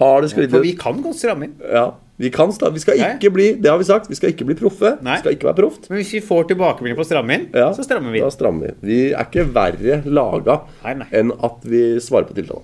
Har 0.00 0.24
det 0.24 0.32
sklidd 0.32 0.50
For 0.50 0.64
ut? 0.64 0.66
vi 0.66 0.72
kan 0.80 1.02
godt 1.04 1.20
stramme 1.20 1.46
inn. 1.50 1.52
Ja, 1.68 1.92
vi 2.22 2.30
kan 2.30 2.52
sta- 2.54 2.70
Vi 2.72 2.78
skal 2.82 2.96
Nei. 3.00 3.08
ikke 3.18 3.32
bli 3.34 3.46
Det 3.58 3.68
har 3.72 3.78
vi 3.80 3.84
sagt. 3.88 4.06
Vi 4.08 4.14
skal 4.18 4.30
ikke 4.32 4.46
bli 4.46 4.54
proffe. 4.58 4.92
Nei. 5.02 5.16
Vi 5.18 5.22
skal 5.24 5.34
ikke 5.36 5.48
være 5.50 5.58
proft. 5.58 5.88
Men 5.90 5.98
hvis 6.00 6.12
vi 6.14 6.20
får 6.24 6.46
tilbakemelding 6.52 6.96
på 6.98 7.02
å 7.04 7.08
stramme 7.08 7.34
inn, 7.34 7.48
Ja, 7.52 7.72
så 7.74 7.82
strammer 7.86 8.12
vi 8.14 8.20
Da 8.22 8.30
strammer 8.30 8.70
vi. 8.80 8.88
Vi 8.90 9.00
er 9.12 9.24
ikke 9.26 9.46
verre 9.52 10.02
laga 10.06 10.60
Nei, 10.84 10.94
nei. 11.02 11.08
enn 11.12 11.32
at 11.42 11.64
vi 11.66 11.82
svarer 12.00 12.28
på 12.30 12.36
tiltalen. 12.38 12.62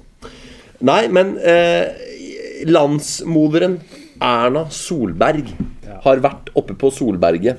Nei, 0.80 1.08
men 1.10 1.34
eh, 1.42 1.90
landsmoderen 2.70 3.80
Erna 4.22 4.64
Solberg 4.74 5.50
har 6.04 6.20
vært 6.22 6.50
oppe 6.58 6.74
på 6.78 6.90
Solberget 6.94 7.58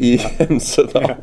i 0.00 0.14
Hemsedal. 0.38 1.14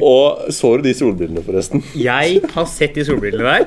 Og 0.00 0.46
så 0.54 0.70
du 0.78 0.84
de 0.86 0.94
solbrillene, 0.96 1.42
forresten? 1.44 1.82
Jeg 1.98 2.40
har 2.54 2.68
sett 2.70 2.94
de 2.96 3.04
solbrillene 3.04 3.44
der. 3.44 3.66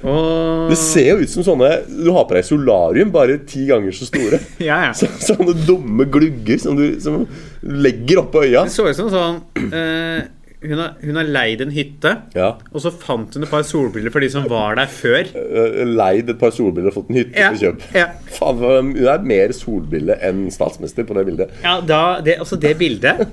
Og 0.00 0.70
Det 0.70 0.78
ser 0.80 1.10
jo 1.10 1.20
ut 1.24 1.28
som 1.32 1.44
sånne 1.44 1.70
Du 1.90 2.08
har 2.14 2.24
på 2.28 2.36
deg 2.38 2.46
solarium, 2.48 3.10
bare 3.12 3.38
ti 3.48 3.66
ganger 3.68 3.92
så 3.96 4.08
store. 4.08 4.38
Ja, 4.70 4.78
ja. 4.88 4.92
Så, 4.96 5.08
sånne 5.32 5.54
dumme 5.66 6.06
glugger 6.12 6.60
som 6.62 6.76
du 6.78 6.86
som 7.02 7.24
legger 7.62 8.22
oppå 8.24 8.44
øya. 8.46 8.64
Det 8.68 8.72
så 8.74 8.86
ut 8.88 8.96
som 8.96 9.10
sånn 9.12 9.40
uh, 9.72 10.20
hun, 10.60 10.76
har, 10.76 10.90
hun 11.00 11.16
har 11.16 11.24
leid 11.32 11.62
en 11.64 11.70
hytte, 11.72 12.10
Ja. 12.36 12.50
og 12.68 12.82
så 12.84 12.90
fant 12.92 13.32
hun 13.36 13.46
et 13.46 13.48
par 13.52 13.62
solbriller 13.64 14.12
for 14.12 14.20
de 14.20 14.28
som 14.32 14.44
var 14.50 14.74
der 14.76 14.90
før. 14.92 15.22
Eh, 15.32 15.78
Leid 15.88 16.28
et 16.28 16.36
par 16.40 16.52
solbriller 16.52 16.92
og 16.92 16.98
fått 16.98 17.08
en 17.14 17.16
hytte 17.16 17.40
Ja, 17.40 17.48
til 17.54 17.62
kjøp. 17.70 17.86
ja. 17.96 18.06
Faen, 18.36 18.60
Hun 18.60 18.90
er 19.08 19.24
mer 19.24 19.54
solbrille 19.56 20.18
enn 20.28 20.42
statsminister 20.52 21.08
på 21.08 21.16
det 21.16 21.24
bildet. 21.30 21.54
Ja, 21.64 21.78
da, 21.80 22.02
det, 22.24 22.36
altså 22.44 22.58
det 22.60 22.74
bildet 22.80 23.24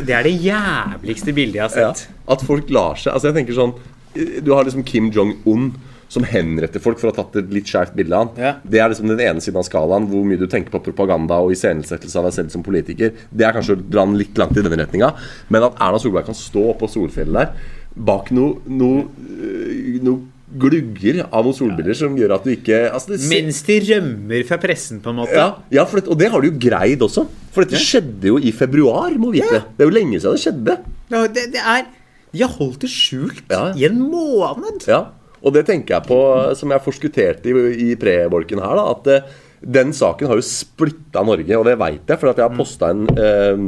Det 0.00 0.16
er 0.16 0.24
det 0.24 0.32
jævligste 0.40 1.36
bildet 1.36 1.60
jeg 1.60 1.66
har 1.68 1.76
sett. 1.76 2.06
At 2.32 2.46
folk 2.48 2.72
lar 2.72 2.96
seg 2.96 3.12
Altså 3.12 3.28
jeg 3.28 3.42
tenker 3.42 3.60
sånn 3.60 3.76
Du 4.14 4.52
har 4.52 4.66
liksom 4.66 4.84
Kim 4.86 5.10
Jong-un 5.14 5.70
som 6.10 6.24
henretter 6.26 6.82
folk 6.82 6.98
for 6.98 7.06
å 7.06 7.12
ha 7.12 7.20
tatt 7.20 7.36
et 7.38 7.52
litt 7.54 7.68
skjevt 7.70 7.94
bilde 7.94 8.16
av 8.16 8.24
han. 8.24 8.40
Ja. 8.42 8.52
Det 8.66 8.80
er 8.82 8.90
liksom 8.90 9.06
den 9.12 9.20
ene 9.22 9.42
siden 9.44 9.60
av 9.60 9.66
skalaen, 9.68 10.08
hvor 10.10 10.24
mye 10.26 10.40
du 10.40 10.48
tenker 10.50 10.74
på 10.74 10.80
propaganda 10.88 11.38
og 11.38 11.52
iscenesettelse 11.54 12.18
av 12.18 12.26
deg 12.26 12.34
selv 12.34 12.54
som 12.54 12.64
politiker. 12.66 13.14
Det 13.30 13.46
er 13.46 13.54
kanskje 13.54 13.76
å 13.76 13.82
dra 13.84 14.02
den 14.08 14.18
litt 14.18 14.40
langt 14.40 14.58
i 14.58 14.64
denne 14.64 14.80
retninga. 14.80 15.12
Men 15.54 15.68
at 15.68 15.78
Erna 15.78 16.02
Solberg 16.02 16.26
kan 16.26 16.38
stå 16.38 16.72
på 16.80 16.90
Solfjellet 16.90 17.38
der 17.54 17.78
bak 17.94 18.30
noe, 18.34 18.58
noe, 18.70 19.06
øh, 19.06 20.02
noe 20.02 20.26
glugger 20.60 21.20
av 21.28 21.46
noen 21.46 21.54
solbriller 21.54 21.94
som 21.94 22.16
gjør 22.18 22.34
at 22.34 22.46
du 22.46 22.50
ikke 22.56 22.78
altså 22.90 23.12
det 23.12 23.20
Mens 23.30 23.60
de 23.66 23.76
rømmer 23.86 24.42
fra 24.48 24.58
pressen, 24.62 24.98
på 25.02 25.12
en 25.12 25.20
måte. 25.22 25.36
ja, 25.36 25.52
ja 25.70 25.84
det, 25.86 26.08
Og 26.08 26.18
det 26.18 26.30
har 26.32 26.42
du 26.42 26.48
jo 26.50 26.56
greid 26.58 27.02
også. 27.06 27.28
For 27.54 27.62
dette 27.66 27.78
skjedde 27.82 28.32
jo 28.32 28.38
i 28.38 28.50
februar, 28.54 29.14
må 29.18 29.30
vite. 29.34 29.60
Ja. 29.60 29.62
Det 29.76 29.86
er 29.86 29.90
jo 29.90 29.94
lenge 29.94 30.18
siden 30.18 30.34
det 30.34 30.42
skjedde. 30.42 30.76
Ja, 31.10 31.22
det, 31.26 31.46
det 31.54 31.62
er 31.62 31.86
De 32.32 32.42
har 32.44 32.52
holdt 32.58 32.84
det 32.84 32.90
skjult 32.92 33.42
Ja. 33.50 33.72
i 33.74 33.86
en 33.88 34.00
måned! 34.10 34.86
Ja, 34.88 35.06
Og 35.42 35.54
det 35.54 35.64
tenker 35.66 35.96
jeg 35.96 36.04
på, 36.04 36.18
som 36.54 36.70
jeg 36.74 36.84
forskutterte 36.84 37.48
i, 37.48 37.90
i 37.90 37.94
pre-bolken 37.96 38.60
her, 38.60 38.76
da, 38.76 38.90
at 38.92 39.06
eh, 39.08 39.30
den 39.64 39.92
saken 39.96 40.28
har 40.28 40.36
jo 40.36 40.44
splitta 40.44 41.22
Norge, 41.24 41.56
og 41.56 41.64
det 41.64 41.78
veit 41.80 42.04
jeg, 42.08 42.18
for 42.20 42.28
jeg 42.28 42.44
har 42.44 42.56
posta 42.56 42.90
en 42.92 43.06
eh, 43.16 43.54
eh, 43.54 43.64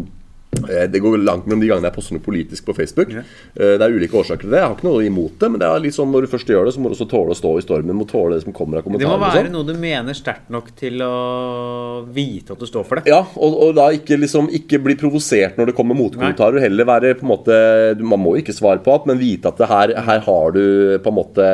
det 0.62 1.00
går 1.00 1.16
langt 1.24 1.46
mellom 1.48 1.61
de 1.62 1.68
gangene 1.70 1.88
jeg 1.88 1.94
poster 1.96 2.12
noe 2.16 2.22
politisk 2.22 2.66
på 2.68 2.74
Facebook. 2.76 3.09
Eh, 3.14 3.22
Det 3.57 3.80
er 3.80 3.94
ulike 3.96 4.12
årsaker 4.20 4.44
til 4.44 4.50
det. 4.53 4.59
Jeg 4.61 4.68
har 4.68 4.74
ikke 4.76 4.84
noe 4.84 5.05
imot 5.07 5.38
det, 5.40 5.48
men 5.50 5.59
det 5.62 5.66
er 5.68 5.80
litt 5.80 5.96
sånn 5.96 6.11
når 6.12 6.26
du 6.26 6.28
først 6.28 6.50
gjør 6.53 6.66
det, 6.68 6.74
så 6.76 6.82
må 6.84 6.90
du 6.92 6.94
også 6.98 7.09
tåle 7.09 7.32
å 7.32 7.38
stå 7.38 7.53
i 7.59 7.62
stormen. 7.64 7.96
Må 7.96 8.05
tåle 8.09 8.36
det 8.36 8.44
som 8.44 8.53
kommer 8.53 8.78
av 8.78 8.84
kommentarer 8.84 9.09
Det 9.09 9.16
må 9.16 9.22
være 9.24 9.46
sånn. 9.46 9.53
noe 9.57 9.64
du 9.64 9.80
mener 9.80 10.12
sterkt 10.18 10.50
nok 10.53 10.68
til 10.76 11.00
å 11.00 12.05
vite 12.12 12.53
at 12.53 12.61
du 12.61 12.66
står 12.68 12.84
for 12.84 13.00
det. 13.00 13.09
Ja, 13.11 13.22
og, 13.36 13.57
og 13.64 13.72
da 13.80 13.88
ikke, 13.96 14.18
liksom, 14.20 14.50
ikke 14.53 14.78
bli 14.84 14.94
provosert 15.00 15.57
når 15.57 15.72
det 15.72 15.76
kommer 15.78 15.96
motkommentarer. 15.98 16.61
Heller 16.61 16.84
være 16.92 17.14
på 17.16 17.24
en 17.26 17.32
måte 17.32 17.57
Man 18.03 18.20
må 18.20 18.36
ikke 18.38 18.53
svare 18.55 18.82
på 18.84 18.92
alt, 18.92 19.07
men 19.09 19.18
vite 19.18 19.48
at 19.48 19.57
det 19.57 19.68
her, 19.72 19.94
her 20.05 20.20
har 20.28 20.53
du 20.53 20.62
på 21.03 21.09
en 21.09 21.16
måte 21.16 21.48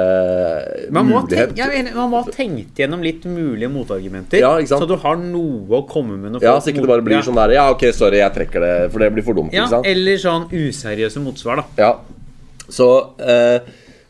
Man 0.91 1.07
må, 1.09 1.23
mulighet. 1.23 1.55
tenke, 1.55 1.63
jeg 1.63 1.87
er 1.87 1.95
man 1.95 2.11
må 2.13 2.23
ha 2.25 2.35
tenkt 2.35 2.79
gjennom 2.83 3.03
litt 3.05 3.23
mulige 3.31 3.71
motargumenter, 3.73 4.43
Ja, 4.43 4.57
så 4.67 4.83
du 4.89 4.97
har 5.01 5.17
noe 5.23 5.71
å 5.79 5.85
komme 5.89 6.19
med. 6.19 6.43
Ja, 6.43 6.59
så 6.59 6.73
ikke 6.73 6.83
det 6.85 6.91
bare 6.91 7.05
blir 7.07 7.23
sånn 7.25 7.39
der 7.39 7.55
Ja, 7.57 7.69
ok, 7.73 7.87
sorry, 7.95 8.19
jeg 8.21 8.35
trekker 8.35 8.61
det, 8.65 8.75
for 8.93 8.98
det 9.03 9.11
blir 9.15 9.27
for 9.27 9.39
dumt. 9.39 9.53
Ja, 9.55 9.67
ikke 9.67 9.77
sant? 9.77 9.91
eller 9.91 10.23
sånn 10.23 10.49
useriøse 10.53 11.23
motsvar, 11.25 11.63
da. 11.63 11.67
Ja, 11.79 11.93
så 12.69 12.89
eh, 13.23 13.69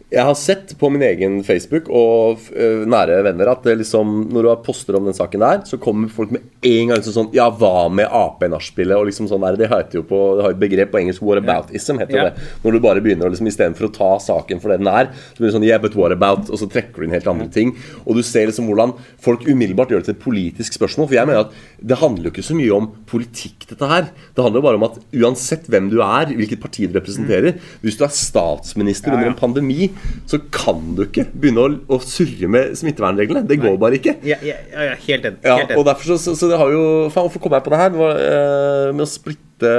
jeg 0.09 0.25
har 0.25 0.37
sett 0.41 0.71
på 0.81 0.89
min 0.89 1.03
egen 1.05 1.35
Facebook 1.45 1.91
og 1.93 2.47
eh, 2.57 2.85
nære 2.89 3.19
venner 3.27 3.51
at 3.53 3.67
det 3.67 3.75
liksom, 3.83 4.23
når 4.33 4.47
du 4.47 4.49
har 4.49 4.61
poster 4.65 4.97
om 4.97 5.05
den 5.05 5.17
saken 5.17 5.43
der, 5.45 5.59
så 5.69 5.77
kommer 5.81 6.09
folk 6.09 6.31
med 6.33 6.47
en 6.65 6.93
gang 6.93 7.03
sånn 7.05 7.29
Ja, 7.37 7.51
hva 7.53 7.91
med 7.93 8.09
Ap 8.09 8.41
i 8.41 8.49
nachspielet? 8.49 8.97
Og 8.97 9.11
liksom 9.11 9.29
sånn 9.29 9.45
der, 9.45 9.59
det 9.61 9.69
heter 9.69 10.01
jo 10.01 10.05
på 10.09 10.21
Det 10.39 10.47
har 10.47 10.55
et 10.55 10.63
begrep 10.63 10.95
på 10.95 11.03
engelsk 11.03 11.25
whataboutism, 11.29 12.01
heter 12.01 12.17
yeah. 12.17 12.31
det. 12.31 12.49
Når 12.63 12.79
du 12.79 12.81
bare 12.87 13.03
begynner 13.05 13.29
å 13.29 13.35
liksom 13.35 13.51
istedenfor 13.51 13.91
å 13.91 13.93
ta 13.99 14.09
saken 14.31 14.63
for 14.63 14.73
det 14.73 14.79
den 14.81 14.89
er, 14.89 15.11
så 15.13 15.43
blir 15.43 15.51
det 15.51 15.57
sånn 15.59 15.69
Yeah, 15.69 15.83
but 15.83 15.99
what 15.99 16.17
about? 16.17 16.49
Og 16.49 16.63
så 16.63 16.71
trekker 16.73 17.05
du 17.05 17.09
inn 17.09 17.19
helt 17.19 17.29
andre 17.29 17.51
ting. 17.53 17.75
Og 18.07 18.17
du 18.17 18.25
ser 18.25 18.49
liksom 18.49 18.73
hvordan 18.73 18.97
folk 19.21 19.45
umiddelbart 19.45 19.93
gjør 19.93 20.07
det 20.07 20.09
til 20.09 20.17
et 20.17 20.25
politisk 20.25 20.81
spørsmål. 20.81 21.11
For 21.11 21.19
jeg 21.21 21.29
mener 21.29 21.45
at 21.45 21.85
det 21.93 22.01
handler 22.01 22.31
jo 22.31 22.35
ikke 22.39 22.49
så 22.49 22.57
mye 22.57 22.81
om 22.81 22.89
politikk, 23.13 23.69
dette 23.75 23.93
her. 23.93 24.09
Det 24.33 24.47
handler 24.47 24.63
jo 24.63 24.69
bare 24.71 24.81
om 24.81 24.89
at 24.89 24.99
uansett 25.21 25.69
hvem 25.69 25.93
du 25.93 26.01
er, 26.01 26.33
hvilket 26.33 26.65
parti 26.65 26.89
du 26.89 26.97
representerer 26.97 27.61
Hvis 27.85 28.01
du 28.01 28.07
er 28.07 28.15
statsminister 28.15 29.13
under 29.13 29.29
en 29.29 29.37
pandemi, 29.37 29.91
så 30.29 30.39
kan 30.53 30.81
du 30.97 31.03
ikke 31.07 31.25
begynne 31.33 31.63
å, 31.65 31.71
å 31.95 31.99
surre 32.05 32.49
med 32.51 32.75
smittevernreglene. 32.79 33.47
Det 33.49 33.57
går 33.63 33.79
bare 33.81 33.99
ikke. 33.99 34.17
Ja, 34.29 34.37
ja, 34.45 34.57
ja, 34.73 34.95
helt 35.07 35.29
enig. 35.31 35.41
Ja, 35.47 35.57
og 35.79 35.87
derfor 35.89 36.13
så, 36.13 36.19
så, 36.21 36.35
så 36.39 36.51
det 36.51 36.59
har 36.61 36.73
jo 36.75 36.83
Faen, 37.15 37.27
hvorfor 37.29 37.43
kom 37.45 37.57
jeg 37.57 37.65
på 37.67 37.73
det 37.73 37.81
her? 37.81 37.91
Det 37.95 38.01
var, 38.03 38.21
eh, 38.27 38.93
med 38.93 39.05
å 39.07 39.09
splitte 39.09 39.73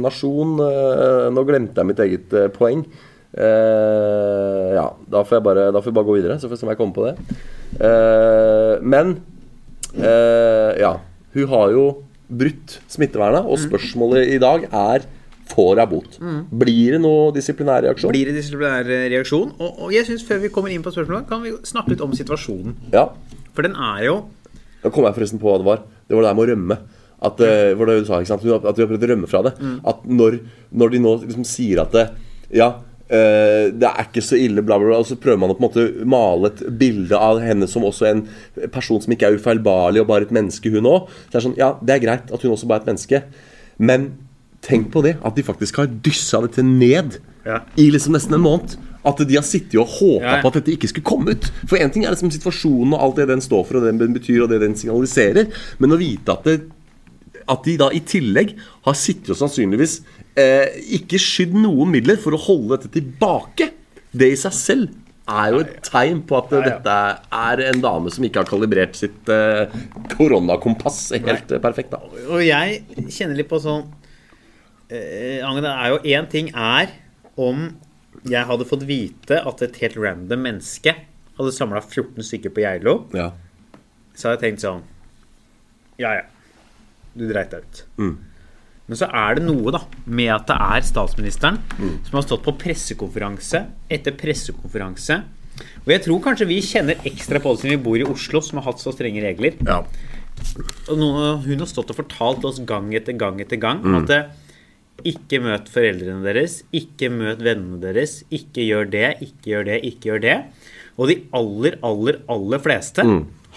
nasjon 0.00 0.56
eh, 0.64 1.26
Nå 1.34 1.44
glemte 1.48 1.82
jeg 1.82 1.90
mitt 1.90 2.02
eget 2.06 2.36
eh, 2.36 2.48
poeng. 2.54 2.84
Ja, 3.30 4.88
da 5.06 5.20
får, 5.22 5.36
jeg 5.36 5.44
bare, 5.46 5.68
da 5.70 5.78
får 5.78 5.92
jeg 5.92 5.96
bare 6.00 6.08
gå 6.08 6.16
videre, 6.16 6.38
så 6.42 6.48
får 6.48 6.56
vi 6.56 6.58
se 6.58 6.66
om 6.66 6.72
jeg 6.72 6.80
kommer 6.80 6.96
på 6.96 7.04
det. 7.06 7.14
Men 8.82 9.12
Ja. 10.80 10.96
Hun 11.30 11.46
har 11.52 11.70
jo 11.70 11.84
brutt 12.26 12.80
smittevernet, 12.90 13.46
og 13.46 13.58
spørsmålet 13.62 14.32
i 14.34 14.38
dag 14.42 14.66
er 14.66 15.06
Får 15.50 15.80
hun 15.80 15.90
bot? 15.90 16.18
Blir 16.62 16.96
det 16.96 17.00
noe 17.02 17.30
disiplinær 17.34 17.84
reaksjon? 17.86 18.12
Blir 18.14 18.30
det 18.30 18.36
disiplinær 18.38 18.86
eh, 18.86 19.08
reaksjon? 19.14 19.54
Og, 19.58 19.84
og 19.86 19.94
jeg 19.94 20.06
synes 20.08 20.24
Før 20.28 20.42
vi 20.44 20.52
kommer 20.54 20.74
inn 20.74 20.84
på 20.84 20.92
spørsmålet, 20.94 21.28
kan 21.30 21.42
vi 21.44 21.54
snakke 21.66 21.94
litt 21.94 22.04
om 22.04 22.14
situasjonen. 22.16 22.76
Ja. 22.94 23.08
For 23.56 23.66
den 23.66 23.74
er 23.74 24.04
jo 24.06 24.16
Da 24.84 24.92
kom 24.92 25.04
jeg 25.08 25.16
forresten 25.18 25.42
på 25.42 25.50
hva 25.50 25.58
det 25.60 25.68
var. 25.68 25.82
Det 26.06 26.16
var 26.16 26.24
det 26.24 26.30
der 26.30 26.38
med 26.38 26.46
å 26.46 26.50
rømme. 26.54 26.78
At, 27.20 27.40
eh, 27.44 27.72
hvor 27.76 27.90
det 27.90 27.98
du 28.00 28.06
sa, 28.08 28.20
ikke 28.22 28.30
sant? 28.32 28.46
At 28.64 28.78
vi 28.78 28.84
har 28.84 28.88
prøvd 28.88 29.02
å 29.04 29.10
rømme 29.10 29.28
fra 29.28 29.42
det. 29.44 29.56
At 29.90 30.06
når, 30.08 30.38
når 30.72 30.94
de 30.94 31.02
nå 31.04 31.16
liksom 31.26 31.44
sier 31.48 31.82
at 31.82 31.92
det, 31.92 32.06
Ja, 32.56 32.70
eh, 33.10 33.68
det 33.76 33.90
er 33.90 34.06
ikke 34.06 34.24
så 34.24 34.38
ille, 34.40 34.64
bla, 34.64 34.78
bla, 34.80 34.88
bla. 34.88 35.02
Og 35.02 35.10
så 35.10 35.18
prøver 35.20 35.42
man 35.42 35.52
å 35.52 35.58
på 35.58 35.62
en 35.62 35.68
måte 35.68 36.06
male 36.08 36.48
et 36.50 36.64
bilde 36.80 37.18
av 37.18 37.42
henne 37.44 37.68
som 37.68 37.84
også 37.84 38.08
en 38.08 38.24
person 38.72 39.02
som 39.04 39.12
ikke 39.12 39.28
er 39.28 39.36
ufeilbarlig 39.36 40.00
og 40.02 40.08
bare 40.08 40.26
et 40.28 40.34
menneske, 40.34 40.72
hun 40.72 40.88
òg. 40.88 41.12
Så 41.28 41.34
det 41.34 41.40
er 41.42 41.46
sånn, 41.50 41.58
ja, 41.60 41.70
det 41.82 41.96
er 41.98 42.04
greit 42.06 42.32
at 42.32 42.46
hun 42.46 42.56
også 42.56 42.70
bare 42.70 42.80
er 42.80 42.86
et 42.86 42.92
menneske. 42.94 43.22
Men 43.80 44.12
tenk 44.62 44.90
på 44.92 45.02
det, 45.06 45.16
at 45.24 45.34
de 45.36 45.42
faktisk 45.46 45.76
har 45.80 45.86
dyssa 46.04 46.40
dette 46.44 46.62
ned 46.66 47.18
Ja. 47.46 47.62
i 47.80 47.86
liksom 47.90 48.12
nesten 48.12 48.34
en 48.36 48.42
måned. 48.44 48.76
At 49.02 49.16
de 49.24 49.34
har 49.38 49.42
sittet 49.46 49.78
og 49.80 49.88
håpa 49.88 50.20
Ja, 50.26 50.34
ja. 50.36 50.40
på 50.42 50.48
at 50.50 50.58
dette 50.58 50.74
ikke 50.74 50.88
skulle 50.90 51.08
komme 51.08 51.32
ut. 51.32 51.46
For 51.66 51.78
én 51.80 51.88
ting 51.92 52.04
er 52.04 52.10
liksom 52.12 52.28
situasjonen 52.30 52.92
og 52.92 53.00
alt 53.00 53.16
det 53.16 53.28
den 53.30 53.40
står 53.40 53.64
for, 53.64 53.78
og 53.80 53.86
det 53.88 53.94
den 53.98 54.12
betyr, 54.12 54.42
og 54.44 54.50
det 54.52 54.60
den 54.60 54.74
signaliserer. 54.76 55.48
Men 55.80 55.92
å 55.92 55.96
vite 55.96 56.28
at, 56.34 56.44
det, 56.44 56.68
at 57.48 57.64
de 57.64 57.76
da 57.80 57.88
i 57.96 58.00
tillegg 58.04 58.52
har 58.84 58.92
sittet 59.00 59.30
og 59.32 59.36
sannsynligvis 59.40 60.02
eh, 60.36 60.68
ikke 61.00 61.16
skydd 61.18 61.54
noen 61.56 61.88
midler 61.90 62.20
for 62.20 62.36
å 62.36 62.42
holde 62.44 62.76
dette 62.76 62.92
tilbake, 63.00 63.70
det 64.12 64.32
i 64.34 64.36
seg 64.36 64.52
selv 64.52 64.90
er 65.30 65.52
jo 65.54 65.60
et 65.62 65.76
tegn 65.86 66.20
på 66.26 66.36
at 66.36 66.52
eh, 66.52 66.64
dette 66.68 66.94
er 67.32 67.60
en 67.70 67.80
dame 67.80 68.10
som 68.12 68.24
ikke 68.26 68.42
har 68.42 68.50
kalibrert 68.52 68.96
sitt 68.98 69.28
eh, 69.32 69.70
koronakompass 70.18 71.12
helt 71.16 71.48
Nei. 71.54 71.58
perfekt. 71.62 71.90
da 71.94 72.00
Og 72.28 72.42
jeg 72.44 72.82
kjenner 73.08 73.36
litt 73.38 73.48
på 73.48 73.60
sånn 73.62 73.86
eh, 74.90 75.40
Agnes, 75.46 75.62
det 75.62 75.72
er 75.74 75.88
jo 75.94 75.98
én 76.18 76.28
ting 76.30 76.50
er 76.54 76.88
om 77.36 77.76
jeg 78.28 78.44
hadde 78.46 78.66
fått 78.68 78.82
vite 78.88 79.38
at 79.46 79.62
et 79.62 79.76
helt 79.80 79.96
random 79.96 80.42
menneske 80.42 80.94
hadde 81.38 81.52
samla 81.56 81.80
14 81.80 82.22
stykker 82.26 82.50
på 82.52 82.60
Geilo, 82.64 83.06
Ja. 83.16 83.30
så 84.14 84.28
hadde 84.28 84.40
jeg 84.42 84.54
tenkt 84.54 84.64
sånn 84.66 84.82
Ja, 86.00 86.14
ja. 86.14 86.22
Du 87.16 87.26
dreit 87.28 87.50
deg 87.50 87.60
ut. 87.62 87.84
Mm. 87.98 88.16
Men 88.88 88.96
så 88.98 89.06
er 89.12 89.34
det 89.36 89.42
noe 89.44 89.70
da 89.74 89.80
med 90.06 90.30
at 90.34 90.46
det 90.46 90.56
er 90.56 90.80
statsministeren 90.86 91.58
Mm. 91.78 91.98
som 92.06 92.12
har 92.18 92.22
stått 92.22 92.42
på 92.44 92.56
pressekonferanse 92.58 93.66
etter 93.90 94.12
pressekonferanse. 94.12 95.22
Og 95.84 95.88
jeg 95.92 96.02
tror 96.04 96.20
kanskje 96.24 96.46
vi 96.48 96.60
kjenner 96.60 96.96
ekstra 97.04 97.38
på 97.40 97.52
det 97.54 97.60
siden 97.62 97.76
vi 97.78 97.84
bor 97.84 97.96
i 97.98 98.04
Oslo, 98.08 98.40
som 98.40 98.58
har 98.58 98.72
hatt 98.72 98.80
så 98.80 98.92
strenge 98.94 99.20
regler. 99.22 99.54
ja. 99.66 99.82
Og 100.88 100.96
hun 101.44 101.58
har 101.58 101.66
stått 101.68 101.90
og 101.90 101.96
fortalt 101.96 102.44
oss 102.48 102.58
gang 102.64 102.90
etter 102.94 103.12
gang 103.16 103.38
etter 103.40 103.58
gang 103.60 103.82
Mm. 103.82 103.96
at 104.02 104.06
det, 104.06 104.30
ikke 105.06 105.40
møt 105.44 105.68
foreldrene 105.72 106.24
deres, 106.24 106.60
ikke 106.76 107.10
møt 107.12 107.42
vennene 107.44 107.80
deres, 107.82 108.20
ikke 108.32 108.66
gjør 108.66 108.88
det, 108.92 109.08
ikke 109.26 109.52
gjør 109.52 109.68
det, 109.70 109.80
ikke 109.88 110.10
gjør 110.10 110.22
det. 110.24 110.38
Og 111.00 111.10
de 111.10 111.18
aller, 111.36 111.76
aller, 111.86 112.20
aller 112.30 112.62
fleste 112.62 113.04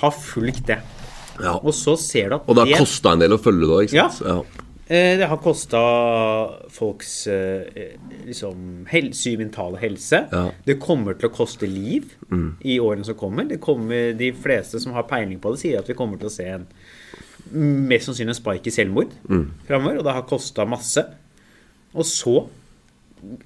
har 0.02 0.18
fulgt 0.18 0.68
det. 0.70 0.80
Mm. 0.80 1.46
ja. 1.46 1.56
Og 1.60 1.74
så 1.76 1.96
ser 2.00 2.30
du 2.32 2.38
at 2.38 2.48
Og 2.50 2.60
det 2.60 2.68
har 2.70 2.86
kosta 2.86 3.16
en 3.16 3.24
del 3.24 3.36
å 3.36 3.42
følge 3.42 3.70
det 3.70 3.80
ikke 3.88 4.06
sant? 4.06 4.22
Ja. 4.28 4.36
ja. 4.38 5.02
det 5.20 5.28
har 5.32 5.42
kosta 5.44 5.82
folks 6.72 7.14
eh, 7.32 7.96
liksom, 8.28 8.86
helse, 8.92 9.36
mentale 9.42 9.82
helse. 9.82 10.24
Ja. 10.32 10.46
Det 10.66 10.80
kommer 10.84 11.18
til 11.20 11.32
å 11.32 11.36
koste 11.36 11.70
liv 11.70 12.14
i 12.62 12.80
årene 12.80 13.08
som 13.08 13.20
kommer. 13.20 13.50
Det 13.50 13.60
kommer. 13.64 14.14
De 14.18 14.32
fleste 14.36 14.80
som 14.84 14.96
har 14.96 15.10
peiling 15.10 15.42
på 15.44 15.56
det, 15.56 15.64
sier 15.66 15.82
at 15.82 15.90
vi 15.90 15.98
kommer 15.98 16.22
til 16.22 16.32
å 16.32 16.36
se 16.36 16.48
en 16.56 16.70
mest 17.54 18.08
sannsynlig 18.08 18.34
en 18.34 18.40
spike 18.40 18.72
i 18.72 18.74
selvmord 18.74 19.12
framover, 19.68 20.00
og 20.00 20.08
det 20.08 20.16
har 20.16 20.26
kosta 20.30 20.66
masse. 20.70 21.04
Og 21.94 22.08
så 22.08 22.36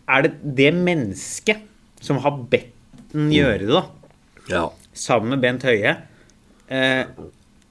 er 0.09 0.25
det 0.25 0.55
det 0.57 0.71
mennesket 0.75 1.65
som 2.03 2.21
har 2.23 2.39
bedt 2.49 2.73
den 3.13 3.29
gjøre 3.31 3.59
det, 3.63 3.69
da, 3.71 3.83
ja. 4.51 4.63
sammen 4.93 5.31
med 5.33 5.43
Bent 5.43 5.63
Høie, 5.67 5.93
eh, 6.67 7.03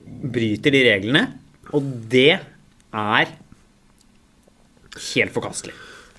bryter 0.07 0.73
de 0.75 0.85
reglene, 0.87 1.25
og 1.77 1.91
det 2.13 2.39
er 2.41 3.35
helt 5.13 5.35
forkastelig. 5.35 5.75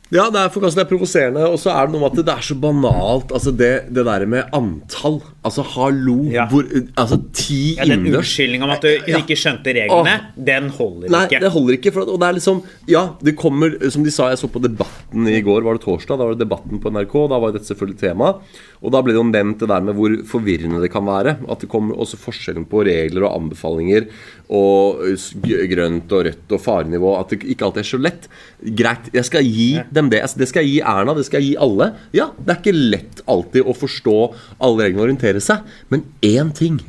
Ja, 0.08 0.30
det 0.32 0.39
er 0.39 0.51
forkastelig, 0.53 0.80
det 0.80 0.86
er 0.86 0.91
provoserende. 0.93 1.41
Og 1.51 1.58
så 1.60 1.74
er 1.74 1.88
det 1.88 1.93
noe 1.95 2.05
med 2.05 2.14
at 2.14 2.28
det 2.30 2.34
er 2.38 2.45
så 2.47 2.55
banalt. 2.64 3.32
Altså 3.36 3.51
Det, 3.51 3.72
det 3.91 4.05
der 4.08 4.26
med 4.30 4.53
antall. 4.55 5.18
Altså, 5.43 5.64
hallo. 5.76 6.16
Ja. 6.32 6.45
Hvor, 6.51 6.64
altså, 6.99 7.18
ti 7.36 7.76
Ja, 7.78 7.84
Den 7.88 8.05
unnskyldninga 8.08 8.68
om 8.68 8.72
at 8.76 8.84
du 8.84 8.89
ikke 9.20 9.36
skjønte 9.39 9.74
reglene, 9.76 10.16
den 10.36 10.70
holder 10.76 11.12
Nei, 11.12 11.24
ikke. 11.28 11.41
det 11.43 11.51
holder 11.51 11.78
ikke. 11.78 11.93
For, 11.95 12.08
og 12.08 12.20
det 12.24 12.28
er 12.30 12.38
liksom 12.39 12.62
Ja, 12.91 13.03
det 13.24 13.36
kommer 13.39 13.76
Som 13.91 14.03
de 14.08 14.12
sa, 14.16 14.30
jeg 14.32 14.39
så 14.41 14.49
på 14.51 14.62
Debatten 14.64 15.28
i 15.32 15.41
går, 15.43 15.64
var 15.68 15.78
det 15.78 15.84
torsdag? 15.84 16.16
Da 16.20 16.24
var 16.28 16.36
det 16.36 16.43
Debatten 16.45 16.80
på 16.84 16.91
NRK. 16.95 17.16
Da 17.34 17.41
var 17.43 17.55
dette 17.55 17.68
selvfølgelig 17.72 17.99
tema. 17.99 18.32
Og 18.84 18.93
da 18.93 19.01
ble 19.03 19.16
det 19.16 19.20
jo 19.20 19.28
nevnt 19.28 19.60
det 19.64 19.70
der 19.72 19.84
med 19.84 19.97
hvor 19.97 20.14
forvirrende 20.30 20.80
det 20.84 20.91
kan 20.93 21.05
være. 21.08 21.38
At 21.51 21.64
det 21.64 21.72
kommer 21.72 21.99
også 21.99 22.20
forskjellen 22.22 22.68
på 22.70 22.84
regler 22.88 23.28
og 23.28 23.36
anbefalinger 23.41 24.08
og 24.53 25.01
grønt 25.72 26.14
og 26.16 26.24
rødt 26.28 26.53
og 26.55 26.62
farenivå. 26.64 27.16
At 27.20 27.34
det 27.34 27.41
ikke 27.43 27.68
alltid 27.68 27.84
er 27.84 27.89
så 27.91 27.99
lett. 28.01 28.28
Greit, 28.78 29.10
jeg 29.16 29.28
skal 29.28 29.43
gi 29.47 29.70
dem 29.98 30.12
det. 30.14 30.22
Altså, 30.26 30.39
Det 30.41 30.48
skal 30.50 30.64
jeg 30.66 30.78
gi 30.78 30.84
Erna, 30.93 31.14
det 31.18 31.26
skal 31.28 31.41
jeg 31.43 31.52
gi 31.54 31.58
alle. 31.68 31.89
Ja, 32.16 32.30
det 32.38 32.54
er 32.54 32.62
ikke 32.62 32.76
lett 32.78 33.24
alltid 33.28 33.66
å 33.68 33.76
forstå 33.78 34.18
alle 34.64 34.86
reglene 34.88 35.02
og 35.04 35.10
orientere 35.10 35.41
seg, 35.43 35.66
men 35.93 36.06
én 36.26 36.54
ting 36.58 36.80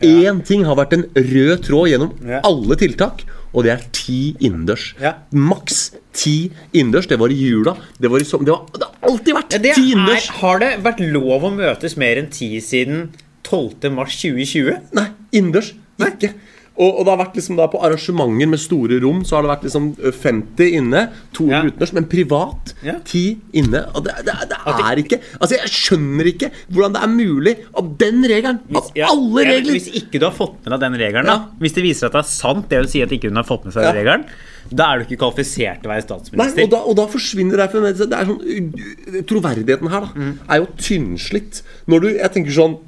Én 0.00 0.38
ting 0.48 0.62
har 0.64 0.78
vært 0.78 0.94
en 0.96 1.02
rød 1.12 1.58
tråd 1.66 1.90
gjennom 1.90 2.12
alle 2.40 2.76
tiltak, 2.80 3.20
og 3.52 3.66
det 3.66 3.72
er 3.74 3.82
ti 3.92 4.30
innendørs. 4.40 4.94
Ja. 4.96 5.10
Maks 5.36 5.90
ti 6.16 6.46
innendørs. 6.72 7.04
Det 7.10 7.18
var 7.20 7.28
i 7.28 7.36
jula. 7.36 7.74
Det, 8.00 8.08
var 8.08 8.22
i 8.22 8.24
som, 8.24 8.40
det, 8.48 8.54
var, 8.54 8.64
det 8.72 8.88
har 8.88 9.10
alltid 9.10 9.36
vært 9.36 9.58
Ja, 9.58 9.74
ti 9.76 9.90
innendørs. 9.92 10.30
har 10.40 10.62
det 10.62 10.70
vært 10.86 11.02
lov 11.04 11.44
å 11.44 11.52
møtes 11.52 11.98
mer 12.00 12.16
enn 12.16 12.30
ti 12.32 12.48
siden 12.64 13.10
12. 13.44 13.90
mars 13.92 14.16
2020? 14.22 14.88
Nei, 14.96 15.04
innendørs. 15.36 15.74
Ikke. 16.00 16.32
Og, 16.80 16.94
og 16.96 17.04
det 17.04 17.12
har 17.12 17.18
vært 17.20 17.34
liksom 17.36 17.56
da 17.58 17.66
på 17.68 17.80
arrangementer 17.84 18.48
med 18.48 18.60
store 18.62 18.96
rom 19.02 19.18
Så 19.28 19.36
har 19.36 19.44
det 19.44 19.50
vært 19.50 19.64
liksom 19.66 19.88
50 20.00 20.76
inne, 20.78 21.02
200 21.36 21.50
Ja. 21.52 21.60
utendørs, 21.68 21.92
men 21.98 22.06
privat 22.08 22.72
Ja. 22.86 22.94
10 23.04 23.22
inne. 23.60 23.82
Og 23.94 24.04
det, 24.06 24.14
det, 24.24 24.34
det 24.48 24.58
er 24.64 25.02
ikke 25.02 25.18
Altså, 25.40 25.58
jeg 25.58 25.68
skjønner 25.74 26.30
ikke 26.32 26.50
hvordan 26.72 26.94
det 26.96 27.02
er 27.04 27.12
mulig 27.12 27.54
av 27.76 27.90
den 28.00 28.22
regelen, 28.24 28.60
av 28.74 28.88
Ja, 28.96 29.10
alle 29.12 29.44
regler 29.50 29.76
Hvis 29.76 29.90
ikke 30.00 30.18
du 30.22 30.24
har 30.30 30.36
fått 30.38 30.56
med 30.64 30.72
deg 30.72 30.80
den 30.86 30.98
regelen, 31.02 31.26
da, 31.28 31.38
hvis 31.60 31.76
det 31.76 31.84
viser 31.84 32.06
at 32.08 32.16
det 32.16 32.22
er 32.24 32.30
sant, 32.32 32.68
det 32.70 32.78
vil 32.80 32.88
si 32.88 33.02
at 33.04 33.12
ikke 33.12 33.28
hun 33.28 33.36
har 33.42 33.48
fått 33.50 33.64
med 33.68 33.74
seg 33.76 33.84
Ja. 33.84 33.92
den 33.92 34.00
regelen, 34.00 34.24
da 34.70 34.86
er 34.94 34.98
du 35.00 35.04
ikke 35.08 35.18
kvalifisert 35.24 35.80
til 35.82 35.88
å 35.90 35.92
være 35.92 36.00
Nei, 36.00 36.06
statsminister. 36.08 36.62
og 36.64 36.70
da, 36.70 36.80
og 36.86 36.96
da 36.96 37.06
forsvinner 37.10 37.56
det 37.58 37.96
Det 37.98 38.12
er 38.14 38.28
sånn 38.28 39.24
Troverdigheten 39.26 39.90
her 39.90 40.00
da 40.06 40.10
Mm. 40.14 40.38
er 40.48 40.56
jo 40.60 40.66
tynnslitt. 40.78 41.62
Når 41.88 42.00
du 42.00 42.08
Jeg 42.16 42.30
tenker 42.32 42.52
sånn 42.52 42.78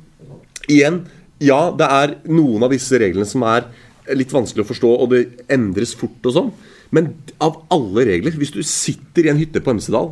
Igjen, 0.68 1.01
ja, 1.43 1.61
det 1.76 1.88
er 1.88 2.14
noen 2.30 2.66
av 2.66 2.72
disse 2.72 2.99
reglene 3.01 3.28
som 3.28 3.45
er 3.49 3.68
litt 4.18 4.32
vanskelig 4.34 4.64
å 4.64 4.70
forstå, 4.70 4.93
og 5.05 5.12
det 5.12 5.22
endres 5.53 5.95
fort 5.99 6.30
og 6.30 6.36
sånn. 6.36 6.51
Men 6.93 7.12
av 7.40 7.62
alle 7.72 8.05
regler 8.05 8.34
Hvis 8.36 8.53
du 8.53 8.61
sitter 8.66 9.24
i 9.24 9.30
en 9.32 9.38
hytte 9.40 9.62
på 9.62 9.72
Hemsedal, 9.72 10.11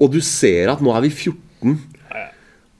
og 0.00 0.12
du 0.12 0.20
ser 0.24 0.70
at 0.72 0.82
nå 0.84 0.92
er 0.94 1.08
vi 1.08 1.10
14 1.10 1.80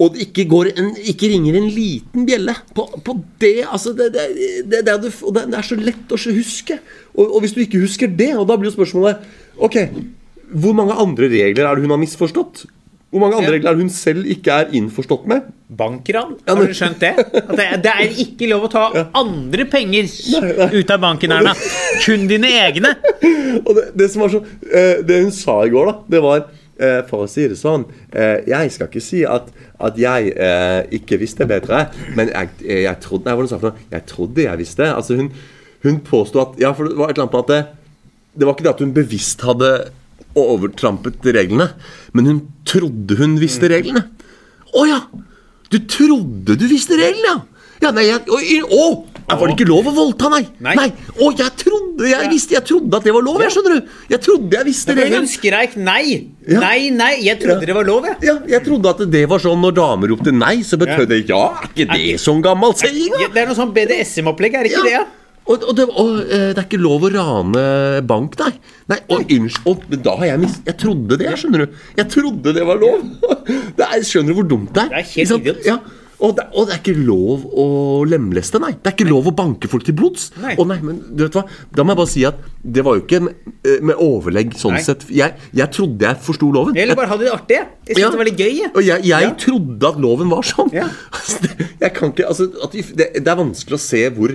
og 0.00 0.14
det 0.14 0.30
ikke, 0.30 0.46
går 0.48 0.70
en, 0.80 0.94
ikke 1.12 1.28
ringer 1.28 1.58
en 1.58 1.66
liten 1.68 2.24
bjelle 2.24 2.54
på, 2.72 2.86
på 3.04 3.14
det 3.42 3.66
altså 3.66 3.92
det, 3.92 4.06
det, 4.14 4.22
det, 4.64 4.78
det, 4.86 4.94
det, 5.02 5.10
det, 5.12 5.42
det 5.52 5.58
er 5.58 5.66
så 5.66 5.76
lett 5.76 6.14
å 6.16 6.20
huske. 6.38 6.78
Og, 7.12 7.26
og 7.26 7.42
hvis 7.44 7.52
du 7.52 7.60
ikke 7.60 7.82
husker 7.82 8.08
det, 8.08 8.30
og 8.32 8.46
da 8.48 8.56
blir 8.56 8.70
jo 8.70 8.78
spørsmålet 8.78 9.26
Ok, 9.60 9.76
hvor 10.56 10.72
mange 10.78 10.96
andre 10.96 11.28
regler 11.28 11.66
er 11.66 11.76
det 11.76 11.84
hun 11.84 11.92
har 11.92 12.00
misforstått? 12.00 12.62
Hvor 13.10 13.24
mange 13.24 13.40
andre 13.40 13.56
regler 13.56 13.72
er 13.72 13.80
hun 13.80 13.88
selv 13.90 14.26
ikke 14.30 14.54
er 14.54 14.68
innforstått 14.78 15.24
med? 15.30 15.48
Bankran, 15.66 16.36
har 16.46 16.60
du 16.60 16.74
skjønt 16.74 17.00
det? 17.02 17.10
At 17.18 17.50
det, 17.58 17.66
det 17.82 17.90
er 17.90 18.20
ikke 18.22 18.46
lov 18.52 18.68
å 18.68 18.70
ta 18.70 18.84
andre 19.18 19.66
penger 19.70 20.06
nei. 20.60 20.68
ut 20.78 20.92
av 20.94 21.02
banken, 21.02 21.34
Erna. 21.34 21.56
Kun 22.04 22.28
dine 22.30 22.52
egne. 22.60 22.92
Og 23.66 23.72
det, 23.74 23.84
det 23.98 24.08
som 24.12 24.22
var 24.22 24.30
så 24.30 24.40
eh, 24.70 25.02
Det 25.02 25.18
hun 25.24 25.34
sa 25.34 25.56
i 25.66 25.72
går, 25.74 25.90
da, 25.90 25.94
det 26.14 26.22
var 26.22 26.44
eh, 26.44 27.00
For 27.08 27.24
å 27.24 27.30
si 27.30 27.48
det 27.50 27.58
sånn 27.58 27.82
eh, 28.14 28.46
Jeg 28.46 28.70
skal 28.76 28.86
ikke 28.86 29.02
si 29.02 29.24
at, 29.26 29.50
at 29.82 29.98
jeg 29.98 30.30
eh, 30.30 30.78
ikke 31.00 31.18
visste 31.18 31.48
bedre, 31.50 31.88
men 32.14 32.30
jeg, 32.30 32.52
jeg 32.86 33.02
trodde 33.02 33.26
Nei, 33.26 33.34
hva 33.40 33.48
sa 33.50 33.58
for 33.58 33.72
noe? 33.72 33.88
Jeg 33.90 34.06
trodde 34.10 34.46
jeg 34.46 34.60
visste. 34.62 34.86
Altså, 34.94 35.18
hun, 35.18 35.32
hun 35.82 35.98
påsto 36.06 36.44
at 36.44 36.60
Ja, 36.62 36.70
for 36.78 36.86
det 36.86 36.94
var 37.00 37.10
et 37.10 37.18
eller 37.18 37.26
annet 37.26 37.34
med 37.34 37.42
at 37.42 37.54
det, 37.56 38.10
det 38.38 38.46
var 38.46 38.54
ikke 38.54 38.68
det 38.68 38.74
at 38.76 38.84
hun 38.86 38.94
bevisst 38.94 39.42
hadde 39.50 39.72
overtrampet 40.38 41.24
reglene, 41.34 41.70
men 42.14 42.26
hun 42.30 42.40
trodde 42.68 43.16
hun 43.18 43.38
visste 43.40 43.66
Mm. 43.68 43.72
reglene. 43.74 44.04
Å 44.74 44.86
ja! 44.88 45.00
Du 45.70 45.78
trodde 45.86 46.56
du 46.58 46.66
visste 46.70 46.96
reglene, 46.98 47.24
ja! 47.26 47.38
Ja, 47.80 47.90
nei, 47.96 48.02
jeg, 48.10 48.26
å, 48.28 48.36
å, 48.76 49.06
var 49.30 49.46
det 49.48 49.54
ikke 49.56 49.66
lov 49.70 49.86
å 49.88 49.92
voldta, 49.96 50.28
nei? 50.28 50.42
Nei. 50.60 50.90
Å, 51.16 51.30
jeg 51.38 51.52
trodde 51.56 52.10
jeg 52.10 52.28
visste 52.28 52.52
Jeg 52.58 52.64
trodde 52.68 52.98
at 52.98 53.06
det 53.06 53.12
var 53.14 53.22
lov, 53.24 53.38
jeg, 53.40 53.54
skjønner 53.54 53.78
du. 53.78 53.86
Jeg 54.10 54.20
trodde 54.20 54.56
jeg 54.58 54.66
visste 54.66 54.96
reglene. 54.98 55.20
hun 55.22 55.30
skreik 55.30 55.76
nei. 55.80 56.26
Ja. 56.46 56.60
Nei, 56.60 56.90
nei. 56.92 57.22
Jeg 57.24 57.38
trodde 57.40 57.62
Ja. 57.64 57.70
det 57.70 57.76
var 57.78 57.84
lov, 57.88 58.04
jeg. 58.04 58.16
Ja, 58.26 58.34
jeg 58.52 58.64
trodde 58.66 58.90
at 58.92 59.00
det 59.10 59.22
var 59.30 59.38
sånn 59.40 59.62
når 59.64 59.72
damer 59.78 60.12
ropte 60.12 60.32
nei, 60.34 60.58
så 60.66 60.76
betød 60.76 61.08
det 61.08 61.22
ja. 61.30 61.40
Er 61.62 61.70
ikke 61.72 61.88
det 61.94 62.20
sånn 62.20 62.42
gammel 62.44 62.76
saying, 62.76 63.16
det 63.32 63.40
er 63.40 63.48
noe 63.48 63.56
sånn 63.56 63.72
BDSM-opplegg, 63.72 64.54
er 64.60 64.62
det 64.68 64.72
ikke 64.74 64.84
det? 64.84 64.92
Ja? 64.98 65.06
Og, 65.50 65.64
og, 65.66 65.72
det, 65.74 65.86
og 65.90 66.10
eh, 66.22 66.50
det 66.54 66.60
er 66.62 66.66
ikke 66.68 66.78
lov 66.80 67.08
å 67.08 67.12
rane 67.16 67.64
bank, 68.06 68.36
nei. 68.38 68.52
nei 68.92 69.00
og 69.10 69.32
unnskyld, 69.34 69.86
og 69.90 69.96
da 70.06 70.14
har 70.20 70.30
jeg 70.32 70.42
mist... 70.44 70.60
Jeg 70.68 70.78
trodde 70.78 71.18
det, 71.20 71.30
skjønner 71.40 71.64
du. 71.66 71.80
Jeg 71.98 72.10
trodde 72.14 72.54
det 72.54 72.66
var 72.68 72.78
lov. 72.82 73.02
Det 73.80 73.86
er, 73.86 74.02
skjønner 74.06 74.30
du 74.34 74.38
hvor 74.42 74.46
dumt 74.46 74.70
det 74.76 74.82
er? 74.84 74.92
Det 74.92 75.00
er 75.00 75.08
helt 75.08 75.16
liksom, 75.24 75.40
idiot. 75.42 75.66
Ja. 75.66 75.78
Og 76.20 76.34
det, 76.36 76.44
og 76.52 76.66
det 76.68 76.74
er 76.74 76.80
ikke 76.82 77.00
lov 77.00 77.46
å 77.56 77.64
lemleste, 78.04 78.60
nei. 78.60 78.74
Det 78.76 78.90
er 78.90 78.92
ikke 78.92 79.06
lov 79.08 79.30
å 79.30 79.32
banke 79.32 79.70
folk 79.72 79.86
til 79.86 79.94
blods. 79.96 80.26
Nei. 80.42 80.52
Å 80.60 80.66
nei, 80.68 80.76
men 80.84 80.98
du 81.16 81.22
vet 81.24 81.38
hva? 81.38 81.46
Da 81.72 81.86
må 81.86 81.94
jeg 81.94 82.00
bare 82.02 82.10
si 82.12 82.24
at 82.28 82.42
det 82.76 82.84
var 82.84 82.98
jo 82.98 83.04
ikke 83.06 83.20
med, 83.24 83.38
eh, 83.64 83.78
med 83.88 84.02
overlegg 84.04 84.52
sånn 84.60 84.76
Nei. 84.76 84.82
sett. 84.84 85.06
Jeg, 85.16 85.38
jeg 85.56 85.72
trodde 85.72 86.04
jeg 86.04 86.20
forsto 86.26 86.50
loven. 86.52 86.76
Eller 86.76 86.98
bare 86.98 87.08
hadde 87.14 87.24
det 87.24 87.32
artig. 87.32 87.56
jeg. 87.62 87.70
syntes 87.88 88.02
Ja. 88.04 88.10
det 88.12 88.20
var 88.20 88.28
litt 88.28 88.42
gøy. 88.44 88.52
jeg. 88.60 88.70
Og 88.74 88.84
jeg, 88.84 89.06
jeg 89.08 89.26
Ja. 89.30 89.32
trodde 89.46 89.88
at 89.94 90.02
loven 90.04 90.28
var 90.34 90.44
sånn. 90.50 90.70
Ja. 90.76 90.90
Altså, 91.20 91.40
det, 91.46 91.68
jeg 91.80 91.92
kan 91.96 92.12
ikke, 92.12 92.26
altså, 92.28 92.50
at 92.64 92.72
det, 93.00 93.06
det 93.16 93.28
er 93.32 93.36
vanskelig 93.40 93.76
å 93.76 93.80
se 93.80 94.04
hvor, 94.12 94.32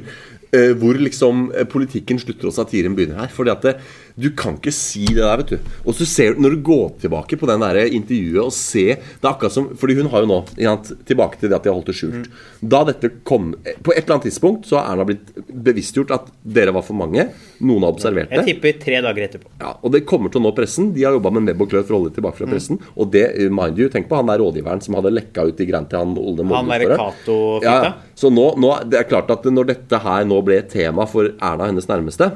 hvor 0.80 0.98
liksom 1.00 1.50
eh, 1.56 1.68
politikken 1.70 2.20
slutter 2.22 2.50
og 2.50 2.56
satiren 2.56 2.96
begynner 2.98 3.24
her. 3.24 3.34
Fordi 3.34 3.54
at 3.54 3.66
det, 3.66 3.76
du 4.16 4.30
kan 4.32 4.56
ikke 4.56 4.72
si 4.72 5.04
det 5.10 5.20
der, 5.20 5.42
vet 5.42 5.50
du. 5.56 5.72
Og 5.84 5.96
så 5.98 6.06
ser 6.08 6.36
du, 6.36 6.42
Når 6.46 6.56
du 6.56 6.62
går 6.64 6.94
tilbake 7.04 7.36
på 7.40 7.48
den 7.50 7.64
der 7.66 7.82
intervjuet 7.84 8.46
og 8.46 8.54
ser 8.56 9.02
Det 9.02 9.26
er 9.26 9.32
akkurat 9.34 9.52
som 9.52 9.68
Fordi 9.76 9.98
hun 10.00 10.08
har 10.14 10.24
jo 10.24 10.30
nå 10.30 10.38
Tilbake 11.08 11.42
til 11.42 11.52
det 11.52 11.58
at 11.58 11.66
de 11.66 11.72
har 11.72 11.76
holdt 11.76 11.90
det 11.92 11.98
skjult. 11.98 12.30
Da 12.64 12.84
dette 12.88 13.12
kom 13.28 13.52
På 13.84 13.92
et 13.92 14.06
eller 14.06 14.16
annet 14.16 14.30
tidspunkt 14.30 14.70
så 14.70 14.80
har 14.80 14.94
Erna 14.94 15.06
blitt 15.08 15.34
bevisstgjort 15.66 16.14
at 16.16 16.30
dere 16.56 16.72
var 16.76 16.84
for 16.86 16.98
mange. 16.98 17.26
Noen 17.66 17.84
har 17.86 17.94
observert 17.94 18.30
det. 18.32 18.42
Jeg 18.42 18.56
tipper 18.56 18.78
tre 18.82 19.00
dager 19.04 19.26
etterpå. 19.26 19.50
Ja, 19.60 19.74
og 19.82 19.94
det 19.94 20.04
kommer 20.08 20.32
til 20.32 20.42
å 20.42 20.46
nå 20.46 20.52
pressen. 20.56 20.92
De 20.96 21.04
har 21.06 21.16
jobba 21.16 21.32
med 21.36 21.48
nebb 21.48 21.64
og 21.66 21.70
klør 21.72 21.86
for 21.88 21.96
å 21.96 22.00
holde 22.00 22.12
det 22.12 22.20
tilbake 22.20 22.40
fra 22.40 22.50
pressen. 22.50 22.80
Og 22.96 23.10
det, 23.14 23.26
eh, 23.34 23.52
mind 23.54 23.80
you, 23.82 23.90
tenk 23.92 24.08
på 24.10 24.20
han 24.20 24.30
der 24.30 24.42
rådgiveren 24.44 24.84
som 24.86 24.98
hadde 25.00 25.14
lekka 25.16 25.48
ut 25.50 25.58
de 25.60 25.68
greiene 25.68 25.90
til 25.92 26.02
han 26.02 26.16
Ole 26.22 26.48
Han 26.54 26.72
derre. 26.72 26.98
Cato-fitta. 27.02 27.66
Ja. 27.66 27.94
Så 28.16 28.32
nå, 28.34 28.48
nå, 28.62 28.74
det 28.90 29.02
er 29.02 29.10
klart 29.10 29.32
at 29.34 29.48
når 29.48 29.72
dette 29.74 30.02
her 30.06 30.28
nå 30.30 30.42
ble 30.46 30.60
et 30.62 30.70
tema 30.72 31.08
for 31.10 31.34
Erna 31.34 31.66
og 31.66 31.72
hennes 31.74 31.90
nærmeste, 31.90 32.32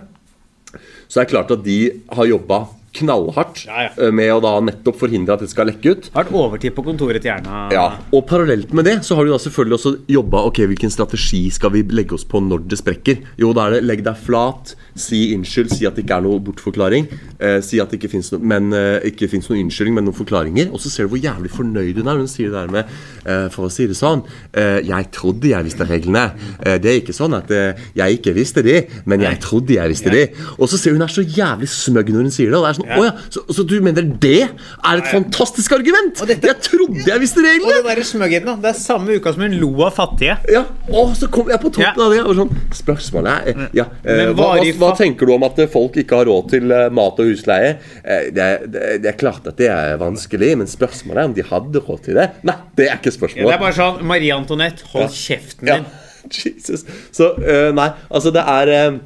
så 1.10 1.20
det 1.20 1.26
er 1.26 1.30
klart 1.34 1.52
at 1.52 1.66
de 1.66 1.78
har 2.14 2.30
jobba 2.30 2.64
knallhardt 2.98 3.64
Ja, 3.68 3.84
ja. 3.88 3.92
eh, 3.98 4.12
med 4.16 4.32
å 4.34 4.40
da 4.44 4.56
nettopp 4.64 4.98
forhindre 5.00 5.36
at 5.36 5.44
det 5.44 5.50
skal 5.52 5.70
lekke 5.70 5.94
ut. 5.94 6.10
Har 6.16 6.26
vært 6.28 6.40
overtid 6.40 6.76
på 6.76 6.84
kontoret 6.86 7.22
til 7.24 7.32
Jerna. 7.32 7.68
Ja, 7.74 7.86
Og 8.16 8.26
parallelt 8.30 8.74
med 8.74 8.86
det 8.90 8.98
så 9.06 9.16
har 9.18 9.26
du 9.28 9.34
da 9.34 9.40
selvfølgelig 9.42 9.78
også 9.80 9.94
jobba 10.10 10.44
Ok, 10.50 10.62
hvilken 10.72 10.92
strategi 10.94 11.44
skal 11.54 11.74
vi 11.76 11.84
legge 11.94 12.16
oss 12.18 12.26
på 12.28 12.42
når 12.44 12.66
det 12.70 12.80
sprekker? 12.82 13.22
Jo, 13.40 13.52
da 13.54 13.68
er 13.68 13.78
det 13.78 13.84
legg 13.86 14.04
deg 14.06 14.18
flat, 14.18 14.74
si 15.00 15.30
unnskyld, 15.36 15.72
si 15.74 15.88
at 15.88 15.96
det 15.98 16.06
ikke 16.06 16.18
er 16.20 16.26
noe 16.26 16.42
bortforklaring. 16.44 17.08
Eh, 17.40 17.60
si 17.66 17.80
at 17.82 17.92
det 17.92 18.00
ikke 18.00 18.12
fins 18.16 18.32
men, 18.40 18.72
eh, 18.74 19.06
noen 19.06 19.66
unnskyldning, 19.66 19.96
men 20.00 20.08
noen 20.10 20.18
forklaringer. 20.18 20.72
Og 20.74 20.82
så 20.82 20.92
ser 20.92 21.08
du 21.08 21.14
hvor 21.14 21.22
jævlig 21.22 21.52
fornøyd 21.54 22.02
hun 22.02 22.08
er. 22.12 22.24
Hun 22.24 22.32
sier 22.32 22.50
det 22.50 22.58
der 22.58 22.74
med 22.74 22.86
eh, 23.26 23.48
For 23.54 23.68
å 23.68 23.72
si 23.72 23.86
det 23.88 23.96
sånn 23.98 24.24
eh, 24.54 24.80
Jeg 24.88 25.12
trodde 25.16 25.52
jeg 25.52 25.68
visste 25.68 25.88
reglene. 25.88 26.26
Eh, 26.66 26.78
det 26.82 26.92
er 26.92 27.02
ikke 27.04 27.16
sånn 27.16 27.38
at 27.38 27.50
jeg 27.50 28.20
ikke 28.20 28.34
visste 28.36 28.64
de, 28.66 28.82
men 29.10 29.24
jeg 29.24 29.40
trodde 29.44 29.76
jeg 29.76 29.92
visste 29.92 30.12
de. 30.14 30.26
Og 30.58 30.70
så 30.72 30.80
ser 30.80 30.96
hun 30.96 31.06
er 31.06 31.12
så 31.12 31.24
jævlig 31.24 31.70
smøgg 31.72 32.12
når 32.14 32.28
hun 32.28 32.34
sier 32.34 32.52
det. 32.52 32.60
Og 32.60 32.66
det 32.66 32.74
er 32.74 32.79
sånn, 32.80 32.90
Ja. 32.90 33.04
ja, 33.10 33.12
så, 33.30 33.44
så 33.54 33.66
du 33.68 33.76
mener 33.86 34.08
det 34.24 34.48
er 34.50 34.98
et 35.02 35.10
fantastisk 35.12 35.76
argument? 35.78 36.22
Og 36.24 36.28
dette- 36.32 36.50
Jeg 36.50 36.62
trodde 36.66 37.06
jeg 37.06 37.20
visste 37.22 37.44
Og 37.44 37.48
reglene! 37.48 37.84
den 37.84 37.90
der 37.96 38.04
smøgheten, 38.08 38.46
da. 38.50 38.56
Det 38.64 38.72
er 38.74 38.80
samme 38.80 39.16
uka 39.20 39.34
som 39.36 39.44
hun 39.46 39.58
lo 39.60 39.72
av 39.86 39.94
fattige. 39.98 40.38
Ja, 40.52 40.64
og 40.90 41.14
så 41.20 41.30
kom 41.32 41.50
jeg 41.52 41.60
på 41.62 41.72
toppen 41.76 42.02
av 42.06 42.12
det. 42.16 42.24
Og 42.26 42.36
sånn, 42.40 42.54
spørsmålet 42.80 43.48
er 43.52 43.70
ja, 43.78 43.86
eh, 44.04 44.32
hva, 44.34 44.56
hva, 44.58 44.74
hva 44.82 44.92
tenker 44.98 45.30
du 45.30 45.34
om 45.36 45.44
at 45.48 45.60
eh, 45.60 45.68
folk 45.72 45.98
ikke 46.02 46.22
har 46.22 46.30
råd 46.32 46.50
til 46.56 46.72
eh, 46.72 46.90
mat 46.90 47.20
og 47.20 47.30
husleie? 47.32 47.78
Eh, 48.04 48.30
Det, 48.30 48.48
det, 48.72 48.84
det 49.04 49.10
er 49.14 49.18
klart 49.20 49.48
at 49.50 49.58
det 49.58 49.70
er 49.74 49.98
vanskelig, 50.02 50.56
men 50.58 50.68
spørsmålet 50.70 51.22
er 51.24 51.30
om 51.32 51.34
de 51.38 51.46
hadde 51.50 51.82
råd 51.86 52.04
til 52.06 52.20
det. 52.20 52.30
Nei, 52.48 52.56
det 52.78 52.90
er 52.90 53.00
ikke 53.00 53.14
Ja, 53.36 53.46
det 53.46 53.54
er 53.56 53.62
bare 53.62 53.76
sånn 53.76 54.04
Marie 54.06 54.34
Antoinette, 54.36 54.84
hold 54.94 55.10
kjeften 55.14 55.66
din. 55.70 55.86
Jesus. 56.30 56.84
Så 57.16 57.32
uh, 57.40 57.70
nei, 57.76 57.90
altså 58.12 58.32
det 58.36 58.44
er 58.44 58.72
uh, 58.92 58.98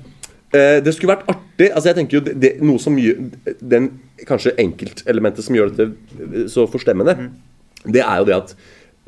Det 0.84 0.94
skulle 0.96 1.14
vært 1.16 1.28
artig 1.30 1.43
Altså 1.60 1.92
jeg 1.92 1.98
tenker 2.00 2.18
jo 2.18 2.24
det, 2.26 2.34
det, 2.42 2.52
Noe 2.66 2.82
som 2.82 2.96
gjør 2.98 3.20
Den 3.62 3.90
kanskje 4.26 4.56
enkeltelementet 4.64 5.46
som 5.46 5.58
gjør 5.58 5.74
dette 5.74 5.92
eh, 6.18 6.48
så 6.50 6.64
forstemmende, 6.72 7.30
det 7.86 8.02
er 8.02 8.22
jo 8.22 8.28
det 8.30 8.36
at 8.38 8.54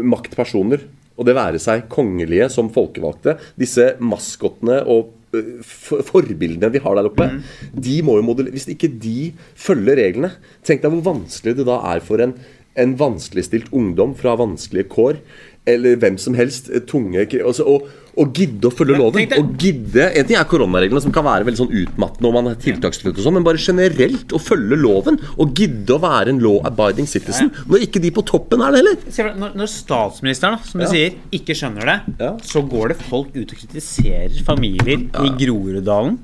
maktpersoner, 0.03 0.81
og 1.15 1.27
det 1.29 1.35
være 1.37 1.59
seg 1.63 1.85
kongelige 1.91 2.49
som 2.51 2.67
folkevalgte, 2.75 3.37
disse 3.55 3.93
maskottene 4.03 4.81
og 4.91 5.13
eh, 5.37 5.53
for- 5.63 6.03
forbildene 6.03 6.69
vi 6.73 6.81
har 6.83 6.97
der 6.99 7.07
oppe, 7.07 7.29
de 7.71 7.95
må 8.03 8.17
jo 8.19 8.25
modellere 8.27 8.57
Hvis 8.57 8.67
ikke 8.75 8.91
de 8.91 9.31
følger 9.55 9.95
reglene 10.01 10.33
Tenk 10.67 10.83
deg 10.83 10.91
hvor 10.97 11.05
vanskelig 11.15 11.55
det 11.61 11.67
da 11.69 11.79
er 11.93 12.03
for 12.03 12.19
en, 12.25 12.35
en 12.75 12.95
vanskeligstilt 12.99 13.71
ungdom 13.71 14.13
fra 14.19 14.35
vanskelige 14.39 14.89
kår, 14.91 15.21
eller 15.68 15.95
hvem 15.97 16.18
som 16.22 16.36
helst, 16.38 16.70
eh, 16.70 16.80
tunge 16.86 17.24
altså, 17.41 17.66
og, 17.66 17.88
og 18.16 18.34
gidde 18.38 18.70
å 18.70 18.72
følge 18.72 18.93
Ja, 18.95 18.99
loven. 19.01 19.32
Og 19.39 19.55
gidde 19.59 20.05
En 20.16 20.26
ting 20.30 20.38
er 20.38 20.45
koronareglene, 20.47 21.01
som 21.03 21.11
kan 21.11 21.26
være 21.26 21.43
veldig 21.47 21.59
sånn 21.59 21.74
utmattende 21.82 22.30
om 22.30 22.34
man 22.38 22.47
er 22.51 22.55
tiltakstruet 22.61 23.18
og 23.18 23.26
sånn, 23.26 23.34
men 23.39 23.43
bare 23.43 23.57
generelt 23.59 24.32
å 24.32 24.39
følge 24.39 24.78
loven. 24.80 25.18
Og 25.41 25.51
gidde 25.57 25.97
å 25.97 25.99
være 25.99 26.30
en 26.32 26.39
law 26.39 26.61
abiding 26.70 27.09
citizen. 27.09 27.49
Når 27.68 27.88
ikke 27.89 27.99
de 28.05 28.11
på 28.16 28.24
toppen 28.30 28.61
er 28.61 28.72
det 28.72 28.84
heller. 28.84 29.36
Når, 29.41 29.55
når 29.59 29.72
statsministeren, 29.74 30.59
som 30.63 30.80
du 30.80 30.86
Ja. 30.86 30.91
sier, 30.93 31.18
ikke 31.36 31.57
skjønner 31.57 31.86
det, 31.91 31.97
Ja. 32.22 32.32
så 32.45 32.61
går 32.70 32.93
det 32.93 32.97
folk 33.09 33.36
ut 33.36 33.51
og 33.51 33.57
kritiserer 33.57 34.43
familier 34.45 35.09
i 35.26 35.30
Groruddalen, 35.41 36.20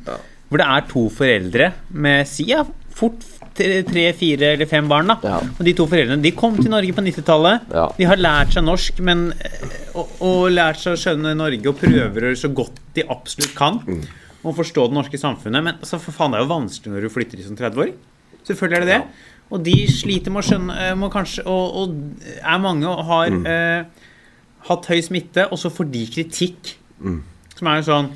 hvor 0.52 0.58
det 0.62 0.68
er 0.68 0.82
to 0.88 1.10
foreldre 1.10 1.74
med 1.92 2.28
si 2.28 2.46
ja, 2.54 2.64
fort 2.92 3.20
tre, 3.58 4.06
fire 4.18 4.54
eller 4.56 4.66
fem 4.70 4.88
barn. 4.88 5.08
da 5.12 5.18
Ja. 5.24 5.38
Og 5.42 5.64
de 5.66 5.74
to 5.78 5.86
foreldrene 5.88 6.22
de 6.24 6.32
kom 6.38 6.56
til 6.58 6.72
Norge 6.72 6.94
på 6.94 7.04
90-tallet. 7.04 7.68
Ja. 7.74 7.88
De 7.98 8.08
har 8.10 8.18
lært 8.22 8.54
seg 8.56 8.64
norsk 8.64 9.00
men, 9.00 9.32
eh, 9.40 9.66
og, 9.96 10.10
og 10.22 10.52
lært 10.52 10.80
seg 10.82 10.94
å 10.96 11.00
skjønne 11.02 11.36
Norge 11.38 11.68
og 11.70 11.80
prøver 11.82 12.32
så 12.40 12.50
godt 12.54 12.80
de 12.96 13.04
absolutt 13.10 13.54
kan. 13.58 13.82
og 14.44 14.56
forstå 14.58 14.88
det 14.90 14.96
norske 14.98 15.20
samfunnet. 15.22 15.64
Men 15.64 15.76
altså, 15.78 16.00
for 16.02 16.12
faen, 16.18 16.32
det 16.34 16.40
er 16.40 16.46
jo 16.48 16.54
vanskelig 16.56 16.94
når 16.96 17.02
du 17.06 17.10
flytter 17.14 17.38
i 17.40 17.44
som 17.46 17.56
30-åring. 17.60 17.94
Selvfølgelig 18.48 18.78
er 18.80 18.86
det 18.88 18.96
det. 18.96 19.28
Og 19.52 19.62
de 19.68 19.76
sliter 19.92 20.32
med 20.32 20.42
å 20.42 20.48
skjønne 20.48 20.78
eh, 20.88 20.96
må 20.98 21.10
kanskje, 21.14 21.44
og, 21.46 21.76
og 21.76 22.42
er 22.42 22.64
mange 22.64 22.88
og 22.90 23.04
har 23.06 23.30
Mm. 23.30 23.46
eh, 23.46 23.84
hatt 24.70 24.86
høy 24.90 25.00
smitte, 25.02 25.46
og 25.52 25.58
så 25.60 25.70
får 25.74 25.92
de 25.92 26.06
kritikk. 26.14 26.76
Mm. 27.02 27.22
Som 27.58 27.68
er 27.68 27.80
jo 27.82 27.86
sånn 27.88 28.10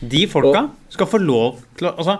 De 0.00 0.24
folka 0.26 0.64
skal 0.90 1.06
få 1.06 1.18
lov 1.22 1.60
til 1.78 1.86
å 1.88 1.92
Altså, 1.98 2.16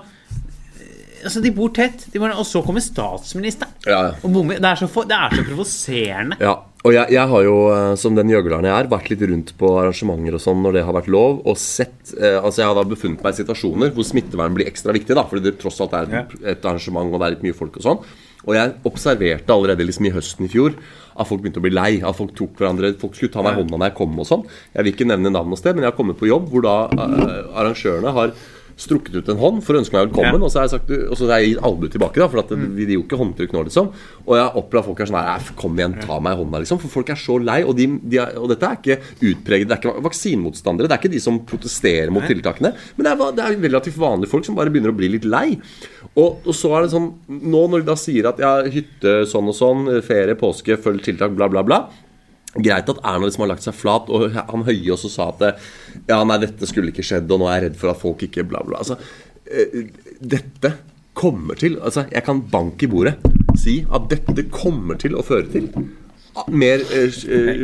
altså 1.25 1.43
de 1.45 1.53
bor 1.55 1.73
tett, 1.75 2.07
de 2.12 2.21
bor, 2.23 2.33
og 2.33 2.47
så 2.49 2.62
kommer 2.64 2.85
statsministeren. 2.85 3.75
Ja, 3.87 4.01
ja. 4.09 4.14
Og 4.23 4.33
bommer. 4.35 4.61
Det 4.62 4.71
er 4.71 4.81
så, 4.81 4.89
for, 4.91 5.09
det 5.09 5.17
er 5.17 5.37
så 5.39 5.45
provoserende. 5.47 6.39
Ja, 6.43 6.57
og 6.87 6.95
jeg, 6.95 7.11
jeg 7.17 7.33
har 7.33 7.47
jo, 7.47 7.57
eh, 7.75 7.95
som 7.99 8.19
den 8.19 8.31
gjøgleren 8.31 8.69
jeg 8.69 8.75
er, 8.77 8.91
vært 8.93 9.11
litt 9.11 9.25
rundt 9.31 9.55
på 9.59 9.73
arrangementer 9.81 10.37
og 10.39 10.45
sånn 10.45 10.62
når 10.62 10.79
det 10.79 10.85
har 10.87 10.97
vært 10.97 11.11
lov, 11.12 11.41
og 11.49 11.59
sett 11.61 12.14
eh, 12.14 12.39
Altså, 12.39 12.62
jeg 12.62 12.71
har 12.71 12.79
da 12.79 12.87
befunnet 12.87 13.25
meg 13.25 13.35
i 13.35 13.41
situasjoner 13.41 13.97
hvor 13.97 14.07
smittevern 14.07 14.55
blir 14.57 14.71
ekstra 14.71 14.95
viktig, 14.95 15.17
da, 15.19 15.27
fordi 15.27 15.49
det 15.49 15.57
tross 15.62 15.81
alt 15.83 15.97
er 15.99 16.14
et, 16.23 16.39
et 16.55 16.69
arrangement, 16.69 17.11
og 17.11 17.21
det 17.21 17.29
er 17.29 17.37
litt 17.37 17.47
mye 17.49 17.59
folk 17.59 17.81
og 17.81 17.89
sånn. 17.89 18.07
Og 18.47 18.55
jeg 18.55 18.77
observerte 18.87 19.55
allerede 19.55 19.87
liksom 19.89 20.07
i 20.07 20.14
høsten 20.14 20.47
i 20.47 20.53
fjor 20.53 20.77
at 21.17 21.27
folk 21.27 21.43
begynte 21.43 21.59
å 21.59 21.64
bli 21.64 21.73
lei. 21.75 21.91
At 22.05 22.19
folk 22.19 22.35
tok 22.37 22.61
hverandre 22.61 22.93
Folk 23.01 23.17
skulle 23.17 23.33
ta 23.35 23.43
meg 23.45 23.57
i 23.57 23.62
hånda 23.62 23.79
når 23.79 23.91
jeg 23.91 23.97
kom 23.99 24.21
og 24.23 24.29
sånn. 24.29 24.45
Jeg 24.75 24.85
vil 24.85 24.93
ikke 24.93 25.09
nevne 25.09 25.33
navn 25.33 25.55
og 25.57 25.61
sted, 25.61 25.75
men 25.75 25.87
jeg 25.87 25.93
har 25.93 25.99
kommet 25.99 26.21
på 26.21 26.29
jobb 26.29 26.51
hvor 26.53 26.62
da 26.67 26.77
eh, 26.93 27.41
arrangørene 27.57 28.14
har 28.17 28.37
strukket 28.77 29.14
ut 29.16 29.29
en 29.33 29.39
hånd 29.41 29.62
for 29.64 29.72
å 29.72 29.79
ønske 29.81 29.95
meg 29.97 30.11
velkommen, 30.11 30.37
Ja. 30.37 30.45
og 30.45 30.51
så 30.53 30.59
har 30.61 30.66
jeg 30.66 30.74
sagt 30.74 30.91
Og 31.11 31.16
så 31.16 31.29
har 31.31 31.41
jeg 31.41 31.55
gitt 31.55 31.62
albue 31.64 31.89
tilbake, 31.89 32.20
da, 32.20 32.27
for 32.29 32.43
at 32.43 32.51
vi 32.53 32.85
gir 32.85 32.99
jo 32.99 33.05
ikke 33.07 33.16
håndtrykk 33.16 33.53
nå, 33.57 33.62
liksom. 33.70 33.89
Og 34.27 34.33
jeg 34.37 34.45
har 34.45 34.59
opplevd 34.61 34.83
at 34.83 34.89
folk 34.91 35.01
er 35.01 35.07
sånn 35.11 35.20
her 35.24 35.49
Kom 35.57 35.77
igjen, 35.81 35.95
ta 36.03 36.18
meg 36.20 36.37
i 36.37 36.41
hånda, 36.43 36.61
liksom. 36.61 36.81
For 36.83 36.89
folk 36.93 37.09
er 37.14 37.16
så 37.16 37.39
lei. 37.41 37.62
Og, 37.64 37.74
de, 37.77 37.87
de 38.05 38.20
er, 38.20 38.37
og 38.37 38.51
dette 38.53 38.68
er 38.68 38.77
ikke 38.77 38.99
utpreget 39.33 39.68
Det 39.68 39.79
er 39.79 39.81
ikke 39.81 40.05
vaksinemotstandere. 40.05 40.89
Det 40.89 40.97
er 40.99 41.01
ikke 41.03 41.14
de 41.16 41.20
som 41.24 41.41
protesterer 41.49 42.12
mot 42.12 42.22
tiltakene. 42.29 42.74
Men 42.99 43.09
det 43.09 43.12
er, 43.14 43.33
det 43.33 43.45
er 43.47 43.61
relativt 43.70 43.97
vanlige 43.99 44.29
folk 44.31 44.45
som 44.45 44.55
bare 44.55 44.68
begynner 44.70 44.93
å 44.93 44.99
bli 45.01 45.09
litt 45.16 45.24
lei. 45.24 45.59
Og, 46.16 46.45
og 46.47 46.55
så 46.57 46.70
er 46.77 46.85
det 46.87 46.93
sånn 46.93 47.09
Nå 47.29 47.66
når 47.72 47.83
de 47.83 47.89
da 47.91 47.97
sier 47.99 48.29
at 48.29 48.39
ja, 48.41 48.59
hytte 48.72 49.22
sånn 49.29 49.49
og 49.49 49.57
sånn, 49.57 49.89
ferie, 50.05 50.37
påske, 50.39 50.77
følg 50.81 51.03
tiltak, 51.05 51.33
bla, 51.37 51.49
bla, 51.49 51.62
bla. 51.66 51.81
Greit 52.63 52.89
at 52.89 53.01
Erna 53.05 53.27
liksom 53.27 53.45
har 53.45 53.51
lagt 53.55 53.65
seg 53.67 53.75
flat, 53.77 54.09
og 54.09 54.33
han 54.37 54.65
Høie 54.67 54.93
også 54.95 55.11
sa 55.13 55.29
at 55.33 55.59
ja, 56.09 56.23
nei, 56.25 56.39
dette 56.43 56.69
skulle 56.69 56.93
ikke 56.93 57.05
skjedd, 57.05 57.31
og 57.33 57.43
nå 57.43 57.49
er 57.51 57.59
jeg 57.61 57.65
redd 57.71 57.79
for 57.81 57.93
at 57.93 58.01
folk 58.01 58.23
ikke 58.27 58.45
bla, 58.49 58.63
bla. 58.67 58.81
Altså, 58.85 58.97
eh, 59.51 59.91
dette 60.21 60.73
kommer 61.17 61.57
til 61.57 61.79
Altså, 61.81 62.07
jeg 62.13 62.25
kan 62.27 62.43
banke 62.53 62.85
i 62.85 62.91
bordet 62.93 63.15
si 63.57 63.79
at 63.89 64.09
dette 64.11 64.43
kommer 64.53 64.99
til 65.01 65.15
å 65.17 65.23
føre 65.25 65.49
til 65.53 65.71
mer 66.53 66.83
eh, 66.93 67.07
eh, 67.09 67.63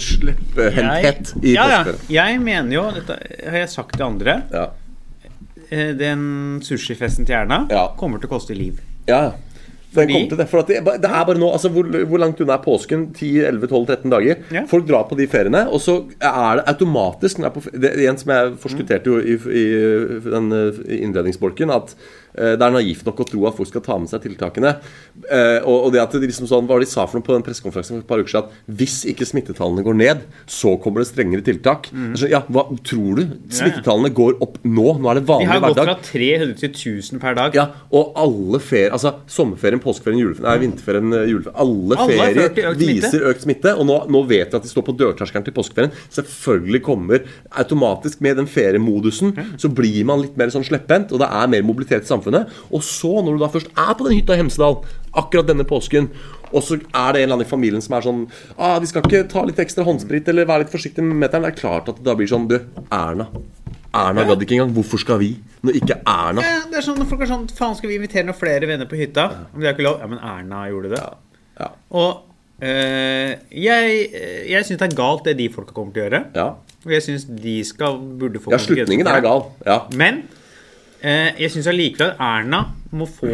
slepphendthet 0.00 1.34
i 1.44 1.52
ja, 1.52 1.66
ja. 1.68 1.96
jeg 2.08 2.38
mener 2.40 2.72
jo, 2.78 2.84
dette 2.96 3.18
har 3.44 3.58
jeg 3.60 3.72
sagt 3.74 3.96
til 3.98 4.06
andre, 4.06 4.38
Ja. 4.54 4.68
den 5.68 6.60
sushifesten 6.64 7.26
til 7.28 7.36
Erna 7.36 7.66
Ja. 7.68 7.88
kommer 8.00 8.16
til 8.22 8.30
å 8.30 8.38
koste 8.38 8.56
liv. 8.56 8.80
Ja, 9.08 9.20
ja. 9.26 9.32
Den 9.94 10.10
kom 10.12 10.26
til 10.28 10.38
det, 10.38 10.46
for 10.50 10.60
at 10.60 10.68
det, 10.68 10.82
det 11.00 11.08
er 11.08 11.24
bare 11.24 11.40
nå 11.40 11.48
altså 11.48 11.70
hvor, 11.72 11.86
hvor 12.10 12.20
langt 12.20 12.40
unna 12.44 12.58
er 12.58 12.64
påsken? 12.64 13.06
10-11-12-13 13.16 14.12
dager. 14.12 14.42
Ja. 14.52 14.64
Folk 14.68 14.86
drar 14.88 15.06
på 15.08 15.16
de 15.18 15.26
feriene, 15.30 15.64
og 15.72 15.80
så 15.80 16.02
er 16.20 16.60
det 16.60 16.66
automatisk 16.74 17.40
det 17.40 17.48
er 17.48 17.54
på, 17.54 17.62
det, 17.72 17.94
En 18.04 18.20
som 18.20 18.34
jeg 18.34 18.54
forskutterte 18.60 19.14
jo 19.14 19.18
i, 19.22 19.38
i 19.62 19.66
den 20.28 20.52
eh, 20.52 20.82
innledningsbolken, 20.98 21.72
at 21.72 21.96
det 22.58 22.64
er 22.64 22.74
naivt 22.74 23.06
nok 23.08 23.22
å 23.24 23.28
tro 23.28 23.46
at 23.48 23.56
folk 23.58 23.70
skal 23.70 23.84
ta 23.84 23.98
med 24.00 24.10
seg 24.10 24.22
tiltakene. 24.24 24.76
Eh, 25.26 25.58
og, 25.66 25.90
det 25.94 26.02
at 26.02 26.14
det 26.14 26.28
liksom 26.28 26.48
sånn, 26.50 26.68
var 26.68 26.82
de 26.82 26.88
sa 26.88 27.06
for 27.08 27.18
noe 27.18 27.26
på 27.26 27.34
den 27.34 27.44
pressekonferansen 27.46 27.98
for 27.98 28.04
et 28.04 28.10
par 28.10 28.22
uker 28.22 28.32
siden? 28.32 28.48
At 28.48 28.78
hvis 28.80 29.00
ikke 29.10 29.26
smittetallene 29.28 29.84
går 29.86 29.98
ned, 29.98 30.24
så 30.50 30.76
kommer 30.82 31.02
det 31.02 31.10
strengere 31.10 31.44
tiltak. 31.44 31.90
Mm. 31.92 32.12
Så, 32.18 32.30
ja, 32.30 32.42
hva 32.52 32.66
tror 32.86 33.20
du? 33.20 33.24
Smittetallene 33.54 34.12
går 34.14 34.38
opp 34.44 34.60
nå. 34.64 34.94
Nå 34.98 35.10
er 35.10 35.20
det 35.20 35.24
vanlig 35.28 35.48
Vi 35.48 35.48
de 35.48 35.52
har 35.52 35.64
gått 35.64 35.80
hverdag. 35.80 36.02
fra 36.02 36.12
300 36.12 36.60
til 36.62 36.72
1000 36.74 37.22
per 37.22 37.38
dag. 37.38 37.58
Ja, 37.58 37.66
og 37.94 38.14
alle 38.18 38.60
ferier 38.62 38.94
Altså 38.94 39.14
sommerferien, 39.30 39.80
påskeferien, 39.82 40.20
juleferien, 40.22 40.48
nei, 40.48 40.58
vinterferien, 40.62 41.12
eh, 41.14 41.26
juleferien 41.32 41.58
Alle, 41.64 41.98
Alle 41.98 42.18
ferier 42.18 42.48
økt 42.48 42.58
smitte. 42.58 42.74
viser 42.78 43.26
økt 43.30 43.44
smitte. 43.44 43.74
Og 43.78 43.86
nå, 43.88 43.98
nå 44.08 44.22
vet 44.28 44.52
vi 44.52 44.56
at 44.56 44.62
de 44.62 44.70
står 44.70 44.86
på 44.86 44.96
dørterskelen 44.96 45.44
til 45.44 45.56
påskeferien. 45.56 45.92
Selvfølgelig 46.14 46.82
kommer 46.82 47.24
automatisk 47.50 48.20
med 48.24 48.36
den 48.36 48.46
feriemodusen, 48.46 49.34
så 49.58 49.68
blir 49.72 50.04
man 50.04 50.22
litt 50.22 50.36
mer 50.36 50.52
sånn 50.52 50.66
slepphendt, 50.66 51.12
og 51.12 51.22
det 51.22 51.28
er 51.28 51.46
mer 51.48 51.62
mobilitet 51.66 52.06
i 52.06 52.10
samfunnet. 52.10 52.27
Og 52.36 52.82
så, 52.84 53.10
når 53.22 53.36
du 53.36 53.42
da 53.42 53.50
først 53.52 53.70
er 53.72 53.94
på 53.94 54.06
den 54.06 54.16
hytta 54.18 54.36
i 54.36 54.42
Hemsedal 54.42 54.80
akkurat 55.18 55.48
denne 55.48 55.66
påsken, 55.68 56.10
og 56.52 56.64
så 56.64 56.78
er 56.78 57.12
det 57.12 57.20
en 57.20 57.26
eller 57.26 57.36
annen 57.36 57.46
i 57.46 57.48
familien 57.48 57.82
som 57.84 57.96
er 57.98 58.04
sånn 58.06 58.20
ah, 58.56 58.78
'Vi 58.80 58.88
skal 58.88 59.04
ikke 59.04 59.28
ta 59.28 59.44
litt 59.44 59.58
ekstra 59.60 59.84
håndsprit 59.84 60.28
eller 60.28 60.48
være 60.48 60.64
litt 60.64 60.72
forsiktig 60.72 61.04
med 61.04 61.18
meteren.' 61.24 61.44
Det 61.44 61.52
er 61.52 61.60
klart 61.60 61.88
at 61.88 61.96
det 62.00 62.04
da 62.04 62.14
blir 62.16 62.30
sånn 62.30 62.48
Du, 62.48 62.56
Erna. 62.90 63.28
Erna 63.94 64.24
gadd 64.24 64.42
ikke 64.44 64.56
engang. 64.56 64.72
Hvorfor 64.76 65.00
skal 65.00 65.18
vi? 65.20 65.34
Når 65.64 65.80
ikke 65.80 65.98
Erna 66.04 66.44
Ja, 66.44 66.62
det 66.70 66.80
er 66.80 66.86
sånn, 66.86 66.98
når 67.00 67.08
folk 67.10 67.24
er 67.24 67.30
sånn 67.32 67.48
Faen, 67.48 67.76
skal 67.76 67.90
vi 67.90 67.98
invitere 67.98 68.24
noen 68.28 68.38
flere 68.38 68.68
venner 68.68 68.88
på 68.88 68.98
hytta? 69.00 69.28
Om 69.52 69.60
det 69.60 69.70
er 69.70 69.76
ikke 69.76 69.86
lov. 69.88 70.00
Ja, 70.00 70.08
men 70.12 70.22
Erna 70.22 70.64
gjorde 70.68 70.92
det. 70.94 71.02
Ja. 71.58 71.68
Og 71.90 72.10
øh, 72.62 73.30
jeg, 73.50 74.00
jeg 74.48 74.64
syns 74.68 74.80
det 74.80 74.88
er 74.90 74.96
galt, 74.96 75.24
det 75.24 75.38
de 75.40 75.48
folka 75.52 75.76
kommer 75.76 75.92
til 75.92 76.04
å 76.04 76.08
gjøre. 76.08 76.24
Ja. 76.36 76.48
Og 76.86 76.94
jeg 76.94 77.04
syns 77.04 77.26
de 77.28 77.56
skal 77.66 77.98
burde 78.20 78.40
få 78.42 78.54
Ja, 78.54 78.60
slutningen 78.62 79.08
er 79.10 79.24
gal. 79.24 79.48
Ja. 79.66 79.80
Men 79.98 80.22
jeg 81.02 81.50
syns 81.54 81.68
allikevel 81.70 82.10
at 82.14 82.20
Erna 82.24 82.62
må 82.96 83.06
få 83.06 83.30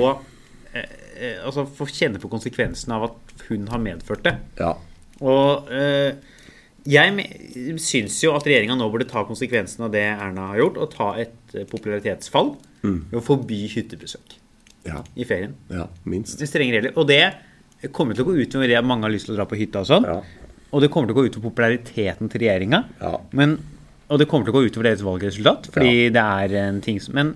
eh, 0.74 0.84
eh, 1.16 1.36
Altså 1.46 1.64
få 1.70 1.86
kjenne 1.88 2.20
på 2.20 2.28
konsekvensen 2.32 2.92
av 2.92 3.06
at 3.10 3.44
hun 3.48 3.66
har 3.72 3.78
medført 3.82 4.24
det. 4.26 4.36
ja. 4.60 4.74
Og 5.24 5.68
eh, 5.72 6.14
jeg 6.84 7.78
syns 7.80 8.18
jo 8.24 8.32
at 8.36 8.44
regjeringa 8.44 8.74
nå 8.76 8.90
burde 8.92 9.06
ta 9.08 9.22
konsekvensen 9.24 9.86
av 9.86 9.92
det 9.94 10.02
Erna 10.10 10.50
har 10.50 10.58
gjort, 10.60 10.76
og 10.82 10.90
ta 10.92 11.06
et 11.22 11.54
eh, 11.56 11.64
popularitetsfall 11.70 12.50
ved 12.84 13.14
å 13.16 13.22
forby 13.24 13.62
hyttebesøk 13.72 14.34
Ja, 14.84 14.98
i 15.16 15.24
ferien. 15.24 15.54
ja 15.72 15.86
minst. 16.04 16.36
Det 16.42 16.48
strenge 16.50 16.74
regler. 16.76 16.92
Og 17.00 17.06
det 17.08 17.22
kommer 17.96 18.12
til 18.18 18.26
å 18.26 18.28
gå 18.28 18.34
ut 18.42 18.56
over 18.58 18.68
det 18.68 18.76
at 18.76 18.84
mange 18.84 19.06
har 19.06 19.14
lyst 19.14 19.24
til 19.30 19.32
å 19.32 19.38
dra 19.38 19.46
på 19.48 19.56
hytta 19.56 19.80
og 19.80 19.88
sånn. 19.88 20.04
Ja. 20.04 20.18
Og 20.74 20.82
det 20.84 20.90
kommer 20.92 21.08
til 21.08 21.16
å 21.16 21.20
gå 21.22 21.24
ut 21.30 21.38
over 21.38 21.46
populariteten 21.48 22.28
til 22.28 22.42
regjeringa. 22.44 22.82
Ja. 23.00 23.14
Men, 23.32 23.56
og 24.08 24.18
det 24.20 24.28
kommer 24.28 24.44
til 24.48 24.54
å 24.54 24.58
gå 24.58 24.64
utover 24.68 24.88
deres 24.90 25.02
valgresultat, 25.06 25.70
fordi 25.74 26.10
det 26.14 26.24
er 26.24 26.54
en 26.68 26.80
ting 26.84 27.00
som 27.00 27.14
Men 27.14 27.34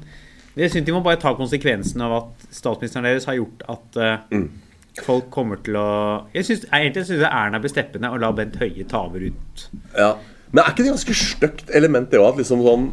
jeg 0.56 0.70
syns 0.74 0.86
de 0.86 0.92
må 0.92 1.02
bare 1.04 1.20
ta 1.22 1.34
konsekvensen 1.38 2.02
av 2.02 2.12
at 2.16 2.48
statsministeren 2.54 3.04
deres 3.06 3.24
har 3.30 3.36
gjort 3.38 3.62
at 3.68 3.96
eh, 4.02 4.42
folk 5.06 5.28
kommer 5.30 5.60
til 5.62 5.76
å 5.78 5.88
Jeg 6.34 6.44
synes, 6.48 6.64
Egentlig 6.72 7.04
syns 7.06 7.20
jeg 7.22 7.30
Erna 7.30 7.60
blir 7.62 7.70
steppende 7.70 8.10
og 8.10 8.20
la 8.20 8.32
Bent 8.34 8.56
Høie 8.58 8.84
ta 8.90 9.04
over 9.06 9.22
ut. 9.28 9.68
Ja. 9.96 10.16
Men 10.50 10.64
er 10.64 10.72
ikke 10.72 10.82
det 10.86 10.94
ganske 10.96 11.14
stygt 11.14 11.70
element, 11.76 12.10
det 12.10 12.18
òg? 12.18 12.38
Liksom 12.40 12.62
sånn 12.64 12.88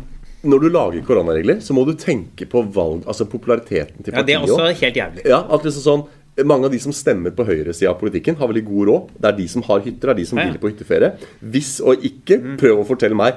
Når 0.46 0.62
du 0.62 0.68
lager 0.70 1.02
koronaregler, 1.08 1.58
så 1.64 1.74
må 1.74 1.86
du 1.88 1.96
tenke 1.98 2.46
på 2.46 2.62
valg, 2.76 3.02
altså 3.10 3.26
populariteten 3.26 4.04
til 4.06 4.14
partiet. 4.14 4.20
Ja, 4.20 4.24
Det 4.28 4.36
er 4.36 4.46
også 4.46 4.84
helt 4.84 4.96
jævlig. 5.02 5.26
Ja, 5.26 5.40
at 5.50 5.64
liksom 5.66 5.82
sånn 5.88 6.06
mange 6.46 6.68
av 6.68 6.72
de 6.76 6.78
som 6.84 6.92
stemmer 6.92 7.32
på 7.32 7.46
høyresida 7.48 7.90
av 7.94 7.98
politikken, 8.02 8.36
har 8.36 8.50
veldig 8.52 8.66
god 8.68 8.88
råd. 8.90 9.12
Det 9.24 9.30
er 9.30 9.38
de 9.38 9.48
som 9.48 9.64
har 9.64 9.80
hytter, 9.80 10.10
det 10.10 10.14
er 10.14 10.20
de 10.20 10.26
som 10.28 10.38
Ja, 10.38 10.44
ja. 10.46 10.52
vil 10.52 10.60
på 10.60 10.70
hytteferie. 10.70 11.14
Hvis 11.42 11.80
og 11.82 12.04
ikke, 12.04 12.38
Mm. 12.44 12.58
prøv 12.60 12.82
å 12.84 12.86
fortelle 12.86 13.16
meg 13.16 13.36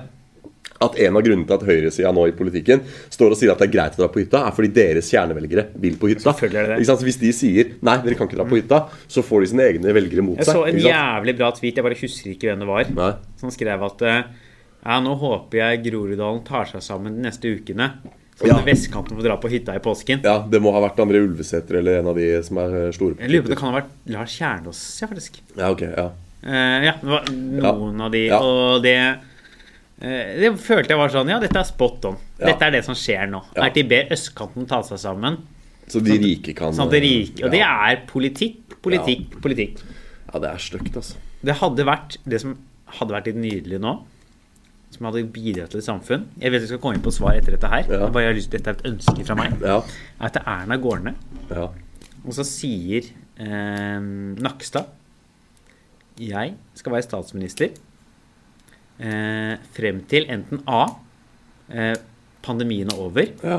at 0.85 0.99
en 1.03 1.17
av 1.19 1.25
grunnene 1.27 1.47
til 1.49 1.57
at 1.57 1.65
høyresida 1.67 2.13
nå 2.15 2.27
i 2.31 2.35
politikken 2.39 2.83
står 3.11 3.35
og 3.35 3.41
sier 3.41 3.53
at 3.53 3.63
det 3.63 3.69
er 3.69 3.73
greit 3.75 3.97
å 3.99 4.03
dra 4.05 4.11
på 4.15 4.23
hytta, 4.23 4.43
er 4.47 4.55
fordi 4.55 4.71
deres 4.77 5.11
kjernevelgere 5.11 5.65
vil 5.83 5.97
på 5.99 6.13
hytta. 6.13 6.35
Så 6.35 6.99
Hvis 7.03 7.19
de 7.21 7.33
sier 7.35 7.73
nei, 7.83 7.97
dere 8.05 8.19
kan 8.19 8.29
ikke 8.31 8.39
dra 8.39 8.47
på 8.49 8.61
hytta, 8.61 8.85
så 9.11 9.25
får 9.27 9.43
de 9.45 9.51
sine 9.53 9.67
egne 9.67 9.95
velgere 9.97 10.25
mot 10.27 10.39
seg. 10.39 10.47
Jeg 10.47 10.55
så 10.55 10.67
en 10.69 10.83
jævlig 10.85 11.35
bra 11.41 11.51
tweet, 11.57 11.81
jeg 11.81 11.87
bare 11.89 11.99
husker 11.99 12.35
ikke 12.35 12.53
hvem 12.53 12.63
det 12.63 12.71
var. 12.71 12.93
Nei. 13.01 13.11
Som 13.41 13.55
skrev 13.55 13.83
at 13.89 14.07
eh, 14.07 14.21
ja, 14.85 15.01
nå 15.03 15.17
håper 15.19 15.63
jeg 15.63 15.83
Groruddalen 15.89 16.45
tar 16.47 16.71
seg 16.71 16.85
sammen 16.85 17.19
de 17.19 17.27
neste 17.27 17.51
ukene. 17.59 17.91
Så 18.39 18.47
Ja. 18.47 18.61
vestkanten 18.63 19.19
får 19.19 19.25
dra 19.27 19.37
på 19.37 19.51
hytta 19.51 19.75
i 19.75 19.81
påsken. 19.83 20.21
Ja, 20.23 20.39
det 20.47 20.61
må 20.63 20.71
ha 20.71 20.79
vært 20.85 21.01
André 21.03 21.19
Ulvesæter 21.25 21.81
eller 21.81 21.99
en 21.99 22.07
av 22.07 22.15
de 22.15 22.29
som 22.47 22.61
er 22.63 22.77
eh, 22.87 22.93
store. 22.95 23.19
Jeg 23.19 23.33
lurer 23.33 23.49
på 23.49 23.51
det 23.51 23.59
kan 23.59 23.73
ha 23.73 23.81
vært 23.81 23.91
Lars 24.15 24.37
Kjernås, 24.39 24.83
ja, 25.03 25.09
faktisk. 25.11 25.41
Ja, 25.57 25.73
ok, 25.75 25.83
ja. 25.83 26.07
Uh, 26.39 26.79
ja, 26.87 26.93
det 27.03 27.11
var 27.11 27.25
noen 27.75 28.01
av 28.07 28.13
de. 28.15 28.21
Ja. 28.29 28.39
Og 28.39 28.85
det 28.85 28.95
Det 29.99 30.51
følte 30.63 30.95
jeg 30.95 30.99
var 31.01 31.11
sånn 31.11 31.31
Ja, 31.33 31.41
dette 31.43 31.59
er 31.59 31.67
spot 31.67 32.05
on. 32.07 32.19
Ja. 32.39 32.53
Dette 32.53 32.69
er 32.69 32.77
det 32.77 32.85
som 32.87 32.95
skjer 32.99 33.27
nå. 33.31 33.41
Ja. 33.57 33.67
De 33.75 33.83
ber 33.91 34.13
østkanten 34.15 34.69
ta 34.71 34.79
seg 34.87 35.01
sammen. 35.03 35.41
Så 35.89 36.03
de 36.05 36.19
rike 36.21 36.53
kan 36.55 36.75
Sånn 36.77 36.91
det 36.93 37.01
rike, 37.03 37.47
og 37.47 37.55
det 37.55 37.63
er 37.65 38.03
politikk, 38.07 38.77
politikk, 38.85 39.39
politikk. 39.43 39.81
ja, 40.29 40.39
det 40.45 40.51
er 40.53 40.61
stygt, 40.61 40.99
altså. 41.01 41.17
Det 41.41 41.55
hadde 41.63 41.87
vært 41.89 42.19
Det 42.29 42.41
som 42.43 42.55
hadde 42.99 43.15
vært 43.15 43.31
litt 43.31 43.41
nydelig 43.41 43.79
nå, 43.81 43.95
som 44.93 45.09
hadde 45.09 45.23
bidratt 45.33 45.73
til 45.73 45.81
et 45.81 45.87
samfunn 45.87 46.27
Jeg 46.41 46.53
vet 46.53 46.63
vi 46.65 46.69
skal 46.71 46.81
komme 46.83 46.97
inn 46.99 47.05
på 47.05 47.13
svar 47.13 47.37
etter 47.37 47.57
dette 47.57 47.69
her. 47.73 47.89
Ja. 47.89 48.03
Jeg 48.07 48.15
bare 48.15 48.31
har 48.31 48.37
lyst, 48.37 48.53
Dette 48.53 48.71
er 48.73 48.79
et 48.79 48.87
ønske 48.93 49.25
fra 49.25 49.37
meg. 49.41 49.59
Ja. 49.65 49.81
Er 50.21 50.29
at 50.31 50.39
Erna 50.45 50.79
går 50.81 51.03
ned, 51.09 51.27
ja. 51.51 51.67
og 52.25 52.37
så 52.37 52.45
sier 52.47 53.09
eh, 53.41 53.99
Nakstad 54.45 54.93
Jeg 56.21 56.55
skal 56.79 56.93
være 56.97 57.07
statsminister 57.09 57.73
eh, 57.73 57.85
frem 58.99 60.01
til 60.11 60.27
enten 60.29 60.63
A. 60.67 60.87
Eh, 61.69 61.95
pandemien 62.43 62.89
er 62.89 63.03
over, 63.03 63.29
ja. 63.45 63.59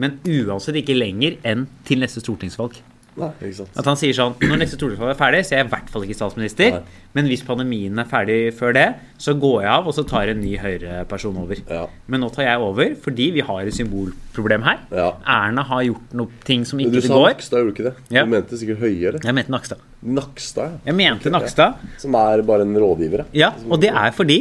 men 0.00 0.16
uansett 0.24 0.78
ikke 0.80 0.96
lenger 0.96 1.36
enn 1.44 1.66
til 1.84 2.00
neste 2.00 2.22
stortingsvalg. 2.22 2.78
Nei. 3.12 3.28
At 3.76 3.84
han 3.84 3.98
sier 4.00 4.14
sånn 4.16 4.38
Når 4.40 4.62
neste 4.62 4.78
stortingsvalg 4.78 5.10
er 5.12 5.18
ferdig, 5.18 5.42
så 5.44 5.52
er 5.52 5.58
jeg 5.58 5.66
i 5.66 5.72
hvert 5.74 5.90
fall 5.92 6.06
ikke 6.06 6.14
statsminister. 6.16 6.78
Nei. 6.78 7.00
Men 7.12 7.26
hvis 7.28 7.42
pandemien 7.44 8.00
er 8.00 8.06
ferdig 8.08 8.38
før 8.56 8.72
det, 8.72 8.86
så 9.20 9.34
går 9.36 9.58
jeg 9.66 9.68
av, 9.68 9.90
og 9.90 9.96
så 9.98 10.04
tar 10.08 10.32
en 10.32 10.40
ny 10.40 10.54
Høyre-person 10.62 11.36
over. 11.42 11.60
Ja. 11.68 11.82
Men 12.08 12.24
nå 12.24 12.30
tar 12.32 12.46
jeg 12.46 12.62
over 12.64 12.94
fordi 13.04 13.26
vi 13.36 13.44
har 13.44 13.68
et 13.68 13.76
symbolproblem 13.76 14.64
her. 14.64 14.80
Ja. 14.96 15.10
Erna 15.34 15.66
har 15.68 15.84
gjort 15.90 16.16
noe 16.22 16.40
ting 16.48 16.64
som 16.68 16.80
ikke 16.80 16.94
går. 16.94 17.04
du 17.04 17.08
sa 17.10 17.18
går. 17.18 17.28
Nakstad, 17.34 17.60
gjorde 17.60 17.68
du 17.68 17.76
ikke 17.76 17.88
det? 17.90 17.94
Ja. 18.16 18.24
Du 18.24 18.32
mente 18.32 18.62
sikkert 18.62 18.80
Høie, 18.86 19.04
eller? 19.12 19.20
Jeg 19.28 19.38
mente 19.42 19.56
Nakstad. 19.58 19.84
Nakstad, 20.02 20.72
ja. 20.72 20.82
Jeg 20.88 21.00
mente 21.02 21.28
Ok, 21.28 21.30
ja. 21.34 21.36
Nakstad. 21.36 21.86
Som 22.00 22.16
er 22.22 22.46
bare 22.48 22.64
en 22.64 22.80
rådgiver, 22.80 23.26
Ja, 23.36 23.52
og 23.68 23.84
det 23.84 23.92
er 23.92 24.16
fordi 24.16 24.40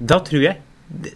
Da 0.00 0.18
tror 0.20 0.42
jeg 0.42 0.56
det- 0.88 1.14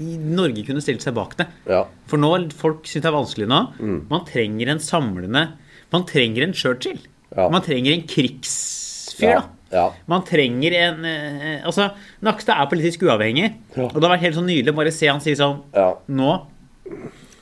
Norge 0.00 0.62
kunne 0.64 0.80
stilt 0.80 1.02
seg 1.04 1.14
bak 1.14 1.34
det. 1.36 1.46
ja. 1.68 1.84
For 2.08 2.16
nå, 2.18 2.30
folk 2.56 2.84
syns 2.88 3.02
det 3.04 3.10
er 3.10 3.16
vanskelig 3.18 3.46
nå. 3.50 3.60
Mm. 3.78 3.98
Man 4.08 4.24
trenger 4.24 4.68
en 4.72 4.78
samlende 4.80 5.52
Man 5.92 6.04
trenger 6.06 6.42
en 6.44 6.52
Churchill. 6.54 7.00
Ja. 7.36 7.48
Man 7.50 7.62
trenger 7.62 7.92
en 7.92 8.02
krigsfyr, 8.06 9.28
Ja. 9.28 9.40
da. 9.40 9.48
ja. 9.76 9.92
Man 10.08 10.22
trenger 10.22 10.72
en 10.72 11.04
eh, 11.04 11.62
Altså, 11.66 11.90
Nakstad 12.22 12.56
er 12.62 12.66
politisk 12.70 13.02
uavhengig. 13.02 13.54
Ja. 13.76 13.84
Og 13.84 13.94
det 13.94 14.02
har 14.08 14.16
vært 14.16 14.20
helt 14.22 14.36
sånn 14.36 14.46
nydelig 14.46 14.72
å 14.72 14.76
bare 14.76 14.92
se 14.92 15.06
han 15.10 15.20
si 15.20 15.34
sånn 15.34 15.60
ja. 15.74 15.94
Nå 16.08 16.46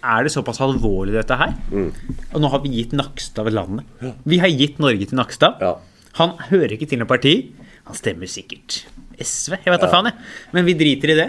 er 0.03 0.22
det 0.24 0.33
såpass 0.33 0.61
alvorlig, 0.61 1.12
dette 1.12 1.37
her. 1.37 1.55
Mm. 1.70 1.93
Og 2.35 2.41
nå 2.41 2.51
har 2.51 2.61
vi 2.61 2.68
gitt 2.70 2.93
Nakstad 2.93 3.51
landet. 3.53 3.85
Vi 4.24 4.39
har 4.39 4.49
gitt 4.49 4.79
Norge 4.79 5.07
til 5.09 5.16
Nakstad. 5.18 5.59
Ja. 5.61 5.76
Han 6.14 6.37
hører 6.51 6.72
ikke 6.76 6.89
til 6.89 6.99
noe 7.01 7.07
parti. 7.11 7.53
Han 7.87 7.95
stemmer 7.95 8.26
sikkert 8.31 8.85
SV. 9.21 9.59
Jeg 9.64 9.73
vet 9.75 9.81
da 9.81 9.87
Ja. 9.87 9.93
faen, 9.93 10.05
jeg. 10.07 10.14
Men 10.53 10.64
vi 10.64 10.75
driter 10.75 11.11
i 11.11 11.14
det. 11.14 11.29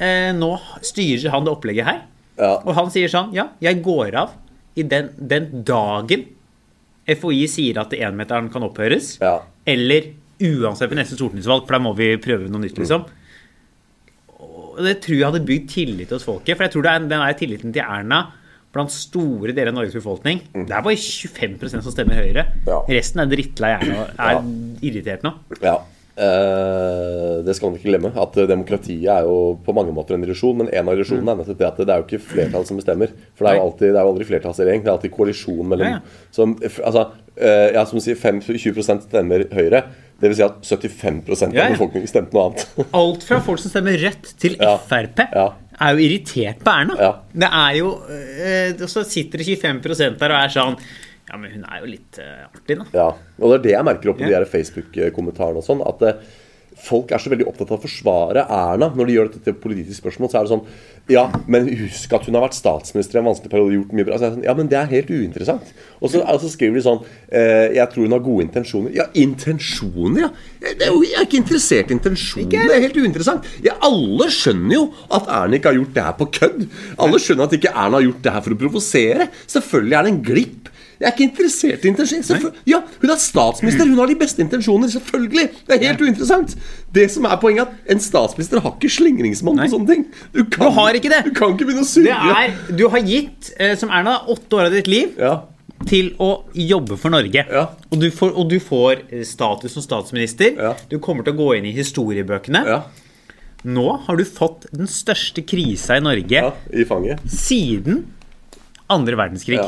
Eh, 0.00 0.32
nå 0.36 0.58
styrer 0.82 1.30
han 1.30 1.44
det 1.44 1.52
opplegget 1.54 1.84
her. 1.84 2.02
Ja. 2.38 2.56
Og 2.64 2.74
han 2.74 2.90
sier 2.90 3.08
sånn 3.08 3.32
Ja, 3.34 3.48
jeg 3.60 3.82
går 3.82 4.14
av 4.16 4.30
i 4.76 4.82
den, 4.82 5.10
den 5.18 5.62
dagen 5.64 6.26
FHI 7.08 7.46
sier 7.48 7.78
at 7.80 7.90
énmeteren 7.90 8.50
kan 8.52 8.62
opphøres. 8.62 9.18
Ja. 9.20 9.40
Eller 9.66 10.12
uansett 10.40 10.88
ved 10.90 10.98
neste 10.98 11.16
stortingsvalg, 11.18 11.66
for 11.66 11.72
da 11.76 11.78
må 11.82 11.94
vi 11.96 12.16
prøve 12.16 12.48
noe 12.48 12.60
nytt, 12.62 12.78
liksom. 12.78 13.04
Og 14.40 14.78
det 14.86 15.00
tror 15.04 15.16
jeg 15.18 15.26
hadde 15.26 15.44
bygd 15.48 15.66
tillit 15.72 16.12
hos 16.14 16.24
folket. 16.24 16.56
For 16.56 16.64
jeg 16.64 16.72
tror 16.72 16.86
er, 16.88 17.00
den 17.10 17.20
er 17.20 17.34
tilliten 17.36 17.72
til 17.74 17.82
Erna 17.82 18.22
blant 18.72 18.92
store 18.94 19.50
deler 19.52 19.72
av 19.72 19.80
Norges 19.80 19.96
befolkning. 19.98 20.40
Det 20.54 20.70
er 20.70 20.84
bare 20.86 20.94
25% 20.96 21.82
som 21.82 21.92
stemmer 21.92 22.14
Høyre. 22.20 22.44
Ja. 22.68 22.78
Resten 22.88 23.20
er 23.24 23.26
drittlei 23.32 23.72
Erna 23.74 24.04
og 24.04 24.12
er 24.14 24.36
Ja. 24.36 24.42
irritert 24.86 25.22
nå. 25.26 25.34
Ja. 25.60 25.78
Eh, 26.20 27.36
det 27.46 27.54
skal 27.56 27.70
man 27.70 27.78
ikke 27.78 27.88
glemme. 27.88 28.10
At 28.20 28.36
eh, 28.36 28.48
Demokratiet 28.50 29.08
er 29.08 29.24
jo 29.28 29.54
på 29.64 29.74
mange 29.76 29.94
måter 29.96 30.16
en 30.16 30.26
illusjon. 30.26 30.58
Men 30.60 30.68
en 30.68 30.90
av 30.90 30.98
illusjonene 30.98 31.32
er 31.32 31.40
nettopp 31.40 31.60
det 31.62 31.68
at 31.70 31.80
det 31.80 31.94
er 31.94 32.02
jo 32.02 32.08
ikke 32.08 32.28
flertall 32.34 32.66
som 32.68 32.80
bestemmer. 32.80 33.14
For 33.38 33.46
det 33.46 33.54
er 33.54 33.60
jo, 33.60 33.64
alltid, 33.68 33.86
det 33.88 33.96
er 33.96 34.04
jo 34.04 34.12
aldri 34.12 34.28
flertallsregjering. 34.28 34.84
Det 34.84 34.92
er 34.92 34.96
alltid 34.98 35.16
koalisjon 35.16 35.72
mellom 35.72 35.90
Ja. 35.90 36.02
Som, 36.34 36.54
altså, 36.60 37.06
eh, 37.36 37.72
ja, 37.74 37.86
som 37.88 38.02
sier 38.04 38.20
5, 38.20 38.42
20% 38.44 39.08
stemmer 39.08 39.46
Høyre. 39.56 39.84
Det 40.20 40.28
vil 40.28 40.36
si 40.36 40.44
at 40.44 40.60
75 40.60 41.42
av 41.48 41.54
Ja, 41.56 41.70
befolkningen 41.72 42.10
stemte 42.10 42.36
noe 42.36 42.50
annet. 42.50 42.66
Alt 43.00 43.24
fra 43.24 43.40
folk 43.44 43.62
som 43.62 43.72
stemmer 43.72 43.96
Rødt, 44.02 44.34
til. 44.42 44.58
Frp, 44.60 45.22
er 45.24 45.94
jo 45.96 46.02
irritert 46.04 46.60
på 46.60 46.74
Erna. 46.74 47.14
Det 47.32 47.48
er 47.48 47.78
jo 47.78 47.94
så 48.84 49.06
sitter 49.08 49.40
det 49.40 49.56
25% 49.56 50.20
der 50.20 50.34
og 50.34 50.42
er 50.44 50.52
sånn 50.52 50.76
Ja, 51.30 51.38
men 51.38 51.54
hun 51.54 51.64
er 51.64 51.82
jo 51.82 51.90
litt 51.92 52.20
uh, 52.20 52.46
artig, 52.50 52.76
da. 52.80 52.86
Ja, 52.96 53.08
og 53.38 53.52
det 53.52 53.58
er 53.60 53.66
det 53.66 53.74
jeg 53.76 53.86
merker 53.86 54.12
opp 54.12 54.22
i 54.22 54.28
yeah. 54.28 54.42
de 54.42 54.50
Facebook-kommentarene 54.50 55.62
og 55.62 55.66
sånn, 55.66 55.84
at 55.86 56.02
uh, 56.02 56.38
folk 56.80 57.12
er 57.12 57.20
så 57.22 57.30
veldig 57.32 57.46
opptatt 57.50 57.70
av 57.72 57.78
å 57.78 57.82
forsvare 57.82 58.44
Erna 58.54 58.90
når 58.94 59.08
de 59.08 59.16
gjør 59.16 59.28
dette 59.30 59.42
til 59.44 59.56
politiske 59.56 59.70
politisk 59.70 60.02
spørsmål. 60.02 60.30
Så 60.30 60.38
er 60.38 60.46
det 60.46 60.52
sånn 60.54 60.64
Ja, 61.10 61.24
men 61.50 61.66
husk 61.80 62.12
at 62.14 62.26
hun 62.28 62.36
har 62.38 62.44
vært 62.44 62.56
statsminister 62.56 63.18
i 63.18 63.20
en 63.20 63.26
vanskelig 63.26 63.50
periode 63.50 63.72
og 63.72 63.76
gjort 63.80 63.94
mye 63.98 64.06
bra. 64.06 64.18
Så 64.18 64.24
det 64.24 64.30
sånn, 64.36 64.44
ja, 64.46 64.54
men 64.58 64.70
det 64.70 64.78
er 64.78 64.90
helt 64.92 65.10
uinteressant. 65.10 65.72
Og 65.98 66.12
så, 66.12 66.22
altså, 66.22 66.50
skriver 66.52 66.78
de 66.78 66.84
sånn 66.84 67.00
eh, 67.02 67.74
Jeg 67.74 67.86
tror 67.90 68.06
hun 68.06 68.14
har 68.14 68.22
gode 68.24 68.46
intensjoner. 68.46 68.94
Ja, 68.94 69.08
intensjoner, 69.18 70.20
ja. 70.26 70.30
Det 70.62 70.86
er 70.86 70.92
jo, 70.94 71.02
jeg 71.06 71.18
er 71.18 71.26
ikke 71.26 71.40
interessert 71.42 71.90
i 71.90 71.96
intensjoner. 71.98 72.52
Det 72.54 72.76
er 72.76 72.86
helt 72.86 73.00
uinteressant. 73.00 73.50
Ja, 73.66 73.76
alle 73.86 74.30
skjønner 74.34 74.76
jo 74.76 74.84
at 75.10 75.30
Erna 75.40 75.58
ikke 75.58 75.72
har 75.72 75.80
gjort 75.80 75.96
det 75.98 76.06
her 76.06 76.18
på 76.20 76.30
kødd. 76.38 76.66
Alle 77.02 77.22
skjønner 77.22 77.48
at 77.48 77.58
ikke 77.58 77.74
Erna 77.74 77.98
har 77.98 78.06
gjort 78.06 78.24
det 78.26 78.36
her 78.36 78.46
for 78.46 78.56
å 78.56 78.60
provosere. 78.62 79.30
Selvfølgelig 79.50 79.98
er 79.98 80.06
det 80.06 80.14
en 80.14 80.24
glipp. 80.30 80.70
Jeg 81.00 81.08
er 81.08 81.14
ikke 81.14 81.24
interessert 81.30 81.84
i 81.84 81.88
intensjoner. 81.88 82.50
Ja, 82.68 82.82
hun 83.00 83.10
er 83.10 83.20
statsminister. 83.20 83.88
Hun 83.88 83.96
har 84.02 84.10
de 84.10 84.16
beste 84.20 84.42
intensjoner. 84.44 84.90
Selvfølgelig. 84.92 85.46
Det 85.66 85.76
er 85.78 85.86
helt 85.86 86.02
uinteressant. 86.04 86.52
Det 86.92 87.06
som 87.10 87.24
er 87.24 87.38
poenget, 87.40 87.62
er 87.70 87.70
at 87.88 87.94
en 87.94 88.02
statsminister 88.04 88.60
har 88.60 88.74
ikke 88.76 88.90
slingringsmonn 88.98 89.62
på 89.62 89.70
sånne 89.72 89.88
ting. 89.88 90.04
Du, 90.34 90.42
kan, 90.44 90.66
Du 90.68 90.76
har 90.76 90.98
ikke 90.98 91.12
det. 91.14 91.22
Du 91.30 91.32
kan 91.38 91.54
ikke 91.56 91.70
begynne 91.70 91.86
å 91.86 92.04
Det 92.04 92.12
er, 92.12 92.52
du 92.76 92.84
har 92.92 93.00
gitt, 93.08 93.48
eh, 93.56 93.72
som 93.80 93.88
Erna, 93.96 94.18
åtte 94.28 94.60
år 94.60 94.68
av 94.68 94.76
ditt 94.76 94.92
liv 94.92 95.16
Ja. 95.16 95.38
til 95.88 96.12
å 96.20 96.44
jobbe 96.52 96.98
for 97.00 97.08
Norge. 97.16 97.46
Ja. 97.48 97.66
Og, 97.90 97.98
du 97.98 98.10
får, 98.12 98.36
og 98.36 98.50
du 98.52 98.58
får 98.60 99.00
eh, 99.08 99.24
status 99.24 99.72
som 99.72 99.82
statsminister. 99.82 100.52
Ja. 100.60 100.74
Du 100.90 100.98
kommer 101.00 101.24
til 101.24 101.32
å 101.32 101.40
gå 101.40 101.54
inn 101.56 101.64
i 101.64 101.72
historiebøkene. 101.80 102.66
ja. 102.68 102.82
Nå 103.64 103.90
har 104.06 104.16
du 104.16 104.24
fått 104.24 104.64
den 104.72 104.88
største 104.88 105.42
krisa 105.44 105.98
i 105.98 106.00
Norge 106.00 106.32
Ja, 106.32 106.52
I 106.72 106.84
siden 107.28 108.06
andre 108.88 109.18
verdenskrig. 109.20 109.58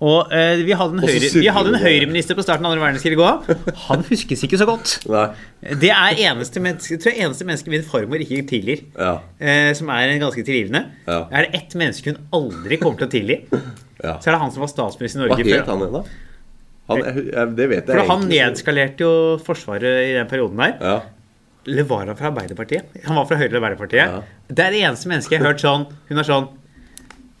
Og 0.00 0.30
eh, 0.32 0.62
vi 0.64 0.72
hadde 0.72 0.96
en, 0.96 1.02
høyre, 1.04 1.28
vi 1.34 1.50
hadde 1.52 1.72
en 1.74 1.82
høyreminister 1.82 2.36
på 2.38 2.44
starten 2.44 2.64
av 2.64 2.72
andre 2.72 2.86
verdenskrig 2.86 3.18
òg. 3.20 3.50
Han 3.90 4.04
huskes 4.08 4.46
ikke 4.46 4.56
så 4.60 4.64
godt. 4.68 4.94
Nei. 5.12 5.26
Det 5.82 5.90
er 5.92 6.22
eneste 6.30 6.62
menneske, 6.64 6.96
tror 7.02 7.12
jeg 7.12 7.26
eneste 7.26 7.44
menneske 7.48 7.72
min 7.74 7.84
farmor 7.84 8.22
ikke 8.24 8.40
tilgir. 8.48 8.86
Ja. 8.96 9.18
Eh, 9.36 9.74
som 9.76 9.92
er 9.92 10.14
en 10.14 10.22
ganske 10.24 10.44
tilgivende. 10.46 10.86
Ja. 11.04 11.18
Er 11.28 11.44
det 11.50 11.60
ett 11.60 11.76
menneske 11.76 12.14
hun 12.14 12.22
aldri 12.40 12.80
kommer 12.80 13.02
til 13.02 13.10
å 13.10 13.12
tilgi, 13.12 13.38
Ja. 14.00 14.14
så 14.16 14.30
er 14.30 14.38
det 14.38 14.40
han 14.40 14.52
som 14.54 14.64
var 14.64 14.72
statsminister 14.72 15.20
i 15.20 15.26
Norge. 15.26 15.44
Hva 15.44 15.58
het 15.60 15.68
han 15.68 15.84
igjen, 15.84 15.96
da? 15.98 16.04
Han, 16.90 17.52
det 17.54 17.66
vet 17.70 17.84
jeg 17.84 17.92
For 17.92 18.00
han 18.08 18.24
egentlig 18.24 18.38
nedskalerte 18.40 19.04
jo 19.04 19.10
Forsvaret 19.46 20.08
i 20.08 20.14
den 20.16 20.26
perioden 20.30 20.58
der. 20.64 20.72
Ja. 20.80 20.94
Eller 21.68 21.84
var 21.86 22.06
han 22.08 22.16
fra 22.16 22.30
Arbeiderpartiet? 22.32 22.96
Han 23.04 23.20
var 23.20 23.28
fra 23.28 23.36
Høyre 23.36 23.52
eller 23.52 23.60
Arbeiderpartiet. 23.60 24.24
Det 24.48 24.64
er 24.64 24.72
det 24.74 24.80
eneste 24.88 25.12
mennesket 25.12 25.36
jeg 25.36 25.42
har 25.44 25.52
hørt 25.52 25.60
sånn 25.62 25.84
Hun 26.08 26.18
er 26.22 26.26
sånn 26.26 26.48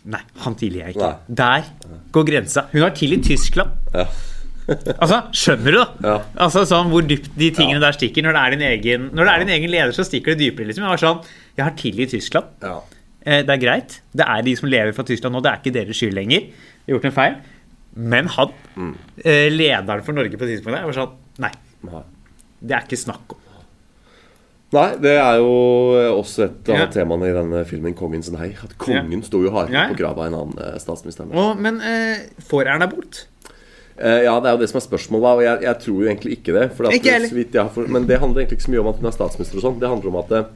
Nei, 0.04 0.20
han 0.44 0.54
tilgir 0.56 0.80
jeg 0.86 0.94
ikke. 0.96 1.08
Nei. 1.28 1.34
Der 1.36 1.64
går 2.12 2.24
grensa. 2.30 2.66
Hun 2.72 2.82
har 2.86 2.90
tilgitt 2.96 3.24
Tyskland. 3.28 3.70
Ja. 3.94 4.06
Altså, 4.70 5.16
Skjønner 5.34 5.74
du, 5.74 5.78
da? 5.80 5.86
Ja. 6.06 6.12
Altså 6.44 6.60
sånn 6.68 6.92
Hvor 6.92 7.02
dypt 7.02 7.32
de 7.34 7.48
tingene 7.56 7.80
der 7.82 7.96
stikker. 7.96 8.22
Når 8.22 8.36
det 8.36 8.40
er 8.44 8.52
din 8.54 8.60
egen, 8.68 9.06
når 9.18 9.26
det 9.26 9.32
er 9.32 9.42
din 9.42 9.48
egen 9.56 9.72
leder, 9.72 9.90
så 9.96 10.04
stikker 10.06 10.36
det 10.36 10.44
dypere. 10.44 10.68
liksom 10.68 10.84
Jeg 10.86 10.92
var 10.92 11.00
sånn 11.02 11.24
Jeg 11.56 11.64
har 11.66 11.74
tilgitt 11.80 12.12
Tyskland. 12.14 12.52
Ja. 12.62 12.76
Eh, 13.24 13.40
Det 13.42 13.50
er 13.56 13.62
greit. 13.64 13.96
Det 14.14 14.22
er 14.28 14.44
de 14.46 14.54
som 14.60 14.68
lever 14.70 14.94
fra 14.94 15.02
Tyskland 15.08 15.34
nå. 15.34 15.42
Det 15.42 15.50
er 15.50 15.58
ikke 15.58 15.74
deres 15.74 15.98
skyld 15.98 16.14
lenger. 16.14 16.46
De 16.52 16.86
har 16.92 16.94
gjort 17.00 17.08
en 17.10 17.16
feil. 17.18 17.34
Men 18.14 18.30
han, 18.36 18.52
Mm. 18.76 18.92
eh, 19.24 19.48
lederen 19.50 20.04
for 20.06 20.12
Norge 20.14 20.38
på 20.38 20.46
tidspunktet, 20.46 20.86
var 20.86 20.94
sånn 21.00 21.16
Nei. 21.42 21.50
det 22.62 22.76
er 22.76 22.86
ikke 22.86 23.00
snakk 23.02 23.34
om. 23.34 23.39
Nei, 24.70 24.90
det 25.02 25.16
er 25.18 25.40
jo 25.40 25.50
også 26.20 26.44
et 26.44 26.68
av 26.70 26.76
Ja. 26.78 26.86
temaene 26.86 27.26
i 27.26 27.34
denne 27.34 27.64
filmen 27.66 27.94
'Kongens 27.94 28.30
nei'. 28.30 28.52
At 28.62 28.76
kongen 28.78 29.22
sto 29.26 29.42
jo 29.42 29.50
hardere 29.50 29.72
Ja. 29.74 29.88
på 29.90 29.96
grava 29.98 30.26
enn 30.28 30.34
annen 30.34 30.78
statsminister. 30.78 31.26
Å, 31.26 31.58
men 31.58 31.80
eh, 31.80 32.28
får 32.48 32.66
Erna 32.68 32.86
bort? 32.86 33.24
Eh, 33.98 34.22
ja, 34.24 34.38
det 34.40 34.46
er 34.48 34.54
jo 34.56 34.60
det 34.62 34.70
som 34.70 34.78
er 34.80 34.86
spørsmålet, 34.86 35.36
og 35.36 35.42
jeg, 35.42 35.60
jeg 35.66 35.78
tror 35.80 35.96
jo 36.00 36.08
egentlig 36.08 36.32
ikke 36.38 36.52
det. 36.54 36.70
Ikke 37.44 37.62
har 37.62 37.68
for, 37.68 37.86
men 37.88 38.06
det 38.06 38.18
handler 38.20 38.42
egentlig 38.44 38.58
ikke 38.60 38.68
så 38.68 38.72
mye 38.72 38.80
om 38.80 38.88
at 38.94 38.96
hun 38.96 39.06
er 39.10 39.16
statsminister 39.18 39.56
og 39.58 39.62
sånn. 39.66 39.80
Det 39.80 39.88
handler 39.90 40.08
om 40.08 40.16
at 40.22 40.28
det, 40.30 40.46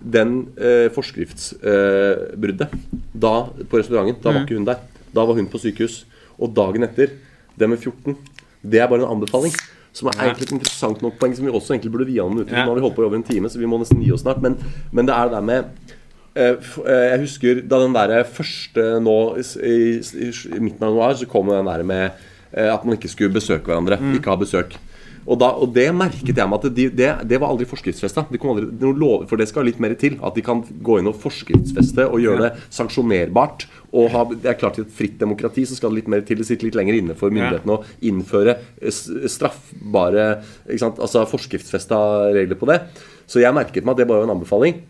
den 0.00 0.48
eh, 0.56 0.88
forskriftsbruddet 0.94 2.68
da 3.12 3.34
på 3.68 3.80
restauranten, 3.80 4.22
da 4.22 4.30
var 4.32 4.44
ikke 4.46 4.56
hun 4.56 4.64
der. 4.68 4.78
Da 5.12 5.24
var 5.26 5.34
hun 5.34 5.48
på 5.50 5.58
sykehus. 5.60 6.04
Og 6.38 6.54
dagen 6.54 6.84
etter, 6.86 7.10
det 7.58 7.68
med 7.68 7.78
14, 7.82 8.16
det 8.62 8.80
er 8.80 8.86
bare 8.88 9.02
en 9.02 9.18
anbefaling. 9.18 9.52
Som 9.98 10.10
er 10.12 10.28
egentlig 10.28 10.48
et 10.48 10.56
interessant 10.58 11.02
nok 11.02 11.18
poeng 11.18 11.34
som 11.34 11.46
vi 11.46 11.52
også 11.52 11.74
egentlig 11.74 11.92
burde 11.94 12.08
vie 12.08 12.22
ham 12.22 12.38
ut 12.38 12.50
Ja. 12.50 12.64
Nå 12.64 12.72
har 12.72 12.78
vi 12.78 12.84
holdt 12.86 12.96
på 12.98 13.04
i 13.04 13.08
over 13.08 13.18
en 13.18 13.26
time, 13.26 13.50
så 13.50 13.60
vi 13.60 13.68
må 13.70 13.80
nesten 13.80 14.02
gi 14.04 14.12
oss 14.14 14.22
snart. 14.22 14.42
Men, 14.44 14.58
men 14.94 15.08
det 15.08 15.14
er 15.16 15.28
det 15.28 15.36
der 15.36 15.46
med 15.48 15.70
eh, 16.34 16.54
eh, 16.54 17.06
Jeg 17.12 17.22
husker 17.26 17.62
da 17.66 17.82
den 17.82 17.96
der 17.96 18.24
første 18.24 18.88
nå 19.02 19.18
i, 19.38 19.78
midten 20.58 20.84
av 20.84 20.92
januar, 20.92 21.16
så 21.18 21.30
kom 21.30 21.50
den 21.50 21.70
der 21.70 21.86
med 21.86 22.04
eh, 22.52 22.70
at 22.70 22.84
man 22.84 22.98
ikke 22.98 23.10
skulle 23.10 23.34
besøke 23.34 23.66
hverandre. 23.66 23.98
Ikke 24.14 24.30
ha 24.30 24.38
besøk. 24.38 24.78
Og, 25.28 25.36
da, 25.40 25.50
og 25.60 25.74
det 25.76 25.86
merket 25.92 26.32
jeg 26.32 26.48
meg 26.48 26.56
at 26.56 26.74
de, 26.74 26.86
det, 26.98 27.08
det 27.28 27.38
var 27.40 27.52
aldri 27.52 27.66
forskriftsfesta. 27.68 28.24
Lov, 28.32 29.26
for 29.28 29.40
det 29.40 29.48
skal 29.50 29.68
litt 29.68 29.80
mer 29.82 29.92
til. 30.00 30.16
At 30.24 30.38
de 30.38 30.44
kan 30.44 30.62
gå 30.64 30.98
inn 31.00 31.10
og 31.10 31.18
forskriftsfeste 31.20 32.06
og 32.08 32.22
gjøre 32.24 32.46
det 32.46 32.68
sanksjonerbart. 32.74 33.66
Og 33.92 34.08
ha, 34.14 34.24
det 34.32 34.48
er 34.48 34.58
klart 34.60 34.80
I 34.80 34.86
et 34.86 34.94
fritt 34.94 35.18
demokrati 35.20 35.66
så 35.68 35.76
skal 35.76 35.92
det 35.92 36.02
litt 36.02 36.12
mer 36.12 36.24
til. 36.28 36.40
Det 36.40 36.48
sitter 36.48 36.70
litt 36.70 36.78
lenger 36.80 37.00
inne 37.00 37.16
for 37.18 37.34
myndighetene 37.34 37.76
å 37.76 37.84
innføre 38.08 38.56
straffbare 38.88 40.28
ikke 40.66 40.82
sant? 40.86 41.02
Altså 41.04 41.26
forskriftsfesta 41.28 41.98
regler 42.36 42.58
på 42.58 42.68
det. 42.72 42.80
Så 43.28 43.44
jeg 43.44 43.56
merket 43.56 43.84
meg 43.84 43.96
at 43.96 44.00
det 44.00 44.08
bare 44.08 44.24
var 44.24 44.30
en 44.30 44.38
anbefaling. 44.38 44.80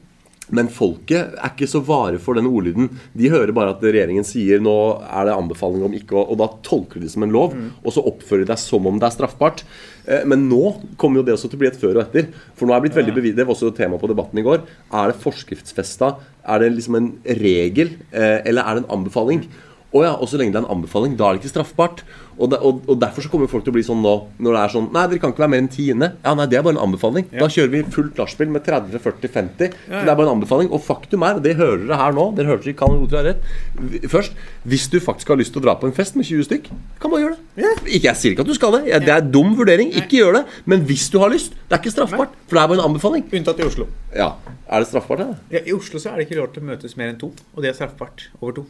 Men 0.50 0.68
folket 0.72 1.34
er 1.36 1.50
ikke 1.52 1.68
så 1.68 1.82
vare 1.84 2.18
for 2.22 2.38
den 2.38 2.46
ordlyden. 2.48 2.88
De 3.16 3.28
hører 3.28 3.52
bare 3.52 3.74
at 3.74 3.82
regjeringen 3.84 4.24
sier 4.24 4.62
nå 4.64 4.74
er 5.04 5.28
det 5.28 5.34
anbefaling 5.36 5.82
om 5.84 5.92
ikke 5.98 6.16
å 6.16 6.24
Og 6.32 6.38
da 6.40 6.48
tolker 6.64 7.00
de 7.00 7.06
det 7.06 7.12
som 7.12 7.22
en 7.26 7.32
lov, 7.34 7.52
og 7.84 7.92
så 7.92 8.04
oppfører 8.08 8.46
de 8.46 8.52
deg 8.52 8.58
som 8.62 8.86
om 8.88 8.98
det 8.98 9.06
er 9.10 9.16
straffbart. 9.16 9.62
Eh, 10.06 10.24
Men 10.24 10.48
nå 10.48 10.62
kommer 10.96 11.20
jo 11.20 11.26
det 11.28 11.34
også 11.36 11.50
til 11.50 11.58
å 11.58 11.62
bli 11.64 11.68
et 11.68 11.80
før 11.80 11.96
og 12.00 12.04
etter. 12.06 12.28
For 12.56 12.66
nå 12.66 12.74
er 12.76 12.80
blitt 12.80 12.96
veldig 12.96 13.14
bevis 13.14 13.34
Det 13.36 13.44
var 13.46 13.54
også 13.54 13.74
tema 13.76 13.98
på 14.00 14.08
debatten 14.08 14.38
i 14.40 14.42
går. 14.46 14.64
Er 14.92 15.12
det 15.12 15.20
forskriftsfesta? 15.20 16.16
Er 16.48 16.58
det 16.64 16.72
liksom 16.76 16.96
en 16.96 17.10
regel? 17.24 17.90
eh, 18.12 18.40
Eller 18.44 18.62
er 18.62 18.74
det 18.78 18.84
en 18.86 18.92
anbefaling? 18.98 19.44
Å 19.88 20.02
ja, 20.04 20.10
og 20.20 20.28
så 20.28 20.36
lenge 20.36 20.52
det 20.52 20.58
er 20.60 20.66
en 20.66 20.74
anbefaling, 20.76 21.14
da 21.16 21.30
er 21.30 21.36
det 21.38 21.46
ikke 21.46 21.54
straffbart. 21.54 22.02
Og, 22.38 22.50
de, 22.52 22.58
og, 22.62 22.82
og 22.86 22.98
derfor 23.00 23.24
så 23.24 23.30
kommer 23.32 23.48
folk 23.50 23.64
til 23.66 23.72
å 23.72 23.74
bli 23.74 23.82
sånn 23.82 24.02
nå, 24.04 24.12
når 24.38 24.54
det 24.54 24.60
er 24.60 24.72
sånn 24.74 24.84
Nei, 24.94 25.02
dere 25.10 25.18
kan 25.22 25.32
ikke 25.32 25.42
være 25.42 25.52
mer 25.54 25.62
enn 25.64 25.70
tiende. 25.74 26.08
Ja, 26.22 26.34
nei, 26.38 26.44
det 26.50 26.58
er 26.58 26.64
bare 26.66 26.76
en 26.76 26.82
anbefaling. 26.84 27.24
Da 27.32 27.48
kjører 27.50 27.72
vi 27.72 27.80
fullt 27.94 28.20
nachspiel 28.20 28.52
med 28.52 28.62
30, 28.66 29.00
40, 29.02 29.30
50. 29.34 29.72
Så 29.88 30.02
det 30.04 30.12
er 30.12 30.18
bare 30.20 30.28
en 30.28 30.34
anbefaling. 30.36 30.68
Og 30.76 30.82
faktum 30.84 31.24
er, 31.26 31.40
og 31.40 31.46
det 31.46 31.56
hører 31.58 31.82
dere 31.86 31.98
her 31.98 32.14
nå, 32.14 32.26
dere 32.36 32.52
hørte 32.52 32.70
ikke 32.70 32.84
kan 32.84 33.00
til 33.08 33.24
rett 33.26 34.08
Først, 34.12 34.36
hvis 34.68 34.86
du 34.92 34.98
faktisk 35.02 35.32
har 35.32 35.40
lyst 35.40 35.54
til 35.56 35.62
å 35.62 35.66
dra 35.66 35.74
på 35.80 35.88
en 35.88 35.96
fest 35.96 36.18
med 36.20 36.28
20 36.28 36.46
stykk, 36.46 36.68
kan 37.00 37.14
bare 37.14 37.24
gjøre 37.24 37.38
det. 37.38 37.72
Ikke, 37.88 38.06
jeg 38.10 38.20
sier 38.20 38.36
ikke 38.36 38.44
at 38.46 38.52
du 38.52 38.56
skal 38.58 38.76
det. 38.76 38.82
Det 39.08 39.14
er 39.16 39.24
dum 39.34 39.54
vurdering. 39.58 39.90
Ikke 39.98 40.20
gjør 40.20 40.38
det. 40.40 40.44
Men 40.68 40.84
hvis 40.86 41.08
du 41.10 41.16
har 41.24 41.32
lyst, 41.32 41.56
det 41.64 41.78
er 41.78 41.82
ikke 41.82 41.94
straffbart. 41.96 42.36
For 42.46 42.60
det 42.60 42.62
er 42.62 42.70
bare 42.74 42.82
en 42.82 42.90
anbefaling. 42.92 43.24
Unntatt 43.40 43.64
i 43.64 43.66
Oslo. 43.66 43.88
Ja, 44.14 44.34
Er 44.68 44.84
det 44.84 44.90
straffbart, 44.92 45.24
det? 45.24 45.56
Ja, 45.56 45.64
I 45.64 45.72
Oslo 45.72 45.96
så 45.98 46.12
er 46.12 46.20
det 46.20 46.28
ikke 46.28 46.38
lov 46.42 46.52
til 46.52 46.60
å 46.62 46.68
møtes 46.68 46.94
mer 47.00 47.08
enn 47.08 47.18
to, 47.18 47.32
og 47.56 47.64
det 47.64 47.72
er 47.72 47.78
straffbart. 47.80 48.28
Over 48.42 48.60
to. 48.60 48.66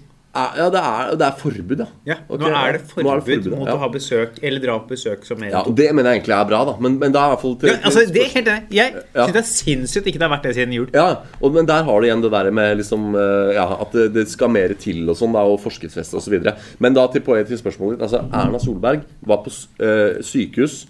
Ja, 0.58 0.68
det 0.72 0.80
er, 0.80 1.12
det 1.20 1.26
er 1.26 1.36
forbud, 1.40 1.82
ja. 1.82 1.86
Ja, 2.08 2.16
okay, 2.28 2.42
Nå 2.44 2.50
er 2.60 2.76
det 2.76 2.82
forbud, 2.90 3.04
Nå 3.04 3.12
er 3.12 3.20
det 3.20 3.26
forbud, 3.28 3.48
mot 3.54 3.70
ja. 3.70 3.74
å 3.74 3.82
ha 3.82 3.88
besøk 3.92 4.38
eller 4.42 4.64
dra 4.64 4.76
på 4.82 4.92
besøk 4.94 5.26
som 5.28 5.40
mer 5.42 5.52
Ja, 5.54 5.62
Det 5.80 5.88
mener 5.96 6.12
jeg 6.12 6.20
egentlig 6.22 6.36
er 6.38 6.48
bra, 6.50 6.60
da. 6.68 6.74
Men, 6.84 6.98
men 7.00 7.14
det 7.14 7.20
er 7.20 7.30
i 7.30 7.34
hvert 7.34 7.44
fall 7.44 7.56
til, 7.62 7.72
Ja, 7.72 7.78
altså, 7.90 8.04
det 8.14 8.24
er 8.24 8.32
helt 8.34 8.52
enig. 8.54 8.76
Jeg 8.78 8.94
Ja. 8.98 9.26
synes 9.28 9.36
det 9.36 9.42
er 9.42 9.48
sinnssykt 9.52 10.10
ikke 10.12 10.22
det 10.22 10.28
har 10.28 10.34
vært 10.36 10.48
det 10.48 10.54
siden 10.58 10.76
jul. 10.76 10.88
Ja, 10.94 11.08
og, 11.40 11.48
men 11.56 11.70
der 11.70 11.86
har 11.88 12.00
du 12.00 12.08
igjen 12.08 12.24
det 12.24 12.32
der 12.34 12.50
med 12.60 12.76
liksom 12.82 13.08
eh, 13.14 13.54
Ja, 13.58 13.66
at 13.82 13.96
det, 13.96 14.06
det 14.16 14.28
skal 14.32 14.52
mer 14.54 14.74
til 14.78 15.02
og 15.08 15.18
sånn, 15.18 15.34
da, 15.36 15.46
og 15.48 15.60
forskriftsfeste 15.64 16.22
videre. 16.28 16.56
Men 16.82 16.96
da 16.96 17.06
til, 17.12 17.24
poet 17.24 17.48
til 17.48 17.60
spørsmålet 17.60 17.98
ditt. 17.98 18.06
Altså, 18.08 18.24
Erna 18.32 18.60
Solberg 18.62 19.04
var 19.26 19.42
på 19.44 19.52
eh, 19.82 20.20
sykehus 20.24 20.86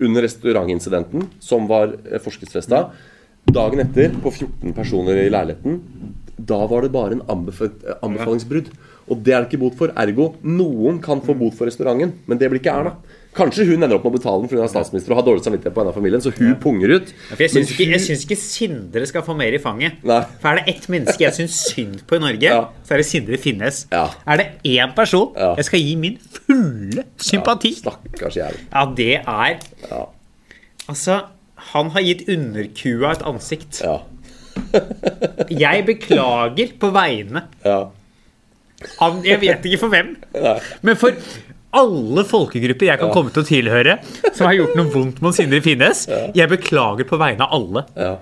under 0.00 0.24
restaurantincidenten, 0.24 1.26
som 1.44 1.66
var 1.68 1.92
uh, 1.92 2.18
forskriftsfesta. 2.24 2.86
Dagen 3.50 3.82
etter, 3.82 4.14
på 4.22 4.32
14 4.32 4.72
personer 4.76 5.18
i 5.24 5.30
leiligheten, 5.32 5.80
da 6.40 6.60
var 6.70 6.84
det 6.86 6.92
bare 6.94 7.18
en 7.18 7.24
anbef 7.32 7.60
eh, 7.66 7.96
anbefalingsbrudd. 8.00 8.70
Og 9.10 9.22
det 9.26 9.32
er 9.34 9.42
det 9.42 9.50
ikke 9.50 9.58
bot 9.64 9.74
for. 9.78 9.90
Ergo, 9.98 10.36
noen 10.46 11.00
kan 11.02 11.20
få 11.20 11.34
bot 11.36 11.54
for 11.58 11.66
restauranten, 11.66 12.12
men 12.30 12.38
det 12.38 12.48
blir 12.50 12.60
ikke 12.62 12.70
Erna. 12.72 12.92
Kanskje 13.34 13.62
hun 13.66 13.82
ender 13.82 13.94
opp 13.96 14.04
med 14.04 14.12
å 14.12 14.18
betale 14.18 14.40
den 14.42 14.48
fordi 14.50 14.58
hun 14.58 14.66
er 14.66 14.70
statsminister 14.72 15.12
og 15.14 15.18
har 15.20 15.26
dårlig 15.26 15.42
samvittighet 15.44 15.74
på 15.74 15.82
en 15.84 15.90
av 15.90 15.94
familien, 15.94 16.22
så 16.22 16.32
hun 16.34 16.54
punger 16.62 16.90
ut. 16.96 17.10
Ja, 17.30 17.34
For 17.36 17.42
jeg 17.44 17.50
syns 17.52 17.70
ikke, 17.74 17.86
hun- 17.90 18.24
ikke 18.26 18.36
Sindre 18.38 19.06
skal 19.06 19.22
få 19.22 19.36
mer 19.38 19.54
i 19.54 19.58
fanget. 19.62 19.92
Nei. 20.02 20.20
For 20.42 20.48
er 20.50 20.56
det 20.64 20.74
ett 20.76 20.88
menneske 20.90 21.18
jeg 21.26 21.32
syns 21.38 21.58
synd 21.74 22.00
på 22.06 22.16
i 22.16 22.18
Norge, 22.18 22.42
Ja. 22.42 22.64
så 22.86 22.94
er 22.94 22.96
det 22.98 23.06
Sindre 23.06 23.38
Finnes. 23.38 23.86
Ja. 23.92 24.08
Er 24.26 24.36
det 24.36 24.46
én 24.64 24.94
person 24.96 25.32
Ja. 25.36 25.54
jeg 25.56 25.64
skal 25.64 25.80
gi 25.80 25.94
min 25.96 26.18
fulle 26.18 27.04
sympati, 27.18 27.74
Stakkars 27.74 28.34
jævel. 28.36 28.58
ja, 28.72 28.84
det 28.94 29.14
er 29.26 29.58
Ja. 29.90 30.06
Altså, 30.88 31.22
han 31.56 31.90
har 31.90 32.00
gitt 32.02 32.28
underkua 32.28 33.12
et 33.12 33.22
ansikt. 33.22 33.80
Ja. 33.82 34.00
Jeg 35.50 35.84
beklager 35.86 36.72
på 36.80 36.90
vegne 36.92 37.44
ja. 37.64 37.90
Jeg 39.26 39.40
vet 39.42 39.66
ikke 39.68 39.80
for 39.82 39.92
hvem, 39.92 40.14
men 40.86 40.98
for 41.00 41.16
alle 41.76 42.24
folkegrupper 42.26 42.88
jeg 42.88 42.98
kan 42.98 43.12
komme 43.14 43.30
til 43.30 43.44
å 43.44 43.46
tilhøre 43.46 43.98
som 44.34 44.48
har 44.48 44.56
gjort 44.56 44.72
noe 44.78 44.90
vondt 44.90 45.20
mot 45.22 45.36
Sindre 45.36 45.60
Finnes. 45.62 46.06
Jeg 46.34 46.50
beklager 46.50 47.06
på 47.06 47.18
vegne 47.20 47.46
av 47.46 47.54
alle. 47.60 47.84
Ja. 47.94 48.16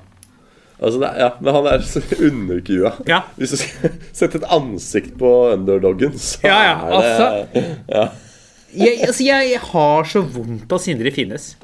Altså, 0.78 1.00
er, 1.02 1.16
ja, 1.18 1.28
men 1.42 1.56
han 1.56 1.66
er 1.72 1.86
underkua. 2.28 2.92
Ja. 3.08 3.22
Hvis 3.38 3.54
du 3.54 3.58
skal 3.62 3.94
sette 4.20 4.38
et 4.38 4.46
ansikt 4.54 5.16
på 5.18 5.32
underdoggen, 5.54 6.14
så 6.22 6.44
Ja, 6.46 6.58
ja, 6.68 6.76
er 7.00 7.48
det 7.54 7.64
ja. 7.90 8.04
Jeg, 8.68 8.98
altså, 9.08 9.24
jeg, 9.24 9.48
jeg 9.54 9.62
har 9.72 10.06
så 10.06 10.22
vondt 10.36 10.74
av 10.76 10.82
Sindre 10.84 11.10
Finnes. 11.16 11.54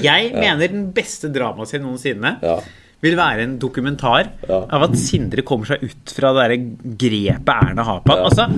Jeg 0.00 0.30
mener 0.30 0.70
den 0.70 0.86
beste 0.94 1.28
dramaserien 1.34 1.84
noensinne 1.88 2.36
Ja. 2.44 2.60
Vil 3.04 3.16
være 3.20 3.44
en 3.46 3.56
dokumentar 3.62 4.32
Ja. 4.48 4.62
av 4.72 4.88
at 4.88 4.98
Sindre 5.00 5.44
kommer 5.46 5.68
seg 5.70 5.84
ut 5.84 6.12
fra 6.16 6.32
det 6.34 6.42
derre 6.42 6.60
grepet 7.04 7.54
Erna 7.70 7.84
har 7.86 8.00
på 8.04 8.16
ham. 8.16 8.26
Altså, 8.30 8.48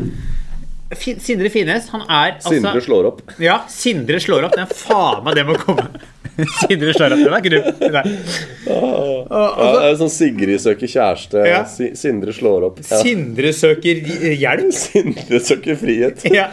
Sindre 1.19 1.51
Finnes, 1.51 1.89
han 1.91 2.05
er 2.07 2.37
altså 2.37 2.53
Sindre 2.55 2.81
slår 2.85 3.07
opp. 3.09 3.23
Ja, 3.43 3.57
Sindre 3.69 4.21
slår 4.23 4.45
opp. 4.47 4.53
Det 4.55 4.63
er 4.69 4.75
faen 4.79 5.25
meg 5.27 5.35
det 5.35 5.43
må 5.49 5.57
komme. 5.59 5.89
Sindre 6.63 6.93
slår 6.95 7.15
opp. 7.17 7.23
Den 7.25 7.35
er 7.35 7.41
ikke 7.41 7.55
dum. 7.57 7.91
Nei. 7.97 8.03
Ja, 8.69 9.81
det 9.83 9.97
sånn 9.99 10.13
Sigrid 10.13 10.61
søker 10.63 10.91
kjæreste, 10.93 11.43
Ja. 11.49 11.63
Sindre 11.67 12.35
slår 12.37 12.69
opp. 12.69 12.79
Ja. 12.85 13.01
Sindre 13.03 13.51
søker 13.57 13.99
hjelp. 14.37 14.71
Sindre 14.85 15.41
søker 15.43 15.79
frihet. 15.81 16.23
Ja. 16.31 16.47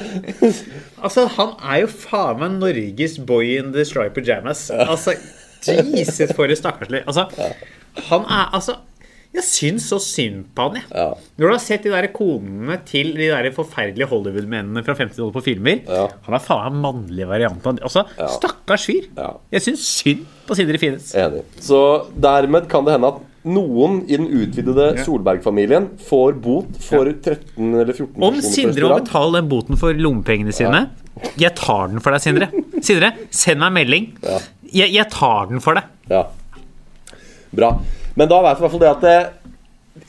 Altså, 1.04 1.28
han 1.38 1.54
er 1.62 1.84
jo 1.84 1.92
faen 1.94 2.42
meg 2.42 2.58
Norges 2.64 3.20
boy 3.28 3.54
in 3.60 3.70
the 3.76 3.86
striped 3.86 4.18
pajamas. 4.18 4.66
Altså, 4.74 5.14
Jesus, 5.68 6.34
for 6.36 6.50
et 6.52 6.58
stakkarslig 6.60 7.06
Altså, 7.08 7.28
han 8.10 8.26
er 8.26 8.50
altså 8.58 8.78
Jeg 9.34 9.44
syns 9.48 9.88
så 9.90 9.98
synd 10.02 10.44
på 10.54 10.68
han, 10.68 10.76
jeg. 10.78 10.86
Ja. 10.94 11.08
Når 11.42 11.48
du 11.48 11.54
har 11.56 11.62
sett 11.64 11.86
de 11.88 11.90
der 11.90 12.06
konene 12.14 12.76
til 12.86 13.16
de 13.18 13.32
der 13.32 13.48
forferdelige 13.56 14.06
Hollywood-mennene 14.12 14.84
fra 14.86 14.94
50-tallet 15.00 15.34
på 15.34 15.42
filmer 15.48 15.80
Ja. 15.90 16.04
Han 16.28 16.38
er 16.38 16.44
faen 16.44 16.76
meg 16.76 16.84
mannlige 16.86 17.30
varianten. 17.32 17.80
Altså, 17.82 18.04
stakkars 18.36 18.86
fyr. 18.86 19.08
Ja. 19.18 19.32
Jeg 19.56 19.66
syns 19.66 19.88
synd 19.90 20.28
på 20.46 20.58
Sindre 20.60 20.78
Finnes. 20.82 21.10
Enig. 21.18 21.42
Så 21.58 21.80
dermed 22.14 22.70
kan 22.70 22.86
det 22.86 22.94
hende 22.94 23.10
at 23.16 23.24
noen 23.44 24.04
i 24.06 24.16
den 24.22 24.30
utvidede 24.30 24.86
Solberg-familien 25.04 25.90
får 26.06 26.38
bot 26.46 26.78
for 26.86 27.10
13 27.10 27.74
eller 27.74 27.92
14 27.92 28.24
Om 28.30 28.38
Sindre 28.46 28.88
må 28.88 29.00
betale 29.02 29.42
den 29.42 29.50
boten 29.52 29.82
for 29.82 29.98
lommepengene 29.98 30.54
sine 30.56 30.86
Jeg 31.42 31.52
tar 31.58 31.90
den 31.92 32.00
for 32.06 32.14
deg, 32.16 32.22
Sindre. 32.24 32.52
Sindre, 32.86 33.12
send 33.34 33.60
meg 33.66 33.74
en 33.74 33.78
melding. 33.82 34.08
Jeg, 34.70 34.94
jeg 34.94 35.10
tar 35.14 35.50
den 35.50 35.62
for 35.64 35.82
deg. 35.82 35.90
Ja. 36.14 36.24
Bra. 37.56 37.72
Men 38.18 38.30
da 38.32 38.42
vet 38.46 38.58
vi 38.60 38.64
i 38.64 38.68
hvert 38.68 38.74
fall 38.76 38.84
det 38.84 38.92
at 38.92 39.02
det, 39.08 39.18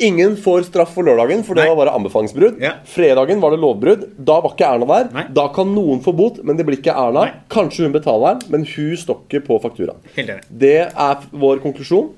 ingen 0.00 0.34
får 0.40 0.62
straff 0.70 0.94
for 0.96 1.04
lørdagen, 1.04 1.42
for 1.44 1.54
det 1.58 1.64
Nei. 1.66 1.70
var 1.74 1.78
bare 1.84 1.94
anbefalingsbrudd. 1.98 2.56
Ja. 2.62 2.72
Fredagen 2.88 3.40
var 3.42 3.52
det 3.52 3.60
lovbrudd. 3.60 4.06
Da 4.24 4.38
var 4.40 4.54
ikke 4.54 4.66
Erna 4.70 4.88
der. 4.88 5.10
Nei. 5.12 5.24
Da 5.36 5.46
kan 5.54 5.70
noen 5.76 6.00
få 6.04 6.14
bot, 6.16 6.40
men 6.44 6.56
det 6.56 6.64
blir 6.68 6.80
ikke 6.80 6.94
Erna. 6.96 7.26
Nei. 7.28 7.34
Kanskje 7.52 7.84
hun 7.86 7.92
betaler 7.96 8.38
den, 8.40 8.50
men 8.54 8.64
hun 8.68 8.96
stokker 9.00 9.44
på 9.44 9.60
fakturaen. 9.62 10.00
Det 10.48 10.76
er 10.88 11.26
vår 11.32 11.60
konklusjon. 11.64 12.12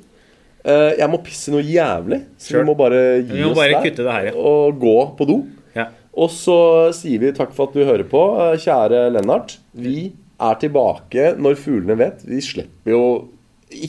Eh, 0.66 0.94
Jeg 0.98 1.10
må 1.10 1.20
pisse 1.22 1.50
noe 1.54 1.62
jævlig, 1.62 2.22
så 2.38 2.52
Sure. 2.54 2.62
vi 2.62 2.66
må 2.70 2.76
bare 2.78 3.02
gi 3.22 3.42
må 3.42 3.50
oss 3.50 3.56
bare 3.58 3.82
der 3.82 3.90
det 4.02 4.12
her, 4.12 4.24
ja. 4.30 4.32
og 4.34 4.78
gå 4.82 4.96
på 5.18 5.26
do. 5.26 5.36
Ja. 5.74 5.88
Og 6.16 6.30
så 6.30 6.92
sier 6.96 7.18
vi 7.20 7.32
takk 7.32 7.52
for 7.54 7.68
at 7.68 7.74
du 7.74 7.84
hører 7.84 8.06
på, 8.08 8.22
eh, 8.40 8.56
kjære 8.62 9.12
Lennart. 9.12 9.58
Vi 9.74 10.12
er 10.40 10.54
tilbake 10.54 11.36
når 11.38 11.54
fuglene 11.56 11.96
vet. 11.98 12.22
Vi 12.26 12.40
slipper 12.40 12.90
jo 12.90 13.28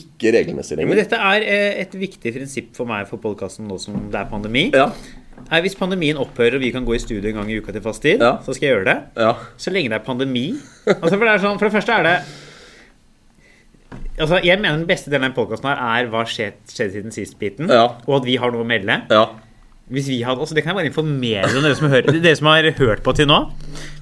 ikke 0.00 0.32
regelmessig 0.34 0.76
Men 0.76 0.88
lenger. 0.88 1.02
dette 1.04 1.16
er 1.16 1.42
eh, 1.42 1.80
et 1.82 1.92
viktig 1.94 2.32
prinsipp 2.34 2.74
for 2.76 2.86
meg 2.86 3.06
for 3.08 3.18
podkasten 3.22 3.66
nå 3.68 3.78
som 3.80 3.94
det 4.12 4.20
er 4.20 4.28
pandemi. 4.30 4.70
Ja, 4.74 4.90
Er 5.52 5.62
Hvis 5.62 5.76
pandemien 5.78 6.16
opphører 6.18 6.56
og 6.58 6.60
vi 6.60 6.72
kan 6.74 6.84
gå 6.84 6.94
i 6.96 6.98
studio 6.98 7.28
en 7.30 7.36
gang 7.38 7.50
i 7.50 7.58
uka 7.60 7.72
til 7.72 7.80
fast 7.80 8.02
tid, 8.02 8.20
Ja. 8.20 8.38
så 8.42 8.52
skal 8.54 8.66
jeg 8.68 8.74
gjøre 8.76 8.84
det. 8.90 8.96
ja, 9.16 9.32
Så 9.56 9.70
lenge 9.70 9.88
det 9.90 10.00
er 10.00 10.04
pandemi. 10.04 10.58
Altså 10.86 11.14
for, 11.16 11.24
det 11.24 11.34
er 11.34 11.38
sånn, 11.38 11.58
for 11.58 11.68
det 11.68 11.72
første 11.78 11.92
er 11.92 12.02
det 12.02 12.18
Altså, 14.18 14.40
Jeg 14.42 14.58
mener 14.60 14.76
den 14.76 14.86
beste 14.88 15.10
delen 15.12 15.30
av 15.30 15.34
podkasten 15.36 15.68
er 15.70 16.08
hva 16.10 16.24
skjedde 16.26 16.72
skjedd 16.74 16.90
siden 16.96 17.12
sist-biten. 17.14 17.68
Ja. 17.70 17.84
Og 18.08 18.16
at 18.20 18.24
vi 18.26 18.34
har 18.36 18.50
noe 18.50 18.64
å 18.64 18.66
melde. 18.66 19.02
ja. 19.10 19.26
Hvis 19.88 20.04
vi 20.10 20.18
hadde, 20.20 20.42
altså 20.44 20.52
Det 20.52 20.60
kan 20.60 20.74
jeg 20.74 20.76
bare 20.76 20.88
informere 20.90 21.46
om 21.48 21.62
dere 21.64 21.76
som, 21.78 21.86
hører, 21.88 22.18
dere 22.20 22.36
som 22.36 22.48
har 22.50 22.66
hørt 22.76 23.00
på 23.06 23.12
til 23.16 23.24
nå. 23.30 23.38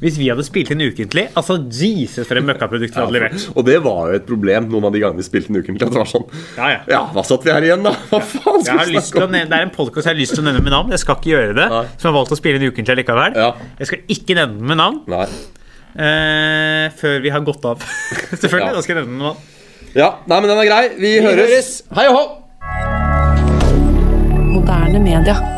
Hvis 0.03 0.17
vi 0.19 0.27
hadde 0.33 0.43
spilt 0.43 0.73
inn 0.75 0.81
ukentlig 0.83 1.29
Altså, 1.39 1.61
Jesus, 1.71 2.27
for 2.27 2.41
et 2.41 2.47
møkkaprodukt 2.49 2.91
vi 2.91 2.99
hadde 2.99 3.15
levert. 3.15 3.45
Og 3.55 3.63
det 3.69 3.77
var 3.85 4.11
jo 4.11 4.17
et 4.19 4.27
problem 4.27 4.67
noen 4.73 4.89
av 4.89 4.97
de 4.97 5.03
gangene 5.05 5.23
vi 5.23 5.27
spilte 5.29 5.53
en 5.53 5.61
ukentlig. 5.61 5.87
At 5.87 5.95
det 5.95 6.01
var 6.03 6.11
sånn 6.11 6.27
Ja, 6.57 6.71
ja. 6.73 6.81
Ja, 6.91 7.01
hva 7.15 7.23
satt 7.29 7.47
vi 7.47 7.53
her 7.55 7.69
igjen, 7.69 7.87
da? 7.87 7.93
Hva 8.11 8.19
faen 8.19 8.65
skal 8.67 8.81
har 8.83 8.91
vi 8.91 8.97
lyst 8.97 9.13
til 9.13 9.21
å 9.21 9.23
snakke 9.23 9.29
om? 9.29 9.37
nevne, 9.37 9.51
det 9.53 9.61
er 9.61 9.67
en 9.69 9.75
podkast 9.77 10.09
jeg 10.11 10.15
har 10.17 10.21
lyst 10.21 10.35
til 10.35 10.43
å 10.43 10.47
nevne 10.49 10.65
med 10.67 10.75
navn. 10.75 10.91
Jeg 10.97 11.03
skal 11.05 11.21
ikke 11.21 11.31
gjøre 11.37 11.55
det. 11.61 11.69
Nei. 11.77 11.83
Som 12.03 12.11
har 12.11 12.17
valgt 12.19 12.35
å 12.35 12.39
spille 12.41 12.59
inn 12.59 12.67
ukentlig 12.75 12.97
likevel. 13.05 13.39
Ja. 13.39 13.51
Jeg 13.79 13.91
skal 13.93 14.15
ikke 14.17 14.39
nevne 14.41 14.59
den 14.59 14.71
med 14.73 14.81
navn 14.83 14.99
Nei. 15.15 15.27
eh, 16.03 16.87
før 16.99 17.21
vi 17.23 17.31
har 17.37 17.47
gått 17.47 17.63
av. 17.71 17.79
Selvfølgelig. 18.43 18.73
Ja. 18.73 18.75
Da 18.75 18.83
skal 18.83 18.97
jeg 18.99 19.05
nevne 19.05 19.13
den 19.15 19.21
med 19.23 19.29
navn. 19.31 19.53
Ja, 19.97 20.11
nei, 20.27 20.41
men 20.43 20.51
den 20.51 20.59
er 20.65 20.67
grei. 20.69 20.83
Vi, 20.99 21.15
høres. 21.23 21.47
høres. 21.47 21.71
Hei 21.95 22.09
og 22.11 22.19
hå! 22.19 22.25
Moderne 24.57 24.99
media. 25.05 25.56